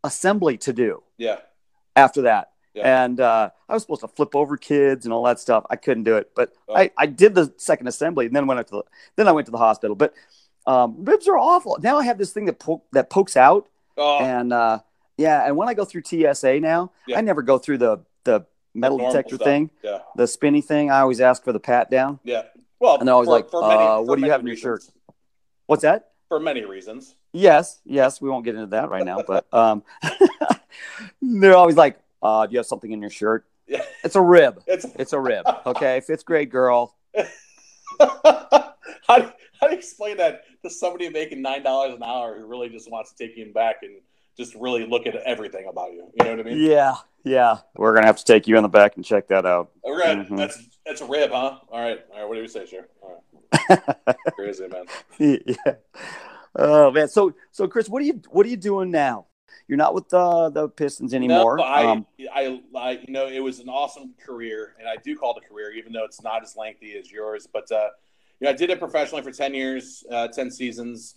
assembly 0.05 0.57
to 0.59 0.73
do 0.73 1.03
Yeah. 1.18 1.39
after 1.97 2.23
that. 2.23 2.51
Yeah. 2.75 3.05
And 3.05 3.20
uh, 3.20 3.51
I 3.68 3.75
was 3.75 3.83
supposed 3.83 4.01
to 4.01 4.09
flip 4.09 4.35
over 4.35 4.57
kids 4.57 5.05
and 5.05 5.12
all 5.12 5.25
that 5.25 5.39
stuff. 5.41 5.66
I 5.68 5.77
couldn't 5.77 6.05
do 6.05 6.16
it, 6.16 6.31
but 6.35 6.53
Oh. 6.68 6.77
I, 6.77 6.91
I 6.97 7.07
did 7.07 7.35
the 7.35 7.53
second 7.59 7.87
assembly, 7.89 8.27
and 8.27 8.35
then 8.35 8.47
went 8.47 8.64
to 8.68 8.70
the 8.77 8.83
then 9.16 9.27
I 9.29 9.33
went 9.33 9.47
to 9.47 9.51
the 9.53 9.59
hospital. 9.59 9.95
But 9.97 10.14
um, 10.66 11.05
ribs 11.05 11.27
are 11.29 11.37
awful. 11.37 11.77
Now 11.83 11.99
I 11.99 12.05
have 12.05 12.16
this 12.18 12.33
thing 12.33 12.45
that 12.47 12.59
po- 12.61 12.85
that 12.93 13.11
pokes 13.11 13.37
out, 13.37 13.68
Oh, 13.97 14.20
and 14.20 14.53
uh, 14.53 14.79
yeah, 15.23 15.47
and 15.47 15.57
when 15.57 15.68
I 15.68 15.75
go 15.75 15.85
through 15.85 16.03
TSA 16.05 16.61
now, 16.61 16.91
Yeah. 17.07 17.18
I 17.18 17.20
never 17.23 17.43
go 17.43 17.57
through 17.59 17.79
the 17.79 17.93
the 18.25 18.45
metal 18.75 18.99
normal 18.99 19.12
detector 19.12 19.37
stuff. 19.37 19.47
thing, 19.47 19.70
Yeah. 19.83 19.99
the 20.16 20.27
spinny 20.27 20.61
thing. 20.62 20.91
I 20.91 21.01
always 21.01 21.20
ask 21.20 21.43
for 21.45 21.53
the 21.53 21.61
pat 21.61 21.91
down. 21.91 22.18
Yeah. 22.25 22.43
Well, 22.81 22.97
And 22.99 23.07
they're 23.07 23.14
always 23.14 23.29
like, 23.29 23.47
uh, 23.53 24.01
what 24.03 24.16
do 24.16 24.20
you 24.20 24.23
many 24.23 24.31
have 24.33 24.41
in 24.41 24.47
your 24.47 24.57
shirt? 24.57 24.83
What's 25.66 25.83
that? 25.83 26.11
For 26.29 26.41
many 26.41 26.64
reasons. 26.64 27.14
Yes, 27.33 27.81
yes, 27.85 28.20
we 28.20 28.29
won't 28.31 28.45
get 28.45 28.55
into 28.55 28.68
that 28.68 28.89
right 28.91 29.05
now, 29.05 29.23
but 29.27 29.47
um, 29.53 29.83
they're 31.23 31.57
always 31.57 31.77
like, 31.77 31.99
uh, 32.23 32.47
"Do 32.47 32.53
you 32.53 32.59
have 32.59 32.66
something 32.66 32.91
in 32.93 33.01
your 33.01 33.11
shirt?" 33.11 33.45
Yeah. 33.66 33.85
It's 34.05 34.16
a 34.16 34.20
rib. 34.20 34.62
It's 34.66 34.85
It's 34.99 35.12
a 35.12 35.20
rib. 35.20 35.45
Okay, 35.66 36.01
fifth 36.01 36.25
grade 36.25 36.51
girl. 36.51 36.97
how, 38.01 39.18
do, 39.18 39.31
how 39.61 39.66
do 39.68 39.73
you 39.73 39.79
explain 39.79 40.16
that 40.18 40.43
to 40.62 40.70
somebody 40.70 41.09
making 41.09 41.43
nine 41.43 41.62
dollars 41.62 41.95
an 41.95 42.03
hour 42.03 42.39
who 42.39 42.47
really 42.47 42.68
just 42.68 42.91
wants 42.91 43.12
to 43.12 43.16
take 43.27 43.37
you 43.37 43.53
back 43.53 43.77
and 43.83 44.01
just 44.37 44.55
really 44.55 44.87
look 44.87 45.07
at 45.07 45.14
everything 45.16 45.66
about 45.68 45.93
you. 45.93 46.09
You 46.18 46.24
know 46.24 46.30
what 46.37 46.41
I 46.41 46.43
mean? 46.43 46.59
Yeah, 46.59 46.95
yeah. 47.24 47.59
We're 47.76 47.95
gonna 47.95 48.07
have 48.07 48.16
to 48.18 48.24
take 48.24 48.47
you 48.47 48.57
in 48.57 48.62
the 48.62 48.68
back 48.68 48.97
and 48.97 49.05
check 49.05 49.28
that 49.28 49.45
out. 49.47 49.70
All 49.83 49.97
right, 49.97 50.18
Mhm. 50.28 50.37
that's 50.37 50.59
that's 50.87 51.01
a 51.01 51.07
rib, 51.07 51.30
huh? 51.30 51.59
All 51.70 51.80
right, 51.80 52.01
all 52.12 52.20
right. 52.20 52.28
What 52.28 52.35
do 52.35 52.41
you 52.43 52.49
say, 52.49 52.66
sure? 52.66 52.89
All 53.03 53.22
right. 53.68 54.16
Crazy 54.35 54.66
man. 54.68 54.85
yeah. 55.47 55.74
Oh 56.57 56.91
man. 56.91 57.09
So 57.09 57.35
so 57.51 57.66
Chris, 57.68 57.89
what 57.89 58.03
are 58.03 58.07
you 58.07 58.20
what 58.30 58.47
are 58.47 58.49
you 58.49 58.57
doing 58.57 58.91
now? 58.91 59.26
You're 59.68 59.78
not 59.78 59.95
with 59.95 60.09
the 60.09 60.51
the 60.51 60.68
Pistons 60.68 61.14
anymore. 61.14 61.57
No, 61.59 61.62
I, 61.62 61.85
Um, 61.87 62.07
I, 62.35 62.61
I, 62.76 62.91
you 63.07 63.12
know, 63.12 63.26
it 63.26 63.41
was 63.41 63.61
an 63.61 63.68
awesome 63.68 64.14
career, 64.24 64.74
and 64.78 64.89
I 64.89 64.97
do 64.97 65.16
call 65.16 65.37
it 65.37 65.45
a 65.45 65.49
career, 65.49 65.70
even 65.72 65.93
though 65.93 66.05
it's 66.05 66.22
not 66.22 66.43
as 66.43 66.57
lengthy 66.57 66.97
as 66.99 67.11
yours. 67.11 67.47
But 67.51 67.70
uh, 67.70 67.89
you 68.41 68.47
know, 68.47 68.51
I 68.51 68.55
did 68.55 68.70
it 68.70 68.78
professionally 68.80 69.22
for 69.22 69.30
ten 69.30 69.55
years, 69.55 70.05
uh, 70.11 70.28
ten 70.28 70.51
seasons. 70.51 71.16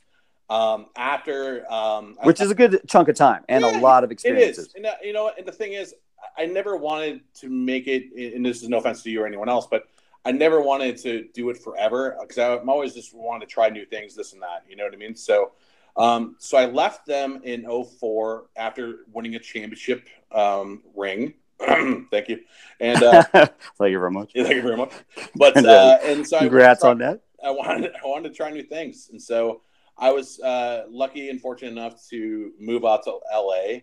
Um, 0.49 0.87
after, 0.95 1.65
um, 1.71 2.17
I- 2.21 2.25
which 2.27 2.39
is 2.39 2.51
a 2.51 2.55
good 2.55 2.81
chunk 2.87 3.07
of 3.09 3.15
time 3.15 3.43
and 3.49 3.63
Yeah, 3.63 3.79
a 3.79 3.79
lot 3.79 4.03
of 4.03 4.11
It 4.11 4.13
experiences. 4.13 4.67
is. 4.67 4.75
And, 4.75 4.85
uh, 4.85 4.93
you 5.03 5.11
know, 5.11 5.31
and 5.35 5.45
the 5.45 5.51
thing 5.51 5.73
is, 5.73 5.93
I 6.37 6.43
I 6.43 6.45
never 6.47 6.75
wanted 6.75 7.21
to 7.35 7.49
make 7.49 7.87
it, 7.87 8.11
and 8.35 8.45
this 8.45 8.61
is 8.61 8.69
no 8.69 8.77
offense 8.77 9.01
to 9.03 9.09
you 9.09 9.21
or 9.23 9.27
anyone 9.27 9.47
else, 9.49 9.67
but 9.67 9.87
I 10.25 10.31
never 10.31 10.59
wanted 10.61 10.97
to 10.97 11.27
do 11.33 11.49
it 11.49 11.57
forever 11.57 12.17
because 12.19 12.37
I'm 12.37 12.67
always 12.69 12.93
just 12.93 13.13
wanted 13.13 13.47
to 13.47 13.53
try 13.53 13.69
new 13.69 13.85
things, 13.85 14.15
this 14.15 14.33
and 14.33 14.41
that. 14.41 14.63
You 14.69 14.75
know 14.75 14.83
what 14.83 14.93
I 14.93 14.97
mean? 14.97 15.15
So, 15.15 15.51
um, 15.97 16.35
so 16.39 16.57
I 16.57 16.65
left 16.65 17.05
them 17.05 17.41
in 17.43 17.63
04 17.63 18.47
after 18.55 19.05
winning 19.13 19.35
a 19.35 19.39
championship 19.39 20.07
um, 20.31 20.83
ring. 20.95 21.35
Thank 21.59 22.27
you. 22.29 22.39
And 22.79 23.01
uh, 23.01 23.23
Thank 23.77 23.91
you 23.91 23.99
very 23.99 24.11
much. 24.11 24.31
yeah, 24.35 24.43
thank 24.47 24.55
you 24.57 24.61
very 24.61 24.77
much. 24.77 24.91
But 25.35 25.57
uh, 25.65 25.69
uh, 25.69 25.99
and 26.03 26.27
so 26.27 26.39
Congrats 26.39 26.83
I, 26.83 26.89
on 26.89 26.97
that. 26.99 27.21
I 27.43 27.51
wanted 27.51 27.91
I 27.95 28.05
wanted 28.07 28.29
to 28.29 28.35
try 28.35 28.49
new 28.51 28.63
things, 28.63 29.09
and 29.11 29.21
so 29.21 29.61
I 29.97 30.11
was 30.11 30.39
uh, 30.39 30.85
lucky 30.89 31.29
and 31.29 31.39
fortunate 31.39 31.71
enough 31.71 32.05
to 32.09 32.51
move 32.59 32.85
out 32.85 33.03
to 33.03 33.19
LA, 33.33 33.79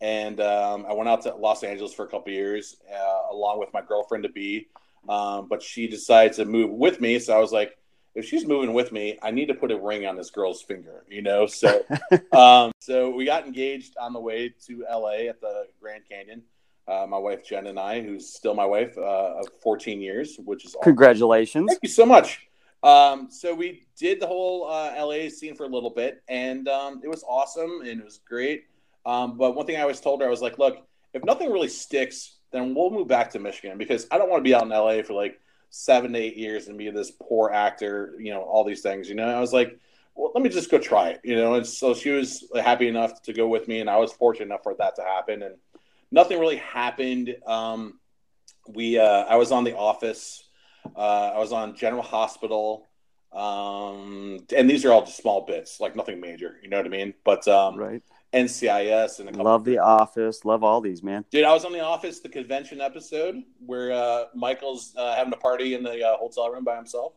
and 0.00 0.40
um, 0.40 0.86
I 0.88 0.92
went 0.92 1.08
out 1.08 1.22
to 1.22 1.34
Los 1.34 1.64
Angeles 1.64 1.92
for 1.92 2.04
a 2.04 2.08
couple 2.08 2.32
years 2.32 2.76
uh, 2.92 3.32
along 3.32 3.58
with 3.58 3.72
my 3.72 3.82
girlfriend 3.82 4.24
to 4.24 4.30
be, 4.30 4.68
um, 5.08 5.48
but 5.48 5.62
she 5.62 5.88
decided 5.88 6.34
to 6.34 6.44
move 6.44 6.70
with 6.70 7.00
me, 7.00 7.18
so 7.18 7.36
I 7.36 7.40
was 7.40 7.52
like. 7.52 7.76
If 8.14 8.24
she's 8.24 8.46
moving 8.46 8.72
with 8.72 8.92
me, 8.92 9.18
I 9.22 9.30
need 9.30 9.48
to 9.48 9.54
put 9.54 9.70
a 9.70 9.78
ring 9.78 10.06
on 10.06 10.16
this 10.16 10.30
girl's 10.30 10.62
finger, 10.62 11.04
you 11.06 11.20
know. 11.20 11.44
So, 11.46 11.84
um, 12.32 12.72
so 12.78 13.10
we 13.10 13.26
got 13.26 13.44
engaged 13.44 13.94
on 14.00 14.14
the 14.14 14.20
way 14.20 14.54
to 14.68 14.86
LA 14.90 15.28
at 15.28 15.42
the 15.42 15.66
Grand 15.82 16.04
Canyon. 16.08 16.42
Uh, 16.88 17.04
my 17.06 17.18
wife 17.18 17.44
Jen 17.44 17.66
and 17.66 17.78
I, 17.78 18.00
who's 18.00 18.32
still 18.32 18.54
my 18.54 18.64
wife 18.64 18.96
uh, 18.96 19.40
of 19.40 19.48
14 19.62 20.00
years, 20.00 20.38
which 20.38 20.64
is 20.64 20.74
awesome. 20.74 20.84
Congratulations. 20.84 21.66
Thank 21.68 21.80
you 21.82 21.88
so 21.88 22.06
much. 22.06 22.46
Um, 22.82 23.28
so 23.30 23.54
we 23.54 23.86
did 23.96 24.20
the 24.20 24.26
whole 24.26 24.68
uh, 24.68 24.92
LA 24.96 25.28
scene 25.28 25.54
for 25.54 25.64
a 25.64 25.68
little 25.68 25.90
bit, 25.90 26.22
and 26.28 26.68
um, 26.68 27.00
it 27.02 27.08
was 27.08 27.24
awesome 27.28 27.80
and 27.80 28.00
it 28.00 28.04
was 28.04 28.20
great. 28.26 28.64
Um, 29.04 29.36
but 29.38 29.54
one 29.54 29.66
thing 29.66 29.76
I 29.76 29.82
always 29.82 30.00
told 30.00 30.20
her, 30.20 30.26
I 30.26 30.30
was 30.30 30.42
like, 30.42 30.58
"Look, 30.58 30.86
if 31.12 31.24
nothing 31.24 31.50
really 31.50 31.68
sticks, 31.68 32.36
then 32.52 32.74
we'll 32.74 32.90
move 32.90 33.08
back 33.08 33.30
to 33.30 33.38
Michigan 33.38 33.78
because 33.78 34.06
I 34.10 34.18
don't 34.18 34.30
want 34.30 34.40
to 34.40 34.48
be 34.48 34.54
out 34.54 34.62
in 34.62 34.68
LA 34.68 35.02
for 35.02 35.14
like 35.14 35.40
seven 35.70 36.12
to 36.12 36.18
eight 36.18 36.36
years 36.36 36.68
and 36.68 36.78
be 36.78 36.90
this 36.90 37.10
poor 37.10 37.50
actor, 37.50 38.14
you 38.18 38.32
know, 38.32 38.42
all 38.42 38.64
these 38.64 38.82
things." 38.82 39.08
You 39.08 39.14
know, 39.14 39.28
I 39.28 39.40
was 39.40 39.52
like, 39.52 39.78
"Well, 40.14 40.32
let 40.34 40.42
me 40.42 40.50
just 40.50 40.70
go 40.70 40.78
try 40.78 41.10
it," 41.10 41.20
you 41.24 41.36
know. 41.36 41.54
And 41.54 41.66
so 41.66 41.94
she 41.94 42.10
was 42.10 42.44
happy 42.54 42.88
enough 42.88 43.22
to 43.22 43.32
go 43.32 43.48
with 43.48 43.68
me, 43.68 43.80
and 43.80 43.88
I 43.88 43.96
was 43.96 44.12
fortunate 44.12 44.46
enough 44.46 44.62
for 44.62 44.74
that 44.74 44.96
to 44.96 45.02
happen. 45.02 45.42
And 45.42 45.54
nothing 46.10 46.38
really 46.38 46.56
happened. 46.56 47.34
Um, 47.46 48.00
we, 48.68 48.98
uh, 48.98 49.24
I 49.24 49.36
was 49.36 49.52
on 49.52 49.64
The 49.64 49.76
Office. 49.76 50.42
Uh, 50.96 51.32
I 51.34 51.38
was 51.38 51.52
on 51.52 51.74
General 51.74 52.02
Hospital, 52.02 52.86
um, 53.32 54.38
and 54.54 54.68
these 54.68 54.84
are 54.84 54.92
all 54.92 55.04
just 55.04 55.18
small 55.18 55.44
bits, 55.46 55.80
like 55.80 55.96
nothing 55.96 56.20
major. 56.20 56.56
You 56.62 56.68
know 56.68 56.76
what 56.76 56.86
I 56.86 56.90
mean? 56.90 57.14
But 57.24 57.46
um, 57.48 57.76
Right. 57.76 58.02
NCIS 58.32 59.20
and 59.20 59.28
a 59.28 59.32
couple. 59.32 59.46
Love 59.46 59.64
The 59.64 59.78
Office. 59.78 60.44
Love 60.44 60.62
all 60.62 60.80
these, 60.80 61.02
man. 61.02 61.24
Dude, 61.30 61.44
I 61.44 61.52
was 61.52 61.64
on 61.64 61.72
The 61.72 61.80
Office, 61.80 62.20
the 62.20 62.28
convention 62.28 62.80
episode 62.80 63.42
where 63.64 63.92
uh, 63.92 64.24
Michael's 64.34 64.94
uh, 64.96 65.14
having 65.14 65.32
a 65.32 65.36
party 65.36 65.74
in 65.74 65.82
the 65.82 66.06
uh, 66.06 66.16
hotel 66.16 66.50
room 66.50 66.64
by 66.64 66.76
himself, 66.76 67.14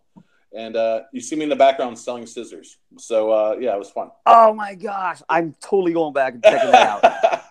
and 0.55 0.76
uh, 0.76 1.01
you 1.11 1.22
see 1.22 1.36
me 1.36 1.43
in 1.43 1.49
the 1.49 1.55
background 1.55 1.97
selling 1.97 2.26
scissors. 2.26 2.78
So 2.97 3.32
uh, 3.32 3.57
yeah, 3.59 3.74
it 3.76 3.80
was 3.80 3.89
fun. 3.89 4.11
Oh 4.26 4.53
my 4.53 4.76
gosh. 4.76 5.22
I'm 5.30 5.55
totally 5.61 5.93
going 5.93 6.13
back 6.13 6.36
and 6.36 6.43
checking 6.43 6.72
that 6.72 7.03
out. 7.03 7.43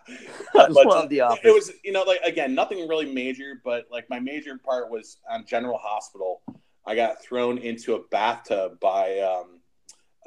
I 0.71 0.73
But, 0.73 0.87
love 0.87 1.09
The 1.09 1.21
Office. 1.23 1.45
It 1.45 1.55
was, 1.55 1.73
you 1.85 1.93
know, 1.93 2.03
like 2.03 2.21
again, 2.23 2.55
nothing 2.55 2.87
really 2.89 3.13
major, 3.13 3.61
but 3.65 3.87
like 3.91 4.09
my 4.11 4.21
major 4.21 4.59
part 4.59 4.91
was 4.91 5.19
on 5.31 5.45
General 5.47 5.79
Hospital. 5.79 6.43
I 6.87 6.95
got 6.95 7.23
thrown 7.23 7.59
into 7.59 7.95
a 7.95 8.03
bathtub 8.11 8.81
by 8.81 9.19
um, 9.21 9.61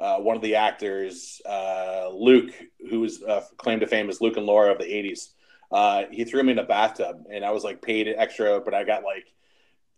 uh, 0.00 0.18
one 0.18 0.36
of 0.36 0.42
the 0.42 0.54
actors, 0.56 1.40
uh, 1.48 2.08
Luke, 2.12 2.52
who 2.88 3.00
was 3.00 3.22
uh, 3.22 3.42
claimed 3.56 3.80
to 3.80 3.86
fame 3.86 4.08
as 4.08 4.20
Luke 4.20 4.36
and 4.36 4.46
Laura 4.46 4.72
of 4.72 4.78
the 4.78 4.84
'80s. 4.84 5.30
Uh, 5.70 6.04
he 6.10 6.24
threw 6.24 6.42
me 6.42 6.52
in 6.52 6.58
a 6.58 6.64
bathtub, 6.64 7.24
and 7.32 7.44
I 7.44 7.50
was 7.50 7.64
like 7.64 7.80
paid 7.82 8.06
extra, 8.08 8.60
but 8.60 8.74
I 8.74 8.84
got 8.84 9.04
like 9.04 9.32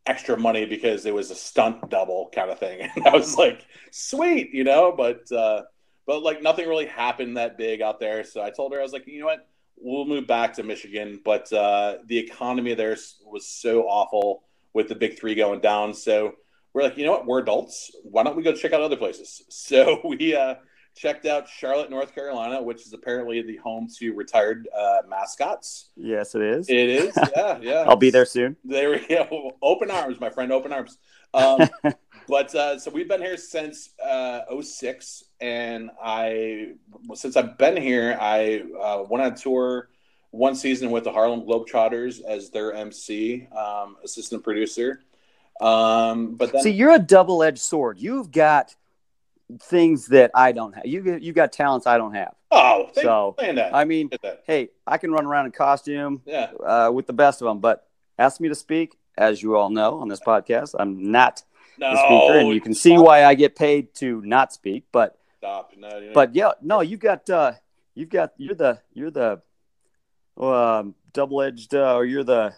extra 0.06 0.36
money 0.38 0.66
because 0.66 1.06
it 1.06 1.14
was 1.14 1.30
a 1.30 1.34
stunt 1.34 1.88
double 1.90 2.30
kind 2.34 2.50
of 2.50 2.58
thing. 2.58 2.88
And 2.96 3.06
I 3.06 3.14
was 3.14 3.36
like, 3.36 3.66
sweet, 3.90 4.52
you 4.52 4.64
know, 4.64 4.92
but 4.96 5.30
uh, 5.32 5.62
but 6.06 6.22
like 6.22 6.42
nothing 6.42 6.68
really 6.68 6.86
happened 6.86 7.36
that 7.36 7.56
big 7.58 7.80
out 7.82 8.00
there. 8.00 8.24
So 8.24 8.42
I 8.42 8.50
told 8.50 8.72
her 8.72 8.78
I 8.78 8.82
was 8.82 8.92
like, 8.92 9.06
you 9.06 9.20
know 9.20 9.26
what, 9.26 9.46
we'll 9.76 10.06
move 10.06 10.26
back 10.26 10.54
to 10.54 10.62
Michigan, 10.62 11.20
but 11.24 11.52
uh, 11.52 11.98
the 12.06 12.18
economy 12.18 12.74
there 12.74 12.96
was 13.26 13.46
so 13.46 13.82
awful 13.82 14.44
with 14.72 14.88
the 14.88 14.94
big 14.94 15.18
three 15.18 15.34
going 15.34 15.60
down. 15.60 15.94
So 15.94 16.34
we're 16.72 16.82
like, 16.82 16.96
you 16.98 17.04
know 17.04 17.12
what, 17.12 17.26
we're 17.26 17.40
adults. 17.40 17.90
Why 18.02 18.22
don't 18.22 18.36
we 18.36 18.42
go 18.42 18.52
check 18.52 18.72
out 18.72 18.80
other 18.80 18.96
places? 18.96 19.42
So 19.50 20.00
we 20.04 20.34
uh, 20.34 20.56
checked 20.94 21.26
out 21.26 21.48
Charlotte, 21.48 21.90
North 21.90 22.14
Carolina, 22.14 22.62
which 22.62 22.82
is 22.86 22.92
apparently 22.92 23.42
the 23.42 23.56
home 23.56 23.88
to 23.98 24.12
retired 24.12 24.68
uh, 24.76 24.98
mascots. 25.08 25.90
yes, 25.96 26.34
it 26.34 26.42
is. 26.42 26.68
It 26.68 26.88
is, 26.88 27.18
yeah, 27.36 27.58
yeah. 27.60 27.84
I'll 27.86 27.96
be 27.96 28.10
there 28.10 28.26
soon. 28.26 28.56
There 28.64 28.90
we 28.90 29.06
go. 29.06 29.52
Open 29.62 29.90
arms, 29.90 30.20
my 30.20 30.30
friend. 30.30 30.52
Open 30.52 30.72
arms. 30.72 30.98
Um, 31.32 31.68
but 32.28 32.54
uh, 32.54 32.78
so 32.78 32.90
we've 32.90 33.08
been 33.08 33.20
here 33.20 33.36
since 33.36 33.90
uh, 34.04 34.40
06, 34.60 35.24
and 35.40 35.90
I 36.02 36.72
since 37.14 37.36
I've 37.36 37.58
been 37.58 37.76
here, 37.76 38.16
I 38.20 38.62
uh, 38.80 39.04
went 39.08 39.24
on 39.24 39.34
tour 39.34 39.88
one 40.30 40.54
season 40.54 40.90
with 40.90 41.04
the 41.04 41.12
Harlem 41.12 41.42
Globetrotters 41.42 42.20
as 42.22 42.50
their 42.50 42.72
MC, 42.72 43.46
um, 43.56 43.96
assistant 44.02 44.42
producer. 44.42 45.00
Um, 45.60 46.34
but 46.34 46.52
then 46.52 46.62
See, 46.62 46.70
you're 46.70 46.92
a 46.92 46.98
double-edged 46.98 47.60
sword. 47.60 48.00
You've 48.00 48.32
got 48.32 48.74
things 49.60 50.06
that 50.06 50.32
I 50.34 50.52
don't 50.52 50.74
have. 50.74 50.86
You 50.86 51.18
you 51.20 51.32
got 51.32 51.52
talents 51.52 51.86
I 51.86 51.98
don't 51.98 52.14
have. 52.14 52.34
oh, 52.50 52.90
so, 52.94 53.00
you 53.00 53.06
for 53.06 53.34
saying 53.40 53.56
that. 53.56 53.74
I 53.74 53.84
mean, 53.84 54.10
hey, 54.46 54.70
I 54.86 54.98
can 54.98 55.12
run 55.12 55.26
around 55.26 55.46
in 55.46 55.52
costume 55.52 56.22
Yeah, 56.24 56.50
uh, 56.64 56.90
with 56.92 57.06
the 57.06 57.12
best 57.12 57.40
of 57.40 57.46
them, 57.46 57.60
but 57.60 57.86
ask 58.18 58.40
me 58.40 58.48
to 58.48 58.54
speak, 58.54 58.96
as 59.16 59.42
you 59.42 59.56
all 59.56 59.70
know 59.70 60.00
on 60.00 60.08
this 60.08 60.20
podcast, 60.20 60.74
I'm 60.78 61.12
not 61.12 61.42
no, 61.78 61.94
speaker, 61.94 62.38
and 62.38 62.48
you 62.50 62.60
can 62.60 62.74
see 62.74 62.96
why 62.96 63.24
I 63.24 63.34
get 63.34 63.56
paid 63.56 63.94
to 63.96 64.20
not 64.22 64.52
speak. 64.52 64.84
But 64.92 65.18
Stop. 65.38 65.72
No, 65.76 66.10
but 66.14 66.34
yeah, 66.34 66.52
no, 66.62 66.80
you 66.80 66.96
got 66.96 67.28
uh, 67.28 67.52
you've 67.94 68.08
got 68.08 68.32
you're 68.38 68.54
the 68.54 68.80
you're 68.92 69.10
the 69.10 69.42
um, 70.38 70.94
double-edged 71.12 71.74
uh, 71.74 71.94
or 71.94 72.04
you're 72.04 72.24
the 72.24 72.54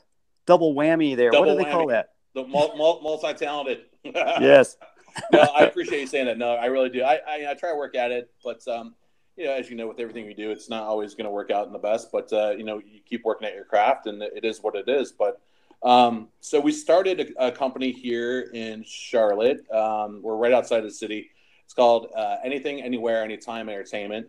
double 0.47 0.75
whammy 0.75 1.17
there. 1.17 1.31
what 1.33 1.47
do 1.47 1.57
they 1.57 1.65
call 1.65 1.89
that? 1.89 2.11
the 2.37 2.47
mul- 2.47 2.77
mul- 2.77 3.01
multi-talented. 3.03 3.81
Yes. 4.15 4.77
no, 5.33 5.41
I 5.41 5.65
appreciate 5.65 6.01
you 6.01 6.07
saying 6.07 6.27
that. 6.27 6.39
No, 6.39 6.51
I 6.51 6.67
really 6.67 6.91
do. 6.91 7.03
I, 7.03 7.19
I, 7.27 7.51
I 7.51 7.55
try 7.55 7.71
to 7.71 7.77
work 7.77 7.97
at 7.97 8.13
it, 8.13 8.31
but 8.45 8.67
um, 8.69 8.95
you 9.37 9.47
know, 9.47 9.53
as 9.55 9.69
you 9.69 9.75
know, 9.75 9.89
with 9.89 9.99
everything 9.99 10.27
we 10.27 10.35
do, 10.35 10.53
it's 10.53 10.69
not 10.69 10.85
always 10.85 11.15
going 11.15 11.25
to 11.25 11.31
work 11.31 11.51
out 11.51 11.67
in 11.67 11.73
the 11.73 11.79
best. 11.79 12.13
But 12.13 12.33
uh, 12.33 12.51
you 12.51 12.63
know, 12.63 12.79
you 12.79 13.01
keep 13.05 13.25
working 13.25 13.49
at 13.49 13.55
your 13.55 13.65
craft, 13.65 14.07
and 14.07 14.23
it 14.23 14.45
is 14.45 14.63
what 14.63 14.77
it 14.77 14.89
is. 14.89 15.11
But 15.11 15.41
um, 15.87 16.29
so 16.41 16.59
we 16.59 16.73
started 16.73 17.21
a, 17.39 17.47
a 17.47 17.53
company 17.53 17.93
here 17.93 18.51
in 18.53 18.83
Charlotte. 18.85 19.61
Um, 19.71 20.21
we're 20.21 20.37
right 20.37 20.53
outside 20.53 20.81
the 20.81 20.91
city. 20.91 21.31
It's 21.65 21.75
called 21.75 22.11
uh, 22.17 22.39
Anything, 22.45 22.83
Anywhere, 22.83 23.23
Anytime 23.23 23.69
Entertainment. 23.69 24.27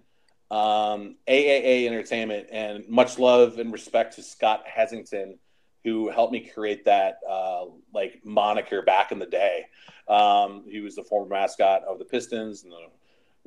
Um, 0.52 1.16
AAA 1.28 1.88
Entertainment, 1.88 2.48
and 2.52 2.88
much 2.88 3.18
love 3.18 3.58
and 3.58 3.74
respect 3.74 4.16
to 4.16 4.24
Scott 4.24 4.64
Hesington, 4.66 5.40
who 5.84 6.10
helped 6.10 6.32
me 6.32 6.42
create 6.42 6.86
that 6.86 7.20
uh, 7.28 7.66
like 7.92 8.22
moniker 8.24 8.84
back 8.84 9.12
in 9.12 9.18
the 9.18 9.26
day. 9.26 9.66
Um, 10.08 10.64
he 10.70 10.80
was 10.82 10.96
the 10.96 11.04
former 11.04 11.28
mascot 11.28 11.84
of 11.86 11.98
the 11.98 12.06
Pistons 12.06 12.64
and 12.64 12.72
the 12.72 12.88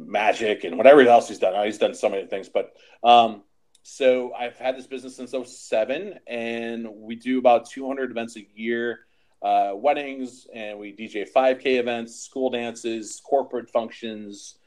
Magic 0.05 0.65
and 0.65 0.77
whatever 0.77 1.03
else 1.03 1.29
he's 1.29 1.39
done. 1.39 1.65
He's 1.65 1.79
done 1.79 1.95
so 1.95 2.09
many 2.09 2.27
things, 2.27 2.49
but 2.49 2.73
um, 3.05 3.43
so 3.91 4.33
I've 4.35 4.57
had 4.57 4.77
this 4.79 4.87
business 4.87 5.17
since 5.17 5.33
07 5.33 6.21
and 6.29 6.87
we 6.95 7.17
do 7.17 7.41
about 7.41 7.69
200 7.69 8.13
events 8.13 8.37
a 8.37 8.47
year, 8.55 9.01
uh, 9.43 9.73
weddings, 9.75 10.47
and 10.55 10.79
we 10.79 10.93
DJ 10.93 11.29
5K 11.29 11.81
events, 11.81 12.15
school 12.15 12.51
dances, 12.51 13.21
corporate 13.25 13.69
functions. 13.69 14.59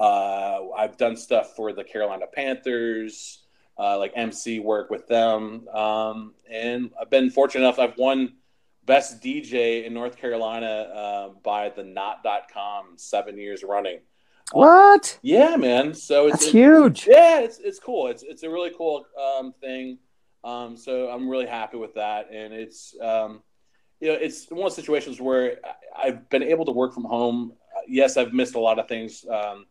Uh, 0.00 0.70
I've 0.76 0.96
done 0.96 1.16
stuff 1.16 1.54
for 1.54 1.72
the 1.72 1.84
Carolina 1.84 2.24
Panthers, 2.34 3.44
uh, 3.78 3.98
like 3.98 4.12
MC 4.16 4.58
work 4.58 4.90
with 4.90 5.06
them. 5.06 5.68
Um, 5.68 6.34
and 6.50 6.90
I've 7.00 7.08
been 7.08 7.30
fortunate 7.30 7.60
enough, 7.60 7.78
I've 7.78 7.96
won 7.96 8.32
best 8.84 9.22
DJ 9.22 9.84
in 9.84 9.94
North 9.94 10.16
Carolina 10.16 10.66
uh, 10.66 11.28
by 11.44 11.68
the 11.68 11.84
Knot.com 11.84 12.94
seven 12.96 13.38
years 13.38 13.62
running. 13.62 14.00
What? 14.52 15.18
Yeah, 15.22 15.56
man. 15.56 15.94
So 15.94 16.26
it's 16.26 16.40
That's 16.40 16.52
huge. 16.52 17.06
Yeah, 17.06 17.40
it's 17.40 17.58
it's 17.58 17.78
cool. 17.78 18.08
It's 18.08 18.22
it's 18.22 18.42
a 18.42 18.50
really 18.50 18.72
cool 18.76 19.06
um, 19.18 19.54
thing. 19.60 19.98
Um, 20.44 20.76
so 20.76 21.08
I'm 21.08 21.28
really 21.28 21.46
happy 21.46 21.76
with 21.76 21.94
that, 21.94 22.28
and 22.32 22.52
it's 22.52 22.94
um, 23.00 23.42
you 24.00 24.08
know 24.08 24.14
it's 24.14 24.50
one 24.50 24.66
of 24.66 24.74
the 24.74 24.80
situations 24.82 25.20
where 25.20 25.58
I've 25.96 26.28
been 26.28 26.42
able 26.42 26.64
to 26.66 26.72
work 26.72 26.92
from 26.92 27.04
home. 27.04 27.52
Yes, 27.86 28.16
I've 28.16 28.32
missed 28.32 28.54
a 28.54 28.60
lot 28.60 28.78
of 28.78 28.88
things, 28.88 29.24
um, 29.30 29.66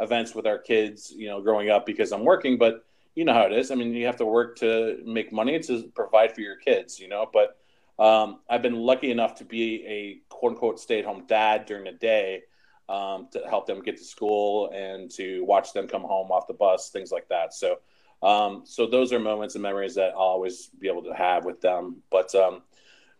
events 0.00 0.34
with 0.34 0.46
our 0.46 0.58
kids, 0.58 1.12
you 1.16 1.28
know, 1.28 1.40
growing 1.40 1.70
up 1.70 1.86
because 1.86 2.12
I'm 2.12 2.24
working, 2.24 2.58
but 2.58 2.84
you 3.14 3.24
know 3.24 3.32
how 3.32 3.42
it 3.42 3.52
is. 3.52 3.70
I 3.70 3.74
mean, 3.74 3.94
you 3.94 4.06
have 4.06 4.16
to 4.16 4.26
work 4.26 4.56
to 4.58 5.00
make 5.04 5.32
money 5.32 5.58
to 5.60 5.90
provide 5.94 6.34
for 6.34 6.42
your 6.42 6.56
kids, 6.56 7.00
you 7.00 7.08
know. 7.08 7.30
But 7.32 7.56
um, 7.98 8.40
I've 8.50 8.62
been 8.62 8.76
lucky 8.76 9.10
enough 9.10 9.36
to 9.36 9.44
be 9.44 9.84
a 9.86 10.20
quote 10.28 10.52
unquote 10.52 10.78
stay 10.78 10.98
at 10.98 11.06
home 11.06 11.24
dad 11.26 11.64
during 11.64 11.84
the 11.84 11.92
day 11.92 12.42
um, 12.88 13.28
to 13.32 13.42
help 13.48 13.66
them 13.66 13.82
get 13.82 13.96
to 13.96 14.04
school 14.04 14.70
and 14.70 15.10
to 15.12 15.44
watch 15.44 15.72
them 15.72 15.88
come 15.88 16.02
home 16.02 16.30
off 16.30 16.46
the 16.46 16.54
bus, 16.54 16.90
things 16.90 17.10
like 17.10 17.28
that. 17.28 17.52
So, 17.52 17.78
um, 18.22 18.62
so 18.64 18.86
those 18.86 19.12
are 19.12 19.18
moments 19.18 19.54
and 19.54 19.62
memories 19.62 19.94
that 19.96 20.12
I'll 20.12 20.20
always 20.20 20.68
be 20.78 20.88
able 20.88 21.02
to 21.04 21.14
have 21.14 21.44
with 21.44 21.60
them. 21.60 22.02
But, 22.10 22.34
um, 22.34 22.62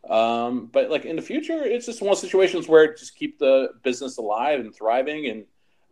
um, 0.09 0.71
but 0.73 0.91
like 0.91 1.05
in 1.05 1.17
the 1.17 1.23
future, 1.23 1.62
it's 1.64 1.87
just 1.87 2.01
one 2.01 2.17
situations 2.17 2.69
where 2.69 2.95
just 2.95 3.17
keep 3.17 3.39
the 3.39 3.71
business 3.83 4.19
alive 4.19 4.61
and 4.61 4.75
thriving 4.75 5.27
and 5.27 5.45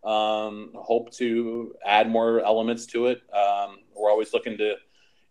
um, 0.05 0.71
hope 0.75 1.11
to 1.13 1.75
add 1.85 2.09
more 2.09 2.41
elements 2.41 2.87
to 2.87 3.07
it. 3.07 3.23
Um, 3.33 3.79
we're 3.95 4.11
always 4.11 4.33
looking 4.33 4.57
to, 4.59 4.77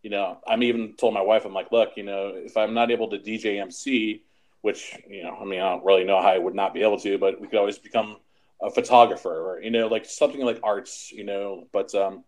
you 0.01 0.09
know, 0.09 0.39
I'm 0.47 0.63
even 0.63 0.95
told 0.95 1.13
my 1.13 1.21
wife, 1.21 1.45
I'm 1.45 1.53
like, 1.53 1.71
look, 1.71 1.91
you 1.95 2.03
know, 2.03 2.33
if 2.35 2.57
I'm 2.57 2.73
not 2.73 2.91
able 2.91 3.09
to 3.11 3.17
DJ 3.17 3.61
MC, 3.61 4.23
which, 4.61 4.97
you 5.07 5.23
know, 5.23 5.37
I 5.39 5.45
mean, 5.45 5.61
I 5.61 5.69
don't 5.69 5.85
really 5.85 6.03
know 6.03 6.21
how 6.21 6.29
I 6.29 6.37
would 6.37 6.55
not 6.55 6.73
be 6.73 6.81
able 6.81 6.99
to, 6.99 7.17
but 7.17 7.39
we 7.39 7.47
could 7.47 7.59
always 7.59 7.77
become 7.77 8.17
a 8.63 8.71
photographer 8.71 9.29
or 9.29 9.61
you 9.61 9.69
know 9.69 9.87
like 9.87 10.05
something 10.05 10.41
like 10.41 10.59
arts 10.63 11.11
you 11.11 11.23
know 11.23 11.67
but 11.71 11.93
um, 11.93 12.23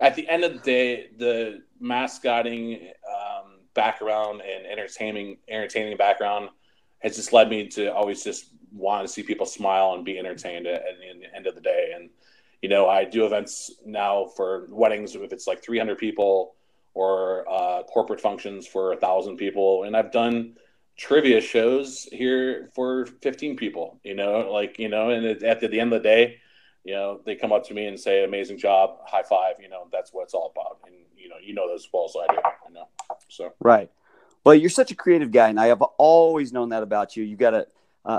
at 0.00 0.14
the 0.14 0.28
end 0.28 0.42
of 0.42 0.52
the 0.52 0.58
day 0.60 1.06
the 1.18 1.62
mascotting 1.78 2.90
um, 3.08 3.60
background 3.74 4.40
and 4.40 4.66
entertaining 4.66 5.36
entertaining 5.48 5.96
background 5.96 6.48
has 7.00 7.16
just 7.16 7.32
led 7.32 7.50
me 7.50 7.68
to 7.68 7.92
always 7.92 8.24
just 8.24 8.46
want 8.72 9.06
to 9.06 9.12
see 9.12 9.22
people 9.22 9.46
smile 9.46 9.92
and 9.92 10.04
be 10.04 10.18
entertained 10.18 10.66
at, 10.66 10.80
at 10.80 10.98
the 10.98 11.36
end 11.36 11.46
of 11.46 11.54
the 11.54 11.60
day. 11.60 11.92
And 11.94 12.10
you 12.62 12.68
know 12.68 12.88
i 12.88 13.04
do 13.04 13.26
events 13.26 13.72
now 13.84 14.26
for 14.36 14.68
weddings 14.70 15.14
if 15.14 15.32
it's 15.32 15.46
like 15.46 15.62
300 15.62 15.98
people 15.98 16.54
or 16.94 17.44
uh, 17.50 17.82
corporate 17.82 18.20
functions 18.20 18.66
for 18.66 18.92
a 18.92 18.96
thousand 18.96 19.36
people. 19.36 19.84
And 19.84 19.94
i've 19.96 20.10
done 20.10 20.56
trivia 20.96 21.40
shows 21.40 22.04
here 22.12 22.70
for 22.74 23.06
15 23.06 23.56
people, 23.56 23.98
you 24.04 24.14
know, 24.14 24.50
like, 24.52 24.78
you 24.78 24.88
know, 24.88 25.10
and 25.10 25.24
at 25.42 25.60
the, 25.60 25.80
end 25.80 25.92
of 25.92 26.02
the 26.02 26.08
day, 26.08 26.40
you 26.84 26.94
know, 26.94 27.20
they 27.24 27.34
come 27.34 27.52
up 27.52 27.66
to 27.66 27.74
me 27.74 27.86
and 27.86 27.98
say, 27.98 28.24
amazing 28.24 28.58
job, 28.58 28.98
high 29.06 29.22
five, 29.22 29.54
you 29.60 29.68
know, 29.68 29.88
that's 29.90 30.12
what 30.12 30.24
it's 30.24 30.34
all 30.34 30.52
about. 30.54 30.78
And, 30.86 30.94
you 31.16 31.28
know, 31.28 31.36
you 31.42 31.54
know 31.54 31.68
those 31.68 31.84
as 31.84 31.88
well 31.92 32.04
as 32.04 32.14
I 32.16 32.32
do, 32.32 32.40
you 32.68 32.74
know, 32.74 32.88
so. 33.28 33.52
Right. 33.60 33.90
Well, 34.44 34.54
you're 34.54 34.70
such 34.70 34.90
a 34.90 34.94
creative 34.94 35.32
guy, 35.32 35.48
and 35.48 35.58
I 35.58 35.66
have 35.66 35.80
always 35.80 36.52
known 36.52 36.68
that 36.68 36.82
about 36.82 37.16
you. 37.16 37.24
You 37.24 37.34
got 37.34 37.54
a, 37.54 37.66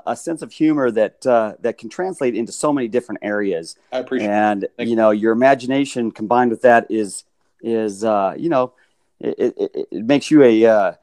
a 0.07 0.15
sense 0.15 0.41
of 0.41 0.51
humor 0.51 0.89
that 0.89 1.25
uh, 1.25 1.53
that 1.59 1.77
can 1.77 1.87
translate 1.87 2.35
into 2.35 2.51
so 2.51 2.73
many 2.73 2.87
different 2.87 3.19
areas. 3.21 3.75
I 3.91 3.99
appreciate. 3.99 4.29
And 4.29 4.67
you 4.79 4.95
know, 4.95 5.11
your 5.11 5.31
imagination 5.31 6.11
combined 6.11 6.49
with 6.49 6.63
that 6.63 6.87
is 6.89 7.25
is 7.61 8.03
uh, 8.03 8.33
you 8.35 8.49
know, 8.49 8.73
it, 9.19 9.53
it, 9.57 9.87
it 9.91 10.05
makes 10.05 10.31
you 10.31 10.41
a 10.41 10.65
uh, 10.65 10.93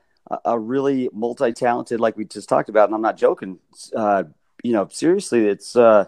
a 0.45 0.59
really 0.59 1.09
multi-talented, 1.13 2.01
like 2.01 2.17
we 2.17 2.25
just 2.25 2.49
talked 2.49 2.69
about, 2.69 2.89
and 2.89 2.95
I'm 2.95 3.03
not 3.03 3.17
joking. 3.17 3.59
Uh, 3.95 4.25
you 4.63 4.73
know, 4.73 4.89
seriously, 4.91 5.47
it's 5.47 5.77
uh, 5.77 6.07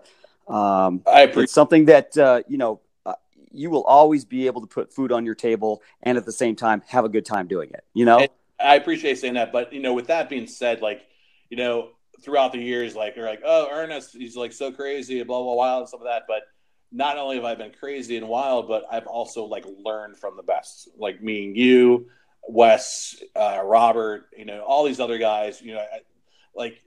um, 0.48 1.02
it's 1.06 1.52
something 1.52 1.86
that 1.86 2.16
uh, 2.16 2.42
you 2.48 2.58
know 2.58 2.80
uh, 3.04 3.14
you 3.52 3.70
will 3.70 3.84
always 3.84 4.24
be 4.24 4.46
able 4.46 4.60
to 4.60 4.66
put 4.66 4.92
food 4.92 5.12
on 5.12 5.24
your 5.24 5.34
table, 5.34 5.82
and 6.02 6.16
at 6.16 6.24
the 6.24 6.32
same 6.32 6.56
time 6.56 6.82
have 6.88 7.04
a 7.04 7.08
good 7.08 7.24
time 7.24 7.46
doing 7.46 7.70
it. 7.70 7.84
You 7.94 8.04
know, 8.04 8.26
I 8.60 8.76
appreciate 8.76 9.18
saying 9.18 9.34
that, 9.34 9.52
but 9.52 9.72
you 9.72 9.80
know, 9.80 9.94
with 9.94 10.06
that 10.08 10.28
being 10.28 10.46
said, 10.46 10.80
like 10.80 11.06
you 11.50 11.56
know, 11.56 11.90
throughout 12.22 12.52
the 12.52 12.58
years, 12.58 12.94
like 12.94 13.16
you're 13.16 13.26
like, 13.26 13.42
oh, 13.44 13.68
Ernest, 13.70 14.12
he's 14.12 14.36
like 14.36 14.52
so 14.52 14.72
crazy, 14.72 15.22
blah 15.22 15.42
blah 15.42 15.54
wild, 15.54 15.80
and 15.80 15.88
stuff 15.88 16.00
like 16.02 16.20
that, 16.20 16.22
but 16.28 16.42
not 16.94 17.18
only 17.18 17.36
have 17.36 17.44
I 17.44 17.56
been 17.56 17.72
crazy 17.72 18.16
and 18.16 18.28
wild, 18.28 18.68
but 18.68 18.84
I've 18.90 19.08
also 19.08 19.44
like 19.44 19.66
learned 19.84 20.16
from 20.16 20.36
the 20.36 20.44
best, 20.44 20.88
like 20.96 21.20
me 21.20 21.46
and 21.46 21.56
you, 21.56 22.06
Wes, 22.48 23.22
uh, 23.34 23.60
Robert, 23.64 24.26
you 24.36 24.44
know, 24.44 24.60
all 24.60 24.84
these 24.84 25.00
other 25.00 25.18
guys, 25.18 25.62
you 25.62 25.74
know, 25.74 25.84
like, 26.54 26.82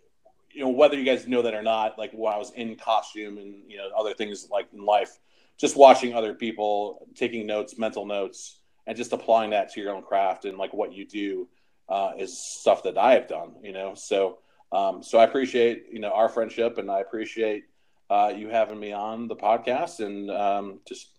you 0.52 0.64
know, 0.64 0.70
whether 0.70 0.98
you 0.98 1.04
guys 1.04 1.28
know 1.28 1.42
that 1.42 1.54
or 1.54 1.62
not, 1.62 1.98
like 1.98 2.12
when 2.12 2.34
I 2.34 2.38
was 2.38 2.52
in 2.54 2.76
costume 2.76 3.38
and, 3.38 3.70
you 3.70 3.78
know, 3.78 3.90
other 3.98 4.14
things 4.14 4.48
like 4.52 4.68
in 4.74 4.86
life, 4.86 5.18
just 5.58 5.76
watching 5.76 6.14
other 6.14 6.34
people 6.34 7.08
taking 7.16 7.46
notes, 7.46 7.78
mental 7.78 8.06
notes, 8.06 8.60
and 8.86 8.96
just 8.96 9.14
applying 9.14 9.52
that 9.52 9.72
to 9.74 9.82
your 9.82 9.94
own 9.94 10.04
craft 10.04 10.46
and 10.46 10.58
like 10.58 10.74
what 10.74 10.94
you 10.94 11.06
do 11.06 11.48
uh, 11.90 12.12
is 12.18 12.38
stuff 12.40 12.84
that 12.84 12.98
I 12.98 13.14
have 13.14 13.28
done, 13.28 13.56
you 13.62 13.74
know? 13.74 13.94
So, 13.96 14.40
um, 14.72 15.04
so 15.04 15.18
I 15.18 15.24
appreciate, 15.24 15.88
you 15.92 16.00
know, 16.00 16.12
our 16.12 16.30
friendship 16.30 16.78
and 16.78 16.90
I 16.90 17.00
appreciate 17.00 17.66
uh, 18.10 18.32
you 18.36 18.50
having 18.50 18.80
me 18.80 18.94
on 18.94 19.28
the 19.28 19.36
podcast 19.36 20.00
and 20.00 20.32
um, 20.32 20.80
just 20.88 21.10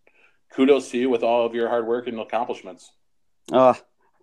kudos 0.53 0.91
to 0.91 0.99
you 0.99 1.11
with 1.11 1.23
all 1.23 1.45
of 1.45 1.55
your 1.55 1.69
hard 1.69 1.87
work 1.87 2.07
and 2.07 2.19
accomplishments. 2.21 2.91
Uh, 3.53 3.75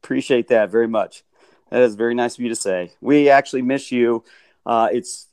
Appreciate 0.06 0.50
that 0.50 0.70
very 0.70 0.88
much. 0.88 1.24
That 1.72 1.82
is 1.82 1.96
very 1.96 2.14
nice 2.14 2.36
of 2.36 2.42
you 2.42 2.50
to 2.50 2.56
say. 2.56 2.92
We 3.02 3.28
actually 3.32 3.64
miss 3.64 3.92
you. 3.92 4.24
Uh, 4.64 4.88
it's 4.94 5.30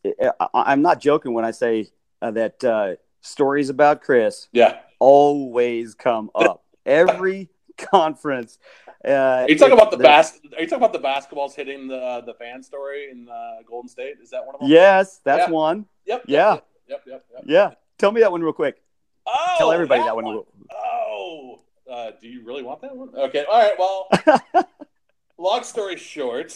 I'm 0.54 0.80
not 0.80 0.98
joking 0.98 1.34
when 1.34 1.44
I 1.44 1.50
say 1.50 1.88
uh, 2.22 2.30
that 2.30 2.64
uh, 2.64 2.94
stories 3.20 3.68
about 3.68 4.00
Chris 4.00 4.48
yeah 4.50 4.78
always 4.98 5.92
come 5.92 6.30
up 6.34 6.64
every 6.86 7.50
conference. 7.76 8.58
Uh, 9.06 9.10
are 9.10 9.50
you 9.50 9.58
talking 9.58 9.74
about 9.74 9.90
the 9.90 9.98
bas- 9.98 10.40
Are 10.56 10.62
you 10.62 10.66
talking 10.66 10.82
about 10.82 10.94
the 10.94 11.00
basketballs 11.00 11.54
hitting 11.54 11.86
the 11.86 12.22
the 12.24 12.32
fan 12.32 12.62
story 12.62 13.10
in 13.10 13.28
uh, 13.28 13.56
Golden 13.68 13.90
State? 13.90 14.14
Is 14.22 14.30
that 14.30 14.46
one 14.46 14.54
of 14.54 14.62
them? 14.62 14.70
Yes, 14.70 15.20
that's 15.22 15.48
yeah. 15.48 15.52
one. 15.52 15.84
Yep. 16.06 16.24
Yeah. 16.26 16.54
Yep, 16.54 16.66
yep. 16.88 17.02
Yep. 17.06 17.26
Yep. 17.34 17.44
Yeah. 17.44 17.70
Tell 17.98 18.10
me 18.10 18.22
that 18.22 18.32
one 18.32 18.40
real 18.40 18.54
quick. 18.54 18.82
Oh, 19.26 19.54
Tell 19.58 19.70
everybody 19.70 20.00
that, 20.00 20.06
that 20.06 20.16
one. 20.16 20.24
one. 20.24 20.44
Oh, 20.74 21.60
uh, 21.92 22.12
do 22.20 22.28
you 22.28 22.42
really 22.42 22.62
want 22.62 22.80
that 22.80 22.96
one? 22.96 23.10
Okay. 23.14 23.44
All 23.44 23.60
right. 23.60 23.78
Well, 23.78 24.64
long 25.38 25.62
story 25.62 25.96
short, 25.96 26.52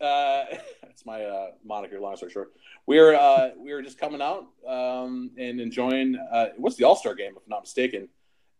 uh, 0.00 0.44
that's 0.82 1.06
my 1.06 1.24
uh, 1.24 1.50
moniker. 1.64 2.00
Long 2.00 2.16
story 2.16 2.32
short, 2.32 2.52
we 2.86 2.98
were 2.98 3.14
uh, 3.14 3.50
we 3.58 3.72
were 3.72 3.82
just 3.82 3.98
coming 3.98 4.20
out 4.20 4.46
um, 4.66 5.30
and 5.38 5.60
enjoying. 5.60 6.16
Uh, 6.16 6.46
what's 6.56 6.76
the 6.76 6.84
All 6.84 6.96
Star 6.96 7.14
game, 7.14 7.32
if 7.36 7.42
I'm 7.44 7.48
not 7.48 7.62
mistaken? 7.62 8.08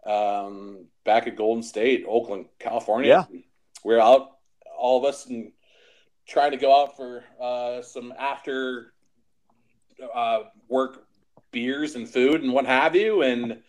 Um, 0.06 0.86
back 1.04 1.26
at 1.26 1.36
Golden 1.36 1.62
State, 1.62 2.04
Oakland, 2.08 2.46
California. 2.58 3.08
Yeah. 3.08 3.24
We 3.30 3.46
we're 3.84 4.00
out, 4.00 4.36
all 4.78 4.98
of 4.98 5.04
us, 5.04 5.26
and 5.26 5.50
trying 6.28 6.52
to 6.52 6.56
go 6.56 6.82
out 6.82 6.96
for 6.96 7.24
uh, 7.40 7.82
some 7.82 8.14
after 8.16 8.92
uh, 10.14 10.44
work 10.68 11.04
beers 11.50 11.96
and 11.96 12.08
food 12.08 12.42
and 12.42 12.52
what 12.52 12.64
have 12.66 12.94
you, 12.94 13.22
and 13.22 13.62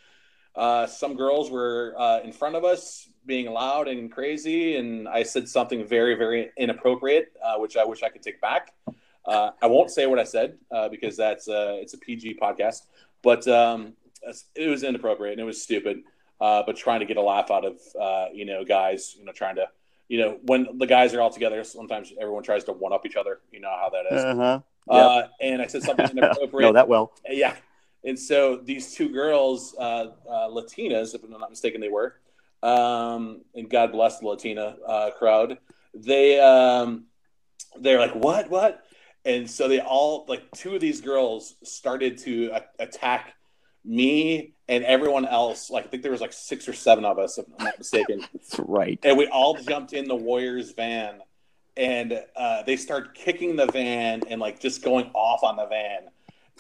uh, 0.56 0.86
some 0.86 1.16
girls 1.16 1.50
were 1.50 1.96
uh, 1.98 2.20
in 2.24 2.32
front 2.32 2.56
of 2.56 2.64
us 2.64 3.10
being 3.26 3.52
loud 3.52 3.88
and 3.88 4.12
crazy, 4.12 4.76
and 4.76 5.08
I 5.08 5.24
said 5.24 5.48
something 5.48 5.86
very, 5.86 6.16
very 6.16 6.52
inappropriate, 6.58 7.34
uh, 7.44 7.58
which 7.58 7.76
I 7.76 7.86
wish 7.86 8.04
I 8.04 8.10
could 8.10 8.22
take 8.22 8.40
back. 8.40 8.74
Uh, 9.26 9.52
I 9.62 9.68
won't 9.68 9.90
say 9.90 10.06
what 10.06 10.20
I 10.20 10.26
said 10.26 10.58
uh, 10.70 10.90
because 10.90 11.18
that's 11.18 11.48
uh, 11.48 11.78
it's 11.80 11.94
a 11.94 11.98
PG 11.98 12.38
podcast, 12.42 12.82
but 13.24 13.48
um, 13.48 13.94
it 14.56 14.68
was 14.68 14.84
inappropriate 14.84 15.34
and 15.34 15.42
it 15.42 15.46
was 15.46 15.62
stupid. 15.62 16.04
but 16.40 16.76
trying 16.76 17.00
to 17.00 17.06
get 17.06 17.18
a 17.18 17.22
laugh 17.22 17.50
out 17.50 17.66
of 17.66 17.80
you 18.34 18.46
know 18.46 18.64
guys, 18.64 19.16
you 19.18 19.26
know, 19.26 19.32
trying 19.32 19.56
to 19.56 19.68
you 20.08 20.20
know 20.20 20.38
when 20.44 20.68
the 20.78 20.86
guys 20.86 21.14
are 21.16 21.22
all 21.22 21.32
together, 21.32 21.64
sometimes 21.64 22.14
everyone 22.20 22.44
tries 22.44 22.64
to 22.66 22.74
one 22.74 22.94
up 22.94 23.06
each 23.06 23.16
other. 23.16 23.40
You 23.52 23.62
know 23.62 23.76
how 23.80 23.90
that 23.90 24.14
is. 24.14 24.24
Uh-huh. 24.24 24.60
Yep. 24.92 25.32
and 25.40 25.62
I 25.62 25.68
said 25.68 25.82
something 25.82 26.06
inappropriate. 26.12 26.68
know 26.68 26.74
that 26.74 26.90
well. 26.90 27.14
Yeah, 27.28 27.56
and 28.04 28.20
so 28.20 28.58
these 28.58 28.94
two 28.94 29.10
girls, 29.10 29.76
uh, 29.78 30.12
uh, 30.30 30.48
Latinas, 30.50 31.16
if 31.16 31.24
I'm 31.24 31.32
not 31.32 31.50
mistaken, 31.50 31.80
they 31.80 31.90
were, 31.90 32.16
um, 32.62 33.42
and 33.56 33.70
God 33.70 33.92
bless 33.92 34.20
the 34.20 34.28
Latina 34.28 34.76
uh, 34.86 35.12
crowd. 35.12 35.58
They 35.94 36.40
um, 36.40 37.06
they're 37.80 38.00
like, 38.00 38.16
what, 38.16 38.50
what? 38.50 38.84
And 39.26 39.50
so 39.50 39.68
they 39.68 39.80
all 39.80 40.26
like 40.28 40.44
two 40.52 40.76
of 40.76 40.82
these 40.82 41.00
girls 41.00 41.56
started 41.64 42.18
to 42.20 42.52
a- 42.54 42.84
attack 42.84 43.36
me 43.86 44.54
and 44.68 44.84
everyone 44.84 45.26
else. 45.26 45.70
Like 45.70 45.86
I 45.86 45.88
think 45.88 46.04
there 46.04 46.12
was 46.12 46.22
like 46.22 46.34
six 46.34 46.68
or 46.68 46.74
seven 46.74 47.06
of 47.06 47.20
us, 47.20 47.38
if 47.38 47.46
I'm 47.58 47.66
not 47.66 47.78
mistaken. 47.78 48.26
That's 48.34 48.60
right. 48.60 49.00
And 49.04 49.18
we 49.18 49.28
all 49.28 49.56
jumped 49.56 49.94
in 49.94 50.08
the 50.08 50.16
Warriors 50.16 50.72
van, 50.72 51.22
and 51.78 52.22
uh, 52.36 52.64
they 52.64 52.76
start 52.76 53.16
kicking 53.16 53.56
the 53.56 53.68
van 53.68 54.24
and 54.30 54.42
like 54.42 54.60
just 54.60 54.84
going 54.84 55.10
off 55.14 55.44
on 55.44 55.56
the 55.56 55.68
van 55.68 56.10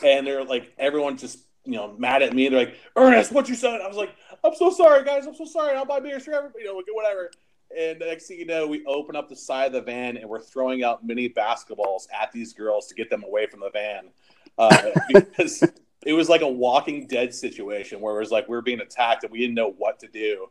and 0.03 0.26
they're 0.26 0.44
like 0.44 0.74
everyone 0.78 1.18
just 1.18 1.40
you 1.65 1.74
know 1.74 1.95
mad 1.98 2.22
at 2.22 2.34
me. 2.34 2.48
They're 2.49 2.60
like, 2.60 2.76
Ernest, 2.95 3.32
what 3.32 3.49
you 3.49 3.56
said? 3.56 3.82
I 3.82 3.88
was 3.88 3.98
like, 3.98 4.15
I'm 4.44 4.56
so 4.56 4.70
sorry, 4.72 5.03
guys. 5.03 5.26
I'm 5.26 5.36
so 5.36 5.45
sorry. 5.45 5.76
I'll 5.76 5.86
buy 5.86 5.99
beers 5.99 6.26
for 6.26 6.34
everybody. 6.34 6.64
You 6.64 6.74
know, 6.74 6.82
whatever. 6.94 7.32
And 7.78 7.99
the 7.99 8.06
next 8.06 8.28
thing 8.28 8.38
you 8.38 8.45
know, 8.45 8.68
we 8.68 8.86
open 8.86 9.15
up 9.15 9.30
the 9.30 9.36
side 9.36 9.68
of 9.68 9.74
the 9.74 9.82
van 9.82 10.18
and 10.18 10.30
we're 10.30 10.40
throwing 10.40 10.84
out 10.84 11.03
mini 11.03 11.28
basketballs 11.28 12.03
at 12.14 12.32
these 12.32 12.53
girls 12.53 12.88
to 12.88 12.95
get 12.95 13.10
them 13.10 13.24
away 13.24 13.48
from 13.48 13.61
the 13.61 13.72
van 13.72 14.10
uh, 14.60 14.91
because 15.14 15.64
it 16.06 16.14
was 16.14 16.30
like 16.30 16.41
a 16.41 16.48
Walking 16.48 17.07
Dead 17.07 17.34
situation 17.34 17.99
where 17.99 18.15
it 18.15 18.20
was 18.20 18.32
like 18.32 18.48
we 18.48 18.56
were 18.56 18.61
being 18.61 18.82
attacked 18.82 19.24
and 19.24 19.32
we 19.32 19.40
didn't 19.40 19.56
know 19.56 19.72
what 19.72 19.99
to 19.99 20.07
do. 20.07 20.49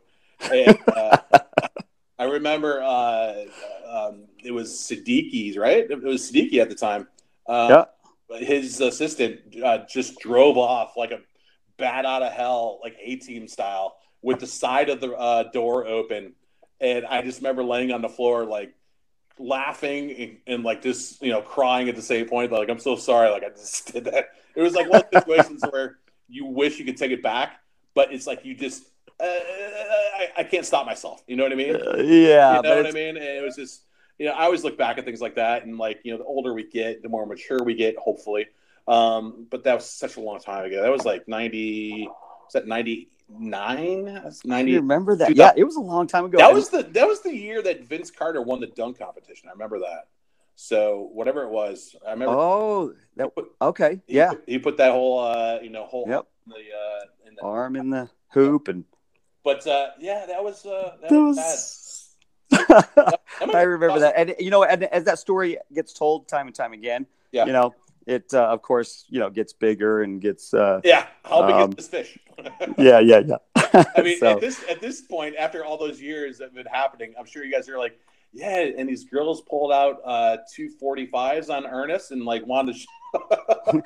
And, 0.51 0.77
uh, 0.95 1.17
I 2.19 2.25
remember 2.25 2.81
uh, 2.81 3.45
um, 3.89 4.25
it 4.43 4.51
was 4.51 4.71
Siddiqui's, 4.71 5.57
right? 5.57 5.89
It 5.89 6.03
was 6.03 6.31
Siddiqui 6.31 6.59
at 6.59 6.69
the 6.69 6.75
time. 6.75 7.07
Uh, 7.47 7.67
yeah. 7.69 7.85
But 8.29 8.43
his 8.43 8.79
assistant 8.81 9.41
uh, 9.63 9.79
just 9.89 10.19
drove 10.19 10.57
off 10.57 10.93
like 10.97 11.11
a 11.11 11.19
bat 11.77 12.05
out 12.05 12.23
of 12.23 12.31
hell, 12.31 12.79
like 12.81 12.95
A 13.01 13.17
team 13.17 13.47
style, 13.47 13.95
with 14.21 14.39
the 14.39 14.47
side 14.47 14.89
of 14.89 15.01
the 15.01 15.11
uh, 15.13 15.51
door 15.51 15.85
open. 15.85 16.33
And 16.79 17.05
I 17.05 17.21
just 17.21 17.39
remember 17.39 17.63
laying 17.63 17.91
on 17.91 18.01
the 18.01 18.09
floor, 18.09 18.45
like 18.45 18.73
laughing 19.37 20.11
and, 20.11 20.37
and, 20.47 20.63
like 20.63 20.81
just, 20.81 21.21
you 21.21 21.31
know, 21.31 21.41
crying 21.41 21.89
at 21.89 21.95
the 21.95 22.01
same 22.01 22.27
point. 22.27 22.51
Like, 22.51 22.69
I'm 22.69 22.79
so 22.79 22.95
sorry. 22.95 23.29
Like, 23.29 23.43
I 23.43 23.49
just 23.49 23.91
did 23.93 24.05
that. 24.05 24.29
It 24.55 24.61
was 24.61 24.73
like 24.73 24.89
one 24.89 25.01
of 25.01 25.09
the 25.11 25.19
situations 25.19 25.63
where 25.69 25.97
you 26.27 26.45
wish 26.45 26.79
you 26.79 26.85
could 26.85 26.97
take 26.97 27.11
it 27.11 27.23
back, 27.23 27.59
but 27.93 28.13
it's 28.13 28.27
like 28.27 28.45
you 28.45 28.55
just, 28.55 28.83
uh, 29.19 29.25
I, 29.25 30.29
I, 30.37 30.43
can't 30.43 30.65
stop 30.65 30.85
myself. 30.85 31.23
You 31.27 31.35
know 31.35 31.43
what 31.43 31.51
I 31.51 31.55
mean? 31.55 31.75
Uh, 31.75 31.97
yeah. 31.97 32.57
You 32.57 32.61
know 32.63 32.77
what 32.77 32.87
I 32.87 32.91
mean? 32.91 33.15
And 33.17 33.17
it 33.17 33.43
was 33.43 33.55
just, 33.55 33.83
you 34.17 34.25
know, 34.27 34.33
I 34.33 34.43
always 34.43 34.63
look 34.63 34.77
back 34.77 34.97
at 34.97 35.05
things 35.05 35.21
like 35.21 35.35
that, 35.35 35.65
and 35.65 35.77
like, 35.77 36.01
you 36.03 36.11
know, 36.11 36.17
the 36.17 36.25
older 36.25 36.53
we 36.53 36.63
get, 36.63 37.01
the 37.01 37.09
more 37.09 37.25
mature 37.25 37.63
we 37.63 37.73
get, 37.73 37.97
hopefully. 37.97 38.47
Um, 38.87 39.47
but 39.49 39.63
that 39.63 39.75
was 39.75 39.89
such 39.89 40.17
a 40.17 40.19
long 40.19 40.39
time 40.39 40.65
ago. 40.65 40.81
That 40.81 40.91
was 40.91 41.05
like 41.05 41.27
ninety. 41.27 42.07
Was 42.07 42.53
that 42.53 42.67
ninety 42.67 43.09
nine? 43.29 44.31
Ninety. 44.43 44.71
You 44.71 44.81
remember 44.81 45.15
that? 45.15 45.35
Yeah, 45.35 45.53
it 45.55 45.63
was 45.63 45.77
a 45.77 45.81
long 45.81 46.07
time 46.07 46.25
ago. 46.25 46.37
That 46.37 46.53
was 46.53 46.69
the 46.69 46.83
that 46.83 47.07
was 47.07 47.21
the 47.21 47.35
year 47.35 47.61
that 47.63 47.85
Vince 47.85 48.11
Carter 48.11 48.41
won 48.41 48.59
the 48.59 48.67
dunk 48.67 48.99
competition. 48.99 49.49
I 49.49 49.53
remember 49.53 49.79
that. 49.79 50.07
So 50.55 51.09
whatever 51.13 51.43
it 51.43 51.49
was, 51.49 51.95
I 52.05 52.11
remember. 52.11 52.35
Oh, 52.37 52.93
that 53.15 53.33
put, 53.33 53.51
okay, 53.61 54.01
he 54.05 54.17
yeah. 54.17 54.29
Put, 54.29 54.43
he 54.45 54.59
put 54.59 54.77
that 54.77 54.91
whole, 54.91 55.19
uh, 55.19 55.59
you 55.61 55.69
know, 55.69 55.85
whole 55.85 56.05
yep. 56.07 56.27
in 56.45 56.51
the, 56.51 56.57
uh, 56.57 57.27
in 57.27 57.35
the 57.35 57.41
arm 57.41 57.75
in 57.75 57.89
the 57.89 58.09
hoop 58.29 58.67
and 58.67 58.85
but 59.43 59.65
uh, 59.67 59.89
yeah, 59.99 60.25
that 60.27 60.43
was 60.43 60.65
uh, 60.65 60.95
that, 61.01 61.09
that 61.09 61.21
was, 61.21 61.35
bad. 61.35 61.57
I 63.53 63.61
remember 63.61 63.99
that, 63.99 64.13
and 64.17 64.35
you 64.39 64.49
know, 64.49 64.63
and 64.63 64.83
as 64.85 65.03
that 65.05 65.19
story 65.19 65.57
gets 65.73 65.93
told 65.93 66.27
time 66.27 66.47
and 66.47 66.55
time 66.55 66.73
again, 66.73 67.05
yeah. 67.31 67.45
you 67.45 67.53
know, 67.53 67.73
it 68.05 68.33
uh, 68.33 68.47
of 68.47 68.61
course 68.61 69.05
you 69.09 69.19
know 69.19 69.29
gets 69.29 69.53
bigger 69.53 70.03
and 70.03 70.21
gets 70.21 70.53
uh, 70.53 70.81
yeah. 70.83 71.07
How 71.23 71.45
big 71.47 71.55
um, 71.55 71.69
is 71.71 71.75
this 71.75 71.87
fish? 71.87 72.19
yeah, 72.77 72.99
yeah, 72.99 73.21
yeah. 73.25 73.83
I 73.95 74.01
mean, 74.01 74.17
so. 74.19 74.31
at 74.31 74.41
this 74.41 74.63
at 74.69 74.81
this 74.81 75.01
point, 75.01 75.35
after 75.37 75.63
all 75.63 75.77
those 75.77 76.01
years 76.01 76.37
that 76.37 76.45
have 76.45 76.55
been 76.55 76.65
happening, 76.65 77.13
I'm 77.19 77.25
sure 77.25 77.43
you 77.43 77.51
guys 77.51 77.69
are 77.69 77.77
like, 77.77 77.99
yeah. 78.33 78.59
And 78.77 78.89
these 78.89 79.05
girls 79.05 79.41
pulled 79.41 79.71
out 79.71 80.01
uh, 80.03 80.37
two 80.53 80.69
45s 80.81 81.49
on 81.49 81.65
Ernest 81.65 82.11
and 82.11 82.23
like 82.25 82.45
wanted 82.45 82.73
to. 82.73 82.79
Sh- 82.79 82.87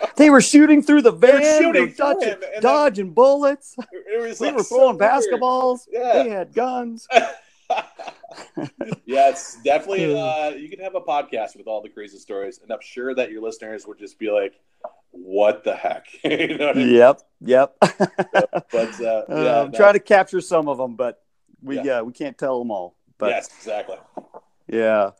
they 0.15 0.29
were 0.29 0.41
shooting 0.41 0.81
through 0.81 1.01
the 1.01 1.11
van, 1.11 1.61
shooting 1.61 1.93
dodging, 1.97 2.35
dodging 2.61 3.13
bullets. 3.13 3.75
we 3.91 4.33
like 4.39 4.55
were 4.55 4.63
throwing 4.63 4.97
so 4.97 4.99
basketballs. 4.99 5.81
Yeah. 5.91 6.23
They 6.23 6.29
had 6.29 6.53
guns. 6.53 7.07
yeah, 9.05 9.29
it's 9.29 9.61
definitely. 9.63 10.17
Uh, 10.17 10.49
you 10.49 10.69
could 10.69 10.79
have 10.79 10.95
a 10.95 11.01
podcast 11.01 11.55
with 11.55 11.67
all 11.67 11.81
the 11.81 11.89
crazy 11.89 12.17
stories, 12.17 12.59
and 12.61 12.71
I'm 12.71 12.81
sure 12.81 13.13
that 13.15 13.31
your 13.31 13.41
listeners 13.41 13.85
would 13.87 13.99
just 13.99 14.19
be 14.19 14.29
like, 14.31 14.59
"What 15.11 15.63
the 15.63 15.75
heck?" 15.75 16.07
you 16.23 16.57
know 16.57 16.69
I 16.69 16.73
mean? 16.73 16.89
Yep, 16.89 17.21
yep. 17.41 17.75
but 17.81 17.93
uh, 18.73 19.23
yeah, 19.29 19.35
uh, 19.35 19.69
no. 19.71 19.71
try 19.73 19.91
to 19.91 19.99
capture 19.99 20.41
some 20.41 20.67
of 20.67 20.77
them, 20.77 20.95
but 20.95 21.23
we 21.61 21.81
yeah. 21.81 21.99
Uh, 21.99 22.03
we 22.03 22.13
can't 22.13 22.37
tell 22.37 22.59
them 22.59 22.71
all. 22.71 22.95
But 23.17 23.29
yes, 23.29 23.49
exactly. 23.57 23.97
Yeah. 24.67 25.11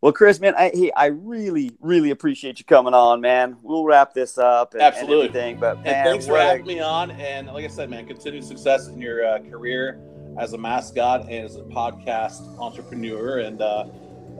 Well, 0.00 0.12
Chris, 0.12 0.40
man, 0.40 0.54
I 0.56 0.70
hey, 0.72 0.90
I 0.96 1.06
really, 1.06 1.72
really 1.80 2.10
appreciate 2.10 2.58
you 2.58 2.64
coming 2.64 2.94
on, 2.94 3.20
man. 3.20 3.58
We'll 3.62 3.84
wrap 3.84 4.14
this 4.14 4.38
up. 4.38 4.72
And, 4.72 4.82
Absolutely. 4.82 5.26
And 5.26 5.36
everything, 5.36 5.60
but 5.60 5.82
man, 5.82 6.04
thanks 6.06 6.26
for 6.26 6.38
having 6.38 6.66
me 6.66 6.80
on. 6.80 7.10
And 7.10 7.48
like 7.48 7.64
I 7.64 7.68
said, 7.68 7.90
man, 7.90 8.06
continued 8.06 8.44
success 8.44 8.88
in 8.88 8.98
your 8.98 9.26
uh, 9.26 9.38
career 9.40 10.00
as 10.38 10.52
a 10.52 10.58
mascot 10.58 11.22
and 11.22 11.44
as 11.44 11.56
a 11.56 11.62
podcast 11.62 12.58
entrepreneur. 12.58 13.38
And 13.38 13.60
uh, 13.60 13.86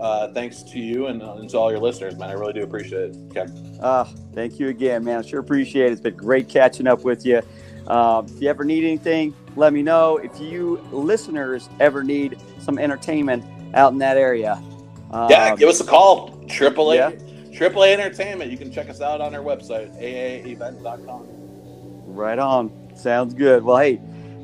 uh, 0.00 0.32
thanks 0.32 0.62
to 0.62 0.78
you 0.78 1.06
and, 1.06 1.22
uh, 1.22 1.34
and, 1.34 1.48
to 1.50 1.58
all 1.58 1.70
your 1.70 1.80
listeners, 1.80 2.16
man. 2.16 2.30
I 2.30 2.32
really 2.32 2.52
do 2.52 2.62
appreciate 2.62 3.10
it. 3.10 3.16
Okay. 3.36 3.46
Uh, 3.80 4.04
thank 4.34 4.58
you 4.58 4.68
again, 4.68 5.04
man. 5.04 5.18
I 5.18 5.22
sure 5.22 5.40
appreciate 5.40 5.86
it. 5.86 5.92
It's 5.92 6.00
been 6.00 6.16
great 6.16 6.48
catching 6.48 6.86
up 6.86 7.04
with 7.04 7.26
you. 7.26 7.42
Um, 7.86 8.26
if 8.26 8.40
you 8.40 8.48
ever 8.48 8.64
need 8.64 8.84
anything, 8.84 9.34
let 9.56 9.72
me 9.72 9.82
know. 9.82 10.18
If 10.18 10.38
you 10.40 10.76
listeners 10.92 11.68
ever 11.80 12.02
need 12.04 12.40
some 12.60 12.78
entertainment 12.78 13.44
out 13.74 13.92
in 13.92 13.98
that 13.98 14.16
area, 14.16 14.62
um, 15.10 15.28
yeah, 15.28 15.56
give 15.56 15.68
us 15.68 15.80
a 15.80 15.84
call. 15.84 16.30
Triple 16.46 16.92
A, 16.92 16.96
yeah. 16.96 17.10
Triple 17.52 17.82
A 17.82 17.92
Entertainment. 17.92 18.50
You 18.50 18.56
can 18.56 18.72
check 18.72 18.88
us 18.88 19.00
out 19.00 19.20
on 19.20 19.34
our 19.34 19.42
website, 19.42 19.90
aaevent.com. 20.00 21.26
Right 22.06 22.38
on. 22.38 22.90
Sounds 22.94 23.34
good. 23.34 23.64
Well, 23.64 23.78
hey, 23.78 24.00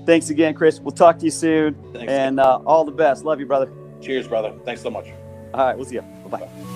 thanks 0.07 0.31
again, 0.31 0.55
Chris. 0.55 0.81
We'll 0.81 0.93
talk 0.93 1.19
to 1.19 1.25
you 1.25 1.31
soon. 1.31 1.75
Thanks, 1.93 2.11
and 2.11 2.41
uh, 2.41 2.61
all 2.65 2.85
the 2.85 2.93
best. 2.93 3.25
Love 3.25 3.41
you, 3.41 3.47
brother. 3.47 3.71
Cheers, 4.01 4.29
brother. 4.29 4.55
Thanks 4.65 4.83
so 4.83 4.91
much. 4.91 5.07
All 5.53 5.67
right, 5.67 5.77
we'll 5.77 5.87
see 5.87 5.97
you. 5.97 6.03
Bye-bye. 6.03 6.39
bye 6.39 6.47
bye 6.47 6.76